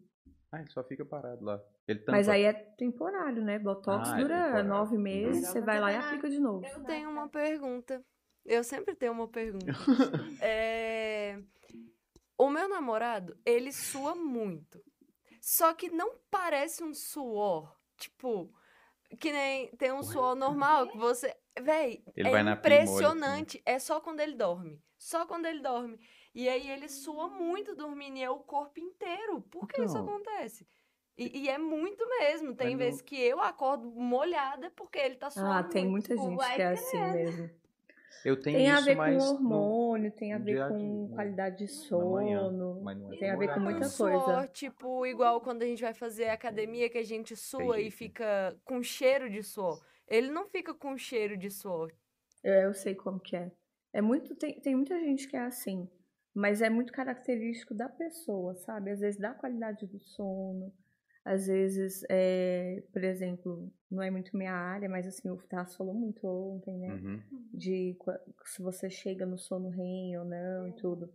Ah, 0.52 0.60
ele 0.60 0.70
só 0.70 0.84
fica 0.84 1.04
parado 1.04 1.44
lá. 1.44 1.60
Ele 1.88 2.00
tampa. 2.00 2.12
Mas 2.12 2.30
aí 2.30 2.44
é 2.44 2.54
temporário, 2.54 3.44
né? 3.44 3.58
Botox 3.58 4.08
Ah, 4.10 4.18
é 4.20 4.22
dura 4.22 4.36
temporário. 4.44 4.70
nove 4.70 4.98
meses, 4.98 5.48
você 5.48 5.60
vai 5.62 5.80
lá 5.82 5.92
e 5.92 5.96
aplica 5.96 6.30
de 6.30 6.40
novo. 6.40 6.64
Eu 6.66 6.84
tenho 6.84 7.10
uma 7.10 7.28
pergunta. 7.28 8.04
Eu 8.46 8.64
sempre 8.64 8.96
tenho 8.96 9.14
uma 9.14 9.28
pergunta. 9.28 9.66
É, 10.42 11.40
O 12.38 12.50
meu 12.50 12.68
namorado, 12.68 13.38
ele 13.46 13.72
sua 13.72 14.16
muito. 14.16 14.82
Só 15.42 15.74
que 15.74 15.90
não 15.90 16.16
parece 16.30 16.84
um 16.84 16.94
suor. 16.94 17.74
Tipo, 17.98 18.52
que 19.20 19.32
nem 19.32 19.70
tem 19.78 19.92
um 19.92 20.04
suor 20.04 20.36
normal 20.36 20.88
que 20.90 20.98
você. 20.98 21.34
Véi, 21.62 22.04
Ele 22.16 22.30
é 22.30 22.40
assim. 22.40 22.52
impressionante. 22.52 23.62
É 23.66 23.78
só 23.80 24.00
quando 24.02 24.20
ele 24.20 24.36
dorme. 24.36 24.82
Só 24.98 25.26
quando 25.26 25.46
ele 25.46 25.62
dorme. 25.62 26.00
E 26.34 26.50
aí 26.50 26.70
ele 26.72 26.88
sua 26.90 27.30
muito 27.30 27.76
dormindo 27.76 28.18
e 28.18 28.24
é 28.24 28.30
o 28.30 28.40
corpo 28.40 28.80
inteiro. 28.80 29.42
Por 29.44 29.68
que 29.68 29.82
isso 29.84 29.98
Então. 29.98 30.04
acontece? 30.16 30.68
E, 31.18 31.42
e 31.44 31.50
é 31.50 31.58
muito 31.60 32.04
mesmo. 32.20 32.56
Tem 32.56 32.72
Mas 32.72 32.80
vezes 32.80 33.00
não- 33.02 33.06
que 33.06 33.16
eu 33.22 33.40
acordo 33.40 33.86
molhada 33.92 34.72
porque 34.72 34.98
ele 34.98 35.16
tá 35.16 35.30
suando 35.30 35.52
Ah, 35.54 35.64
tem 35.64 35.86
muita 35.88 36.18
gente 36.18 36.36
Uai, 36.36 36.56
que 36.56 36.62
é 36.62 36.68
assim 36.72 37.00
mesmo. 37.12 37.50
Eu 38.24 38.42
tenho 38.42 38.58
Tem 38.58 38.70
a 38.70 38.76
isso, 38.76 38.86
ver 38.86 38.96
mas 38.96 39.18
com 39.18 39.22
no- 39.22 39.36
hormônio, 39.36 40.12
tem 40.12 40.34
a 40.34 40.40
no 40.40 40.46
ver 40.46 40.54
dia 40.54 40.68
com 40.70 41.06
dia, 41.08 41.16
qualidade 41.16 41.58
de 41.66 41.92
manhã, 41.92 42.42
sono. 42.44 42.82
mas 42.82 42.98
não 42.98 43.14
é 43.14 43.16
tem 43.18 43.30
a 43.30 43.36
ver 43.36 43.54
com 43.54 43.60
muita 43.60 43.80
coisa. 43.90 44.20
suor, 44.20 44.48
tipo, 44.50 45.06
igual 45.06 45.42
quando 45.42 45.64
a 45.64 45.66
gente 45.66 45.82
vai 45.82 45.94
fazer 45.94 46.30
academia, 46.30 46.90
que 46.90 46.98
a 46.98 47.04
gente 47.04 47.36
sua 47.36 47.80
e 47.80 47.86
né? 47.86 47.92
fica 47.92 48.56
com 48.64 48.82
cheiro 48.82 49.30
de 49.30 49.44
suor. 49.44 49.82
Ele 50.08 50.30
não 50.32 50.46
fica 50.48 50.74
com 50.74 50.98
cheiro 50.98 51.38
de 51.38 51.50
suor. 51.50 51.92
Eu, 52.44 52.54
eu 52.54 52.74
sei 52.74 52.96
como 52.96 53.20
que 53.20 53.36
é. 53.36 53.52
É 53.92 54.02
muito, 54.02 54.36
tem, 54.36 54.60
tem 54.60 54.76
muita 54.76 55.00
gente 55.00 55.28
que 55.28 55.36
é 55.36 55.42
assim, 55.42 55.88
mas 56.34 56.62
é 56.62 56.70
muito 56.70 56.92
característico 56.94 57.74
da 57.74 57.88
pessoa, 57.90 58.56
sabe? 58.56 58.92
Às 58.92 59.00
vezes 59.02 59.20
da 59.20 59.34
qualidade 59.34 59.86
do 59.86 60.00
sono, 60.00 60.74
às 61.26 61.48
vezes, 61.48 62.04
é, 62.10 62.84
por 62.92 63.04
exemplo, 63.04 63.72
não 63.90 64.04
é 64.04 64.12
muito 64.12 64.36
minha 64.36 64.54
área, 64.54 64.90
mas 64.90 65.08
assim, 65.08 65.30
o 65.30 65.38
Tasso 65.38 65.78
falou 65.78 65.94
muito 65.94 66.28
ontem, 66.28 66.78
né? 66.78 66.94
Uhum. 66.94 67.22
De 67.54 67.98
se 68.46 68.62
você 68.62 68.90
chega 68.90 69.26
no 69.26 69.38
sono 69.38 69.70
REM 69.70 70.18
ou 70.18 70.26
não 70.26 70.68
e 70.68 70.74
tudo. 70.74 71.10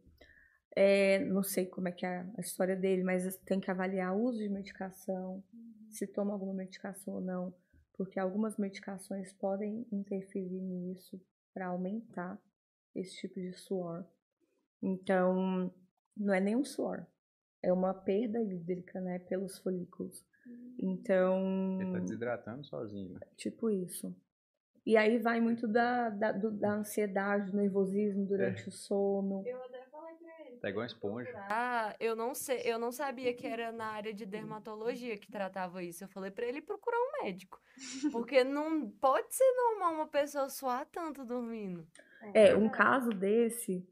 É, 0.75 1.19
não 1.25 1.43
sei 1.43 1.67
como 1.67 1.89
é 1.89 1.93
que 1.93 2.07
é 2.07 2.27
a 2.37 2.41
história 2.41 2.77
dele, 2.77 3.03
mas 3.03 3.37
tem 3.39 3.61
que 3.61 3.71
avaliar 3.71 4.15
o 4.17 4.23
uso 4.23 4.39
de 4.39 4.49
medicação, 4.49 5.43
se 5.91 6.07
toma 6.07 6.33
alguma 6.33 6.55
medicação 6.55 7.15
ou 7.15 7.21
não, 7.21 7.53
porque 7.95 8.19
algumas 8.19 8.57
medicações 8.57 9.33
podem 9.33 9.87
interferir 9.91 10.61
nisso 10.61 11.21
para 11.53 11.67
aumentar 11.67 12.41
esse 12.95 13.15
tipo 13.17 13.41
de 13.41 13.53
suor. 13.53 14.07
Então, 14.81 15.73
não 16.17 16.33
é 16.33 16.41
nem 16.41 16.55
um 16.55 16.65
suor, 16.65 17.05
é 17.63 17.73
uma 17.73 17.93
perda 17.95 18.41
hídrica, 18.43 19.01
né, 19.01 19.19
pelos 19.21 19.59
folículos. 19.59 20.25
Então, 20.79 21.79
Ele 21.81 21.93
tá 21.93 21.99
desidratando 21.99 22.65
sozinho. 22.65 23.15
né? 23.15 23.21
tipo 23.37 23.69
isso. 23.71 24.15
E 24.87 24.97
aí 24.97 25.19
vai 25.19 25.39
muito 25.41 25.69
da, 25.69 26.09
da, 26.09 26.33
do- 26.33 26.51
da 26.51 26.73
ansiedade, 26.73 27.51
do 27.51 27.57
nervosismo 27.59 28.25
durante 28.25 28.65
É. 28.65 28.69
o 28.69 28.71
sono. 28.71 29.43
Eu 29.47 29.63
até 29.65 29.85
falei 29.91 30.15
pra 30.17 30.47
ele. 30.47 30.57
Tá 30.57 30.71
igual 30.71 30.83
uma 30.83 30.87
esponja. 30.87 31.31
Ah, 31.51 31.95
eu 32.01 32.17
não 32.17 32.35
sei, 32.35 32.63
eu 32.65 32.79
não 32.79 32.91
sabia 32.91 33.35
que 33.35 33.47
era 33.47 33.71
na 33.71 33.87
área 33.89 34.15
de 34.15 34.25
dermatologia 34.25 35.19
que 35.19 35.31
tratava 35.31 35.83
isso. 35.83 36.05
Eu 36.05 36.09
falei 36.09 36.31
pra 36.31 36.47
ele 36.47 36.63
procurar 36.63 36.97
um 36.97 37.23
médico. 37.25 37.61
Porque 38.11 38.43
não 38.43 38.89
pode 38.91 39.35
ser 39.35 39.45
normal 39.55 39.95
uma 39.95 40.09
pessoa 40.09 40.49
suar 40.49 40.87
tanto 40.87 41.23
dormindo. 41.25 41.87
É, 42.33 42.57
um 42.57 42.71
caso 42.71 43.11
desse, 43.11 43.87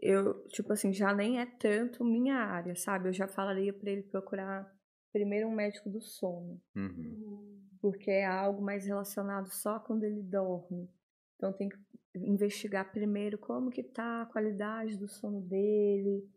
eu, 0.00 0.42
tipo 0.48 0.72
assim, 0.72 0.92
já 0.92 1.14
nem 1.14 1.40
é 1.40 1.46
tanto 1.46 2.04
minha 2.04 2.36
área, 2.36 2.74
sabe? 2.74 3.08
Eu 3.08 3.12
já 3.12 3.28
falaria 3.28 3.72
pra 3.72 3.90
ele 3.90 4.02
procurar 4.02 4.72
primeiro 5.12 5.48
um 5.48 5.54
médico 5.54 5.90
do 5.90 6.00
sono. 6.00 6.60
Uhum. 6.74 7.58
Porque 7.80 8.10
é 8.10 8.26
algo 8.26 8.62
mais 8.62 8.86
relacionado 8.86 9.50
só 9.50 9.78
quando 9.78 10.04
ele 10.04 10.22
dorme. 10.22 10.88
Então 11.36 11.52
tem 11.52 11.68
que 11.68 11.78
investigar 12.16 12.90
primeiro 12.92 13.38
como 13.38 13.70
que 13.70 13.82
tá 13.82 14.22
a 14.22 14.26
qualidade 14.26 14.96
do 14.96 15.08
sono 15.08 15.40
dele, 15.40 16.28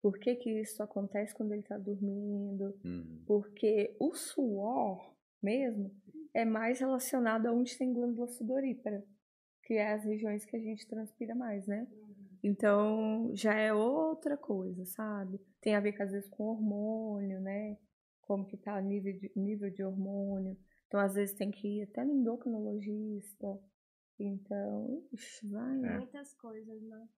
por 0.00 0.18
que 0.18 0.34
que 0.34 0.50
isso 0.60 0.82
acontece 0.82 1.34
quando 1.34 1.52
ele 1.52 1.62
está 1.62 1.78
dormindo, 1.78 2.74
Uhum. 2.84 3.22
porque 3.26 3.96
o 4.00 4.14
suor 4.14 5.14
mesmo 5.42 5.90
é 6.34 6.44
mais 6.44 6.80
relacionado 6.80 7.46
a 7.46 7.52
onde 7.52 7.76
tem 7.78 7.92
glândula 7.92 8.26
sudorípara, 8.28 9.04
que 9.64 9.74
é 9.74 9.92
as 9.92 10.04
regiões 10.04 10.44
que 10.44 10.56
a 10.56 10.60
gente 10.60 10.86
transpira 10.86 11.34
mais, 11.34 11.66
né? 11.66 11.86
Então 12.42 13.30
já 13.34 13.54
é 13.54 13.72
outra 13.72 14.36
coisa, 14.36 14.84
sabe? 14.84 15.38
Tem 15.60 15.74
a 15.74 15.80
ver 15.80 16.00
às 16.02 16.10
vezes 16.10 16.28
com 16.28 16.44
hormônio, 16.44 17.40
né? 17.40 17.78
Como 18.22 18.46
que 18.46 18.56
tá 18.56 18.76
o 18.76 18.80
nível 18.80 19.12
de, 19.12 19.32
nível 19.36 19.70
de 19.70 19.84
hormônio. 19.84 20.56
Então 20.86 20.98
às 21.00 21.14
vezes 21.14 21.36
tem 21.36 21.50
que 21.50 21.66
ir 21.66 21.82
até 21.84 22.04
no 22.04 22.12
endocrinologista. 22.12 23.60
Então, 24.18 25.02
ixi, 25.12 25.48
vai. 25.48 25.84
É. 25.84 25.96
Muitas 25.98 26.34
coisas, 26.34 26.82
né? 26.82 27.08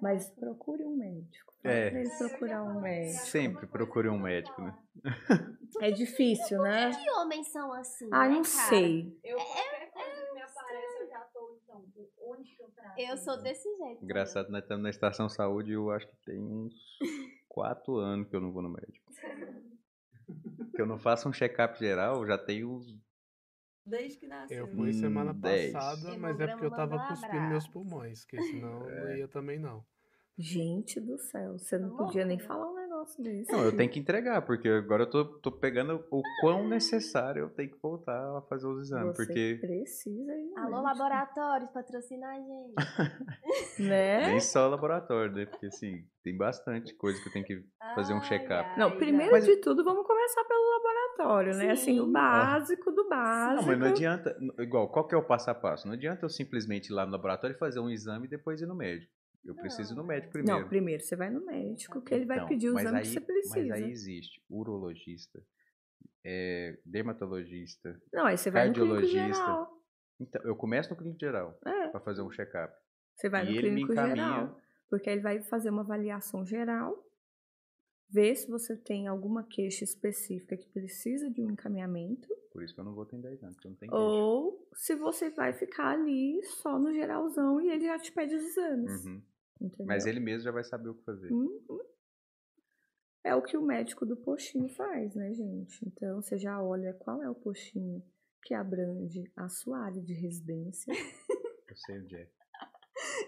Mas 0.00 0.28
procure 0.30 0.84
um 0.84 0.96
médico. 0.96 1.54
É. 1.62 1.90
pra 1.90 2.00
ele 2.00 2.10
procurar 2.18 2.62
um 2.62 2.80
médico. 2.80 3.24
Sempre 3.24 3.66
procure 3.66 4.08
um 4.08 4.18
médico, 4.18 4.60
né? 4.62 4.78
É 5.80 5.90
difícil, 5.90 6.60
né? 6.62 6.90
Que 6.90 7.10
homens 7.10 7.48
são 7.48 7.72
assim? 7.72 8.08
Ah, 8.12 8.28
né, 8.28 8.34
não 8.34 8.44
sei. 8.44 9.18
Eu, 9.24 9.36
qualquer 9.36 9.90
coisa 9.90 10.26
que 10.26 10.34
me 10.34 10.42
aparece, 10.42 11.02
eu 11.02 11.08
já 11.08 11.20
tô, 11.32 11.58
então, 11.62 11.84
onde 12.20 12.54
que 12.54 12.62
eu 12.62 12.68
trato? 12.70 12.98
Eu 12.98 13.16
sou 13.16 13.40
desse 13.42 13.68
jeito. 13.76 14.04
Engraçado, 14.04 14.50
nós 14.50 14.62
estamos 14.62 14.82
na 14.82 14.90
estação 14.90 15.28
saúde 15.28 15.70
e 15.70 15.74
eu 15.74 15.90
acho 15.90 16.06
que 16.08 16.16
tem 16.24 16.38
uns 16.40 16.74
quatro 17.48 17.96
anos 17.96 18.28
que 18.28 18.36
eu 18.36 18.40
não 18.40 18.52
vou 18.52 18.62
no 18.62 18.70
médico. 18.70 19.12
Que 20.74 20.80
eu 20.82 20.86
não 20.86 20.98
faço 20.98 21.28
um 21.28 21.32
check-up 21.32 21.78
geral, 21.78 22.26
já 22.26 22.36
tem 22.38 22.64
uns. 22.64 22.86
Desde 23.86 24.18
que 24.18 24.26
nasceu. 24.26 24.58
Eu 24.58 24.68
fui 24.68 24.92
semana 24.92 25.32
Hum, 25.32 25.40
dez. 25.40 25.72
passada, 25.72 26.16
mas 26.18 26.40
é 26.40 26.46
porque 26.48 26.64
eu 26.64 26.70
tava 26.70 26.98
cuspindo 27.06 27.42
meus 27.48 27.68
pulmões, 27.68 28.24
que 28.24 28.40
senão 28.42 28.80
não 28.80 29.16
ia 29.16 29.28
também 29.28 29.58
não. 29.58 29.84
Gente 30.36 30.98
do 31.00 31.16
céu, 31.18 31.58
você 31.58 31.78
não 31.78 31.96
podia 31.96 32.24
nem 32.24 32.38
falar 32.38 32.68
um 32.68 32.74
desse. 33.22 33.50
Não, 33.52 33.64
eu 33.64 33.76
tenho 33.76 33.90
que 33.90 33.98
entregar, 33.98 34.42
porque 34.42 34.68
agora 34.68 35.02
eu 35.04 35.10
tô, 35.10 35.24
tô 35.24 35.52
pegando 35.52 36.04
o 36.10 36.22
quão 36.40 36.66
necessário 36.66 37.42
eu 37.42 37.50
tenho 37.50 37.70
que 37.70 37.78
voltar 37.82 38.18
a 38.38 38.42
fazer 38.42 38.66
os 38.66 38.80
exames. 38.86 39.16
Você 39.16 39.24
Porque 39.26 39.58
precisa 39.60 40.32
ir 40.34 40.50
no 40.50 40.58
Alô, 40.58 40.82
laboratórios, 40.82 41.70
patrocina 41.70 42.28
a 42.28 42.34
gente. 42.34 42.74
Né? 43.78 44.28
nem 44.28 44.40
só 44.40 44.68
laboratório, 44.68 45.32
né? 45.32 45.46
Porque 45.46 45.66
assim, 45.66 46.04
tem 46.22 46.36
bastante 46.36 46.94
coisa 46.94 47.20
que 47.20 47.28
eu 47.28 47.32
tenho 47.32 47.44
que 47.44 47.64
fazer 47.94 48.14
um 48.14 48.20
check-up. 48.22 48.78
Não, 48.78 48.96
primeiro 48.96 49.32
Mas- 49.32 49.44
de 49.44 49.56
tudo, 49.56 49.84
vamos 49.84 50.06
começar 50.06 50.44
pelo 50.44 50.70
laboratório, 50.70 51.54
né? 51.56 51.70
Assim, 51.70 52.00
o 52.00 52.06
básico 52.10 52.90
do 52.92 53.08
básico. 53.08 53.60
Não, 53.62 53.68
mas 53.68 53.78
não 53.78 53.86
adianta. 53.88 54.36
Igual, 54.58 54.88
qual 54.88 55.06
que 55.06 55.14
é 55.14 55.18
o 55.18 55.22
passo 55.24 55.50
a 55.50 55.54
passo? 55.54 55.86
Não 55.86 55.94
adianta 55.94 56.24
eu 56.24 56.28
simplesmente 56.30 56.88
ir 56.88 56.94
lá 56.94 57.04
no 57.04 57.12
laboratório 57.12 57.54
e 57.54 57.58
fazer 57.58 57.80
um 57.80 57.90
exame 57.90 58.26
e 58.26 58.30
depois 58.30 58.60
ir 58.60 58.66
no 58.66 58.74
médico. 58.74 59.12
Eu 59.44 59.54
preciso 59.54 59.92
ir 59.92 59.96
no 59.96 60.04
médico 60.04 60.32
primeiro. 60.32 60.60
Não, 60.62 60.68
primeiro 60.68 61.02
você 61.02 61.14
vai 61.16 61.30
no 61.30 61.44
médico, 61.44 62.00
que 62.02 62.14
ele 62.14 62.24
vai 62.24 62.38
Então, 62.38 62.48
pedir 62.48 62.70
o 62.70 62.78
exame 62.78 62.98
aí, 62.98 63.02
que 63.04 63.08
você 63.10 63.20
precisa. 63.20 63.58
Mas 63.68 63.82
aí 63.82 63.90
existe 63.90 64.42
urologista, 64.48 65.42
é, 66.24 66.78
dermatologista. 66.84 68.00
Não, 68.12 68.26
aí 68.26 68.38
você 68.38 68.50
vai 68.50 68.68
no 68.68 68.74
clínico 68.74 68.94
cardiologista. 69.06 69.44
geral. 69.44 69.84
Então, 70.20 70.42
eu 70.44 70.56
começo 70.56 70.90
no 70.90 70.96
clínico 70.96 71.20
geral 71.20 71.58
É, 71.66 71.88
para 71.88 72.00
fazer 72.00 72.22
um 72.22 72.30
check-up. 72.30 72.74
você 73.16 73.28
vai 73.28 73.44
E 73.46 73.50
no 73.54 73.60
clínico 73.60 73.94
geral. 73.94 74.60
Porque 74.88 75.10
ele 75.10 75.20
vai 75.20 75.42
fazer 75.42 75.70
uma 75.70 75.82
avaliação 75.82 76.44
geral, 76.46 77.04
ver 78.08 78.36
se 78.36 78.48
você 78.48 78.76
tem 78.76 79.06
alguma 79.08 79.42
queixa 79.44 79.82
específica 79.84 80.56
que 80.56 80.68
precisa 80.68 81.28
de 81.30 81.42
um 81.42 81.50
encaminhamento, 81.50 82.28
Por 82.52 82.62
isso 82.62 82.72
que 82.74 82.80
eu 82.80 82.84
não 82.84 82.94
vou 82.94 83.04
ter 83.04 83.18
10 83.18 83.42
anos, 83.42 83.56
porque 83.56 83.66
eu 83.66 83.70
não 83.72 83.78
tenho 83.78 83.90
queixa. 83.90 84.04
ou 84.04 84.68
se 84.74 84.94
você 84.94 85.30
vai 85.30 85.52
ficar 85.52 85.88
ali 85.94 86.40
só 86.44 86.78
no 86.78 86.92
geralzão 86.94 87.60
e 87.60 87.68
ele 87.70 87.86
já 87.86 87.98
te 87.98 88.12
pede 88.12 88.36
os 88.36 88.44
exames. 88.44 89.04
Uhum. 89.04 89.22
Entendeu? 89.60 89.86
Mas 89.86 90.06
ele 90.06 90.20
mesmo 90.20 90.44
já 90.44 90.50
vai 90.50 90.64
saber 90.64 90.88
o 90.88 90.94
que 90.94 91.04
fazer. 91.04 91.30
Uhum. 91.32 91.80
É 93.24 93.34
o 93.34 93.42
que 93.42 93.56
o 93.56 93.62
médico 93.62 94.04
do 94.04 94.16
postinho 94.16 94.68
faz, 94.68 95.14
né, 95.14 95.32
gente? 95.32 95.78
Então 95.86 96.20
você 96.20 96.36
já 96.36 96.62
olha 96.62 96.92
qual 96.92 97.22
é 97.22 97.30
o 97.30 97.34
postinho 97.34 98.02
que 98.42 98.52
abrange 98.52 99.24
a 99.34 99.48
sua 99.48 99.78
área 99.78 100.02
de 100.02 100.12
residência. 100.12 100.92
Eu 101.66 101.76
sei 101.76 101.98
onde 102.00 102.16
é. 102.16 102.28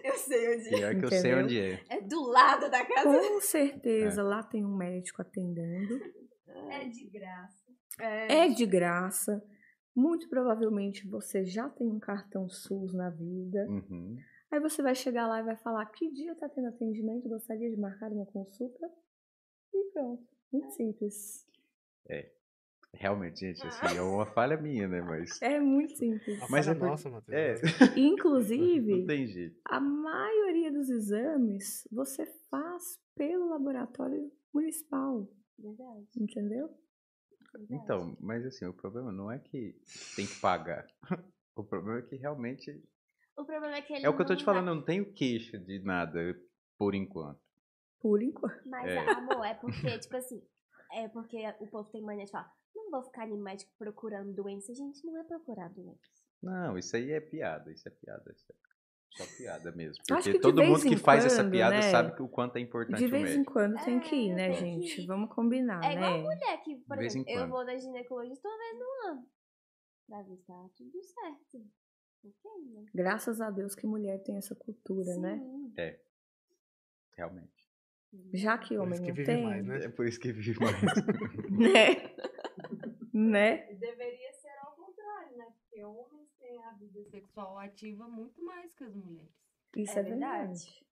Eu 0.03 0.13
sei 0.15 0.55
onde 0.55 0.69
Pior 0.69 0.95
que 0.95 1.05
eu 1.05 1.09
sei 1.09 1.19
Entendeu? 1.19 1.43
onde 1.43 1.59
é. 1.59 1.83
é. 1.89 2.01
do 2.01 2.21
lado 2.29 2.69
da 2.69 2.85
casa. 2.85 3.19
Com 3.19 3.41
certeza 3.41 4.23
lá 4.23 4.41
tem 4.43 4.63
um 4.63 4.75
médico 4.75 5.21
atendendo. 5.21 5.99
É 6.71 6.87
de 6.87 7.09
graça. 7.09 7.63
É 7.99 8.47
de 8.47 8.65
graça. 8.65 9.43
Muito 9.95 10.29
provavelmente 10.29 11.07
você 11.07 11.43
já 11.43 11.67
tem 11.69 11.87
um 11.87 11.99
cartão 11.99 12.47
SUS 12.47 12.93
na 12.93 13.09
vida. 13.09 13.65
Uhum. 13.67 14.15
Aí 14.51 14.59
você 14.59 14.81
vai 14.81 14.95
chegar 14.95 15.27
lá 15.27 15.39
e 15.39 15.43
vai 15.43 15.57
falar 15.57 15.85
que 15.87 16.09
dia 16.11 16.33
tá 16.35 16.47
tendo 16.47 16.67
atendimento, 16.69 17.27
gostaria 17.27 17.69
de 17.69 17.77
marcar 17.77 18.11
uma 18.11 18.25
consulta. 18.25 18.89
E 19.73 19.91
pronto. 19.91 20.25
Muito 20.51 20.71
simples. 20.71 21.45
Realmente, 22.93 23.39
gente, 23.41 23.67
assim, 23.67 23.97
é 23.97 24.01
uma 24.01 24.25
falha 24.25 24.57
minha, 24.57 24.87
né? 24.87 25.01
Mas. 25.01 25.39
É 25.41 25.59
muito 25.59 25.95
simples. 25.97 26.41
A 26.41 26.47
Mas 26.49 26.67
é 26.67 26.73
por- 26.73 26.87
nossa, 26.87 27.09
Matheus. 27.09 27.37
É. 27.37 27.55
Inclusive, 27.99 28.99
Não 29.01 29.05
tem 29.05 29.27
jeito. 29.27 29.59
a 29.65 29.79
maioria 29.79 30.71
dos 30.71 30.89
exames 30.89 31.87
você 31.91 32.25
faz 32.49 32.97
pelo 33.13 33.49
laboratório 33.49 34.31
municipal, 34.53 35.27
Verdade, 35.59 36.07
entendeu? 36.17 36.69
verdade. 37.51 37.73
Então, 37.83 38.17
mas 38.19 38.45
assim, 38.45 38.65
o 38.65 38.73
problema 38.73 39.11
não 39.11 39.31
é 39.31 39.37
que 39.39 39.75
tem 40.15 40.25
que 40.25 40.39
pagar. 40.39 40.87
O 41.55 41.63
problema 41.63 41.97
é 41.97 42.03
que 42.03 42.15
realmente. 42.15 42.83
O 43.37 43.45
problema 43.45 43.77
é 43.77 43.81
que 43.81 43.93
ele 43.93 44.05
É 44.05 44.09
o 44.09 44.15
que 44.15 44.21
eu 44.21 44.25
tô 44.25 44.35
te 44.35 44.43
vai- 44.43 44.55
falando, 44.55 44.69
eu 44.69 44.75
não 44.75 44.81
tenho 44.83 45.13
queixa 45.13 45.57
de 45.57 45.79
nada 45.79 46.19
por 46.77 46.95
enquanto. 46.95 47.39
Por 47.99 48.21
enquanto. 48.21 48.67
Mas, 48.67 48.87
É. 48.89 49.09
amor, 49.11 49.45
é 49.45 49.53
porque, 49.53 49.63
tipo 50.01 50.17
assim, 50.17 50.41
é 50.91 51.07
porque 51.07 51.37
o 51.59 51.67
povo 51.67 51.89
tem 51.91 52.01
mania 52.01 52.25
de 52.25 52.31
falar, 52.31 52.51
não 52.75 52.89
vou 52.89 53.03
ficar 53.03 53.27
em 53.29 53.37
médico 53.37 53.71
procurando 53.77 54.33
doença. 54.33 54.73
Gente, 54.73 55.05
não 55.05 55.17
é 55.19 55.23
procurar 55.23 55.69
doença. 55.69 56.01
Não, 56.41 56.77
isso 56.77 56.95
aí 56.95 57.11
é 57.11 57.19
piada, 57.19 57.71
isso 57.71 57.87
é 57.87 57.91
piada. 57.91 58.31
Isso 58.31 58.51
é 58.51 58.55
só 59.17 59.25
piada 59.37 59.71
mesmo. 59.71 60.03
Acho 60.11 60.23
Porque 60.31 60.39
todo 60.39 60.63
mundo 60.63 60.81
que 60.83 60.95
faz 60.97 61.25
essa 61.25 61.43
quando, 61.43 61.51
piada 61.51 61.75
né, 61.77 61.81
sabe 61.83 62.15
que 62.15 62.21
o 62.21 62.27
quanto 62.29 62.55
é 62.57 62.59
importante 62.59 62.99
De 62.99 63.05
o 63.07 63.09
vez 63.09 63.35
em 63.35 63.43
quando 63.43 63.83
tem 63.83 63.99
que 63.99 64.15
ir, 64.15 64.33
né, 64.33 64.49
É, 64.49 64.53
que 64.53 64.59
gente? 64.59 65.05
Vamos 65.07 65.33
combinar, 65.33 65.83
É 65.83 65.93
igual 65.93 66.11
né? 66.11 66.23
mulher 66.23 66.63
que, 66.63 66.75
por 66.77 66.95
De 66.95 66.99
vez 67.01 67.15
em 67.15 67.21
exemplo, 67.21 67.41
eu 67.41 67.47
vou 67.49 67.65
na 67.65 67.75
ginecologista 67.77 68.47
uma 68.47 68.57
vez 68.57 68.79
no 68.79 69.09
ano. 69.09 69.29
Pra 70.07 70.21
ver 70.21 70.37
se 70.37 70.45
tá 70.45 70.69
tudo 70.77 71.03
certo. 71.03 71.67
Né? 72.23 72.85
Graças 72.93 73.39
a 73.41 73.49
Deus 73.49 73.75
que 73.75 73.85
mulher 73.87 74.21
tem 74.23 74.37
essa 74.37 74.55
cultura, 74.55 75.15
né? 75.17 75.37
Sim. 75.37 75.73
Realmente. 77.15 77.67
Já 78.33 78.57
que 78.57 78.75
Por 78.75 78.83
homem 78.83 79.01
que 79.01 79.07
não 79.11 79.25
tem, 79.25 79.43
mais, 79.43 79.65
né? 79.65 79.85
É 79.85 79.89
por 79.89 80.07
isso 80.07 80.19
que 80.19 80.31
vive 80.31 80.57
mais. 80.61 80.75
né? 81.49 82.15
né? 83.13 83.73
Deveria 83.73 84.33
ser 84.33 84.49
ao 84.61 84.75
contrário, 84.75 85.37
né? 85.37 85.45
Porque 85.57 85.83
homens 85.83 86.29
têm 86.39 86.63
a 86.63 86.71
vida 86.73 87.03
Sexual 87.09 87.57
ativa 87.59 88.07
muito 88.07 88.43
mais 88.43 88.73
que 88.73 88.83
as 88.83 88.95
mulheres. 88.95 89.29
Isso 89.75 89.97
É 89.97 89.99
é, 89.99 90.03
verdade. 90.03 90.65
verdade. 90.65 90.85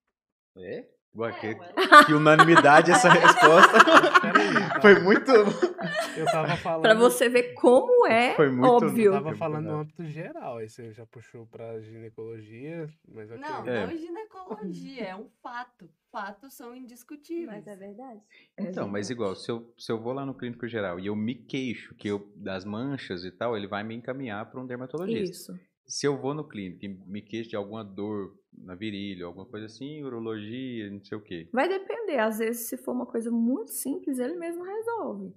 É? 0.58 0.90
Ué, 1.18 1.32
que, 1.40 1.48
ué. 1.48 2.04
que 2.06 2.14
unanimidade 2.14 2.92
essa 2.92 3.10
resposta. 3.10 3.78
Foi 4.82 5.00
muito. 5.00 5.32
Eu 5.32 6.26
tava 6.26 6.56
falando. 6.58 6.82
Pra 6.82 6.94
você 6.94 7.30
ver 7.30 7.54
como 7.54 8.06
é 8.06 8.36
Foi 8.36 8.50
muito- 8.52 8.68
óbvio. 8.86 9.06
Eu 9.06 9.12
tava 9.14 9.36
falando 9.36 9.66
no 9.66 9.76
âmbito 9.80 10.04
geral, 10.06 10.58
aí 10.58 10.68
você 10.70 10.92
já 10.92 11.06
puxou 11.06 11.46
pra 11.48 11.80
ginecologia, 11.80 12.88
mas. 13.08 13.30
Não, 13.30 13.66
É. 13.68 13.88
não 13.88 13.98
ginecologia, 13.98 15.04
é 15.04 15.16
um 15.16 15.28
fato. 15.42 15.90
Fatos 16.12 16.54
são 16.54 16.74
indiscutíveis. 16.76 17.48
Mas 17.48 17.68
é 17.68 17.76
verdade. 17.76 18.22
É 18.58 18.64
Então, 18.64 18.88
mas 18.88 19.10
igual, 19.10 19.36
se 19.36 19.52
eu, 19.52 19.74
se 19.78 19.92
eu 19.92 20.00
vou 20.00 20.14
lá 20.14 20.26
no 20.26 20.34
clínico 20.34 20.66
geral 20.68 20.98
e 21.00 21.08
eu 21.08 21.16
me 21.16 21.36
queixo 21.36 21.94
que 21.96 22.08
eu, 22.08 22.32
das 22.38 22.64
manchas 22.64 23.26
e 23.26 23.32
tal, 23.32 23.56
ele 23.58 23.68
vai 23.68 23.84
me 23.84 23.96
encaminhar 23.96 24.50
para 24.50 24.62
um 24.62 24.66
dermatologista. 24.66 25.52
Isso. 25.54 25.60
Se 25.86 26.08
eu 26.08 26.18
vou 26.18 26.34
no 26.34 26.48
clínico 26.48 26.86
e 26.86 26.88
me 26.88 27.22
queixo 27.22 27.50
de 27.50 27.56
alguma 27.56 27.84
dor 27.84 28.34
na 28.58 28.76
virilha, 28.76 29.26
alguma 29.26 29.46
coisa 29.46 29.66
assim, 29.66 30.04
urologia, 30.04 30.90
não 30.90 31.04
sei 31.04 31.18
o 31.18 31.22
quê. 31.22 31.50
Vai 31.52 31.68
depender. 31.68 32.18
Às 32.20 32.40
vezes, 32.40 32.68
se 32.68 32.78
for 32.78 32.92
uma 32.94 33.06
coisa 33.06 33.32
muito 33.32 33.72
simples, 33.72 34.20
ele 34.20 34.36
mesmo 34.36 34.64
resolve. 34.64 35.34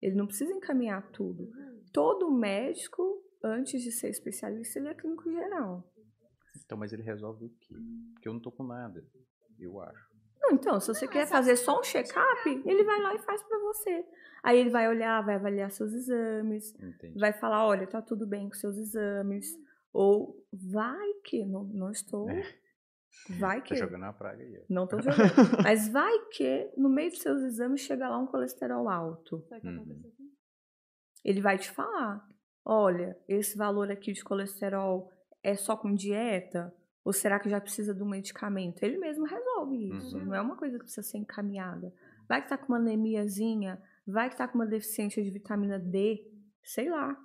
Ele 0.00 0.14
não 0.14 0.26
precisa 0.26 0.52
encaminhar 0.52 1.10
tudo. 1.10 1.50
Todo 1.92 2.30
médico, 2.30 3.22
antes 3.42 3.82
de 3.82 3.90
ser 3.90 4.10
especialista, 4.10 4.78
ele 4.78 4.88
é 4.88 4.94
clínico 4.94 5.30
geral. 5.30 5.90
Então, 6.64 6.78
mas 6.78 6.92
ele 6.92 7.02
resolve 7.02 7.46
o 7.46 7.50
quê? 7.60 7.74
Porque 8.14 8.28
eu 8.28 8.32
não 8.32 8.40
tô 8.40 8.52
com 8.52 8.62
nada, 8.64 9.04
eu 9.58 9.80
acho. 9.80 10.08
Não, 10.40 10.52
então, 10.52 10.78
se 10.78 10.88
você 10.88 11.06
Não, 11.06 11.12
quer 11.12 11.26
fazer 11.26 11.56
só 11.56 11.78
um 11.78 11.82
check-up, 11.82 12.48
ele 12.64 12.84
vai 12.84 13.00
lá 13.02 13.14
e 13.14 13.18
faz 13.18 13.42
pra 13.42 13.58
você. 13.58 14.04
Aí 14.42 14.58
ele 14.58 14.70
vai 14.70 14.88
olhar, 14.88 15.20
vai 15.24 15.34
avaliar 15.34 15.70
seus 15.70 15.92
exames, 15.92 16.72
Entende? 16.80 17.18
vai 17.18 17.32
falar, 17.32 17.66
olha, 17.66 17.86
tá 17.86 18.00
tudo 18.00 18.26
bem 18.26 18.48
com 18.48 18.54
seus 18.54 18.76
exames. 18.76 19.46
Ou 19.98 20.46
vai 20.52 21.12
que 21.24 21.44
não, 21.44 21.64
não 21.64 21.90
estou 21.90 22.30
É. 22.30 22.40
Vai 23.40 23.60
que. 23.62 23.70
Tá 23.70 23.80
jogando 23.80 24.02
na 24.02 24.12
praga 24.12 24.44
aí. 24.44 24.64
Não 24.70 24.86
tô 24.86 25.00
jogando. 25.02 25.60
Mas 25.60 25.88
vai 25.88 26.26
que 26.30 26.70
no 26.76 26.88
meio 26.88 27.10
dos 27.10 27.18
seus 27.18 27.42
exames 27.42 27.80
chega 27.80 28.08
lá 28.08 28.16
um 28.16 28.26
colesterol 28.26 28.88
alto. 28.88 29.44
Uhum. 29.64 30.00
Ele 31.24 31.40
vai 31.40 31.58
te 31.58 31.68
falar: 31.72 32.24
olha, 32.64 33.18
esse 33.26 33.58
valor 33.58 33.90
aqui 33.90 34.12
de 34.12 34.22
colesterol 34.22 35.10
é 35.42 35.56
só 35.56 35.76
com 35.76 35.92
dieta? 35.92 36.72
Ou 37.04 37.12
será 37.12 37.40
que 37.40 37.50
já 37.50 37.60
precisa 37.60 37.92
de 37.92 38.00
um 38.00 38.08
medicamento? 38.08 38.84
Ele 38.84 38.98
mesmo 38.98 39.24
resolve 39.24 39.88
isso. 39.96 40.16
Uhum. 40.16 40.26
Não 40.26 40.34
é 40.34 40.40
uma 40.40 40.56
coisa 40.56 40.78
que 40.78 40.84
precisa 40.84 41.02
ser 41.02 41.18
encaminhada. 41.18 41.92
Vai 42.28 42.40
que 42.40 42.48
tá 42.48 42.56
com 42.56 42.66
uma 42.68 42.78
anemiazinha, 42.78 43.82
vai 44.06 44.30
que 44.30 44.36
tá 44.36 44.46
com 44.46 44.58
uma 44.58 44.66
deficiência 44.66 45.24
de 45.24 45.30
vitamina 45.30 45.76
D, 45.76 46.24
sei 46.62 46.88
lá. 46.88 47.18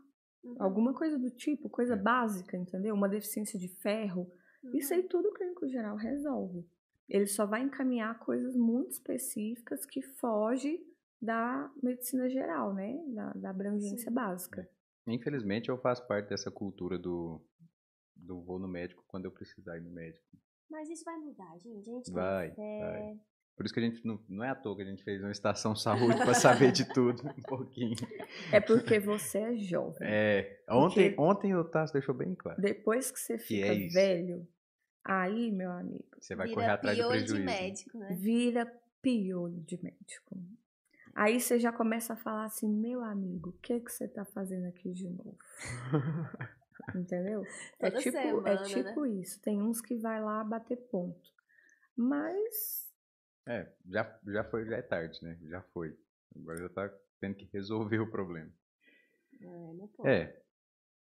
Uhum. 0.44 0.56
Alguma 0.60 0.94
coisa 0.94 1.18
do 1.18 1.30
tipo, 1.32 1.70
coisa 1.70 1.94
É. 1.94 1.98
básica, 1.98 2.58
entendeu? 2.58 2.94
Uma 2.94 3.08
deficiência 3.10 3.58
de 3.58 3.68
ferro. 3.68 4.30
Uhum. 4.64 4.76
Isso 4.76 4.94
aí 4.94 5.04
tudo 5.04 5.30
o 5.30 5.34
clínico 5.34 5.68
geral 5.68 5.96
resolve. 5.96 6.66
Ele 7.08 7.28
só 7.28 7.46
vai 7.46 7.62
encaminhar 7.62 8.18
coisas 8.20 8.56
muito 8.56 8.92
específicas 8.92 9.86
que 9.86 10.02
fogem 10.02 10.86
da 11.22 11.72
medicina 11.82 12.30
geral, 12.30 12.74
né? 12.74 13.02
Da, 13.08 13.32
da 13.34 13.50
abrangência 13.50 14.10
Sim. 14.10 14.14
básica. 14.14 14.70
Infelizmente, 15.08 15.70
eu 15.70 15.78
faço 15.78 16.06
parte 16.08 16.30
dessa 16.30 16.50
cultura 16.52 16.98
do, 16.98 17.42
do 18.16 18.42
vou 18.42 18.58
no 18.60 18.68
médico 18.68 19.04
quando 19.08 19.26
eu 19.26 19.32
precisar 19.32 19.78
ir 19.78 19.82
no 19.82 19.90
médico. 19.92 20.26
Mas 20.70 20.90
isso 20.90 21.04
vai 21.06 21.18
mudar, 21.18 21.58
gente. 21.60 21.90
A 21.90 21.94
gente 21.94 22.06
tem 22.06 22.14
Vai, 22.14 22.52
fé. 22.52 22.80
vai. 22.80 23.20
Por 23.56 23.66
isso 23.66 23.74
que 23.74 23.80
a 23.80 23.84
gente 23.84 24.06
não, 24.06 24.20
não 24.28 24.44
é 24.44 24.50
à 24.50 24.56
toa 24.56 24.76
que 24.76 24.82
a 24.82 24.86
gente 24.86 25.04
fez 25.04 25.22
uma 25.22 25.32
estação 25.32 25.76
saúde 25.76 26.18
para 26.18 26.34
saber 26.34 26.72
de 26.72 26.86
tudo 26.92 27.22
um 27.28 27.42
pouquinho. 27.44 27.96
É 28.52 28.60
porque 28.60 29.00
você 29.00 29.38
é 29.38 29.56
jovem. 29.58 30.00
É, 30.02 30.64
ontem, 30.70 31.10
Porque- 31.12 31.22
ontem 31.22 31.56
o 31.56 31.64
Tasso 31.64 31.94
deixou 31.94 32.16
bem 32.16 32.34
claro. 32.34 32.60
Depois 32.60 33.12
que 33.12 33.20
você 33.20 33.38
Que 33.38 33.44
fica 33.44 33.68
é 33.68 33.74
isso. 33.76 33.94
velho, 33.94 34.48
aí, 35.06 35.52
meu 35.52 35.72
amigo, 35.72 36.04
Você 36.20 36.36
vai 36.36 36.48
Vira 36.48 36.56
correr 36.62 36.72
atrás 36.72 36.98
do 36.98 37.02
piolho 37.04 37.12
prejuízo. 37.20 37.36
de 37.38 37.44
médico, 37.46 37.98
né? 38.00 38.16
vira 38.20 38.74
piolho 39.02 39.62
de 39.62 39.84
médico. 39.84 40.38
Aí 41.16 41.40
você 41.40 41.60
já 41.60 41.72
começa 41.72 42.14
a 42.14 42.18
falar 42.18 42.46
assim, 42.46 42.68
meu 42.68 43.04
amigo, 43.04 43.50
o 43.52 43.58
que 43.62 43.80
que 43.82 43.92
você 43.92 44.08
tá 44.08 44.26
fazendo 44.26 44.66
aqui 44.66 44.92
de 44.92 45.08
novo? 45.10 45.38
Entendeu? 46.96 47.44
É 47.80 47.90
Toda 47.92 48.02
tipo, 48.02 48.18
semana, 48.18 48.50
é 48.50 48.56
né? 48.56 48.64
tipo 48.64 49.06
isso. 49.06 49.40
Tem 49.42 49.62
uns 49.62 49.80
que 49.80 49.96
vai 49.96 50.20
lá 50.22 50.44
bater 50.44 50.78
ponto. 50.90 51.32
Mas 51.96 52.83
É, 53.48 53.72
já, 53.86 54.20
já 54.28 54.44
foi, 54.46 54.66
já 54.66 54.78
é 54.78 54.82
tarde, 54.82 55.20
né? 55.22 55.38
Já 55.50 55.62
foi. 55.74 55.98
Agora 56.36 56.58
já 56.60 56.70
tá 56.70 56.94
tendo 57.20 57.36
que 57.36 57.46
resolver 57.54 58.00
o 58.00 58.10
problema. 58.10 58.52
É, 59.42 59.74
não 59.74 59.88
pode. 59.90 60.10
É, 60.10 60.44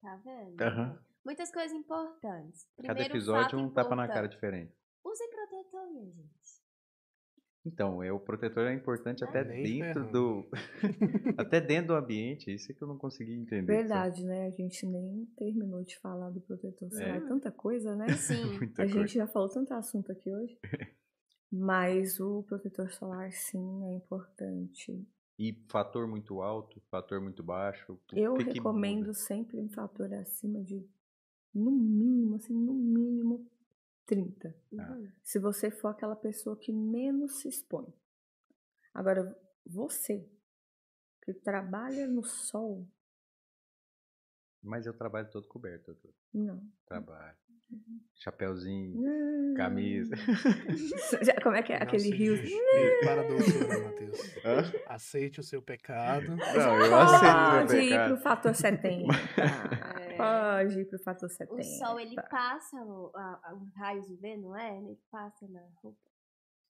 Tá 0.01 0.17
vendo? 0.25 0.61
Aham. 0.63 0.99
Muitas 1.25 1.51
coisas 1.51 1.73
importantes. 1.73 2.65
cada 2.77 2.95
Primeiro 2.95 3.13
episódio 3.13 3.51
fato 3.51 3.57
um 3.59 3.71
tapa 3.71 3.97
na 3.97 4.07
cara 4.07 4.27
importante. 4.27 4.35
diferente. 4.35 4.73
Usem 5.05 5.29
protetor, 5.31 5.87
minha 5.91 6.05
gente. 6.07 6.39
Então, 7.67 8.03
é, 8.03 8.11
o 8.13 8.21
protetor 8.21 8.67
é 8.69 8.73
importante 8.73 9.25
até 9.25 9.43
dentro 9.45 10.05
ferrando. 10.07 10.13
do. 10.13 10.51
até 11.37 11.61
dentro 11.61 11.89
do 11.89 11.95
ambiente. 11.95 12.55
Isso 12.55 12.71
é 12.71 12.75
que 12.75 12.81
eu 12.83 12.89
não 12.89 12.97
consegui 12.97 13.35
entender. 13.35 13.67
sabe? 13.67 13.67
verdade, 13.67 14.25
né? 14.25 14.47
A 14.47 14.51
gente 14.51 14.87
nem 14.87 15.27
terminou 15.37 15.83
de 15.85 15.99
falar 15.99 16.31
do 16.31 16.41
protetor 16.41 16.89
solar. 16.91 17.17
É 17.17 17.21
tanta 17.21 17.51
coisa, 17.51 17.95
né? 17.97 18.09
Sim. 18.15 18.45
Muita 18.57 18.83
A 18.83 18.87
coisa. 18.87 19.01
gente 19.01 19.15
já 19.15 19.27
falou 19.27 19.49
tanto 19.51 19.75
assunto 19.75 20.13
aqui 20.13 20.33
hoje. 20.33 20.57
Mas 21.51 22.21
o 22.21 22.43
protetor 22.43 22.91
solar, 22.93 23.33
sim, 23.33 23.85
é 23.87 23.95
importante. 23.95 25.07
E 25.39 25.53
fator 25.69 26.07
muito 26.07 26.43
alto, 26.43 26.81
fator 26.91 27.21
muito 27.21 27.43
baixo. 27.43 27.99
Eu 28.13 28.35
que 28.35 28.45
que 28.45 28.53
recomendo 28.55 29.07
muda? 29.07 29.15
sempre 29.15 29.59
um 29.61 29.69
fator 29.69 30.13
acima 30.15 30.61
de, 30.63 30.87
no 31.55 31.71
mínimo, 31.71 32.35
assim, 32.37 32.53
no 32.53 32.75
mínimo 32.75 33.49
30. 34.05 34.55
Ah. 34.79 34.93
Uhum. 34.93 35.13
Se 35.23 35.39
você 35.39 35.71
for 35.71 35.89
aquela 35.89 36.17
pessoa 36.17 36.57
que 36.57 36.73
menos 36.73 37.41
se 37.41 37.49
expõe. 37.49 37.87
Agora, 38.93 39.39
você 39.65 40.29
que 41.23 41.33
trabalha 41.33 42.07
no 42.09 42.25
sol, 42.25 42.87
Mas 44.61 44.87
eu 44.87 44.93
trabalho 44.93 45.31
todo 45.31 45.47
coberto, 45.47 45.93
doutor. 45.93 46.13
não. 46.35 46.61
Trabalho. 46.85 47.37
Chapeuzinho, 48.19 49.01
Não. 49.01 49.55
camisa. 49.55 50.17
Já- 51.23 51.41
Como 51.41 51.55
é 51.55 51.63
que 51.63 51.73
é? 51.73 51.79
Não 51.79 51.87
Aquele 51.87 52.11
rio. 52.11 52.35
Para 53.05 53.21
a 53.21 53.25
doutora, 53.25 53.85
Matheus. 53.85 54.37
Hã? 54.45 54.73
Aceite 54.89 55.39
o 55.41 55.43
seu 55.45 55.63
pecado. 55.63 56.35
Não, 56.37 56.85
eu 56.85 56.97
aceito 56.97 57.23
meu 57.23 57.67
Pode 57.67 57.77
ir 57.77 57.89
pecado. 57.91 58.13
pro 58.15 58.23
fator 58.23 58.55
70. 58.55 59.15
É. 60.01 60.17
Pode 60.19 60.81
ir 60.81 60.85
pro 60.87 60.99
fator 60.99 61.29
70. 61.31 61.55
O 61.61 61.63
sol, 61.63 62.01
ele 62.01 62.17
passa 62.29 62.77
o, 62.83 63.13
a, 63.15 63.55
os 63.55 63.73
raios 63.77 64.11
UV, 64.11 64.37
não 64.39 64.57
é? 64.57 64.77
Ele 64.79 64.99
passa 65.13 65.47
na 65.49 65.61
roupa. 65.81 65.99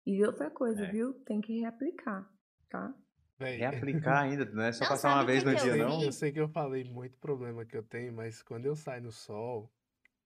E 0.04 0.24
outra 0.26 0.50
coisa, 0.50 0.84
É. 0.84 0.92
viu? 0.92 1.14
Tem 1.26 1.42
que 1.42 1.60
reaplicar, 1.60 2.28
tá? 2.70 2.92
Véi, 3.38 3.58
Reaplicar 3.58 4.24
ainda, 4.24 4.46
não 4.46 4.64
é 4.64 4.72
só 4.72 4.86
Não, 4.86 4.90
passar 4.90 5.14
uma 5.14 5.24
o 5.24 5.26
vez 5.26 5.44
no 5.44 5.54
dia, 5.56 5.76
não? 5.76 6.02
Eu 6.02 6.12
sei 6.12 6.32
que 6.32 6.40
eu 6.40 6.48
falei 6.48 6.86
muito 6.86 7.18
problema 7.20 7.66
que 7.66 7.76
eu 7.78 7.84
tenho, 7.84 8.14
mas 8.14 8.42
quando 8.42 8.66
eu 8.66 8.76
saio 8.76 9.04
no 9.04 9.12
sol, 9.12 9.70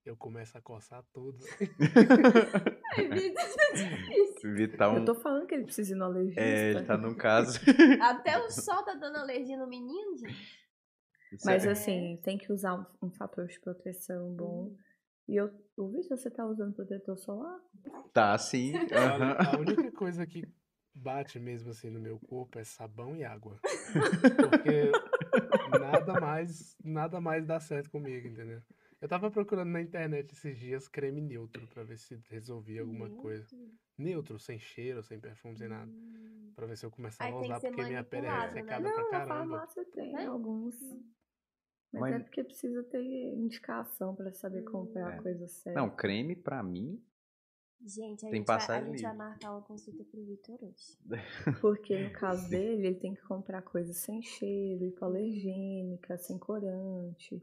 eu 0.10 0.18
começo 0.18 0.58
a 0.58 0.62
coçar 0.62 1.04
tudo. 1.14 1.38
Vitar 4.44 4.92
um. 4.92 4.98
Eu 4.98 5.06
tô 5.06 5.14
falando 5.16 5.46
que 5.46 5.54
ele 5.54 5.66
precisa 5.66 5.94
ir 5.94 5.96
no 5.96 6.06
alergista. 6.06 6.42
É, 6.42 6.72
ele 6.72 6.82
tá 6.84 6.98
num 6.98 7.14
caso. 7.14 7.60
Até 8.02 8.40
o 8.40 8.50
sol 8.66 8.84
tá 8.84 8.96
dando 8.96 9.18
alergia 9.18 9.56
no 9.58 9.68
menino, 9.68 10.18
gente. 10.18 10.58
Mas 11.46 11.64
É. 11.66 11.72
assim, 11.72 12.20
tem 12.24 12.40
que 12.40 12.52
usar 12.52 12.74
um, 12.74 12.84
um 13.08 13.12
fator 13.12 13.46
de 13.46 13.60
proteção 13.60 14.34
bom. 14.34 14.76
E 15.28 15.36
eu, 15.36 15.52
eu 15.78 15.88
vi 15.90 16.02
se 16.02 16.10
você 16.10 16.32
tá 16.32 16.44
usando 16.44 16.74
protetor 16.74 17.16
solar. 17.20 17.60
Tá 18.12 18.36
sim. 18.40 18.74
Olha, 18.76 18.98
aham. 18.98 19.36
a 19.38 19.60
única 19.60 19.92
coisa 19.92 20.26
que 20.26 20.44
bate 20.96 21.40
mesmo 21.40 21.70
assim 21.70 21.92
no 21.92 22.00
meu 22.00 22.18
corpo 22.20 22.58
é 22.58 22.64
sabão 22.64 23.16
e 23.16 23.24
água. 23.24 23.60
Porque 24.50 24.92
nada 25.80 26.20
mais, 26.20 26.76
nada 26.84 27.22
mais 27.22 27.46
dá 27.46 27.60
certo 27.60 27.92
comigo, 27.92 28.28
entendeu? 28.28 28.60
Eu 29.02 29.08
tava 29.08 29.32
procurando 29.32 29.70
na 29.70 29.82
internet 29.82 30.34
esses 30.34 30.58
dias 30.58 30.88
creme 30.88 31.22
neutro 31.22 31.66
pra 31.68 31.84
ver 31.84 31.98
se 31.98 32.20
resolvia 32.30 32.82
alguma 32.82 33.10
coisa. 33.10 33.48
Neutro, 33.98 34.38
sem 34.38 34.60
cheiro, 34.60 35.02
sem 35.02 35.20
perfume, 35.20 35.58
sem 35.58 35.70
nada. 35.70 35.90
Pra 36.56 36.66
ver 36.66 36.78
se 36.78 36.86
eu 36.86 36.92
começava 36.92 37.34
a 37.34 37.40
usar, 37.40 37.60
porque 37.62 37.84
minha 37.84 38.04
pele 38.04 38.28
é 38.28 38.30
né? 38.30 38.40
ressecada 38.46 38.84
Não, 38.84 38.94
pra 38.94 39.04
na 39.04 39.10
caramba. 39.10 39.36
farmácia 39.58 39.86
tem 39.86 40.12
Né? 40.14 40.26
alguns. 40.26 40.76
Mas, 41.92 42.02
Mas- 42.02 42.14
é 42.16 42.20
porque 42.20 42.44
precisa 42.44 42.84
ter 42.84 43.02
indicação 43.36 44.14
pra 44.16 44.32
saber 44.34 44.64
comprar 44.64 45.14
É. 45.14 45.18
a 45.18 45.22
coisa 45.22 45.48
certa. 45.48 45.80
Não, 45.80 45.90
creme 45.90 46.36
pra 46.36 46.62
mim. 46.62 47.02
Gente, 47.82 48.26
a, 48.26 48.30
Tem 48.30 48.40
gente, 48.42 48.48
vai, 48.48 48.58
a 48.58 48.84
gente 48.84 49.02
vai 49.02 49.16
marcar 49.16 49.52
uma 49.54 49.62
consulta 49.62 50.04
pro 50.04 50.22
Vitor 50.26 50.60
hoje. 50.62 50.98
Porque 51.62 51.98
no 51.98 52.12
caso 52.14 52.50
dele, 52.50 52.88
ele 52.88 52.96
tem 53.00 53.14
que 53.16 53.22
comprar 53.22 53.62
coisas 53.62 53.96
sem 53.98 54.22
cheiro, 54.22 54.84
hipoalergênica, 54.86 56.18
sem 56.18 56.38
corante. 56.38 57.40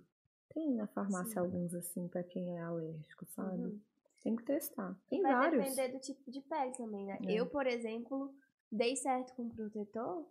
Tem 0.57 0.75
na 0.75 0.87
farmácia 0.87 1.35
Sim. 1.35 1.39
alguns 1.39 1.75
assim 1.75 2.09
pra 2.09 2.23
quem 2.25 2.57
é 2.57 2.63
alérgico, 2.63 3.27
sabe? 3.27 3.61
Uhum. 3.63 3.81
Tem 4.23 4.35
que 4.35 4.43
testar. 4.43 4.99
Tem 5.07 5.21
Vai 5.21 5.35
vários. 5.35 5.67
depender 5.67 5.89
do 5.93 6.01
tipo 6.01 6.31
de 6.31 6.41
pele 6.41 6.73
também, 6.73 7.05
né? 7.05 7.19
É. 7.27 7.33
Eu, 7.35 7.47
por 7.47 7.67
exemplo, 7.67 8.35
dei 8.73 8.97
certo 8.97 9.35
com 9.35 9.51
protetor 9.51 10.27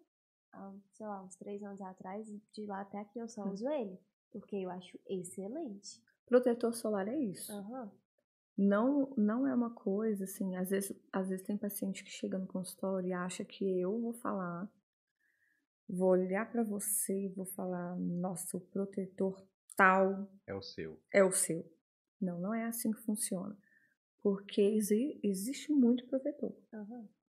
há, 0.51 0.73
sei 0.93 1.05
lá, 1.05 1.21
uns 1.21 1.35
três 1.35 1.61
anos 1.61 1.79
atrás. 1.79 2.27
E 2.27 2.41
de 2.53 2.65
lá 2.65 2.81
até 2.81 2.97
aqui 2.97 3.19
eu 3.19 3.29
só 3.29 3.45
Hum. 3.45 3.51
uso 3.51 3.69
ele. 3.69 3.99
Porque 4.31 4.55
eu 4.55 4.71
acho 4.71 4.99
excelente. 5.05 6.01
Protetor 6.25 6.73
solar 6.73 7.07
é 7.07 7.19
isso. 7.19 7.53
Aham. 7.53 7.91
Não, 8.57 9.13
não 9.15 9.45
é 9.45 9.53
uma 9.53 9.69
coisa 9.69 10.23
assim, 10.23 10.55
às 10.55 10.71
vezes, 10.71 10.97
às 11.13 11.29
vezes 11.29 11.45
tem 11.45 11.55
paciente 11.55 12.03
que 12.03 12.09
chega 12.09 12.39
no 12.39 12.47
consultório 12.47 13.09
e 13.09 13.13
acha 13.13 13.45
que 13.45 13.63
eu 13.79 14.01
vou 14.01 14.13
falar, 14.13 14.67
vou 15.87 16.09
olhar 16.09 16.49
pra 16.51 16.63
você 16.63 17.25
e 17.25 17.29
vou 17.29 17.45
falar, 17.45 17.95
nossa, 17.97 18.57
o 18.57 18.61
protetor 18.61 19.45
tal 19.75 20.29
É 20.47 20.53
o 20.53 20.61
seu. 20.61 20.99
é 21.13 21.23
o 21.23 21.31
seu. 21.31 21.65
Não, 22.21 22.39
não 22.39 22.53
é 22.53 22.65
assim 22.65 22.91
que 22.91 23.01
funciona. 23.01 23.57
Porque 24.21 24.61
exi- 24.61 25.19
existe 25.23 25.71
muito 25.71 26.05
protetor. 26.07 26.55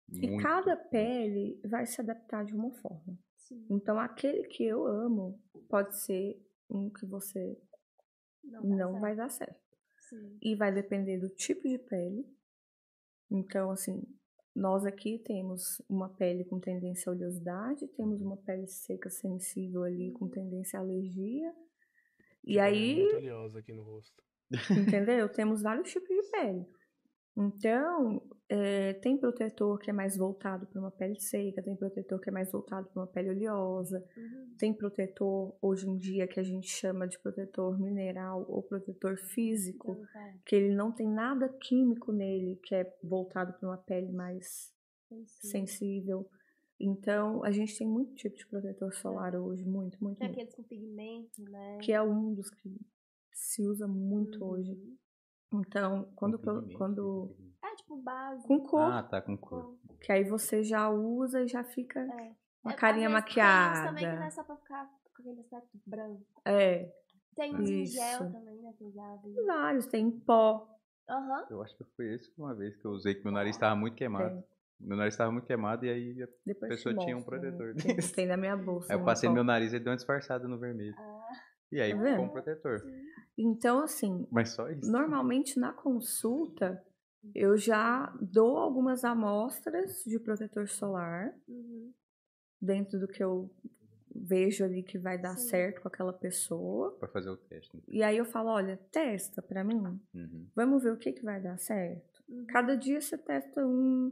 E 0.09 0.27
Muito. 0.27 0.41
cada 0.43 0.77
pele 0.77 1.59
vai 1.65 1.85
se 1.85 1.99
adaptar 1.99 2.45
de 2.45 2.53
uma 2.53 2.71
forma. 2.75 3.17
Sim. 3.35 3.65
Então, 3.69 3.99
aquele 3.99 4.43
que 4.47 4.63
eu 4.63 4.85
amo 4.87 5.37
pode 5.67 5.97
ser 5.99 6.41
um 6.69 6.89
que 6.89 7.05
você 7.05 7.59
Não, 8.43 8.61
não 8.63 8.99
vai 9.01 9.15
dar 9.15 9.29
certo. 9.29 9.59
Sim. 10.07 10.37
E 10.41 10.55
vai 10.55 10.73
depender 10.73 11.17
do 11.19 11.27
tipo 11.27 11.67
de 11.67 11.77
pele. 11.77 12.25
Então, 13.29 13.69
assim, 13.71 14.01
nós 14.55 14.85
aqui 14.85 15.19
temos 15.19 15.81
uma 15.89 16.07
pele 16.07 16.45
com 16.45 16.57
tendência 16.59 17.09
à 17.09 17.13
oleosidade, 17.13 17.85
temos 17.89 18.21
uma 18.21 18.37
pele 18.37 18.67
seca, 18.67 19.09
sensível 19.09 19.83
ali, 19.83 20.11
com 20.13 20.29
tendência 20.29 20.79
à 20.79 20.81
alergia. 20.81 21.53
E 22.47 22.53
Tipo, 22.53 22.61
aí, 22.61 22.95
Muito 22.95 23.15
oleosa 23.17 23.59
aqui 23.59 23.73
no 23.73 23.83
rosto. 23.83 24.23
entendeu? 24.71 25.27
Temos 25.33 25.61
vários 25.61 25.91
tipos 25.91 26.07
de 26.07 26.31
pele. 26.31 26.65
Então, 27.39 28.19
é, 28.49 28.93
tem 28.93 29.15
protetor 29.15 29.77
que 29.77 29.91
é 29.91 29.93
mais 29.93 30.17
voltado 30.17 30.65
para 30.65 30.79
uma 30.79 30.89
pele 30.89 31.19
seca, 31.19 31.61
tem 31.61 31.75
protetor 31.75 32.19
que 32.19 32.29
é 32.29 32.33
mais 32.33 32.51
voltado 32.51 32.87
para 32.87 33.01
uma 33.01 33.07
pele 33.07 33.29
oleosa, 33.29 34.03
uhum. 34.17 34.55
tem 34.57 34.73
protetor 34.73 35.55
hoje 35.61 35.87
em 35.87 35.97
dia 35.97 36.27
que 36.27 36.39
a 36.39 36.43
gente 36.43 36.67
chama 36.67 37.07
de 37.07 37.19
protetor 37.19 37.79
mineral 37.79 38.43
ou 38.49 38.63
protetor 38.63 39.17
físico, 39.17 39.97
tá. 40.11 40.33
que 40.47 40.55
ele 40.55 40.73
não 40.73 40.91
tem 40.91 41.07
nada 41.07 41.47
químico 41.61 42.11
nele, 42.11 42.59
que 42.63 42.73
é 42.73 42.91
voltado 43.03 43.53
para 43.53 43.69
uma 43.69 43.77
pele 43.77 44.11
mais 44.11 44.73
sensível. 45.07 45.51
sensível. 45.51 46.29
Então, 46.79 47.43
a 47.43 47.51
gente 47.51 47.75
tem 47.77 47.87
muito 47.87 48.13
tipo 48.13 48.35
de 48.35 48.45
protetor 48.45 48.93
solar 48.93 49.33
é. 49.33 49.39
hoje, 49.39 49.65
muito, 49.65 49.97
muito. 50.03 50.19
Tem 50.19 50.29
aqueles 50.29 50.53
com 50.53 50.63
pigmento, 50.63 51.41
né? 51.43 51.79
Que 51.81 51.91
é 51.91 52.01
um 52.01 52.33
dos 52.33 52.49
que 52.51 52.79
se 53.33 53.63
usa 53.63 53.87
muito 53.87 54.43
uhum. 54.43 54.51
hoje. 54.51 54.97
Então, 55.53 56.11
quando. 56.15 56.39
quando 56.77 57.35
é 57.63 57.75
tipo 57.75 57.97
base. 57.97 58.47
Com 58.47 58.59
cor. 58.59 58.81
Ah, 58.81 59.03
tá, 59.03 59.21
com 59.21 59.37
cor. 59.37 59.75
Que 60.01 60.11
aí 60.11 60.23
você 60.23 60.63
já 60.63 60.89
usa 60.89 61.43
e 61.43 61.47
já 61.47 61.63
fica 61.63 61.99
é. 61.99 62.35
uma 62.63 62.73
é, 62.73 62.75
carinha 62.75 63.09
maquiada. 63.09 63.73
Tem 63.73 63.87
também 63.87 64.09
que 64.09 64.15
não 64.15 64.23
é 64.23 64.29
só 64.29 64.43
pra 64.43 64.55
ficar 64.57 64.85
com 64.85 65.21
aquele 65.21 65.39
aspecto 65.39 65.79
branco. 65.85 66.25
É. 66.45 66.93
Tem 67.35 67.55
de 67.63 67.85
gel 67.85 68.31
também, 68.31 68.61
né? 68.61 68.73
Que 68.77 68.91
já 68.91 69.15
vi. 69.17 69.33
Vários, 69.45 69.87
tem 69.87 70.11
pó. 70.11 70.67
Uhum. 71.09 71.45
Eu 71.49 71.61
acho 71.63 71.75
que 71.77 71.83
foi 71.95 72.13
esse 72.13 72.31
uma 72.37 72.53
vez 72.53 72.75
que 72.75 72.85
eu 72.85 72.91
usei, 72.91 73.15
que 73.15 73.23
meu 73.23 73.31
nariz 73.31 73.55
estava 73.55 73.75
muito 73.75 73.95
queimado. 73.95 74.37
É. 74.39 74.56
Meu 74.79 74.95
nariz 74.95 75.13
estava 75.13 75.31
muito 75.31 75.45
queimado 75.45 75.85
e 75.85 75.89
aí 75.89 76.23
a 76.23 76.27
Depois 76.45 76.69
pessoa 76.69 76.95
tinha 76.95 77.17
um 77.17 77.23
protetor. 77.23 77.73
Né? 77.75 77.81
Tem, 77.81 77.97
tem 77.97 78.27
na 78.27 78.37
minha 78.37 78.55
bolsa. 78.55 78.93
Aí 78.93 78.99
eu 78.99 79.03
passei 79.03 79.29
meu 79.29 79.43
nariz 79.43 79.73
e 79.73 79.79
deu 79.79 79.91
uma 79.91 79.95
disfarçada 79.95 80.47
no 80.47 80.59
vermelho. 80.59 80.95
Ah. 80.97 81.27
E 81.71 81.81
aí 81.81 81.91
tá 81.91 82.03
ficou 82.03 82.25
um 82.25 82.29
protetor. 82.29 82.81
Então, 83.37 83.81
assim. 83.81 84.27
Mas 84.31 84.49
só 84.49 84.69
isso. 84.69 84.89
Normalmente 84.89 85.59
na 85.59 85.73
consulta, 85.73 86.81
eu 87.35 87.57
já 87.57 88.13
dou 88.21 88.57
algumas 88.57 89.03
amostras 89.03 90.03
de 90.05 90.19
protetor 90.19 90.67
solar. 90.67 91.33
Uhum. 91.47 91.93
Dentro 92.59 92.99
do 92.99 93.07
que 93.07 93.23
eu 93.23 93.51
vejo 94.15 94.63
ali 94.63 94.81
que 94.81 94.97
vai 94.97 95.17
dar 95.17 95.37
Sim. 95.37 95.49
certo 95.49 95.81
com 95.81 95.87
aquela 95.87 96.13
pessoa. 96.13 96.97
Para 96.97 97.07
fazer 97.09 97.29
o 97.29 97.37
teste. 97.37 97.75
Né? 97.75 97.83
E 97.87 98.01
aí 98.01 98.17
eu 98.17 98.25
falo, 98.25 98.49
olha, 98.49 98.77
testa 98.91 99.41
para 99.41 99.63
mim. 99.63 99.77
Uhum. 100.13 100.47
Vamos 100.55 100.83
ver 100.83 100.91
o 100.91 100.97
que, 100.97 101.11
que 101.11 101.23
vai 101.23 101.39
dar 101.39 101.57
certo. 101.57 102.23
Uhum. 102.27 102.45
Cada 102.47 102.75
dia 102.75 102.99
você 102.99 103.17
testa 103.17 103.65
um, 103.65 104.11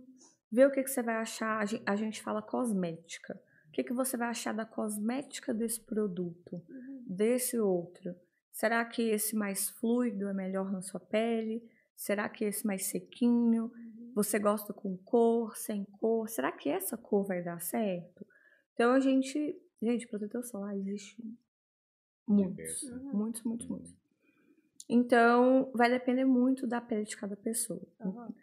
vê 0.52 0.66
o 0.66 0.72
que, 0.72 0.84
que 0.84 0.90
você 0.90 1.02
vai 1.02 1.16
achar. 1.16 1.64
A 1.86 1.96
gente 1.96 2.22
fala 2.22 2.42
cosmética. 2.42 3.40
O 3.68 3.72
que, 3.72 3.84
que 3.84 3.94
você 3.94 4.16
vai 4.16 4.30
achar 4.30 4.54
da 4.54 4.66
cosmética 4.66 5.54
desse 5.54 5.82
produto, 5.82 6.64
uhum. 6.70 7.04
desse 7.08 7.60
outro? 7.60 8.16
Será 8.52 8.86
que 8.86 9.02
esse 9.10 9.36
mais 9.36 9.70
fluido 9.70 10.30
é 10.30 10.34
melhor 10.34 10.72
na 10.72 10.82
sua 10.82 11.00
pele? 11.00 11.62
Será 11.94 12.30
que 12.30 12.46
esse 12.46 12.66
mais 12.66 12.86
sequinho? 12.86 13.66
Uhum. 13.66 14.12
Você 14.16 14.40
gosta 14.40 14.74
com 14.74 14.96
cor, 14.98 15.58
sem 15.58 15.84
cor? 15.84 16.30
Será 16.30 16.52
que 16.54 16.70
essa 16.70 16.96
cor 16.96 17.26
vai 17.26 17.44
dar 17.44 17.60
certo? 17.60 18.26
Então 18.74 18.94
a 18.94 19.00
gente, 19.02 19.62
gente, 19.82 20.08
protetor 20.08 20.44
solar 20.46 20.78
existe 20.78 21.22
muitos, 22.26 22.84
uhum. 22.84 23.14
muitos, 23.14 23.44
muitos, 23.44 23.68
muitos. 23.68 23.96
Então 24.88 25.72
vai 25.74 25.90
depender 25.90 26.26
muito 26.26 26.66
da 26.66 26.80
pele 26.80 27.04
de 27.04 27.18
cada 27.18 27.36
pessoa. 27.36 27.82
Uhum. 28.00 28.34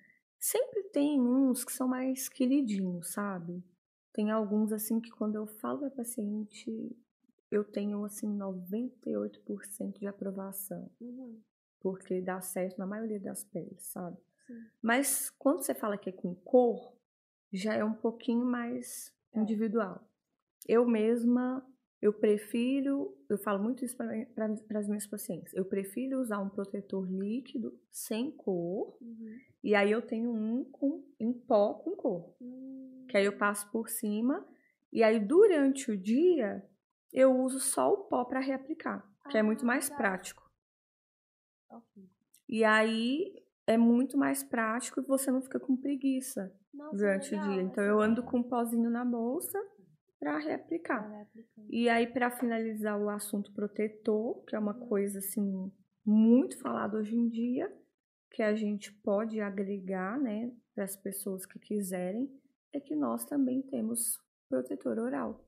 Sempre 0.43 0.83
tem 0.89 1.21
uns 1.21 1.65
que 1.65 1.73
são 1.73 1.87
mais 1.87 2.29
queridinhos, 2.29 3.13
sabe? 3.13 3.63
Tem 4.13 4.33
alguns 4.33 4.73
assim 4.73 5.01
que 5.01 5.09
quando 5.09 5.37
eu 5.37 5.47
falo 5.47 5.79
para 5.79 5.91
paciente, 5.91 6.97
eu 7.49 7.63
tenho 7.63 8.05
assim 8.05 8.27
98% 8.37 10.01
de 10.01 10.07
aprovação. 10.09 10.91
Uhum. 11.01 11.41
Porque 11.79 12.21
dá 12.21 12.41
certo 12.41 12.77
na 12.77 12.85
maioria 12.89 13.21
das 13.21 13.45
peles, 13.45 13.85
sabe? 13.85 14.17
Sim. 14.45 14.67
Mas 14.83 15.31
quando 15.31 15.63
você 15.63 15.77
fala 15.77 15.97
que 15.97 16.09
é 16.09 16.13
com 16.13 16.35
cor, 16.35 16.93
já 17.53 17.75
é 17.75 17.85
um 17.85 17.95
pouquinho 17.95 18.45
mais 18.45 19.15
é. 19.33 19.39
individual. 19.39 20.05
Eu 20.67 20.85
mesma, 20.85 21.65
eu 22.01 22.13
prefiro, 22.13 23.17
eu 23.35 23.39
falo 23.39 23.63
muito 23.63 23.85
isso 23.85 23.97
para 23.97 24.79
as 24.79 24.89
minhas 24.89 25.07
pacientes, 25.07 25.53
eu 25.55 25.65
prefiro 25.65 26.21
usar 26.21 26.39
um 26.39 26.49
protetor 26.49 27.07
líquido 27.11 27.79
sem 27.91 28.31
cor, 28.31 28.97
uhum. 29.01 29.39
e 29.63 29.75
aí 29.75 29.91
eu 29.91 30.03
tenho 30.03 30.31
um 30.31 30.65
com, 30.65 31.05
em 31.19 31.33
pó 31.33 31.75
com 31.75 31.97
cor. 31.97 32.35
Uhum. 32.41 33.07
Que 33.09 33.17
aí 33.17 33.25
eu 33.25 33.37
passo 33.37 33.71
por 33.71 33.89
cima, 33.89 34.47
e 34.93 35.03
aí 35.03 35.19
durante 35.19 35.91
o 35.91 35.97
dia 35.97 36.65
eu 37.13 37.37
uso 37.39 37.61
só 37.61 37.93
o 37.93 37.99
pó 38.05 38.25
para 38.25 38.41
reaplicar, 38.41 39.07
que 39.31 39.37
é 39.37 39.43
muito 39.43 39.63
ah, 39.63 39.67
mais 39.67 39.89
prático. 39.91 40.51
Okay. 41.69 42.09
E 42.49 42.65
aí 42.65 43.43
é 43.67 43.77
muito 43.77 44.19
mais 44.19 44.43
prático 44.43 45.01
e 45.01 45.03
você 45.03 45.31
não 45.31 45.41
fica 45.41 45.59
com 45.59 45.77
preguiça 45.77 46.53
Nossa, 46.73 46.97
durante 46.97 47.31
legal, 47.31 47.49
o 47.49 47.53
dia. 47.53 47.63
Então 47.63 47.85
eu 47.85 48.01
ando 48.01 48.23
com 48.23 48.39
um 48.39 48.43
pozinho 48.43 48.91
na 48.91 49.05
bolsa 49.05 49.59
para 50.23 50.39
reaplicar. 50.39 51.27
E 51.69 51.89
aí 51.89 52.07
para 52.07 52.31
finalizar 52.31 52.97
o 52.97 53.11
assunto 53.11 53.53
protetor, 53.53 54.45
que 54.45 54.55
é 54.55 54.59
uma 54.59 54.73
uhum. 54.73 54.87
coisa 54.87 55.19
assim 55.19 55.73
muito 56.07 56.61
falada 56.61 56.97
hoje 56.97 57.17
em 57.17 57.29
dia, 57.29 57.69
que 58.31 58.41
a 58.41 58.55
gente 58.55 58.93
pode 58.93 59.41
agregar, 59.41 60.17
né, 60.21 60.55
para 60.77 60.85
as 60.85 60.95
pessoas 60.95 61.45
que 61.45 61.59
quiserem, 61.59 62.31
é 62.73 62.79
que 62.79 62.95
nós 62.95 63.25
também 63.25 63.63
temos 63.63 64.17
protetor 64.49 64.97
oral. 65.01 65.45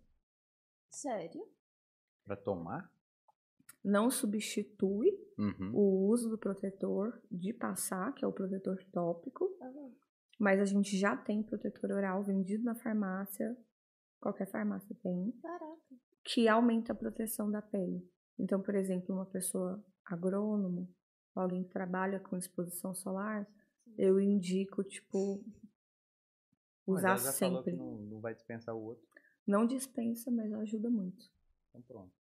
Sério? 0.90 1.46
Para 2.24 2.36
tomar? 2.36 2.92
Não 3.82 4.10
substitui 4.10 5.16
uhum. 5.38 5.70
o 5.72 6.08
uso 6.08 6.28
do 6.28 6.36
protetor 6.36 7.22
de 7.30 7.52
passar, 7.52 8.12
que 8.12 8.24
é 8.24 8.28
o 8.28 8.32
protetor 8.32 8.82
tópico. 8.90 9.44
Uhum. 9.60 9.94
Mas 10.40 10.60
a 10.60 10.64
gente 10.64 10.96
já 10.98 11.16
tem 11.16 11.44
protetor 11.44 11.92
oral 11.92 12.24
vendido 12.24 12.64
na 12.64 12.74
farmácia. 12.74 13.56
Qualquer 14.24 14.46
farmácia 14.46 14.96
tem. 15.02 15.32
Caraca. 15.32 15.76
Que 16.24 16.48
aumenta 16.48 16.94
a 16.94 16.96
proteção 16.96 17.50
da 17.50 17.60
pele. 17.60 18.02
Então, 18.38 18.58
por 18.62 18.74
exemplo, 18.74 19.14
uma 19.14 19.26
pessoa 19.26 19.84
agrônomo, 20.02 20.88
alguém 21.34 21.62
que 21.62 21.68
trabalha 21.68 22.18
com 22.18 22.34
exposição 22.34 22.94
solar, 22.94 23.46
eu 23.98 24.18
indico, 24.18 24.82
tipo, 24.82 25.44
usar 26.86 27.10
mas 27.10 27.22
ela 27.22 27.32
já 27.32 27.32
sempre. 27.32 27.76
Falou 27.76 27.98
que 27.98 28.00
não, 28.00 28.10
não 28.12 28.20
vai 28.22 28.34
dispensar 28.34 28.74
o 28.74 28.82
outro. 28.82 29.06
Não 29.46 29.66
dispensa, 29.66 30.30
mas 30.30 30.50
ajuda 30.54 30.88
muito. 30.88 31.22
Então 31.68 31.82
pronto. 31.82 32.14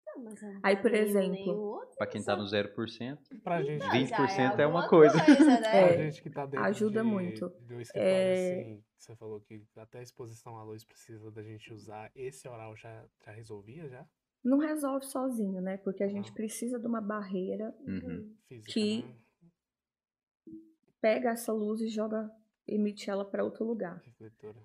Aí, 0.62 0.76
por 0.78 0.94
exemplo, 0.94 1.86
para 1.98 2.06
quem 2.06 2.24
tá 2.24 2.34
no 2.34 2.44
0%, 2.44 3.18
pra 3.42 3.62
gente, 3.62 3.84
20% 3.84 4.58
é, 4.58 4.62
é 4.62 4.66
uma 4.66 4.88
coisa. 4.88 5.22
coisa 5.22 5.60
né? 5.60 5.70
pra 5.70 5.96
gente 5.98 6.22
que 6.22 6.30
tá 6.30 6.46
dentro 6.46 6.64
ajuda 6.64 7.02
de, 7.02 7.06
muito. 7.06 7.48
Do 7.60 7.78
escritório, 7.78 8.10
é... 8.10 8.60
assim, 8.60 8.84
você 9.00 9.16
falou 9.16 9.40
que 9.40 9.62
até 9.76 9.98
a 9.98 10.02
exposição 10.02 10.58
à 10.58 10.62
luz 10.62 10.84
precisa 10.84 11.30
da 11.30 11.42
gente 11.42 11.72
usar. 11.72 12.10
Esse 12.14 12.46
oral 12.48 12.76
já, 12.76 13.04
já 13.24 13.32
resolvia 13.32 13.88
já? 13.88 14.06
Não 14.44 14.58
resolve 14.58 15.06
sozinho, 15.06 15.60
né? 15.60 15.76
Porque 15.78 16.02
a 16.02 16.08
gente 16.08 16.32
precisa 16.32 16.78
de 16.78 16.86
uma 16.86 17.00
barreira 17.00 17.74
uhum. 17.80 18.34
que 18.48 19.02
Física, 19.02 19.08
né? 19.08 20.60
pega 21.00 21.30
essa 21.30 21.52
luz 21.52 21.80
e 21.80 21.88
joga, 21.88 22.30
emite 22.66 23.10
ela 23.10 23.24
para 23.24 23.44
outro 23.44 23.64
lugar. 23.64 24.02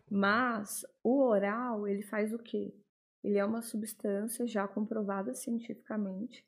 Mas 0.10 0.86
o 1.04 1.22
oral, 1.24 1.88
ele 1.88 2.04
faz 2.04 2.34
o 2.34 2.40
quê? 2.40 2.74
Ele 3.24 3.38
é 3.38 3.46
uma 3.46 3.62
substância 3.62 4.46
já 4.46 4.68
comprovada 4.68 5.34
cientificamente, 5.34 6.46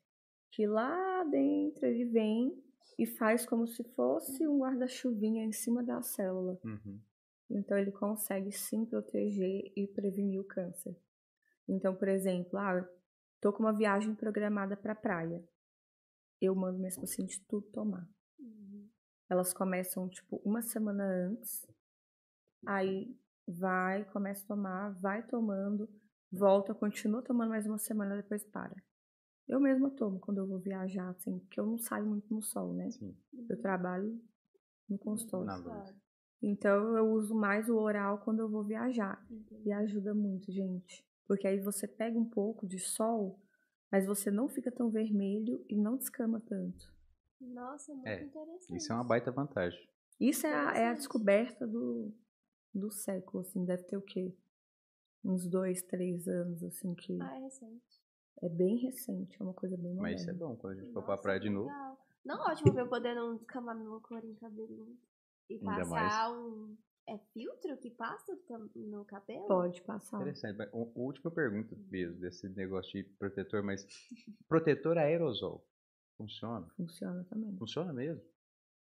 que 0.52 0.66
lá 0.66 1.24
dentro 1.24 1.86
ele 1.86 2.04
vem 2.04 2.62
e 2.98 3.06
faz 3.06 3.46
como 3.46 3.66
se 3.66 3.82
fosse 3.94 4.46
um 4.46 4.58
guarda-chuvinha 4.58 5.44
em 5.44 5.52
cima 5.52 5.82
da 5.82 6.02
célula. 6.02 6.58
Uhum. 6.64 7.00
Então 7.50 7.78
ele 7.78 7.92
consegue 7.92 8.52
sim 8.52 8.84
proteger 8.84 9.72
e 9.74 9.86
prevenir 9.86 10.40
o 10.40 10.44
câncer. 10.44 10.96
Então, 11.66 11.94
por 11.94 12.08
exemplo, 12.08 12.58
ah, 12.58 12.86
tô 13.40 13.52
com 13.52 13.62
uma 13.62 13.72
viagem 13.72 14.14
programada 14.14 14.76
para 14.76 14.92
a 14.92 14.96
praia. 14.96 15.42
Eu 16.40 16.54
mando 16.54 16.78
minhas 16.78 16.96
pacientes 16.96 17.38
tudo 17.48 17.66
tomar. 17.70 18.08
Uhum. 18.38 18.88
Elas 19.28 19.52
começam 19.52 20.08
tipo 20.08 20.40
uma 20.44 20.62
semana 20.62 21.04
antes, 21.04 21.66
aí 22.66 23.14
vai, 23.46 24.04
começa 24.06 24.44
a 24.44 24.48
tomar, 24.48 24.90
vai 25.00 25.26
tomando 25.26 25.88
volta, 26.30 26.74
continua 26.74 27.22
tomando 27.22 27.50
mais 27.50 27.66
uma 27.66 27.78
semana, 27.78 28.16
depois 28.16 28.44
para. 28.44 28.74
Eu 29.46 29.60
mesma 29.60 29.90
tomo 29.90 30.20
quando 30.20 30.38
eu 30.38 30.46
vou 30.46 30.58
viajar, 30.58 31.08
assim, 31.08 31.38
porque 31.40 31.58
eu 31.58 31.66
não 31.66 31.78
saio 31.78 32.04
muito 32.06 32.32
no 32.32 32.42
sol, 32.42 32.74
né? 32.74 32.90
Sim. 32.90 33.16
Eu 33.48 33.60
trabalho 33.60 34.20
no 34.88 34.98
consultório. 34.98 35.46
Então 36.42 36.96
eu 36.96 37.10
uso 37.10 37.34
mais 37.34 37.68
o 37.68 37.76
oral 37.76 38.18
quando 38.18 38.40
eu 38.40 38.48
vou 38.48 38.64
viajar. 38.64 39.24
Entendi. 39.30 39.68
E 39.68 39.72
ajuda 39.72 40.14
muito, 40.14 40.52
gente. 40.52 41.04
Porque 41.26 41.46
aí 41.46 41.60
você 41.60 41.86
pega 41.86 42.18
um 42.18 42.28
pouco 42.28 42.66
de 42.66 42.78
sol, 42.78 43.40
mas 43.90 44.06
você 44.06 44.30
não 44.30 44.48
fica 44.48 44.70
tão 44.70 44.88
vermelho 44.90 45.64
e 45.68 45.76
não 45.76 45.96
descama 45.96 46.40
tanto. 46.40 46.94
Nossa, 47.40 47.92
muito 47.92 48.08
é, 48.08 48.22
interessante. 48.22 48.76
Isso 48.76 48.92
é 48.92 48.94
uma 48.94 49.04
baita 49.04 49.30
vantagem. 49.30 49.88
Isso 50.18 50.46
é 50.46 50.52
a, 50.52 50.72
é 50.74 50.88
a 50.88 50.94
descoberta 50.94 51.66
do, 51.66 52.12
do 52.74 52.90
século, 52.90 53.42
assim, 53.42 53.64
deve 53.64 53.84
ter 53.84 53.96
o 53.96 54.02
quê? 54.02 54.34
uns 55.24 55.46
dois, 55.46 55.82
três 55.82 56.26
anos, 56.28 56.62
assim, 56.62 56.94
que. 56.94 57.18
Ah, 57.20 57.36
é 57.36 57.40
recente. 57.40 58.02
É 58.40 58.48
bem 58.48 58.76
recente, 58.76 59.36
é 59.40 59.42
uma 59.42 59.54
coisa 59.54 59.76
bem 59.76 59.94
moderna. 59.94 60.12
Mas 60.12 60.20
isso 60.20 60.30
é 60.30 60.34
bom, 60.34 60.56
quando 60.56 60.74
a 60.74 60.80
gente 60.80 60.92
for 60.92 61.02
pra 61.02 61.16
praia 61.16 61.40
de 61.40 61.50
novo. 61.50 61.68
Não, 62.24 62.40
ótimo 62.40 62.72
pra 62.72 62.82
eu 62.82 62.88
poder 62.88 63.14
não 63.14 63.36
descamar 63.36 63.74
meu 63.74 64.00
corinho 64.00 64.36
cabelo. 64.36 64.96
E 65.48 65.54
Ainda 65.54 65.66
mais. 65.66 65.88
passar 65.88 66.32
um. 66.32 66.76
É 67.08 67.16
filtro 67.32 67.74
que 67.78 67.90
passa 67.90 68.38
no 68.76 69.02
cabelo? 69.06 69.46
Pode 69.46 69.80
passar. 69.80 70.20
Interessante. 70.20 70.58
Mas, 70.58 70.68
última 70.94 71.30
pergunta 71.30 71.74
mesmo 71.90 72.20
desse 72.20 72.46
negócio 72.50 72.92
de 72.92 73.04
protetor, 73.14 73.62
mas 73.62 73.86
protetor 74.46 74.98
aerosol 74.98 75.66
funciona? 76.18 76.68
Funciona 76.76 77.24
também. 77.24 77.56
Funciona 77.56 77.94
mesmo? 77.94 78.22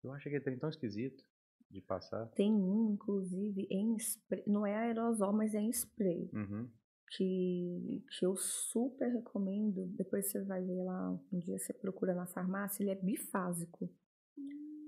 Eu 0.03 0.11
achei 0.13 0.31
que 0.31 0.37
ele 0.37 0.43
tem 0.43 0.57
tão 0.57 0.69
esquisito 0.69 1.23
de 1.69 1.81
passar. 1.81 2.27
Tem 2.29 2.51
um, 2.51 2.93
inclusive, 2.93 3.67
em 3.69 3.95
spray. 3.97 4.43
Não 4.47 4.65
é 4.65 4.75
aerosol, 4.75 5.33
mas 5.33 5.53
é 5.53 5.59
em 5.59 5.69
spray. 5.69 6.29
Uhum. 6.33 6.69
Que, 7.09 8.03
que 8.17 8.25
eu 8.25 8.35
super 8.35 9.09
recomendo. 9.09 9.85
Depois 9.95 10.31
você 10.31 10.43
vai 10.43 10.63
ver 10.63 10.83
lá, 10.83 11.11
um 11.31 11.39
dia 11.39 11.57
você 11.59 11.73
procura 11.73 12.15
na 12.15 12.25
farmácia, 12.25 12.83
ele 12.83 12.91
é 12.91 12.95
bifásico. 12.95 13.89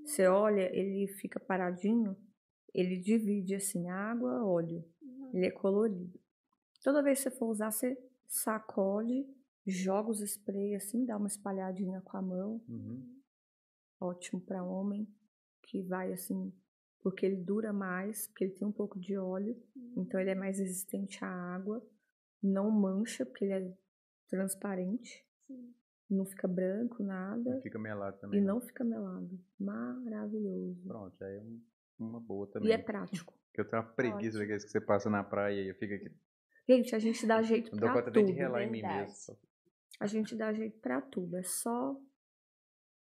Você 0.10 0.26
olha, 0.26 0.76
ele 0.76 1.08
fica 1.08 1.40
paradinho, 1.40 2.18
ele 2.74 2.98
divide 2.98 3.54
assim, 3.54 3.88
água, 3.90 4.44
óleo. 4.44 4.84
Uhum. 5.00 5.32
Ele 5.36 5.46
é 5.46 5.52
colorido. 5.52 6.20
Toda 6.84 7.04
vez 7.04 7.20
que 7.20 7.30
você 7.30 7.38
for 7.38 7.46
usar, 7.46 7.70
você 7.70 7.96
sacode, 8.28 9.24
joga 9.68 10.10
os 10.10 10.20
spray 10.22 10.74
assim, 10.74 11.06
dá 11.06 11.16
uma 11.16 11.28
espalhadinha 11.28 12.02
com 12.02 12.18
a 12.18 12.24
mão. 12.24 12.60
Uhum. 12.68 13.22
Ótimo 14.00 14.42
para 14.42 14.64
homem, 14.64 15.08
que 15.62 15.84
vai 15.84 16.12
assim, 16.12 16.52
porque 17.04 17.24
ele 17.24 17.36
dura 17.36 17.72
mais, 17.72 18.26
porque 18.30 18.46
ele 18.46 18.54
tem 18.54 18.68
um 18.68 18.72
pouco 18.72 19.00
de 19.00 19.16
óleo, 19.16 19.62
então 19.96 20.20
ele 20.20 20.32
é 20.32 20.36
mais 20.36 20.58
resistente 20.58 21.24
à 21.24 21.28
água, 21.28 21.86
não 22.42 22.72
mancha, 22.72 23.28
porque 23.28 23.46
ele 23.46 23.54
é 23.54 23.78
transparente, 24.28 25.24
Sim. 25.46 25.72
Não 26.10 26.26
fica 26.26 26.48
branco, 26.48 27.04
nada, 27.04 27.56
Não 27.56 27.62
fica 27.62 27.78
melado 27.80 28.18
também. 28.20 28.40
e 28.40 28.44
não 28.44 28.60
fica 28.62 28.84
melado. 28.84 29.40
Maravilhoso. 29.60 30.82
Pronto, 30.88 31.24
aí 31.24 31.36
é 31.38 31.42
um- 31.42 31.62
uma 32.00 32.20
boa 32.20 32.48
E 32.48 32.52
também. 32.52 32.72
é 32.72 32.78
prático. 32.78 33.34
Porque 33.50 33.62
eu 33.62 33.66
tenho 33.70 33.82
uma 33.82 33.90
preguiça 33.90 34.38
daqueles 34.40 34.64
que 34.64 34.72
você 34.72 34.80
passa 34.82 35.10
na 35.10 35.24
praia 35.24 35.60
e 35.70 35.74
fica 35.74 35.96
aqui. 35.96 36.12
Gente, 36.68 36.96
a 36.96 37.00
gente 37.00 37.26
dá 37.26 37.42
jeito 37.44 37.72
Não 37.72 37.80
dou 37.80 37.90
pra 37.92 38.02
conta 38.04 38.12
nem 38.16 38.26
de 38.26 38.32
tudo. 38.32 38.40
relar 38.40 38.64
em 38.64 38.72
mim 38.72 38.82
mesmo. 38.82 39.38
A 40.00 40.08
gente 40.08 40.36
dá 40.36 40.54
jeito 40.54 40.80
pra 40.80 41.02
tudo. 41.02 41.36
É 41.36 41.44
só 41.44 42.00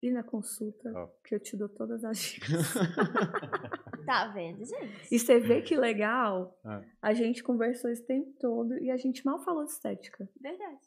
ir 0.02 0.12
na 0.12 0.24
consulta 0.24 0.92
Ó. 0.96 1.08
que 1.24 1.36
eu 1.36 1.40
te 1.40 1.56
dou 1.58 1.70
todas 1.70 2.04
as 2.04 2.18
dicas. 2.18 2.50
Tá 4.06 4.30
vendo, 4.30 4.64
gente? 4.64 5.14
E 5.14 5.20
você 5.20 5.38
vê 5.38 5.62
que 5.62 5.76
legal, 5.76 6.58
Ah. 6.64 6.82
a 7.02 7.14
gente 7.14 7.44
conversou 7.44 7.90
esse 7.92 8.06
tempo 8.06 8.32
todo 8.40 8.78
e 8.80 8.90
a 8.90 8.96
gente 8.96 9.26
mal 9.26 9.44
falou 9.44 9.66
de 9.66 9.72
estética. 9.72 10.30
Verdade. 10.40 10.80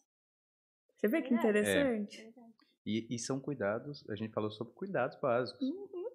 Você 1.00 1.08
vê 1.08 1.22
que 1.22 1.30
Verdade. 1.30 1.48
interessante? 1.48 2.22
verdade. 2.22 2.54
E, 2.84 3.06
e 3.14 3.18
são 3.18 3.40
cuidados, 3.40 4.04
a 4.10 4.14
gente 4.14 4.34
falou 4.34 4.50
sobre 4.50 4.74
cuidados 4.74 5.18
básicos. 5.18 5.66
Uhum. 5.66 6.10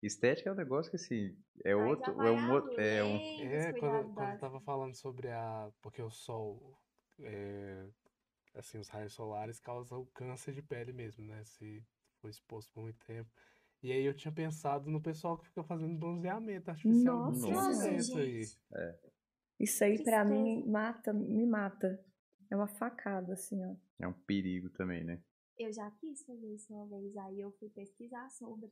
Estética 0.00 0.50
é 0.50 0.52
um 0.52 0.56
negócio 0.56 0.88
que 0.88 0.96
assim, 0.96 1.36
é 1.64 1.74
Aí 1.74 1.90
outro, 1.90 2.12
é 2.24 2.30
um 2.30 2.52
outro, 2.52 2.80
é 2.80 3.04
um, 3.04 3.16
É, 3.42 3.72
quando, 3.72 4.14
quando 4.14 4.32
eu 4.32 4.38
tava 4.38 4.60
falando 4.60 4.94
sobre 4.94 5.28
a. 5.30 5.68
Porque 5.82 6.00
o 6.00 6.10
sol. 6.10 6.78
é, 7.20 7.86
assim, 8.54 8.78
os 8.78 8.88
raios 8.88 9.12
solares 9.12 9.58
causam 9.58 10.06
câncer 10.14 10.54
de 10.54 10.62
pele 10.62 10.92
mesmo, 10.92 11.24
né? 11.26 11.42
Se 11.44 11.84
for 12.20 12.28
exposto 12.30 12.72
por 12.72 12.82
muito 12.82 13.04
tempo. 13.04 13.28
E 13.82 13.90
aí 13.90 14.04
eu 14.04 14.14
tinha 14.14 14.32
pensado 14.32 14.90
no 14.90 15.00
pessoal 15.00 15.36
que 15.38 15.46
fica 15.48 15.64
fazendo 15.64 15.98
bronzeamento 15.98 16.70
artificial. 16.70 17.32
Nossa, 17.32 17.48
Nossa, 17.48 17.90
isso 17.90 18.16
aí. 18.16 18.44
gente. 18.44 18.60
Isso 19.58 19.84
aí 19.84 20.02
pra 20.02 20.24
Tristeza. 20.24 20.42
mim 20.42 20.64
mata, 20.66 21.12
me 21.12 21.46
mata. 21.46 22.00
É 22.50 22.56
uma 22.56 22.66
facada, 22.66 23.32
assim, 23.34 23.64
ó. 23.64 23.74
é 24.00 24.08
um 24.08 24.12
perigo 24.12 24.68
também, 24.70 25.04
né? 25.04 25.20
Eu 25.56 25.72
já 25.72 25.90
quis 25.92 26.24
fazer 26.24 26.54
isso 26.54 26.72
uma 26.72 26.86
vez, 26.86 27.16
aí 27.16 27.40
eu 27.40 27.52
fui 27.52 27.68
pesquisar 27.68 28.28
sobre. 28.30 28.70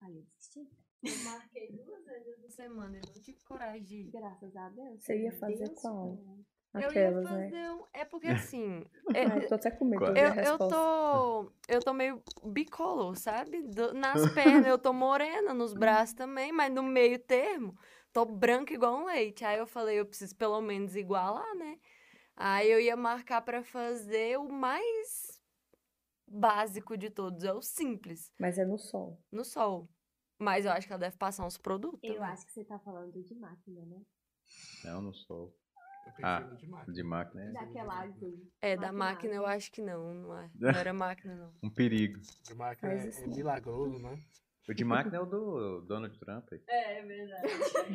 Aí 0.00 0.16
eu 0.16 0.22
desisti. 0.22 0.68
Eu 1.02 1.16
marquei 1.24 1.70
duas 1.70 2.04
vezes 2.04 2.28
essa 2.38 2.50
semana 2.50 2.96
e 2.96 3.00
não 3.00 3.22
tive 3.22 3.38
coragem 3.44 3.82
de 3.82 3.96
ir. 3.96 4.10
Graças 4.10 4.56
a 4.56 4.68
Deus. 4.70 5.02
Você 5.02 5.16
ia 5.16 5.30
Deus 5.30 5.40
fazer 5.40 5.68
qual? 5.74 6.16
ficou. 6.16 6.44
Eu 6.74 6.80
Aquelas, 6.82 7.24
ia 7.24 7.36
né? 7.36 7.50
fazer 7.50 7.70
um... 7.70 7.84
É 7.92 8.04
porque 8.04 8.26
assim... 8.28 8.84
é- 9.14 9.24
Ai, 9.26 9.44
eu 9.44 9.48
tô 9.48 9.54
até 9.54 9.70
com 9.70 9.84
medo 9.84 10.04
Eu, 10.06 10.34
eu 10.44 10.58
tô. 10.58 11.52
Eu 11.68 11.80
tô 11.82 11.92
meio 11.92 12.22
bicolor, 12.44 13.16
sabe? 13.16 13.62
Do- 13.62 13.92
nas 13.94 14.24
pernas 14.34 14.66
eu 14.66 14.78
tô 14.78 14.92
morena, 14.92 15.52
nos 15.54 15.74
braços 15.74 16.14
também, 16.14 16.52
mas 16.52 16.72
no 16.72 16.82
meio 16.82 17.18
termo, 17.18 17.76
tô 18.12 18.24
branca 18.24 18.72
igual 18.72 18.96
um 19.02 19.04
leite. 19.06 19.44
Aí 19.44 19.58
eu 19.58 19.66
falei, 19.66 19.98
eu 20.00 20.06
preciso 20.06 20.34
pelo 20.36 20.60
menos 20.60 20.94
igualar, 20.96 21.54
né? 21.56 21.78
Aí 22.40 22.70
eu 22.70 22.78
ia 22.80 22.96
marcar 22.96 23.42
pra 23.42 23.64
fazer 23.64 24.38
o 24.38 24.48
mais 24.48 25.42
básico 26.24 26.96
de 26.96 27.10
todos, 27.10 27.42
é 27.42 27.52
o 27.52 27.60
simples, 27.60 28.32
Mas 28.38 28.58
é 28.58 28.64
no 28.64 28.78
sol. 28.78 29.20
no 29.32 29.44
sol. 29.44 29.88
Mas 30.38 30.64
eu 30.64 30.70
acho 30.70 30.86
que 30.86 30.92
ela 30.92 31.00
deve 31.00 31.16
passar 31.16 31.44
uns 31.44 31.58
produtos. 31.58 31.98
Eu 32.00 32.14
também. 32.14 32.30
acho 32.30 32.46
que 32.46 32.52
você 32.52 32.64
tá 32.64 32.78
falando 32.78 33.20
de 33.20 33.34
máquina, 33.34 33.84
né? 33.84 34.00
Não, 34.84 35.02
no 35.02 35.12
sol. 35.12 35.52
Eu 36.06 36.12
Ah, 36.22 36.40
de 36.56 36.68
máquina. 36.68 36.94
De 36.94 37.02
máquina 37.02 37.42
é 37.42 37.52
Daquela 37.52 38.02
azul. 38.02 38.48
É, 38.62 38.76
da 38.76 38.92
máquina 38.92 39.34
eu 39.34 39.44
acho 39.44 39.72
que 39.72 39.82
não, 39.82 40.14
não 40.14 40.38
é. 40.38 40.48
Não 40.54 40.70
era 40.70 40.92
máquina, 40.92 41.34
não. 41.34 41.52
um 41.60 41.68
perigo. 41.68 42.20
De 42.44 42.54
máquina 42.54 42.92
é, 42.92 43.08
é 43.08 43.26
milagroso, 43.26 43.98
né? 43.98 44.16
O 44.68 44.74
de 44.74 44.84
máquina 44.84 45.16
é 45.16 45.20
o 45.20 45.26
do 45.26 45.80
Donald 45.80 46.16
Trump, 46.20 46.52
aí. 46.52 46.62
É, 46.68 46.98
é 46.98 47.02
verdade. 47.02 47.48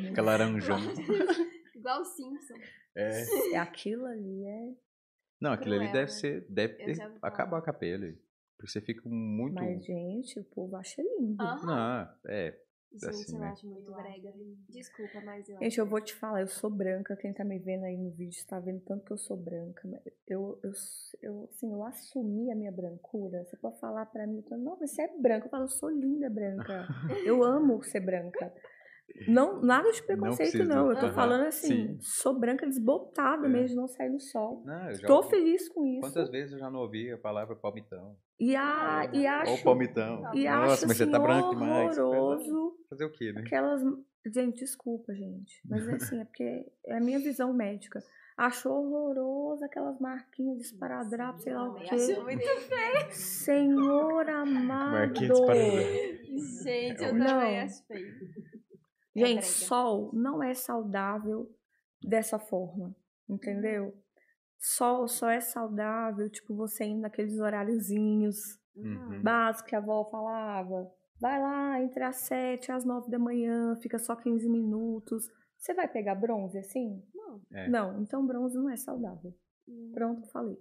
fica 0.08 0.20
laranjão. 0.20 0.76
Igual 1.74 2.00
o 2.00 2.04
Simpson. 2.04 2.54
É. 2.96 3.54
É 3.54 3.58
aquilo 3.58 4.06
ali, 4.06 4.44
é. 4.44 4.74
Não, 5.40 5.52
aquilo 5.52 5.74
ali 5.74 5.88
Cruel, 5.88 5.92
deve 5.92 6.12
né? 6.12 6.18
ser, 6.18 6.46
deve 6.48 6.74
ter, 6.74 7.02
acabar 7.20 7.60
com 7.60 7.70
a 7.70 7.72
pele. 7.72 8.06
aí. 8.06 8.18
Porque 8.56 8.70
você 8.70 8.80
fica 8.80 9.02
muito. 9.08 9.54
Mas, 9.54 9.84
gente, 9.84 10.38
o 10.38 10.44
povo 10.44 10.76
acha 10.76 11.02
lindo. 11.02 11.42
Aham. 11.42 11.66
Não, 11.66 12.30
é. 12.30 12.58
Gente, 12.92 13.06
assim, 13.06 13.34
eu 13.34 13.40
né? 13.40 13.48
acho 13.48 13.66
muito 13.66 13.92
brega. 13.92 14.32
Desculpa, 14.68 15.20
mas 15.20 15.48
eu 15.48 15.58
Gente, 15.58 15.78
eu 15.78 15.86
vou 15.86 16.00
te 16.00 16.14
falar, 16.14 16.42
eu 16.42 16.46
sou 16.46 16.70
branca. 16.70 17.16
Quem 17.16 17.32
tá 17.32 17.44
me 17.44 17.58
vendo 17.58 17.84
aí 17.84 17.96
no 17.96 18.10
vídeo 18.10 18.38
está 18.38 18.60
vendo 18.60 18.80
tanto 18.82 19.04
que 19.04 19.12
eu 19.12 19.18
sou 19.18 19.36
branca. 19.36 19.82
mas 19.88 20.00
Eu, 20.28 20.60
eu, 20.62 20.72
eu, 21.20 21.48
assim, 21.50 21.72
eu 21.72 21.82
assumi 21.82 22.52
a 22.52 22.54
minha 22.54 22.70
brancura. 22.70 23.44
Você 23.44 23.56
pode 23.56 23.80
falar 23.80 24.06
pra 24.06 24.26
mim, 24.26 24.36
eu 24.36 24.42
tô, 24.44 24.56
não, 24.56 24.76
mas 24.78 24.92
você 24.92 25.02
é 25.02 25.18
branca. 25.18 25.46
Eu 25.46 25.50
falo, 25.50 25.64
eu 25.64 25.68
sou 25.68 25.90
linda 25.90 26.30
branca. 26.30 26.86
Eu 27.26 27.42
amo 27.42 27.82
ser 27.82 28.00
branca. 28.00 28.52
Não, 29.28 29.60
nada 29.62 29.90
de 29.92 30.02
preconceito, 30.02 30.50
precisa- 30.50 30.64
não. 30.74 30.90
Eu 30.90 30.98
tô 30.98 31.06
Aham, 31.06 31.14
falando 31.14 31.46
assim, 31.46 31.68
sim. 31.94 31.98
sou 32.00 32.38
branca 32.38 32.66
desbotada 32.66 33.46
É. 33.46 33.48
mesmo 33.48 33.76
não 33.76 33.86
sair 33.86 34.10
no 34.10 34.18
sol. 34.20 34.62
Não, 34.66 34.92
Tô 35.06 35.16
ouvi- 35.16 35.30
feliz 35.30 35.68
com 35.68 35.86
isso. 35.86 36.00
Quantas 36.00 36.28
vezes 36.30 36.52
eu 36.52 36.58
já 36.58 36.70
não 36.70 36.80
ouvi 36.80 37.10
a 37.12 37.18
palavra 37.18 37.54
palmitão? 37.54 38.16
E, 38.40 38.56
a, 38.56 39.08
e 39.12 39.20
Ou 39.22 39.28
acho, 39.28 39.64
palmitão. 39.64 40.30
e 40.34 40.44
Nossa, 40.44 40.74
acho 40.74 40.86
mas 40.88 40.96
você 40.96 41.02
assim, 41.04 41.12
tá 41.12 41.18
branco 41.18 41.50
demais. 41.50 41.96
horroroso. 41.98 42.76
Fazer 42.90 43.04
o 43.04 43.10
quê, 43.12 43.32
né? 43.32 43.42
Aquelas. 43.42 43.82
Gente, 44.26 44.56
desculpa, 44.60 45.14
gente. 45.14 45.60
Mas 45.68 45.86
é 45.86 45.94
assim, 45.94 46.20
é 46.20 46.24
porque 46.24 46.66
é 46.86 46.96
a 46.96 47.00
minha 47.00 47.18
visão 47.18 47.52
médica. 47.52 48.02
Acho 48.36 48.68
horroroso 48.68 49.64
aquelas 49.64 50.00
marquinhas 50.00 50.56
de 50.58 50.64
esparadrapo, 50.64 51.38
sei 51.40 51.54
lá 51.54 51.68
o 51.68 51.74
também 51.74 51.88
quê. 51.88 51.94
acho 51.94 52.22
muito 52.24 52.44
Senhor 53.12 54.28
amado. 54.28 54.92
Marquinha 54.92 55.28
de 55.28 55.34
esparadrapo. 55.40 56.62
Gente, 56.64 57.04
eu 57.04 57.14
Não. 57.14 57.26
também 57.26 57.60
acho 57.60 57.86
feio. 57.86 58.14
É 59.16 59.26
Gente, 59.26 59.46
sol 59.46 60.10
não 60.12 60.42
é 60.42 60.54
saudável 60.54 61.48
dessa 62.02 62.38
forma, 62.38 62.94
entendeu? 63.28 63.96
Sol 64.58 65.06
só 65.08 65.28
é 65.30 65.40
saudável, 65.40 66.28
tipo, 66.30 66.54
você 66.54 66.84
indo 66.84 67.00
naqueles 67.02 67.38
horáriozinhos 67.38 68.58
Uhum. 68.76 69.22
básicos 69.22 69.68
que 69.70 69.76
a 69.76 69.78
avó 69.78 70.04
falava. 70.10 70.90
Vai 71.20 71.40
lá, 71.40 71.80
entre 71.80 72.02
as 72.02 72.16
7 72.16 72.68
e 72.68 72.72
as 72.72 72.84
9 72.84 73.08
da 73.08 73.18
manhã, 73.20 73.76
fica 73.76 73.98
só 74.00 74.16
15 74.16 74.48
minutos. 74.48 75.30
Você 75.56 75.72
vai 75.74 75.86
pegar 75.86 76.16
bronze 76.16 76.58
assim? 76.58 77.00
Não. 77.14 77.40
É. 77.52 77.68
Não, 77.68 78.02
então 78.02 78.26
bronze 78.26 78.56
não 78.58 78.68
é 78.68 78.76
saudável. 78.76 79.32
Hum. 79.68 79.90
Pronto, 79.94 80.26
falei. 80.30 80.58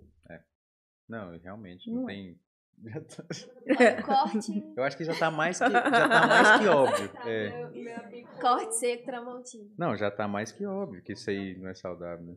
Não, 1.10 1.38
realmente, 1.38 1.90
não, 1.92 2.04
Não 2.04 2.10
é. 2.10 2.14
tem. 2.14 2.40
Já 2.86 3.02
tá- 3.02 3.26
Eu 4.78 4.84
acho 4.84 4.98
que 4.98 5.04
já 5.04 5.18
tá 5.18 5.32
mais 5.32 5.58
que, 5.60 5.70
já 5.70 5.82
tá 6.10 6.28
mais 6.28 6.60
que 6.62 6.68
óbvio. 6.68 7.12
É. 7.26 7.50
Meu, 7.50 7.72
meu 7.72 7.96
amigo. 7.98 8.30
corte 8.40 8.76
seco, 8.76 9.06
tramontina. 9.06 9.70
Não, 9.78 9.96
já 9.96 10.12
tá 10.12 10.28
mais 10.28 10.52
que 10.52 10.66
óbvio 10.66 11.02
que 11.04 11.14
isso 11.14 11.30
aí 11.30 11.58
não 11.58 11.70
é 11.70 11.74
saudável, 11.76 12.26
né? 12.26 12.36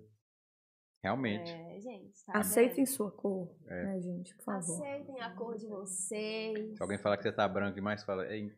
Realmente. 1.02 1.52
É, 1.52 1.80
gente, 1.80 2.24
tá 2.24 2.38
Aceitem 2.38 2.84
vendo? 2.84 2.86
sua 2.94 3.10
cor, 3.12 3.54
É. 3.68 3.84
né, 3.84 4.00
gente? 4.00 4.34
Por 4.36 4.44
favor. 4.44 4.74
Aceitem 4.74 5.20
a 5.20 5.30
cor 5.34 5.56
de 5.56 5.66
vocês. 5.68 6.76
Se 6.76 6.82
alguém 6.82 6.98
falar 6.98 7.16
que 7.16 7.22
você 7.22 7.32
tá 7.32 7.46
branco 7.46 7.74
demais, 7.76 8.02
fala. 8.04 8.26
"Ei, 8.26 8.52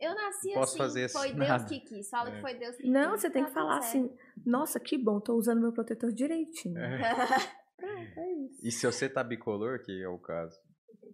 Eu 0.00 0.12
nasci 0.14 0.52
Posso 0.54 0.70
assim, 0.74 0.78
fazer 0.78 1.08
foi 1.08 1.28
assim, 1.28 1.34
Deus 1.38 1.48
nada." 1.48 1.64
que 1.66 1.80
quis. 1.80 2.08
Fala 2.08 2.30
É. 2.30 2.34
que 2.34 2.40
foi 2.40 2.54
Deus 2.58 2.76
que 2.76 2.90
Não, 2.90 3.12
quis. 3.12 3.20
você 3.20 3.30
tem 3.30 3.42
tá 3.42 3.48
que 3.48 3.54
falar 3.54 3.80
certo. 3.80 4.06
assim, 4.06 4.16
nossa, 4.44 4.78
que 4.80 4.98
bom, 4.98 5.20
tô 5.20 5.34
usando 5.34 5.60
meu 5.60 5.72
protetor 5.72 6.12
direitinho. 6.12 6.78
É. 6.78 6.98
Pronto, 7.76 8.18
é 8.20 8.32
isso. 8.44 8.60
E 8.66 8.70
se 8.70 8.86
você 8.86 9.08
tá 9.08 9.22
bicolor, 9.24 9.80
que 9.82 10.02
é 10.02 10.08
o 10.08 10.18
caso. 10.18 10.56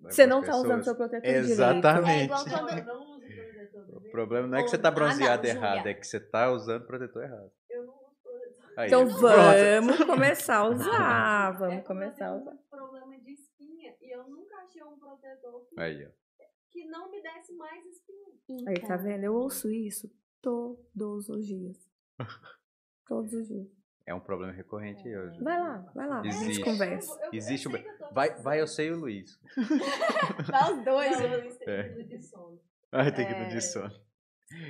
Né, 0.03 0.11
Você 0.11 0.27
não 0.27 0.41
as 0.41 0.47
tá 0.47 0.57
usando 0.57 0.85
seu 0.85 0.95
protetor 0.97 1.29
Exatamente. 1.31 2.25
É 2.25 2.29
quando... 2.29 2.87
não 2.87 3.15
uso 3.17 3.27
protetor. 3.27 3.97
O 3.97 4.11
problema 4.11 4.47
não 4.49 4.59
é 4.59 4.63
que 4.63 4.71
você 4.71 4.79
tá 4.79 4.89
ah, 4.89 4.91
não, 4.91 4.95
bronzeado 4.97 5.47
Júlia. 5.47 5.59
errado, 5.59 5.87
é 5.87 5.95
que 5.95 6.07
você 6.07 6.21
tá 6.21 6.51
usando 6.53 6.87
protetor 6.87 7.23
errado. 7.23 7.53
Eu 7.71 7.85
não 7.87 7.95
uso 7.95 8.17
protetor. 8.23 8.73
Aí, 8.77 8.87
Então 8.87 9.07
pronto. 9.07 9.21
vamos 9.21 10.05
começar 10.05 10.57
a 10.57 10.69
usar, 10.69 11.55
É 11.55 11.59
vamos 11.59 11.75
porque 11.77 11.87
começar 11.87 12.27
a 12.27 12.31
eu 12.35 12.41
usar. 12.41 12.53
um 12.53 12.59
problema 12.71 13.19
de 13.21 13.33
espinha 13.33 13.95
e 14.01 14.15
eu 14.17 14.29
nunca 14.29 14.57
achei 14.57 14.83
um 14.83 14.99
protetor 14.99 15.67
que, 15.69 15.81
Aí, 15.81 16.07
ó. 16.07 16.09
que 16.71 16.83
que 16.83 16.85
não 16.89 17.11
me 17.11 17.23
desse 17.23 17.55
mais 17.55 17.85
espinha. 17.87 18.69
Aí, 18.69 18.75
tá 18.81 18.95
Então, 18.95 18.99
vendo? 19.03 19.25
Eu 19.25 19.35
ouço 19.35 19.71
isso 19.71 20.11
todos 20.41 21.29
os 21.29 21.47
dias. 21.47 21.77
Todos 23.07 23.33
os 23.33 23.49
dias. 23.49 23.67
É 24.09 24.15
um 24.15 24.21
problema 24.21 24.51
recorrente 24.55 25.07
aí 25.07 25.15
hoje. 25.19 25.39
Vai 25.43 25.59
lá, 25.61 25.85
vai 25.95 26.09
lá, 26.09 26.21
a 26.21 26.23
gente 26.25 26.35
Existe. 26.43 26.65
conversa. 26.65 27.13
Eu- 27.13 27.25
eu 27.27 27.31
Existe 27.35 27.69
um- 27.69 27.73
que 27.73 27.77
eu 27.77 28.09
Vai, 28.11 28.31
vai 28.37 28.59
eu 28.59 28.67
sei 28.67 28.89
e 28.89 28.91
o 28.91 28.97
Luiz. 28.97 29.39
Tá 30.51 30.73
os 30.73 30.83
dois, 30.83 31.11
Não, 31.21 31.29
né? 31.29 31.37
Luiz 31.37 31.57
tem 31.59 31.69
É. 31.75 31.83
pedido 31.83 32.09
de 32.09 32.23
sono. 32.23 32.59
Ai, 32.91 33.13
tem 33.15 33.27
que 33.27 33.35
É. 33.35 33.43
ir 33.43 33.49
de 33.49 33.61
sono. 33.61 33.93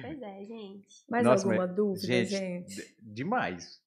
Pois 0.02 0.20
é, 0.22 0.44
gente. 0.44 0.86
Mais 1.08 1.24
Nossa, 1.24 1.44
alguma 1.46 1.66
mas- 1.66 1.76
dúvida, 1.76 2.06
Gente, 2.06 2.30
gente? 2.30 2.74
de- 2.74 2.94
demais. 3.00 3.80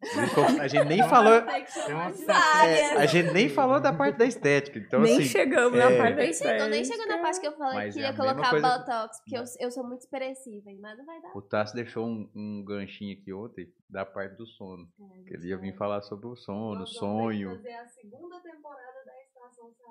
A 0.61 0.67
gente- 0.67 0.85
nem 0.87 0.99
falou. 1.09 1.33
É, 1.33 2.95
a 2.97 3.05
gente 3.05 3.31
nem 3.33 3.49
falou 3.49 3.79
da 3.79 3.91
parte 3.93 4.17
da 4.17 4.25
estética. 4.25 4.79
Então, 4.79 5.01
nem 5.01 5.15
assim. 5.15 5.25
chegamos 5.25 5.77
é. 5.77 5.89
na 5.89 5.97
parte 5.97 6.15
da 6.15 6.33
chegou, 6.33 6.67
nem 6.69 6.81
estética. 6.81 6.85
chegou 7.03 7.07
na 7.07 7.21
parte 7.21 7.41
que 7.41 7.47
eu 7.47 7.51
falei 7.57 7.75
Mas 7.75 7.93
que 7.95 7.99
é 7.99 8.03
ia 8.03 8.13
colocar 8.15 8.49
coisa- 8.49 8.77
Botox, 8.79 9.19
porque 9.19 9.37
eu, 9.37 9.43
eu 9.59 9.71
sou 9.71 9.83
muito 9.85 10.01
expressiva, 10.01 10.69
hein, 10.69 10.79
mas 10.81 10.97
não 10.97 11.05
vai 11.05 11.21
dar. 11.21 11.35
O 11.35 11.41
Tassi 11.41 11.75
deixou 11.75 12.05
um, 12.07 12.29
um 12.35 12.63
ganchinho 12.65 13.17
aqui 13.19 13.33
ontem 13.33 13.67
da 13.89 14.05
parte 14.05 14.35
do 14.37 14.45
sono. 14.47 14.87
Que 15.27 15.33
ele 15.35 15.49
ia 15.49 15.57
vir 15.57 15.75
falar 15.75 16.01
sobre 16.01 16.27
o 16.27 16.35
sono, 16.35 16.79
Nós 16.79 16.93
vamos 16.93 16.95
sonho. 16.97 17.55
fazer 17.55 17.73
a 17.73 17.87
segunda 17.87 18.39
temporada 18.39 19.05
da. 19.05 19.20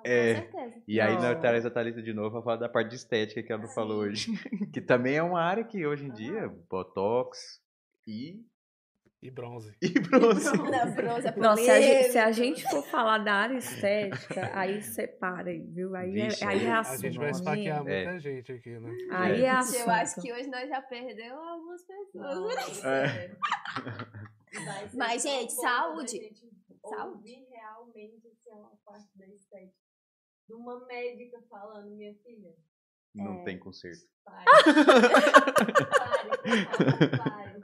É. 0.04 0.34
Com 0.34 0.40
certeza. 0.52 0.82
E 0.88 1.00
aí 1.00 1.14
na 1.16 1.34
Não. 1.34 1.40
Teresa 1.40 1.70
Thalita 1.70 2.00
de 2.02 2.12
novo 2.14 2.30
vai 2.30 2.42
falar 2.42 2.56
da 2.56 2.68
parte 2.68 2.88
de 2.90 2.96
estética 2.96 3.42
que 3.42 3.52
ela 3.52 3.62
não 3.62 3.68
falou 3.68 3.98
hoje. 3.98 4.32
que 4.72 4.80
também 4.80 5.16
é 5.16 5.22
uma 5.22 5.42
área 5.42 5.62
que 5.64 5.86
hoje 5.86 6.06
em 6.06 6.10
dia, 6.12 6.48
Botox 6.70 7.60
e, 8.06 8.42
E 9.22 9.30
bronze. 9.30 9.76
e 9.82 9.90
bronze. 10.00 10.46
Não, 10.56 10.94
bronze 10.94 11.28
é 11.28 11.36
Nossa, 11.36 11.62
se 11.62 11.70
a, 11.70 11.78
gente, 11.82 12.04
se 12.12 12.18
a 12.18 12.32
gente 12.32 12.62
for 12.70 12.82
falar 12.84 13.18
da 13.18 13.34
área 13.34 13.58
estética, 13.58 14.50
aí 14.58 14.80
separa 14.80 15.50
aí, 15.50 15.60
viu? 15.60 15.94
Aí 15.94 16.18
é, 16.18 16.24
Vixe, 16.28 16.42
aí 16.42 16.64
é 16.64 16.70
a 16.70 16.76
A 16.76 16.80
assunto. 16.80 17.00
gente 17.02 17.18
vai 17.18 17.30
esfaquear 17.30 17.86
É. 17.86 18.04
muita 18.04 18.18
gente 18.20 18.50
aqui, 18.52 18.78
né? 18.78 18.90
Aí 19.10 19.42
é 19.42 19.50
assunto. 19.50 19.80
Eu 19.80 19.90
acho 19.90 20.22
que 20.22 20.32
hoje 20.32 20.48
nós 20.48 20.66
já 20.70 20.80
perdeu 20.80 21.36
algumas 21.36 21.82
pessoas. 21.84 22.14
Não, 22.82 22.90
É. 22.90 23.04
é. 23.04 23.36
Mas, 24.96 25.22
gente, 25.22 25.52
saúde. 25.52 26.18
Saúde. 26.88 27.16
Ouvir 27.16 27.46
realmente 27.50 28.28
assim, 28.28 28.50
uma 28.52 28.72
parte 28.84 29.08
da 29.16 29.26
estética. 29.26 29.74
De 30.48 30.54
uma 30.54 30.84
médica 30.86 31.40
falando, 31.48 31.90
minha 31.96 32.14
filha, 32.24 32.52
Não 33.14 33.40
É. 33.40 33.44
tem 33.44 33.58
conserto. 33.58 34.02
pare. 34.24 34.44
pare, 35.90 36.36
pare, 36.38 37.18
pare. 37.18 37.60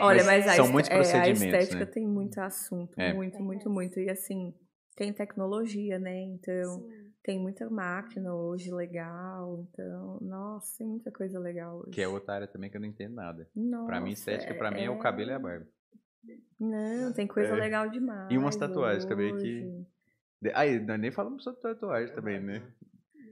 Olha, 0.00 0.24
Mas 0.24 0.44
mas, 0.44 0.48
a, 0.48 0.54
são 0.56 0.64
est- 0.66 0.72
muitos 0.72 0.90
é, 0.90 0.94
a 0.94 0.96
procedimentos, 0.96 1.42
estética 1.42 1.84
né? 1.84 1.86
tem 1.86 2.06
muito 2.06 2.38
assunto, 2.40 2.98
É. 3.00 3.12
muito, 3.12 3.36
Tem 3.36 3.42
muito, 3.44 3.70
muito. 3.70 4.00
E 4.00 4.08
assim, 4.10 4.54
tem 4.96 5.12
tecnologia, 5.12 5.98
né? 5.98 6.20
Então, 6.20 6.80
Sim. 6.80 7.12
tem 7.22 7.38
muita 7.40 7.68
máquina 7.70 8.34
hoje 8.34 8.70
legal. 8.72 9.60
Então, 9.68 10.18
nossa, 10.20 10.76
tem 10.78 10.86
muita 10.86 11.10
coisa 11.10 11.38
legal 11.38 11.78
hoje. 11.80 11.90
Que 11.90 12.02
é 12.02 12.08
outra 12.08 12.34
área 12.34 12.46
também 12.48 12.70
que 12.70 12.76
eu 12.76 12.80
não 12.80 12.88
entendo 12.88 13.14
nada. 13.14 13.48
Nossa, 13.54 13.86
Pra 13.86 14.00
mim, 14.00 14.12
estética, 14.12 14.54
pra 14.54 14.70
mim, 14.70 14.82
é 14.84 14.90
o 14.90 14.98
cabelo 14.98 15.30
e 15.30 15.34
a 15.34 15.38
barba. 15.38 15.66
Não, 16.60 17.12
tem 17.12 17.26
coisa 17.26 17.50
É. 17.50 17.56
legal 17.56 17.88
demais. 17.90 18.30
E 18.30 18.38
umas 18.38 18.56
tatuagens 18.56 19.04
também 19.04 19.34
que- 19.36 19.64
hoje. 19.64 19.86
Aí, 20.54 20.78
nós 20.80 21.00
nem 21.00 21.10
falamos 21.10 21.42
sobre 21.42 21.60
tatuagem 21.60 22.14
também, 22.14 22.40
né? 22.40 22.62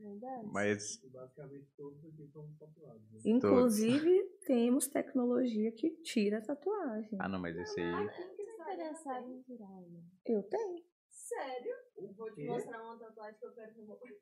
Verdade. 0.03 0.47
Mas 0.53 1.01
Basicamente 1.13 1.67
todos 1.77 2.05
aqui 2.05 2.27
somos 2.33 2.57
tatuados. 2.59 3.03
né? 3.13 3.21
Inclusive, 3.25 4.23
temos 4.47 4.89
tecnologia 4.89 5.71
que 5.73 5.91
tira 6.03 6.39
a 6.39 6.41
tatuagem. 6.41 7.19
Ah, 7.19 7.29
não, 7.29 7.39
mas 7.41 7.57
esse 7.57 7.81
aí. 7.81 8.09
Quem 8.09 8.37
que 8.37 8.43
interessado 8.43 9.31
em 9.31 9.43
tirar? 9.43 9.83
Eu 10.27 10.43
tenho. 10.45 10.83
Sério? 11.23 11.73
Vou 12.17 12.31
te 12.33 12.45
mostrar 12.47 12.83
uma 12.83 12.99
tatuagem 12.99 13.39
que 13.39 13.47
eu 13.47 13.53
quero 13.53 13.73
remover. 13.77 14.19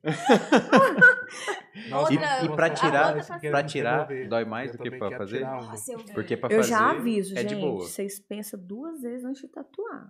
Nossa, 1.89 2.13
E, 2.13 2.15
e 2.45 2.55
pra 2.55 2.69
tirar, 2.69 3.39
pra 3.41 3.63
tirar, 3.63 4.07
dói 4.29 4.45
mais 4.45 4.71
Eu 4.71 4.77
do 4.77 4.83
que 4.83 4.91
pra 4.97 5.17
fazer? 5.17 5.41
Nossa, 5.41 5.91
eu. 5.93 5.99
Porque 6.13 6.37
pra 6.37 6.51
Eu 6.51 6.57
fazer 6.57 6.69
já 6.69 6.91
aviso, 6.91 7.37
é 7.37 7.41
gente. 7.41 7.55
Vocês 7.59 8.19
pensam 8.19 8.59
duas 8.63 9.01
vezes 9.01 9.25
antes 9.25 9.41
de 9.41 9.47
tatuar. 9.47 10.09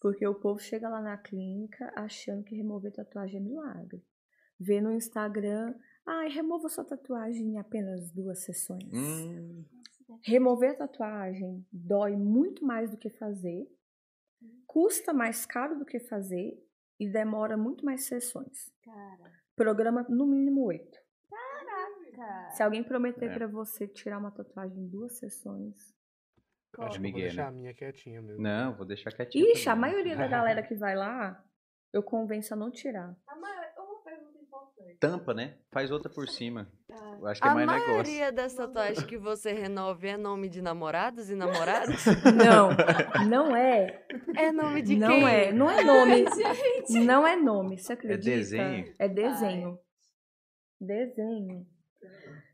Porque 0.00 0.26
o 0.26 0.34
povo 0.34 0.58
chega 0.60 0.88
lá 0.88 1.00
na 1.00 1.16
clínica 1.16 1.90
achando 1.96 2.44
que 2.44 2.54
remover 2.54 2.92
tatuagem 2.92 3.38
é 3.38 3.42
milagre. 3.42 4.02
Vê 4.58 4.80
no 4.80 4.92
Instagram, 4.92 5.74
ai, 6.06 6.28
remova 6.28 6.68
sua 6.68 6.84
tatuagem 6.84 7.54
em 7.54 7.58
apenas 7.58 8.10
duas 8.12 8.44
sessões. 8.44 8.84
Hum, 8.92 9.64
Remover 10.22 10.72
a 10.72 10.74
tatuagem 10.86 11.64
dói 11.72 12.16
muito 12.16 12.64
mais 12.64 12.90
do 12.90 12.96
que 12.98 13.08
fazer, 13.10 13.66
custa 14.66 15.12
mais 15.12 15.44
caro 15.46 15.78
do 15.78 15.84
que 15.84 15.98
fazer 16.00 16.52
e 16.98 17.08
demora 17.08 17.56
muito 17.56 17.84
mais 17.84 18.04
sessões. 18.04 18.70
Cara, 18.82 19.32
Programa 19.56 20.06
no 20.08 20.26
mínimo 20.26 20.64
oito. 20.64 20.98
caraca. 21.28 22.50
Se 22.50 22.62
alguém 22.62 22.82
prometer 22.82 23.30
É. 23.30 23.34
pra 23.34 23.46
você 23.46 23.86
tirar 23.86 24.18
uma 24.18 24.30
tatuagem 24.30 24.78
em 24.82 24.88
duas 24.88 25.18
sessões. 25.18 25.76
Acho 25.76 26.72
que 26.72 26.80
eu 26.80 26.88
vou 26.88 27.00
Miguel, 27.00 27.20
deixar 27.22 27.42
né? 27.44 27.48
a 27.48 27.52
minha 27.52 27.74
quietinha 27.74 28.22
mesmo. 28.22 28.42
Não, 28.42 28.76
vou 28.76 28.86
deixar 28.86 29.10
quietinho. 29.12 29.46
Ixi, 29.52 29.68
a 29.68 29.74
também. 29.74 29.90
maioria 29.90 30.16
da 30.16 30.26
galera 30.28 30.62
que 30.62 30.74
vai 30.74 30.94
lá, 30.94 31.42
eu 31.92 32.02
convenço 32.02 32.54
a 32.54 32.56
não 32.56 32.70
tirar. 32.70 33.14
A 33.26 33.36
maior, 33.36 33.56
uma 33.56 33.56
pergunta 33.56 33.69
importante. 33.69 33.69
Tampa, 34.98 35.32
né? 35.32 35.54
Faz 35.72 35.90
outra 35.90 36.10
por 36.12 36.28
cima. 36.28 36.70
Ah, 36.92 37.16
Eu 37.20 37.26
acho 37.26 37.40
que 37.40 37.46
é 37.48 37.50
A 37.50 37.54
mais 37.54 37.66
negócio. 37.66 37.88
maioria 37.92 38.30
das 38.32 38.54
tatuagens 38.54 39.02
que 39.04 39.16
você 39.16 39.52
renove 39.52 40.08
é 40.08 40.16
nome 40.16 40.48
de 40.48 40.60
namorados 40.60 41.30
e 41.30 41.34
namoradas? 41.34 42.04
Não, 42.36 42.70
não 43.28 43.56
é. 43.56 44.04
É 44.36 44.52
nome 44.52 44.82
de 44.82 44.96
não 44.96 45.08
quem? 45.08 45.28
é. 45.28 45.52
Não 45.52 45.70
é 45.70 45.82
nome. 45.82 46.24
Não 47.06 47.26
é 47.26 47.36
nome, 47.36 47.78
você 47.78 47.92
acredita? 47.94 48.22
desenho? 48.36 48.94
É 48.98 49.08
desenho. 49.08 49.78
Desenho. 50.80 51.66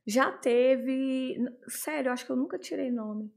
Já 0.07 0.31
teve. 0.33 1.37
Sério, 1.69 2.09
eu 2.09 2.13
acho 2.13 2.25
que 2.27 2.31
eu 2.33 2.37
nunca 2.37 2.59
tirei 2.59 2.91
nome. 2.91 3.33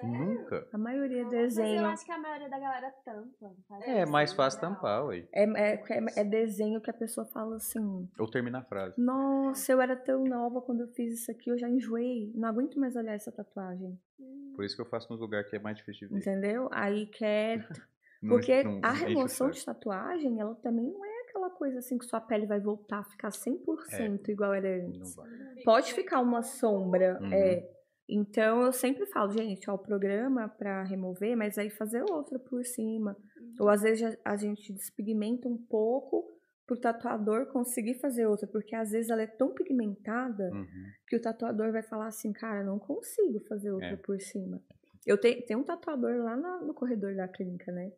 Sério? 0.00 0.18
Nunca. 0.40 0.68
A 0.72 0.78
maioria 0.78 1.22
é 1.22 1.24
Mas 1.24 1.56
eu 1.56 1.84
acho 1.86 2.04
que 2.04 2.12
a 2.12 2.18
maioria 2.18 2.48
da 2.48 2.58
galera 2.58 2.90
tampa. 3.04 3.52
É 3.82 4.02
isso, 4.02 4.12
mais 4.12 4.32
fácil 4.32 4.60
tampar, 4.60 5.04
ué. 5.06 5.26
É, 5.32 5.44
é, 5.44 5.74
é- 5.88 6.20
é 6.20 6.24
desenho 6.24 6.80
que 6.80 6.90
a 6.90 6.94
pessoa 6.94 7.26
fala 7.26 7.56
assim. 7.56 8.08
Ou 8.18 8.30
terminar 8.30 8.60
a 8.60 8.64
frase. 8.64 8.94
Nossa, 9.00 9.72
eu 9.72 9.80
era 9.80 9.96
tão 9.96 10.24
nova 10.24 10.60
quando 10.60 10.80
eu 10.80 10.88
fiz 10.88 11.12
isso 11.20 11.30
aqui, 11.30 11.50
eu 11.50 11.58
já 11.58 11.68
enjoei. 11.68 12.32
Não 12.34 12.48
aguento 12.48 12.78
mais 12.78 12.96
olhar 12.96 13.14
essa 13.14 13.30
tatuagem. 13.32 13.98
Hum, 14.18 14.52
Por 14.56 14.64
isso 14.64 14.74
que 14.76 14.82
eu 14.82 14.86
faço 14.86 15.10
nos 15.12 15.20
lugares 15.20 15.48
que 15.48 15.56
é 15.56 15.58
mais 15.58 15.76
difícil 15.76 16.08
de 16.08 16.14
ver. 16.14 16.20
Entendeu? 16.20 16.68
Aí 16.72 17.06
quer 17.06 17.58
Não- 18.22 18.36
Porque 18.36 18.62
não 18.62 18.80
a 18.82 18.92
enche 18.92 19.04
o 19.04 19.06
remoção 19.08 19.50
de 19.50 19.64
tatuagem, 19.64 20.38
ela 20.40 20.54
também 20.56 20.84
não 20.92 21.02
é 21.02 21.20
aquela 21.22 21.48
coisa 21.48 21.78
assim 21.78 21.96
que 21.96 22.04
sua 22.04 22.20
pele 22.20 22.44
vai 22.44 22.60
voltar 22.60 22.98
a 22.98 23.04
ficar 23.04 23.30
100% 23.30 24.28
igual 24.28 24.52
era 24.52 24.76
Não 24.82 24.88
antes. 24.88 25.14
vai. 25.16 25.26
Pode 25.64 25.94
ficar 25.94 26.20
uma 26.20 26.42
sombra, 26.42 27.18
Uhum. 27.18 27.32
é. 27.32 27.66
Então 28.12 28.62
eu 28.62 28.72
sempre 28.72 29.06
falo, 29.06 29.30
gente, 29.30 29.70
ó, 29.70 29.74
o 29.74 29.78
programa 29.78 30.48
pra 30.48 30.82
remover, 30.82 31.36
mas 31.36 31.56
aí 31.58 31.70
fazer 31.70 32.02
outra 32.10 32.38
por 32.40 32.64
cima. 32.64 33.16
Ou 33.60 33.68
às 33.68 33.82
vezes 33.82 34.18
a- 34.24 34.36
gente 34.36 34.72
despigmenta 34.72 35.48
um 35.48 35.56
pouco 35.56 36.26
pro 36.66 36.80
tatuador 36.80 37.46
conseguir 37.52 37.94
fazer 38.00 38.26
outra, 38.26 38.46
porque 38.48 38.74
às 38.74 38.90
vezes 38.90 39.10
ela 39.10 39.22
é 39.22 39.26
tão 39.26 39.52
pigmentada 39.54 40.50
Uhum. 40.52 40.66
que 41.06 41.16
o 41.16 41.20
tatuador 41.22 41.70
vai 41.72 41.82
falar 41.82 42.06
assim, 42.08 42.32
cara, 42.32 42.64
não 42.64 42.78
consigo 42.78 43.38
fazer 43.48 43.70
outra 43.70 43.92
É. 43.92 43.96
por 43.96 44.20
cima. 44.20 44.60
Eu 45.06 45.16
tenho, 45.18 45.44
tem 45.46 45.56
um 45.56 45.62
tatuador 45.64 46.16
lá 46.22 46.36
na- 46.36 46.60
no 46.60 46.74
corredor 46.74 47.14
da 47.14 47.28
clínica, 47.28 47.70
né? 47.72 47.92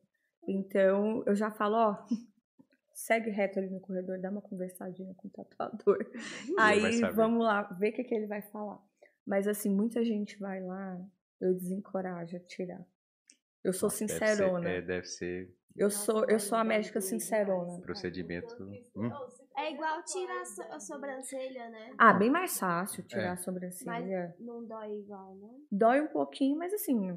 Então 0.46 1.22
eu 1.26 1.34
já 1.34 1.50
falo, 1.50 1.76
ó, 1.76 1.96
segue 2.94 3.30
reto 3.30 3.58
ali 3.58 3.70
no 3.70 3.80
corredor, 3.80 4.18
dá 4.20 4.30
uma 4.30 4.42
conversadinha 4.42 5.14
com 5.16 5.28
o 5.28 5.30
tatuador. 5.30 5.98
vai 6.56 6.78
Aí 6.82 7.00
vamos 7.14 7.42
lá, 7.44 7.62
ver 7.78 7.90
o 7.90 7.92
que, 7.94 8.04
que 8.04 8.14
ele 8.14 8.26
vai 8.26 8.42
falar. 8.42 8.78
Mas 9.26 9.46
assim, 9.46 9.70
muita 9.74 10.04
gente 10.04 10.38
vai 10.38 10.60
lá, 10.60 11.00
eu 11.40 11.54
desencorajo 11.54 12.36
a 12.36 12.40
tirar. 12.40 12.84
Eu 13.62 13.72
sou 13.72 13.86
Nossa, 13.86 13.98
deve 14.06 14.18
ser- 14.18 14.26
sincerona. 14.26 14.68
é, 14.68 14.82
deve 14.82 15.06
ser 15.06 15.56
Eu 15.76 15.90
sou, 15.90 16.24
eu 16.28 16.38
sou 16.40 16.58
a 16.58 16.64
médica 16.64 17.00
sincerona. 17.00 17.80
procedimento. 17.82 18.62
Hum? 18.96 19.10
É 19.56 19.72
igual 19.72 20.02
tirar 20.04 20.42
a, 20.70 20.74
a 20.76 20.80
sobrancelha, 20.80 21.68
né? 21.70 21.94
Ah, 21.96 22.12
bem 22.12 22.28
mais 22.30 22.58
fácil 22.58 23.02
tirar 23.04 23.22
É. 23.22 23.28
a 23.28 23.36
sobrancelha. 23.36 24.34
Não 24.40 24.64
dói 24.66 24.98
igual, 24.98 25.34
né? 25.36 25.60
Dói 25.70 26.00
um 26.00 26.08
pouquinho, 26.08 26.58
mas 26.58 26.72
assim, 26.74 27.16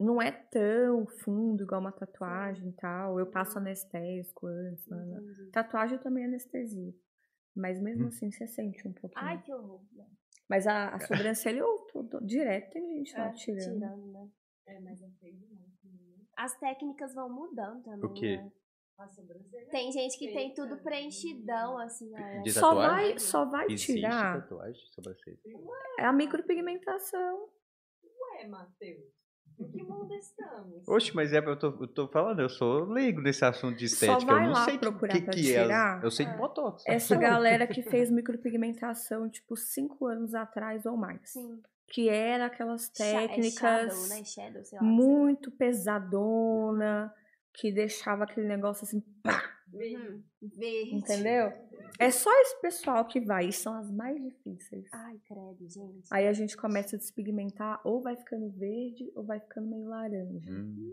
não 0.00 0.20
é 0.20 0.30
tão 0.32 1.06
fundo 1.06 1.62
igual 1.62 1.80
uma 1.80 1.92
tatuagem 1.92 2.68
e 2.70 2.72
tal. 2.72 3.18
Eu 3.20 3.26
passo 3.26 3.58
anestésico 3.58 4.46
antes. 4.46 4.86
né? 4.88 5.18
Entendi. 5.20 5.50
Tatuagem 5.52 5.96
eu 5.96 6.02
também 6.02 6.24
anestesia. 6.24 6.92
Mas 7.54 7.80
mesmo 7.80 8.04
Hum. 8.04 8.08
assim 8.08 8.30
você 8.30 8.46
sente 8.46 8.86
um 8.86 8.92
pouquinho. 8.92 9.24
Ai, 9.24 9.40
que 9.40 9.52
horror. 9.54 9.80
Né? 10.48 10.56
Mas 10.56 10.66
a, 10.66 10.88
a 10.94 10.98
sobrancelha 11.34 11.58
eu 11.60 11.78
tô, 11.92 12.04
tô- 12.04 12.20
direto 12.20 12.72
tem 12.72 12.98
gente 12.98 13.16
lá 13.16 13.28
É, 13.28 13.32
tirando. 13.32 13.74
tirando, 13.78 14.06
né? 14.12 14.28
É, 14.66 14.80
mas 14.80 15.00
né? 15.00 15.08
As 16.36 16.58
técnicas 16.58 17.14
vão 17.14 17.28
mudando 17.28 17.82
também, 17.82 18.10
O 18.10 18.14
quê? 18.14 18.36
né? 18.36 18.52
Tem 19.70 19.92
gente 19.92 20.18
que 20.18 20.32
tem 20.32 20.54
tudo 20.54 20.78
preenchidão, 20.78 21.78
assim. 21.78 22.10
De 22.42 22.50
Só 22.52 22.74
vai, 22.74 23.18
só 23.18 23.44
vai 23.44 23.66
Existe 23.66 23.94
tirar 23.94 24.40
tatuagem 24.40 24.86
sobrancelha? 24.86 25.38
é 25.98 26.04
a 26.04 26.12
micropigmentação. 26.12 27.50
Ué, 28.02 28.46
Matheus. 28.48 29.12
Em 29.58 29.68
que 29.70 29.82
mundo 29.82 30.12
estamos? 30.14 30.86
Oxe, 30.86 31.14
mas 31.14 31.32
é, 31.32 31.38
eu 31.38 31.56
tô, 31.58 31.68
eu 31.80 31.88
tô 31.88 32.08
falando, 32.08 32.40
eu 32.40 32.48
sou 32.48 32.84
leigo 32.84 33.20
nesse 33.22 33.44
assunto 33.44 33.76
de 33.76 33.88
Só 33.88 33.94
estética. 34.18 34.32
Eu 34.32 34.36
vai 34.36 34.46
não 34.46 34.52
lá 34.52 34.64
sei 34.64 34.74
o 34.74 34.78
que, 34.78 34.86
procurar 34.86 35.14
que, 35.14 35.20
pra 35.22 35.32
que 35.34 35.54
é. 35.54 35.62
tirar. 35.62 36.04
Eu 36.04 36.10
sei 36.10 36.26
de 36.26 36.36
botox. 36.36 36.82
Essa 36.86 37.16
galera 37.16 37.66
que 37.66 37.82
fez 37.82 38.10
micropigmentação, 38.12 39.28
tipo, 39.30 39.56
cinco 39.56 40.06
anos 40.06 40.34
atrás 40.34 40.84
ou 40.84 40.96
mais. 40.96 41.20
Sim. 41.30 41.60
Que 41.88 42.08
era 42.08 42.46
aquelas 42.46 42.90
Sha- 42.96 43.04
é 43.04 43.28
técnicas 43.28 43.54
shadow, 43.94 44.08
né? 44.08 44.24
Shadow, 44.24 44.64
sei 44.64 44.78
lá. 44.78 44.84
muito 44.84 45.50
pesadona, 45.52 47.12
que 47.54 47.72
deixava 47.72 48.24
aquele 48.24 48.46
negócio 48.46 48.84
assim, 48.84 49.00
pá, 49.22 49.42
Uhum. 49.72 50.22
Verde. 50.42 50.94
entendeu? 50.94 51.52
É 51.98 52.10
só 52.10 52.30
esse 52.42 52.60
pessoal 52.60 53.04
que 53.06 53.20
vai, 53.20 53.46
e 53.48 53.52
são 53.52 53.74
as 53.74 53.90
mais 53.90 54.20
difíceis. 54.22 54.88
Ai, 54.92 55.18
credo, 55.26 55.68
gente. 55.68 56.06
Aí 56.12 56.26
a 56.28 56.32
gente 56.32 56.56
começa 56.56 56.96
a 56.96 56.98
despigmentar, 56.98 57.80
ou 57.84 58.02
vai 58.02 58.16
ficando 58.16 58.50
verde, 58.50 59.10
ou 59.14 59.24
vai 59.24 59.40
ficando 59.40 59.66
meio 59.68 59.88
laranja. 59.88 60.50
Hum, 60.52 60.92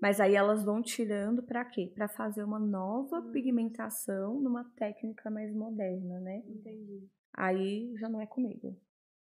Mas 0.00 0.18
aí 0.20 0.34
elas 0.34 0.64
vão 0.64 0.82
tirando 0.82 1.44
pra 1.44 1.64
quê? 1.64 1.92
Pra 1.94 2.08
fazer 2.08 2.42
uma 2.42 2.58
nova 2.58 3.20
Hum. 3.20 3.30
pigmentação 3.30 4.40
numa 4.40 4.64
técnica 4.76 5.30
mais 5.30 5.54
moderna, 5.54 6.18
né? 6.20 6.42
Entendi. 6.48 7.08
Aí 7.32 7.94
já 7.98 8.08
não 8.08 8.20
é 8.20 8.26
comigo. 8.26 8.76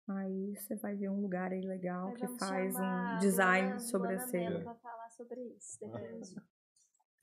Aí 0.08 0.54
você 0.54 0.76
vai 0.76 0.94
ver 0.94 1.08
um 1.08 1.20
lugar 1.22 1.50
aí 1.50 1.62
legal 1.62 2.10
Mas 2.10 2.20
que 2.20 2.38
faz 2.38 2.76
um 2.76 3.18
design 3.18 3.66
Luana- 3.68 3.80
sobrancelha. 3.80 4.50
Luana 4.50 4.58
Mello 4.58 4.64
pra 4.64 4.74
falar 4.76 5.08
sobre 5.10 5.40
isso 5.56 5.80
depois. 5.80 6.34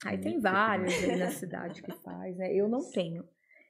Aí 0.04 0.18
tem 0.20 0.38
vários 0.40 0.92
aí 0.94 1.16
na 1.16 1.30
cidade 1.30 1.82
que 1.82 1.92
faz, 2.02 2.36
né? 2.36 2.52
Eu 2.54 2.68
não 2.68 2.80
tenho. 2.90 3.22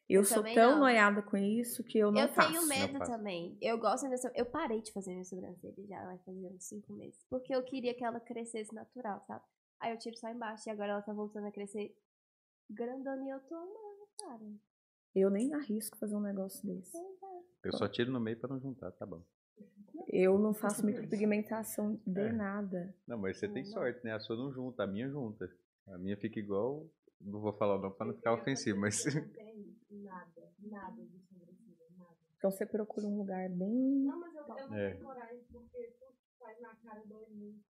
Eu, 0.09 0.21
Eu 0.21 0.25
sou 0.25 0.43
tão 0.43 0.73
não. 0.73 0.81
noiada 0.81 1.23
com 1.23 1.37
isso 1.37 1.83
que 1.83 1.99
eu 1.99 2.13
não 2.13 2.21
eu 2.21 2.29
faço. 2.29 2.49
tenho 2.53 2.67
medo 2.67 2.99
também. 2.99 3.57
Eu 3.61 3.79
gosto 3.79 4.07
so- 4.19 4.29
Eu 4.35 4.45
parei 4.45 4.83
de 4.83 4.93
fazer 4.93 5.13
minha 5.13 5.25
sobrancelha 5.25 5.75
já 5.87 6.05
vai 6.05 6.19
fazer 6.19 6.47
uns 6.49 6.65
cinco 6.65 6.93
meses. 6.93 7.25
Porque 7.31 7.55
eu 7.55 7.63
queria 7.63 7.95
que 7.95 8.05
ela 8.05 8.21
crescesse 8.21 8.75
natural, 8.75 9.23
sabe? 9.27 9.43
Aí 9.81 9.93
eu 9.93 9.99
tiro 9.99 10.17
só 10.19 10.29
embaixo 10.29 10.69
e 10.69 10.71
agora 10.71 10.93
ela 10.93 11.03
tá 11.03 11.13
voltando 11.13 11.47
a 11.47 11.51
crescer 11.53 11.97
grandona 12.71 13.25
e 13.25 13.31
eu 13.31 13.41
tô 13.41 13.55
amando, 13.55 14.09
cara. 14.21 14.53
Eu 15.15 15.31
nem 15.31 15.55
arrisco 15.55 15.97
fazer 15.97 16.17
um 16.17 16.21
negócio 16.21 16.67
desse. 16.67 16.97
eu 17.65 17.73
só 17.73 17.89
tiro 17.89 18.11
no 18.11 18.21
meio 18.21 18.39
pra 18.39 18.49
não 18.49 18.61
juntar, 18.61 18.91
tá 18.93 19.07
bom. 19.07 19.23
Eu 20.09 20.39
não 20.39 20.53
faço 20.53 20.85
micropigmentação 20.85 21.99
de 22.07 22.21
É. 22.21 22.33
nada. 22.33 22.95
Não, 23.07 23.17
mas 23.19 23.39
você 23.39 23.49
tem 23.49 23.63
Não. 23.65 23.71
sorte, 23.71 24.05
né? 24.05 24.13
A 24.13 24.21
sua 24.21 24.37
não 24.37 24.53
junta, 24.53 24.83
a 24.83 24.87
minha 24.87 25.09
junta. 25.09 25.49
A 25.89 25.99
minha 25.99 26.17
fica 26.17 26.39
igual. 26.39 26.87
Não 27.21 27.41
vou 27.41 27.53
falar 27.53 27.77
o 27.77 27.81
nome 27.81 27.95
pra 27.97 28.07
não 28.07 28.15
ficar 28.15 28.35
ofensivo, 28.35 28.79
mas. 28.81 29.05
Não 29.05 29.29
tenho 29.33 29.75
nada, 29.91 30.53
nada 30.59 31.03
de 31.07 31.19
sobrancelha, 31.21 31.87
nada. 31.97 32.17
Então 32.37 32.51
você 32.51 32.67
procura 32.67 33.07
um 33.07 33.17
lugar 33.17 33.49
bem. 33.49 34.05
Não, 34.05 34.19
mas 34.21 34.35
eu, 34.35 34.43
eu 34.43 34.69
não 34.69 34.77
É. 34.77 34.91
tenho 34.91 35.05
coragem 35.05 35.45
porque 35.51 35.83
tudo 35.99 36.13
que 36.13 36.39
faz 36.39 36.61
na 36.61 36.75
cara 36.77 37.03
dói 37.07 37.27
muito. 37.31 37.65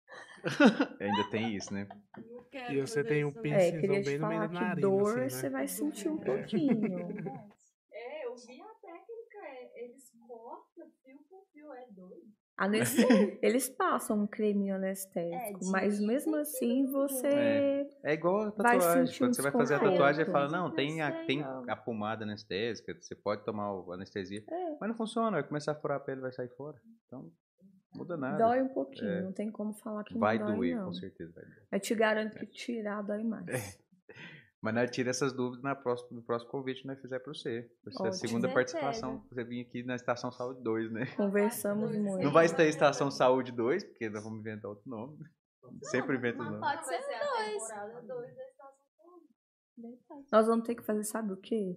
Ainda 1.01 1.31
tem 1.31 1.55
isso, 1.57 1.73
né? 1.73 1.87
Não 2.17 2.45
E 2.69 2.81
você 2.81 3.05
tem 3.05 3.25
um 3.25 3.33
não. 3.33 3.41
piercing. 3.41 3.77
É, 3.77 3.81
bem 3.81 4.19
no 4.19 4.29
meio 4.29 4.41
da 4.41 4.49
narina, 4.49 4.75
dor 4.81 5.11
assim, 5.11 5.21
né? 5.21 5.29
você 5.31 5.51
vai 5.51 5.69
sentir 5.69 6.09
um 6.09 6.21
É. 6.21 6.25
pouquinho. 6.25 7.09
É, 7.97 8.27
eu 8.27 8.35
vi 8.35 8.61
a 8.61 8.75
técnica, 8.75 9.39
é, 9.39 9.85
eles 9.85 10.11
cortam 10.27 10.91
fio 11.05 11.19
por 11.31 11.47
fio, 11.53 11.73
é 11.73 11.87
doido. 11.93 12.27
Anes- 12.57 12.95
Eles 13.43 13.69
passam 13.69 14.23
um 14.23 14.27
creminho 14.27 14.77
anestésico, 14.77 15.65
É, 15.67 15.71
mas 15.71 15.99
mesmo 16.01 16.37
assim 16.37 16.87
você. 16.87 17.27
É. 17.27 17.87
É 18.05 18.13
igual 18.15 18.43
a 18.43 18.51
Vai 18.51 18.79
tatuagem. 18.79 19.19
Quando 19.19 19.35
você 19.35 19.43
vai 19.43 19.51
fazer 19.53 19.75
a 19.75 19.79
tatuagem, 19.81 20.23
ele 20.23 20.31
fala, 20.31 20.49
não, 20.49 20.71
tem 20.71 21.03
a, 21.03 21.25
tem 21.27 21.43
a 21.43 21.75
pomada 21.77 22.25
anestésica, 22.25 22.95
você 23.01 23.15
pode 23.15 23.45
tomar 23.45 23.73
o 23.75 23.93
anestesia. 23.93 24.45
É. 24.49 24.77
Mas 24.81 24.89
não 24.89 24.97
funciona, 24.97 25.33
vai 25.33 25.43
começar 25.43 25.73
a 25.73 25.75
furar 25.75 25.97
a 25.97 26.01
pele 26.01 26.21
vai 26.21 26.33
sair 26.33 26.49
fora. 26.57 26.77
Então, 27.07 27.29
muda 27.97 28.17
nada. 28.17 28.39
Dói 28.39 28.63
um 28.63 28.69
pouquinho, 28.69 29.11
É. 29.11 29.23
não 29.23 29.33
tem 29.33 29.51
como 29.51 29.73
falar 29.75 30.05
que 30.05 30.17
vai 30.17 30.39
não 30.39 30.47
dói, 30.47 30.57
doer, 30.57 30.77
não. 30.77 30.85
com 30.87 30.95
certeza 30.95 31.33
vai 31.35 31.45
doer. 31.45 31.63
Eu 31.73 31.81
te 31.81 31.95
garanto 31.95 32.39
que 32.39 32.47
tirar 32.47 33.03
dói 33.03 33.25
mais. 33.25 33.83
É. 34.65 34.73
Mas 34.73 34.75
nós 34.75 34.91
tira 34.91 35.11
essas 35.11 35.33
dúvidas 35.33 35.63
na 35.63 35.75
próxima, 35.75 36.09
no 36.13 36.23
próximo 36.23 36.51
convite 36.51 36.83
que 36.83 36.87
nós 36.89 37.01
fizer 37.01 37.19
pra 37.19 37.33
você. 37.35 37.71
Vai 37.85 37.93
ser 37.95 38.09
a 38.09 38.13
segunda 38.13 38.49
participação. 38.53 39.23
Você 39.31 39.45
vir 39.45 39.61
aqui 39.67 39.83
na 39.83 39.95
Estação 39.97 40.33
Saúde 40.33 40.63
2, 40.63 40.91
né? 40.93 41.07
Conversamos 41.17 41.93
Não 41.93 42.03
muito. 42.03 42.25
Não 42.25 42.33
vai 42.33 42.49
ter 42.49 42.67
Estação 42.69 43.11
Saúde 43.11 43.53
2, 43.53 43.85
porque 43.85 44.09
nós 44.09 44.25
vamos 44.25 44.41
inventar 44.41 44.71
outro 44.71 44.89
nome. 44.89 45.19
Sempre 45.83 46.17
inventa 46.17 46.43
um 46.43 46.45
nome. 46.47 46.61
pode 46.61 46.77
Não, 46.77 46.85
vai 46.85 46.99
ser 46.99 47.03
ser 47.03 47.15
a 47.15 47.25
dois. 47.25 47.53
temporada 47.63 48.03
2 48.03 48.09
da 48.37 48.43
Estação 48.45 48.87
Saúde. 48.97 49.27
Verdade. 49.77 50.27
Nós 50.33 50.47
vamos 50.47 50.67
ter 50.67 50.75
que 50.75 50.83
fazer, 50.83 51.05
sabe 51.05 51.33
o 51.33 51.37
quê? 51.37 51.77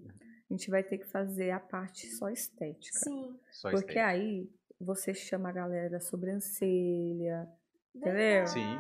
A 0.49 0.53
gente 0.53 0.69
vai 0.69 0.84
ter 0.84 0.97
que 0.97 1.05
fazer 1.07 1.51
a 1.51 1.59
parte 1.59 2.07
só 2.11 2.30
estética. 2.30 2.99
Sim. 2.99 3.38
Só 3.51 3.69
Porque 3.69 3.91
estética. 3.99 4.07
aí 4.07 4.49
você 4.80 5.14
chama 5.14 5.49
a 5.49 5.51
galera 5.53 5.89
da 5.89 5.99
sobrancelha. 5.99 7.47
Entendeu? 7.95 8.45
Sim. 8.47 8.80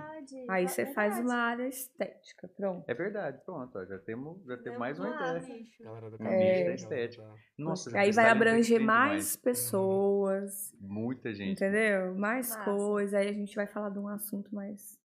Aí 0.49 0.67
você 0.67 0.85
faz 0.93 1.19
uma 1.19 1.35
área 1.35 1.67
estética. 1.67 2.47
Pronto. 2.55 2.83
É 2.87 2.93
verdade, 2.93 3.41
pronto. 3.45 3.77
Ó, 3.77 3.85
já 3.85 3.97
temos, 3.99 4.37
já 4.45 4.57
temos 4.57 4.63
Deu 4.63 4.79
mais 4.79 4.99
uma 4.99 5.09
ideia. 5.09 5.65
Galera 5.79 6.09
da 6.09 6.15
Um 6.15 6.19
camisa, 6.19 6.43
nicho 6.43 6.65
da 6.65 6.73
estética. 6.73 7.23
Nossa, 7.57 7.97
aí 7.97 8.11
vai 8.11 8.29
abranger 8.29 8.79
mais 8.79 9.11
demais. 9.11 9.35
pessoas. 9.37 10.75
Muita 10.79 11.33
gente. 11.33 11.53
Entendeu? 11.53 12.13
Mais 12.15 12.49
Massa. 12.49 12.63
coisa. 12.63 13.17
Aí 13.19 13.29
a 13.29 13.33
gente 13.33 13.55
vai 13.55 13.65
falar 13.67 13.89
de 13.89 13.99
um 13.99 14.07
assunto 14.07 14.53
mais. 14.53 14.99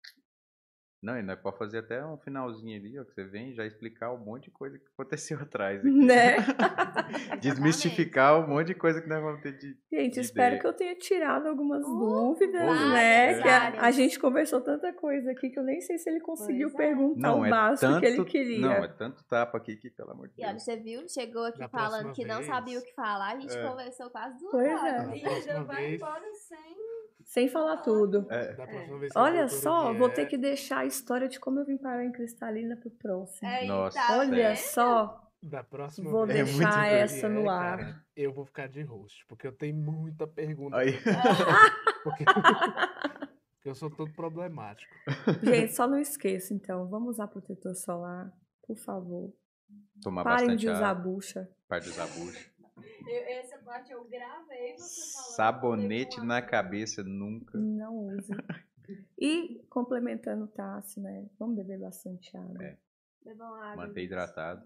Não, 1.01 1.17
e 1.17 1.23
nós 1.23 1.37
podemos 1.39 1.59
fazer 1.59 1.79
até 1.79 2.05
um 2.05 2.17
finalzinho 2.19 2.77
ali, 2.77 2.99
ó, 2.99 3.05
que 3.05 3.13
você 3.15 3.25
vem 3.25 3.53
já 3.55 3.65
explicar 3.65 4.13
um 4.13 4.19
monte 4.19 4.45
de 4.47 4.51
coisa 4.51 4.77
que 4.79 4.85
aconteceu 4.93 5.39
atrás. 5.43 5.79
Aqui. 5.79 5.89
Né? 5.91 6.37
Desmistificar 7.41 8.39
um 8.41 8.49
monte 8.49 8.69
de 8.69 8.75
coisa 8.75 9.01
que 9.01 9.09
nós 9.09 9.23
vamos 9.23 9.41
ter 9.41 9.53
de. 9.57 9.77
Gente, 9.93 10.15
de 10.15 10.21
espero 10.21 10.57
ideia. 10.57 10.61
que 10.61 10.67
eu 10.67 10.73
tenha 10.73 10.95
tirado 10.97 11.47
algumas 11.47 11.85
Uh, 11.87 11.99
dúvidas, 11.99 12.61
várias, 12.67 13.37
né? 13.39 13.43
Que 13.43 13.49
a, 13.49 13.83
a 13.83 13.91
gente 13.91 14.19
conversou 14.19 14.61
tanta 14.61 14.93
coisa 14.93 15.31
aqui 15.31 15.51
que 15.51 15.59
eu 15.59 15.63
nem 15.63 15.81
sei 15.81 15.99
se 15.99 16.11
ele 16.11 16.21
conseguiu 16.21 16.71
Pois 16.71 16.81
é. 16.85 16.89
perguntar 16.89 17.21
Não, 17.29 17.41
o 17.41 17.47
é 17.47 17.51
básico 17.51 17.93
tanto, 17.93 18.01
que 18.01 18.07
ele 18.07 18.25
queria. 18.25 18.61
Não, 18.61 18.73
é 18.73 18.89
tanto 18.89 19.23
tapa 19.25 19.59
aqui 19.59 19.77
que, 19.77 19.91
pelo 19.91 20.11
amor 20.11 20.29
de 20.29 20.35
E 20.41 20.43
olha, 20.45 20.53
Deus. 20.53 20.65
você 20.65 20.77
viu? 20.77 21.09
Chegou 21.09 21.45
aqui 21.45 21.59
Da 21.61 21.69
falando 21.69 22.13
que 22.13 22.25
não 22.25 22.37
vez. 22.37 22.47
sabia 22.47 22.79
o 22.79 22.83
que 22.83 22.93
falar. 22.95 23.37
A 23.37 23.41
gente 23.41 23.57
É. 23.57 23.69
conversou 23.69 24.11
quase 24.11 24.39
duas 24.39 24.51
Pois 24.51 24.67
horas. 24.73 25.09
é. 25.09 25.17
E 25.17 25.25
ainda 25.27 25.29
próxima 25.31 25.65
vai 25.65 25.95
embora 25.95 26.35
sem. 26.35 26.88
Sem 27.29 27.47
falar 27.47 27.77
tudo. 27.83 28.27
É, 28.31 28.55
Da 28.55 28.67
próxima 28.67 28.99
vez 28.99 29.13
que 29.13 29.19
a 29.19 29.23
Olha 29.23 29.49
só, 29.49 29.93
vou 29.93 30.09
ter 30.09 30.25
que 30.27 30.39
deixar 30.39 30.79
a 30.79 30.87
história 30.87 31.29
de 31.29 31.39
como 31.39 31.61
eu 31.61 31.65
vim 31.67 31.77
parar 31.77 32.03
em 32.05 32.11
Cristalina 32.11 32.75
pro 32.75 32.91
próximo. 32.91 33.47
Eita, 33.49 33.67
Nossa, 33.67 34.17
Olha 34.19 34.49
vendo? 34.49 34.57
só, 34.57 35.31
Da 35.43 35.63
próxima 35.63 36.11
vou 36.11 36.27
vez 36.27 36.41
É 36.41 36.45
deixar 36.45 36.71
doido. 36.81 36.95
essa 36.95 37.29
no 37.29 37.51
ar. 37.51 37.77
cara, 37.79 38.05
eu 38.17 38.33
vou 38.33 38.47
ficar 38.47 38.67
de 38.67 38.81
host, 38.83 39.27
porque 39.29 39.47
eu 39.47 39.53
tenho 39.53 39.77
muita 39.77 40.27
pergunta. 40.27 40.79
Aí, 40.79 40.93
Porque... 42.03 42.25
porque 42.25 42.25
eu 43.69 43.75
sou 43.75 43.91
todo 43.91 44.11
problemático. 44.15 44.91
Gente, 45.43 45.75
só 45.75 45.87
não 45.87 45.99
esqueça, 45.99 46.55
então, 46.55 46.89
vamos 46.89 47.11
usar 47.17 47.27
protetor 47.29 47.75
solar, 47.75 48.33
por 48.67 48.79
favor. 48.79 49.31
tomar 50.03 50.25
Parem 50.25 50.47
bastante 50.47 50.61
de 50.61 50.71
usar 50.71 50.89
água, 50.91 51.03
bucha. 51.13 51.49
parte 51.69 51.85
de 51.85 51.91
usar 51.91 52.07
bucha. 52.07 52.51
Eu, 53.11 53.39
essa 53.41 53.59
parte 53.59 53.93
eu 53.93 54.05
gravei 54.05 54.77
você 54.77 55.13
falando. 55.13 55.35
Sabonete 55.37 56.21
na 56.21 56.43
cabeça 56.43 57.03
nunca. 57.03 57.57
Não 57.59 57.97
use. 58.07 58.33
E 59.19 59.63
complementando 59.69 60.45
o 60.45 60.49
Tassi, 60.49 60.99
né? 60.99 61.29
Vamos 61.39 61.57
beber 61.57 61.79
bastante 61.79 62.35
água. 62.35 62.65
É. 62.65 62.79
Bebam 63.23 63.53
água. 63.53 63.87
Manter 63.87 64.05
hidratado. 64.05 64.65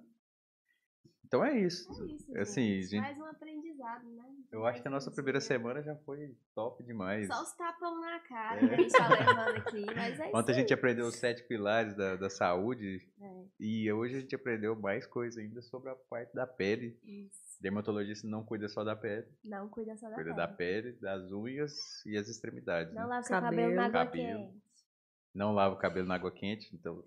Então 1.25 1.45
é 1.45 1.59
isso. 1.59 1.91
É 1.91 2.07
isso, 2.07 2.39
assim, 2.39 2.67
gente. 2.83 2.87
gente, 2.91 3.01
Mais 3.01 3.19
um 3.19 3.25
aprendizado, 3.25 4.09
né? 4.11 4.23
eu 4.53 4.65
acho 4.67 4.81
que 4.81 4.87
a 4.87 4.91
nossa 4.93 5.11
primeira 5.11 5.41
semana 5.41 5.83
já 5.83 5.97
foi 5.97 6.37
top 6.55 6.85
demais. 6.85 7.27
Só 7.27 7.43
os 7.43 7.53
tapão 7.57 8.01
na 8.01 8.21
cara 8.21 8.65
É. 8.65 8.69
que 8.69 8.75
a 8.75 8.77
gente 8.77 8.93
tá 8.93 9.09
levando 9.09 9.57
aqui, 9.57 9.87
mas 9.97 10.21
é 10.21 10.29
isso 10.29 10.37
Ontem 10.37 10.53
a 10.53 10.55
gente 10.55 10.75
aprendeu 10.75 11.07
os 11.07 11.17
sete 11.17 11.43
pilares 11.49 11.97
da, 11.97 12.15
da 12.15 12.31
saúde 12.31 13.09
É, 13.21 13.45
e 13.59 13.91
hoje 13.91 14.17
a 14.19 14.21
gente 14.21 14.35
aprendeu 14.37 14.77
mais 14.77 15.05
coisa 15.07 15.41
ainda 15.41 15.61
sobre 15.63 15.91
a 15.91 15.97
parte 15.97 16.33
da 16.35 16.47
pele. 16.47 16.97
isso. 17.03 17.42
Dermatologista 17.63 18.27
não 18.27 18.43
cuida 18.45 18.69
só 18.69 18.83
da 18.83 18.97
pele, 18.97 19.25
Não 19.45 19.69
cuida 19.69 19.97
só 19.97 20.09
da 20.09 20.15
cuida 20.17 20.31
pele. 20.35 20.37
da 20.37 20.49
pele, 20.49 20.93
das 21.01 21.31
unhas 21.31 22.05
e 22.05 22.17
as 22.19 22.27
extremidades. 22.29 22.93
Não 22.93 23.03
né? 23.03 23.09
lava 23.09 23.23
seu 23.23 23.41
cabelo 23.41 23.75
na 23.75 23.85
água 23.87 24.05
Cabelo. 24.05 24.41
quente. 24.51 24.63
Não 25.35 25.55
lava 25.55 25.75
o 25.75 25.79
cabelo 25.79 26.09
na 26.09 26.17
água 26.17 26.33
quente, 26.33 26.75
então 26.75 27.03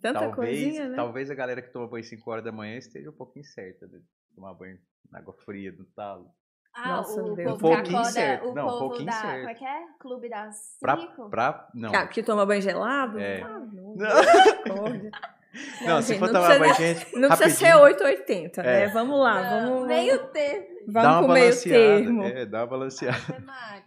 Tanta 0.00 0.20
talvez, 0.20 0.34
coisinha, 0.36 0.88
né? 0.88 0.96
talvez 0.96 1.30
a 1.30 1.34
galera 1.34 1.60
que 1.60 1.70
toma 1.72 1.86
banho 1.88 2.04
5 2.04 2.30
horas 2.30 2.44
da 2.44 2.52
manhã 2.52 2.76
esteja 2.78 3.10
um 3.10 3.12
pouquinho 3.12 3.44
certa 3.44 3.86
de 3.88 4.00
tomar 4.34 4.54
banho 4.54 4.78
na 5.10 5.18
água 5.18 5.34
fria, 5.44 5.72
no 5.72 5.84
talo. 5.84 6.30
Ah, 6.72 6.96
Nossa, 6.98 7.22
o 7.22 7.34
Deus. 7.34 7.52
povo 7.52 7.56
Um 7.56 7.74
pouquinho 7.74 7.98
acorda, 7.98 8.12
certo. 8.12 8.48
o 8.48 8.54
Não, 8.54 8.64
um 8.66 8.68
povo 8.70 8.78
pouquinho 8.88 9.06
da... 9.06 9.12
certo. 9.12 9.36
Como 9.38 9.48
é 9.50 9.54
que 9.54 9.64
é? 9.64 9.86
Clube 9.98 10.28
das 10.28 10.76
Pra, 10.80 10.96
cinco? 10.96 11.28
pra, 11.30 11.68
não. 11.74 11.92
Ah, 11.94 12.06
que 12.06 12.22
toma 12.22 12.46
banho 12.46 12.62
gelado? 12.62 13.18
É. 13.18 13.42
Ah, 13.42 13.58
não. 13.72 13.94
Não. 13.96 14.06
misericórdia. 15.56 15.86
Não, 15.94 16.02
se 16.02 16.08
gente, 16.08 16.18
for 16.18 16.26
não 16.26 16.32
tomar 16.34 16.58
precisa 16.58 16.76
banho 16.84 16.94
quente, 17.00 17.16
Não 17.18 17.28
precisa 17.28 17.50
ser 17.50 17.64
rapidinho, 17.66 17.84
880, 17.84 18.62
né? 18.62 18.82
É. 18.82 18.88
Vamos 18.88 19.18
lá, 19.20 19.42
Não, 19.60 19.70
vamos, 19.72 19.88
meio 19.88 20.26
termo. 20.28 20.66
dá 20.88 21.02
vamos 21.02 21.16
uma 21.16 21.24
pro 21.24 21.32
meio 21.32 21.44
balanceada. 21.46 21.78
termo. 22.04 22.22
É, 22.24 22.46
dá 22.46 22.58
uma 22.60 22.66
balanceada. 22.66 23.18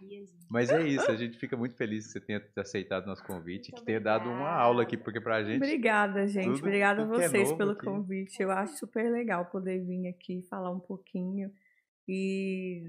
Gente. 0.00 0.30
Mas 0.50 0.70
é 0.70 0.82
isso, 0.82 1.08
a 1.10 1.14
gente 1.16 1.38
fica 1.38 1.56
muito 1.56 1.76
feliz 1.76 2.06
que 2.06 2.12
você 2.12 2.20
tenha 2.20 2.42
aceitado 2.58 3.06
nosso 3.06 3.22
convite, 3.24 3.70
Muito 3.70 3.80
que 3.80 3.84
tenha 3.86 4.00
dado 4.00 4.28
uma 4.28 4.50
aula 4.50 4.82
aqui, 4.82 4.96
porque 4.96 5.20
pra 5.20 5.42
gente. 5.44 5.56
Obrigada, 5.56 6.26
gente. 6.26 6.46
tudo- 6.46 6.58
Obrigada 6.58 7.02
a 7.02 7.06
tudo 7.06 7.20
é 7.20 7.28
vocês 7.28 7.44
novo 7.48 7.56
pelo 7.58 7.70
aqui. 7.72 7.84
convite. 7.84 8.42
Eu 8.42 8.50
acho 8.50 8.76
super 8.78 9.10
legal 9.12 9.46
poder 9.46 9.78
vir 9.84 10.08
aqui 10.08 10.42
falar 10.50 10.70
um 10.72 10.80
pouquinho. 10.80 11.50
E 12.08 12.82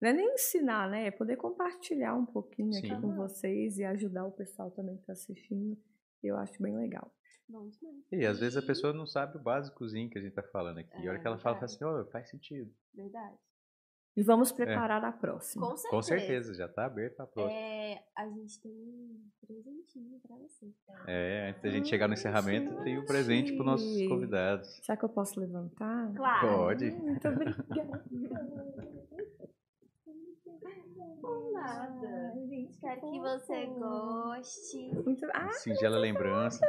não 0.00 0.10
é 0.10 0.12
nem 0.12 0.32
ensinar, 0.34 0.88
né? 0.88 1.06
É 1.08 1.10
poder 1.10 1.36
compartilhar 1.36 2.14
um 2.14 2.24
pouquinho 2.26 2.70
aqui 2.78 2.88
Sim. 2.88 3.00
com 3.00 3.14
vocês 3.16 3.76
e 3.78 3.84
ajudar 3.84 4.24
o 4.26 4.32
pessoal 4.32 4.70
também 4.70 4.94
que 4.94 5.00
está 5.02 5.12
assistindo. 5.12 5.76
Eu 6.22 6.36
acho 6.36 6.62
bem 6.62 6.76
legal. 6.76 7.10
Bom 7.50 7.68
demais. 7.68 8.04
E 8.12 8.24
às 8.26 8.38
vezes 8.38 8.56
a 8.56 8.62
pessoa 8.62 8.92
não 8.92 9.06
sabe 9.06 9.36
o 9.36 9.40
básicozinho 9.42 10.08
que 10.08 10.18
a 10.18 10.22
gente 10.22 10.34
tá 10.34 10.42
falando 10.42 10.78
aqui. 10.78 10.96
E 10.98 11.06
a 11.06 11.10
hora 11.10 11.18
É 11.18 11.20
que 11.20 11.26
ela 11.26 11.36
fala, 11.38 11.56
fala 11.56 11.66
verdade. 11.66 11.74
assim, 11.74 11.84
ó, 11.84 12.04
faz 12.12 12.30
sentido. 12.30 12.72
Verdade. 12.94 13.34
E 14.16 14.22
vamos 14.24 14.50
preparar 14.52 15.04
a 15.04 15.12
próxima. 15.12 15.64
Com 15.66 15.76
certeza. 15.76 15.90
Com 15.96 16.02
certeza, 16.02 16.54
já 16.54 16.68
tá 16.68 16.84
aberto 16.86 17.14
pra 17.16 17.26
próxima. 17.26 17.58
É, 17.60 18.04
a 18.16 18.28
gente 18.28 18.60
tem 18.60 18.72
um 18.72 19.20
presentinho 19.46 20.20
pra 20.20 20.36
você. 20.36 20.68
É, 21.06 21.48
antes 21.50 21.62
da 21.62 21.70
gente 21.70 21.88
chegar 21.88 22.08
no 22.08 22.14
encerramento, 22.14 22.82
tem 22.82 22.98
um 22.98 23.04
presente 23.04 23.52
para 23.54 23.64
nossos 23.64 24.08
convidados. 24.08 24.68
Será 24.82 24.96
que 24.96 25.04
eu 25.04 25.08
posso 25.08 25.38
levantar? 25.40 26.12
Claro. 26.14 26.48
Pode. 26.48 26.90
Muito 26.90 27.28
obrigada. 27.28 28.04
Nada. 31.52 32.32
Ai, 32.34 32.46
gente, 32.48 32.70
Espero 32.70 33.00
que 33.00 33.18
fofo. 33.18 33.22
você 33.22 33.66
goste. 33.66 34.94
Muito... 35.04 35.26
Ah, 35.34 35.50
Singela 35.52 35.98
lembrança. 35.98 36.66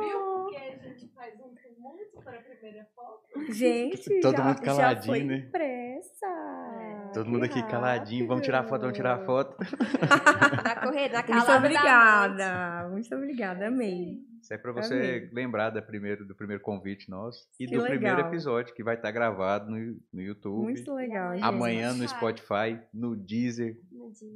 Viu? 0.00 0.24
Porque 0.50 0.56
a 0.56 0.88
gente 0.88 1.08
faz 1.14 1.34
um 1.40 1.54
tumulto 1.54 2.22
para 2.22 2.38
a 2.38 2.42
primeira 2.42 2.86
foto. 2.94 3.52
gente, 3.52 4.20
Todo 4.20 4.36
já, 4.36 4.44
mundo 4.44 4.56
já 4.58 4.62
caladinho, 4.64 5.04
foi 5.06 5.24
né? 5.24 5.36
impressa. 5.36 6.26
É. 6.26 7.10
Todo 7.12 7.30
mundo 7.30 7.44
aqui 7.44 7.62
caladinho. 7.68 8.26
Vamos 8.26 8.44
tirar 8.44 8.64
foto, 8.64 8.80
vamos 8.82 8.96
tirar 8.96 9.24
foto. 9.24 9.56
Na 10.04 10.90
Muito 10.90 11.10
calada 11.26 11.46
da 11.46 11.60
noite. 11.60 11.64
obrigada, 11.66 12.88
muito 12.90 13.14
obrigada, 13.14 13.66
amei. 13.68 14.18
Isso 14.40 14.52
é 14.52 14.58
pra 14.58 14.72
você 14.72 14.94
Amei. 14.94 15.30
lembrar 15.32 15.70
da 15.70 15.80
primeiro, 15.80 16.26
do 16.26 16.34
primeiro 16.34 16.62
convite 16.62 17.08
nosso 17.10 17.46
e 17.58 17.66
Que 17.66 17.76
do 17.76 17.82
primeiro 17.82 18.16
legal. 18.16 18.28
episódio 18.30 18.74
que 18.74 18.82
vai 18.84 18.94
estar 18.96 19.10
gravado 19.10 19.70
no, 19.70 19.96
no 20.12 20.20
YouTube. 20.20 20.64
Muito 20.64 20.92
legal, 20.94 21.32
gente. 21.34 21.42
Amanhã 21.44 21.94
no 21.94 22.06
Spotify. 22.06 22.78
No 22.92 23.16
Deezer, 23.16 23.78
No 23.90 24.12
dia. 24.12 24.28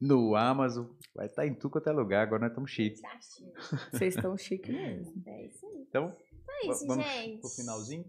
No 0.00 0.34
Amazon. 0.36 0.86
Vai 1.14 1.26
estar 1.26 1.46
em 1.46 1.54
tudo 1.54 1.72
quanto 1.72 1.88
é 1.88 1.92
lugar. 1.92 2.22
Agora 2.22 2.40
nós 2.42 2.50
estamos 2.50 2.70
chiques. 2.70 3.00
Tá 3.00 3.18
chique. 3.20 3.90
Vocês 3.92 4.16
estão 4.16 4.36
chiques 4.36 4.70
mesmo. 4.74 5.22
É 5.26 5.46
isso 5.46 5.66
aí. 5.66 5.84
Então, 5.88 6.16
Então 6.32 6.54
é 6.62 6.66
isso, 6.70 6.86
vamos 6.86 7.04
gente. 7.06 7.40
pro 7.40 7.50
finalzinho. 7.50 8.04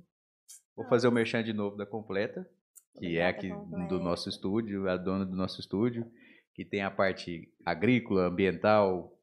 Vou 0.75 0.87
fazer 0.87 1.07
o 1.07 1.11
merchan 1.11 1.43
de 1.43 1.53
novo 1.53 1.75
da 1.75 1.85
Completa, 1.85 2.49
que 2.97 3.17
é 3.17 3.27
aqui 3.27 3.49
completa. 3.49 3.87
do 3.87 3.99
nosso 3.99 4.29
estúdio, 4.29 4.89
a 4.89 4.95
dona 4.97 5.25
do 5.25 5.35
nosso 5.35 5.59
estúdio, 5.59 6.09
que 6.53 6.63
tem 6.63 6.81
a 6.81 6.89
parte 6.91 7.51
agrícola, 7.65 8.27
ambiental, 8.27 9.17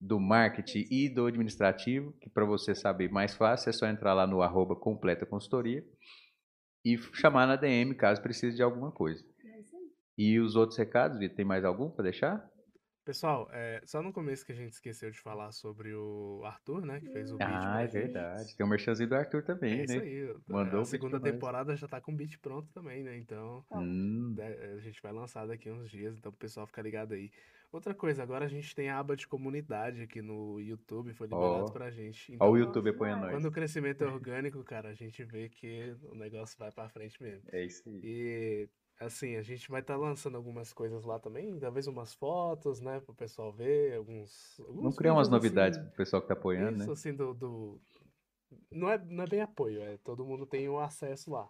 do 0.00 0.20
marketing 0.20 0.86
e 0.90 1.08
do 1.08 1.26
administrativo, 1.26 2.12
que 2.20 2.28
para 2.28 2.44
você 2.44 2.74
saber 2.74 3.10
mais 3.10 3.34
fácil 3.34 3.70
é 3.70 3.72
só 3.72 3.86
entrar 3.86 4.12
lá 4.14 4.26
no 4.26 4.42
arroba 4.42 4.76
completa 4.76 5.24
consultoria 5.24 5.84
e 6.84 6.96
chamar 7.14 7.46
na 7.46 7.56
DM 7.56 7.94
caso 7.94 8.20
precise 8.22 8.54
de 8.56 8.62
alguma 8.62 8.92
coisa. 8.92 9.24
É 10.18 10.22
isso. 10.22 10.36
E 10.36 10.38
os 10.40 10.56
outros 10.56 10.78
recados, 10.78 11.18
Vitor, 11.18 11.36
tem 11.36 11.44
mais 11.44 11.64
algum 11.64 11.90
para 11.90 12.04
deixar? 12.04 12.50
Pessoal, 13.04 13.48
é, 13.52 13.80
só 13.84 14.02
no 14.02 14.12
começo 14.12 14.44
que 14.44 14.50
a 14.50 14.54
gente 14.54 14.72
esqueceu 14.72 15.10
de 15.12 15.20
falar 15.20 15.52
sobre 15.52 15.94
o 15.94 16.42
Arthur, 16.44 16.84
né? 16.84 16.98
Que 17.00 17.08
fez 17.08 17.30
o 17.30 17.40
beat 17.40 17.64
Ah, 17.64 17.70
pra 17.70 17.82
é 17.82 17.88
gente. 17.88 17.92
verdade. 17.92 18.56
Tem 18.56 18.66
o 18.66 18.68
merchanzinho 18.68 19.08
do 19.08 19.14
Arthur 19.14 19.44
também, 19.44 19.80
É 19.80 19.84
isso 19.84 19.96
né? 19.96 20.04
aí. 20.04 20.34
Mandou 20.48 20.80
o 20.80 20.82
a 20.82 20.84
segunda 20.84 21.20
temporada 21.20 21.76
já 21.76 21.86
tá 21.86 22.00
com 22.00 22.12
o 22.12 22.16
beat 22.16 22.38
pronto 22.40 22.68
também, 22.72 23.04
né? 23.04 23.16
Então, 23.16 23.64
Hum, 23.70 24.34
né, 24.36 24.72
a 24.74 24.78
gente 24.80 25.00
vai 25.00 25.12
lançar 25.12 25.46
daqui 25.46 25.70
uns 25.70 25.88
dias, 25.88 26.16
então 26.18 26.32
o 26.32 26.36
pessoal 26.36 26.66
fica 26.66 26.82
ligado 26.82 27.12
aí. 27.14 27.30
Outra 27.70 27.94
coisa, 27.94 28.22
agora 28.24 28.44
a 28.44 28.48
gente 28.48 28.74
tem 28.74 28.88
a 28.90 28.98
aba 28.98 29.14
de 29.16 29.28
comunidade 29.28 30.02
aqui 30.02 30.20
no 30.22 30.58
YouTube, 30.60 31.12
foi 31.14 31.28
liberado 31.28 31.66
Ó. 31.68 31.70
pra 31.70 31.90
gente. 31.90 32.32
Então, 32.32 32.50
o 32.50 32.56
YouTube 32.56 32.90
apoiando 32.90 33.26
nós. 33.26 33.30
quando 33.30 33.46
o 33.46 33.52
crescimento 33.52 34.02
é 34.02 34.06
orgânico, 34.08 34.64
cara, 34.64 34.88
a 34.88 34.94
gente 34.94 35.22
vê 35.24 35.48
que 35.48 35.94
o 36.02 36.14
negócio 36.16 36.58
vai 36.58 36.72
pra 36.72 36.88
frente 36.88 37.22
mesmo. 37.22 37.48
É 37.52 37.64
isso 37.64 37.88
aí. 37.88 38.00
E 38.02 38.68
assim, 39.00 39.36
a 39.36 39.42
gente 39.42 39.70
vai 39.70 39.80
estar 39.80 39.96
lançando 39.96 40.36
algumas 40.36 40.72
coisas 40.72 41.04
lá 41.04 41.18
também, 41.18 41.58
talvez 41.58 41.86
umas 41.86 42.14
fotos, 42.14 42.80
né, 42.80 43.00
pro 43.00 43.14
pessoal 43.14 43.52
ver, 43.52 43.94
alguns, 43.96 44.58
alguns 44.60 44.76
Vamos 44.82 44.96
criar 44.96 45.12
umas 45.12 45.28
assim, 45.28 45.36
novidades 45.36 45.78
pro 45.78 45.90
pessoal 45.96 46.22
que 46.22 46.28
tá 46.28 46.34
apoiando, 46.34 46.78
isso, 46.78 46.86
né? 46.86 46.92
assim, 46.92 47.14
do, 47.14 47.34
do- 47.34 47.80
Não, 48.70 48.90
é, 48.90 48.98
não 48.98 49.24
é 49.24 49.26
bem 49.26 49.40
apoio, 49.40 49.82
é 49.82 49.96
todo 49.98 50.24
mundo 50.24 50.46
tem 50.46 50.68
o 50.68 50.78
acesso 50.78 51.30
lá. 51.30 51.48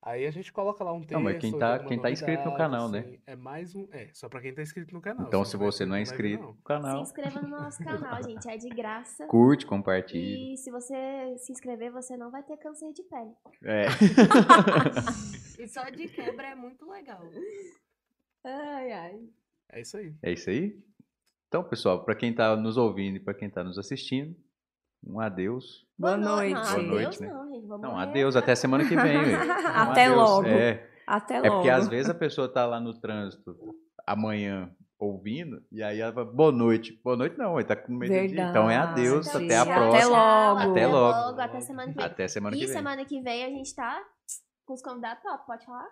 Aí 0.00 0.26
a 0.26 0.30
gente 0.30 0.52
coloca 0.52 0.82
lá 0.84 0.92
um 0.92 1.00
texto, 1.00 1.12
Não, 1.14 1.22
mas 1.22 1.38
quem 1.38 1.58
tá- 1.58 1.80
quem 1.80 2.00
tá 2.00 2.08
inscrito 2.10 2.44
no 2.44 2.56
canal, 2.56 2.88
né? 2.88 3.00
assim, 3.00 3.20
É 3.26 3.34
mais 3.34 3.74
um... 3.74 3.88
É, 3.90 4.08
só 4.14 4.28
pra 4.28 4.40
quem 4.40 4.54
tá 4.54 4.62
inscrito 4.62 4.94
no 4.94 5.00
canal. 5.00 5.26
Então, 5.26 5.44
se 5.44 5.56
você 5.56 5.84
não 5.84 5.96
é 5.96 6.02
inscrito 6.02 6.42
no 6.44 6.54
canal, 6.62 7.04
Se 7.04 7.10
inscreva 7.10 7.42
no 7.42 7.48
nosso 7.48 7.82
canal, 7.82 8.22
gente. 8.22 8.48
É 8.48 8.56
de 8.56 8.68
graça. 8.68 9.26
curte, 9.26 9.66
compartilha. 9.66 10.52
E 10.54 10.56
se 10.56 10.70
você 10.70 10.94
se 11.38 11.50
inscrever, 11.52 11.90
você 11.90 12.16
não 12.16 12.30
vai 12.30 12.42
ter 12.44 12.56
câncer 12.58 12.92
de 12.92 13.02
pele. 13.02 13.32
É. 13.64 13.86
E 15.58 15.66
só 15.66 15.82
de 15.90 16.06
quebra 16.08 16.50
é 16.50 16.54
muito 16.54 16.88
legal. 16.88 17.20
Ai, 18.44 18.92
ai. 18.92 19.28
É 19.72 19.80
isso 19.80 19.96
aí. 19.96 20.14
É 20.22 20.30
isso 20.32 20.48
aí? 20.48 20.78
Então, 21.48 21.64
pessoal, 21.64 22.04
para 22.04 22.14
quem 22.14 22.32
tá 22.32 22.54
nos 22.54 22.76
ouvindo 22.76 23.16
e 23.16 23.20
para 23.20 23.34
quem 23.34 23.50
tá 23.50 23.64
nos 23.64 23.76
assistindo, 23.76 24.36
um 25.06 25.20
adeus. 25.20 25.86
Boa 25.98 26.16
no- 26.16 26.24
noite. 26.36 26.54
Não, 26.54 26.62
Boa 26.62 26.72
adeus 26.74 26.88
noite, 26.90 27.20
né? 27.22 27.28
não, 27.28 27.48
gente. 27.50 27.66
Vamos 27.66 27.82
Não, 27.82 27.90
morrer. 27.92 28.02
adeus, 28.04 28.36
até 28.36 28.54
semana 28.54 28.84
que 28.88 28.94
vem. 28.96 29.16
Um 29.36 29.50
Até 29.90 30.04
adeus. 30.06 30.16
logo. 30.16 30.46
É, 30.48 30.88
Até 31.06 31.34
é 31.36 31.40
logo. 31.40 31.54
porque 31.54 31.70
às 31.70 31.88
vezes 31.88 32.10
a 32.10 32.14
pessoa 32.14 32.48
tá 32.52 32.66
lá 32.66 32.78
no 32.80 32.92
trânsito 32.98 33.56
amanhã 34.06 34.70
ouvindo, 34.98 35.62
e 35.70 35.80
aí 35.82 36.00
ela 36.00 36.12
fala, 36.12 36.26
boa 36.26 36.50
noite. 36.50 37.00
Boa 37.04 37.16
noite 37.16 37.38
não, 37.38 37.56
ele 37.58 37.68
tá 37.68 37.76
com 37.76 37.92
medo 37.92 38.12
de 38.12 38.28
dia. 38.34 38.48
Então 38.50 38.68
é 38.68 38.76
adeus, 38.76 39.26
Verdade. 39.26 39.44
até 39.44 39.56
a 39.58 39.64
próxima. 39.64 39.96
Até 39.98 40.06
logo. 40.06 40.58
Até 40.60 40.70
Até 40.70 40.86
logo. 40.88 41.26
logo. 41.28 41.40
Até 41.40 41.60
semana 41.60 41.92
que 41.92 41.96
vem. 41.96 42.04
Até 42.06 42.28
semana 42.28 42.56
e 42.56 42.58
que 42.58 42.66
vem. 42.66 42.74
semana 42.74 43.04
que 43.04 43.20
vem 43.20 43.44
a 43.44 43.48
gente 43.48 43.74
tá 43.74 44.00
com 44.66 44.74
os 44.74 44.82
convidados 44.82 45.22
top, 45.22 45.46
pode 45.46 45.64
falar? 45.64 45.86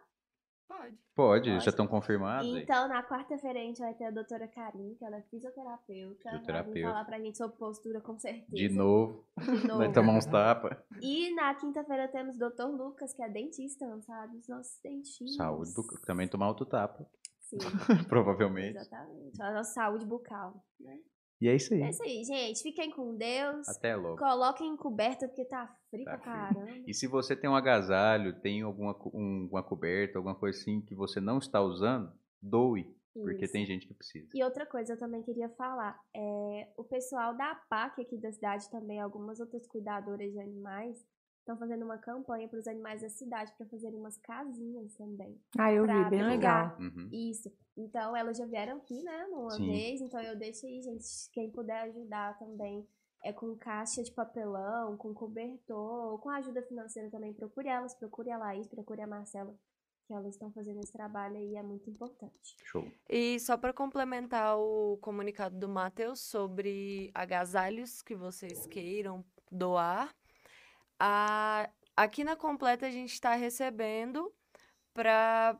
Pode. 0.68 0.97
Pode, 1.14 1.51
Pode. 1.51 1.60
já 1.64 1.70
estão 1.70 1.86
confirmados. 1.86 2.47
aí. 2.55 2.62
Então, 2.62 2.88
na 2.88 3.02
quarta-feira 3.02 3.59
a 3.59 3.62
gente 3.62 3.78
vai 3.80 3.94
ter 3.94 4.05
a 4.06 4.10
doutora 4.10 4.47
Karine, 4.48 4.94
que 4.97 5.05
ela 5.05 5.16
é 5.16 5.22
fisioterapeuta. 5.22 6.22
Vai 6.24 6.32
Fisioterapeuta. 6.38 6.88
falar 6.88 7.05
pra 7.05 7.18
gente 7.20 7.38
sobre 7.38 7.56
postura, 7.56 8.01
com 8.01 8.18
certeza. 8.18 8.47
De 8.51 8.68
novo, 8.68 9.24
De 9.38 9.47
novo. 9.68 9.78
vai 9.78 9.93
tomar 9.93 10.14
uns 10.14 10.26
tapas. 10.26 10.76
E 11.01 11.34
na 11.34 11.55
quinta-feira 11.55 12.09
temos 12.09 12.36
o 12.36 12.38
doutor 12.38 12.68
Lucas, 12.68 13.14
que 13.14 13.22
é 13.22 13.28
dentista, 13.28 13.86
não 13.86 14.02
sabe? 14.02 14.36
Os 14.38 14.48
nossos 14.48 14.78
dentinhos. 14.82 15.36
Saúde, 15.36 15.72
bucal. 15.74 15.98
também 16.05 16.28
tomar 16.28 16.48
outro 16.48 16.66
tapa, 16.66 17.06
Sim, 17.40 17.59
provavelmente. 18.09 18.76
exatamente. 18.76 19.40
A 19.43 19.52
nossa 19.52 19.72
saúde 19.72 20.05
bucal. 20.05 20.64
Né? 20.80 20.98
E 21.40 21.48
é 21.48 21.54
isso 21.54 21.74
aí. 21.74 21.82
É 21.82 21.90
isso 21.90 22.02
aí, 22.02 22.24
gente. 22.24 22.62
Fiquem 22.62 22.90
com 22.90 23.14
Deus. 23.14 23.68
Até 23.68 23.94
logo. 23.94 24.16
Coloquem 24.16 24.68
em 24.72 24.76
coberta, 24.76 25.28
porque 25.28 25.44
tá 25.44 25.66
frio 25.90 26.04
Tá 26.04 26.12
pra 26.12 26.20
caramba. 26.20 26.84
E 26.86 26.94
se 26.94 27.06
você 27.06 27.36
tem 27.36 27.48
um 27.50 27.54
agasalho, 27.54 28.40
tem 28.40 28.62
alguma 28.62 28.96
um- 29.12 29.48
uma 29.50 29.62
coberta, 29.62 30.18
alguma 30.18 30.34
coisa 30.34 30.58
assim 30.58 30.80
que 30.80 30.94
você 30.94 31.20
não 31.20 31.38
está 31.38 31.60
usando, 31.60 32.10
doe, 32.40 32.84
porque 33.12 33.44
Isso. 33.44 33.52
tem 33.52 33.66
gente 33.66 33.86
que 33.86 33.92
precisa. 33.94 34.28
E 34.34 34.42
outra 34.42 34.64
coisa 34.64 34.94
eu 34.94 34.98
também 34.98 35.22
queria 35.22 35.48
falar, 35.50 35.98
é, 36.14 36.68
o 36.76 36.84
pessoal 36.84 37.36
da 37.36 37.54
PAC 37.68 38.00
aqui 38.00 38.16
da 38.18 38.32
cidade 38.32 38.70
também, 38.70 38.98
algumas 39.00 39.38
outras 39.38 39.66
cuidadoras 39.66 40.32
de 40.32 40.40
animais, 40.40 40.96
estão 41.40 41.58
fazendo 41.58 41.84
uma 41.84 41.98
campanha 41.98 42.48
para 42.48 42.58
os 42.58 42.66
animais 42.66 43.02
da 43.02 43.08
cidade 43.08 43.52
para 43.56 43.66
fazerem 43.66 43.98
umas 43.98 44.16
casinhas 44.18 44.94
também. 44.96 45.38
Ah, 45.58 45.72
eu 45.72 45.82
vi, 45.82 45.88
pra 45.88 46.10
bem 46.10 46.22
legal. 46.26 46.76
Uhum. 46.80 47.08
Isso. 47.12 47.50
Então 47.77 48.16
elas 48.16 48.39
já 48.39 48.47
vieram 48.47 48.78
aqui, 48.78 49.03
né, 49.03 49.27
uma 49.27 49.51
Sim. 49.51 49.66
vez, 49.66 50.01
então 50.01 50.20
eu 50.20 50.36
deixo 50.36 50.65
aí, 50.66 50.81
gente, 50.81 51.05
quem 51.32 51.51
puder 51.51 51.82
ajudar 51.82 52.39
também. 52.39 52.86
É 53.24 53.32
com 53.32 53.57
caixa 53.57 54.03
de 54.05 54.12
papelão, 54.12 54.97
com 54.97 55.12
cobertor, 55.12 56.19
com 56.20 56.31
ajuda 56.31 56.62
financeira 56.62 57.11
também. 57.11 57.35
Procure 57.35 57.69
elas, 57.69 57.94
procure 57.94 58.31
a 58.31 58.39
Laís, 58.39 58.69
procure 58.69 59.01
a 59.03 59.07
Marcela, 59.07 59.53
que 60.07 60.15
elas 60.15 60.35
estão 60.35 60.53
fazendo 60.53 60.78
esse 60.78 60.93
trabalho 60.93 61.36
aí, 61.36 61.57
é 61.57 61.62
muito 61.62 61.90
importante. 61.90 62.55
Show. 62.65 62.89
E 63.09 63.40
só 63.40 63.57
para 63.57 63.73
complementar 63.73 64.57
o 64.59 64.97
comunicado 64.98 65.59
do 65.59 65.69
Matheus 65.69 66.20
sobre 66.20 67.11
agasalhos 67.15 68.01
que 68.01 68.15
vocês 68.15 68.65
queiram 68.69 69.24
doar, 69.51 70.15
a- 71.01 71.69
aqui 71.97 72.23
na 72.23 72.36
Completa 72.36 72.86
a 72.86 72.90
gente 72.90 73.12
está 73.12 73.35
recebendo 73.35 74.32
para 74.94 75.59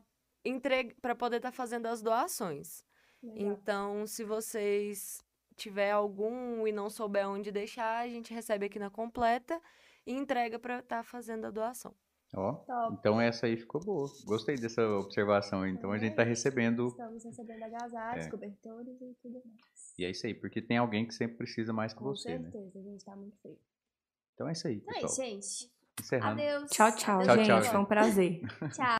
para 1.01 1.15
poder 1.15 1.37
estar 1.37 1.51
fazendo 1.51 1.85
as 1.87 2.01
doações. 2.01 2.83
Legal. 3.23 3.51
Então, 3.53 4.07
se 4.07 4.23
vocês 4.23 5.19
tiver 5.55 5.91
algum 5.91 6.67
e 6.67 6.71
não 6.71 6.89
souber 6.89 7.27
onde 7.27 7.51
deixar, 7.51 7.99
a 7.99 8.07
gente 8.07 8.33
recebe 8.33 8.65
aqui 8.67 8.77
na 8.79 8.89
Completa 8.89 9.59
e 10.05 10.13
entrega 10.13 10.59
para 10.59 10.79
estar 10.79 11.03
fazendo 11.03 11.45
a 11.45 11.51
doação. 11.51 11.93
Ó, 12.35 12.53
Top. 12.53 12.93
então 12.99 13.21
essa 13.21 13.45
aí 13.47 13.55
ficou 13.55 13.79
boa. 13.81 14.07
Gostei 14.25 14.55
dessa 14.57 14.81
observação. 14.85 15.65
Então 15.65 15.91
a 15.93 15.97
gente 15.97 16.13
tá 16.15 16.23
recebendo. 16.23 16.87
Estamos 16.89 17.23
recebendo 17.23 17.63
agasalhos, 17.63 18.25
É. 18.25 18.29
cobertores 18.29 19.01
e 19.01 19.13
tudo 19.21 19.41
mais. 19.45 19.93
E 19.97 20.03
é 20.05 20.09
isso 20.11 20.27
aí, 20.27 20.33
porque 20.33 20.61
tem 20.61 20.77
alguém 20.77 21.07
que 21.07 21.13
sempre 21.13 21.37
precisa 21.37 21.71
mais 21.71 21.93
que 21.93 21.99
Com 21.99 22.05
você, 22.05 22.37
né? 22.37 22.51
certeza, 22.51 22.79
a 22.79 22.81
gente 22.83 23.05
tá 23.05 23.15
muito 23.15 23.37
feio. 23.41 23.57
Então 24.33 24.47
é 24.47 24.51
isso 24.51 24.67
aí, 24.67 24.83
é 24.87 24.93
pessoal. 24.93 25.05
isso, 25.05 25.15
gente. 25.23 25.71
Encerrando. 25.99 26.41
Adeus. 26.41 26.69
Tchau, 26.69 26.95
tchau, 26.95 27.15
Adeus, 27.21 27.25
Tchau, 27.27 27.35
gente. 27.45 27.63
tchau, 27.63 27.71
Foi 27.71 27.79
um 27.79 27.85
prazer. 27.85 28.41
Tchau. 28.75 28.97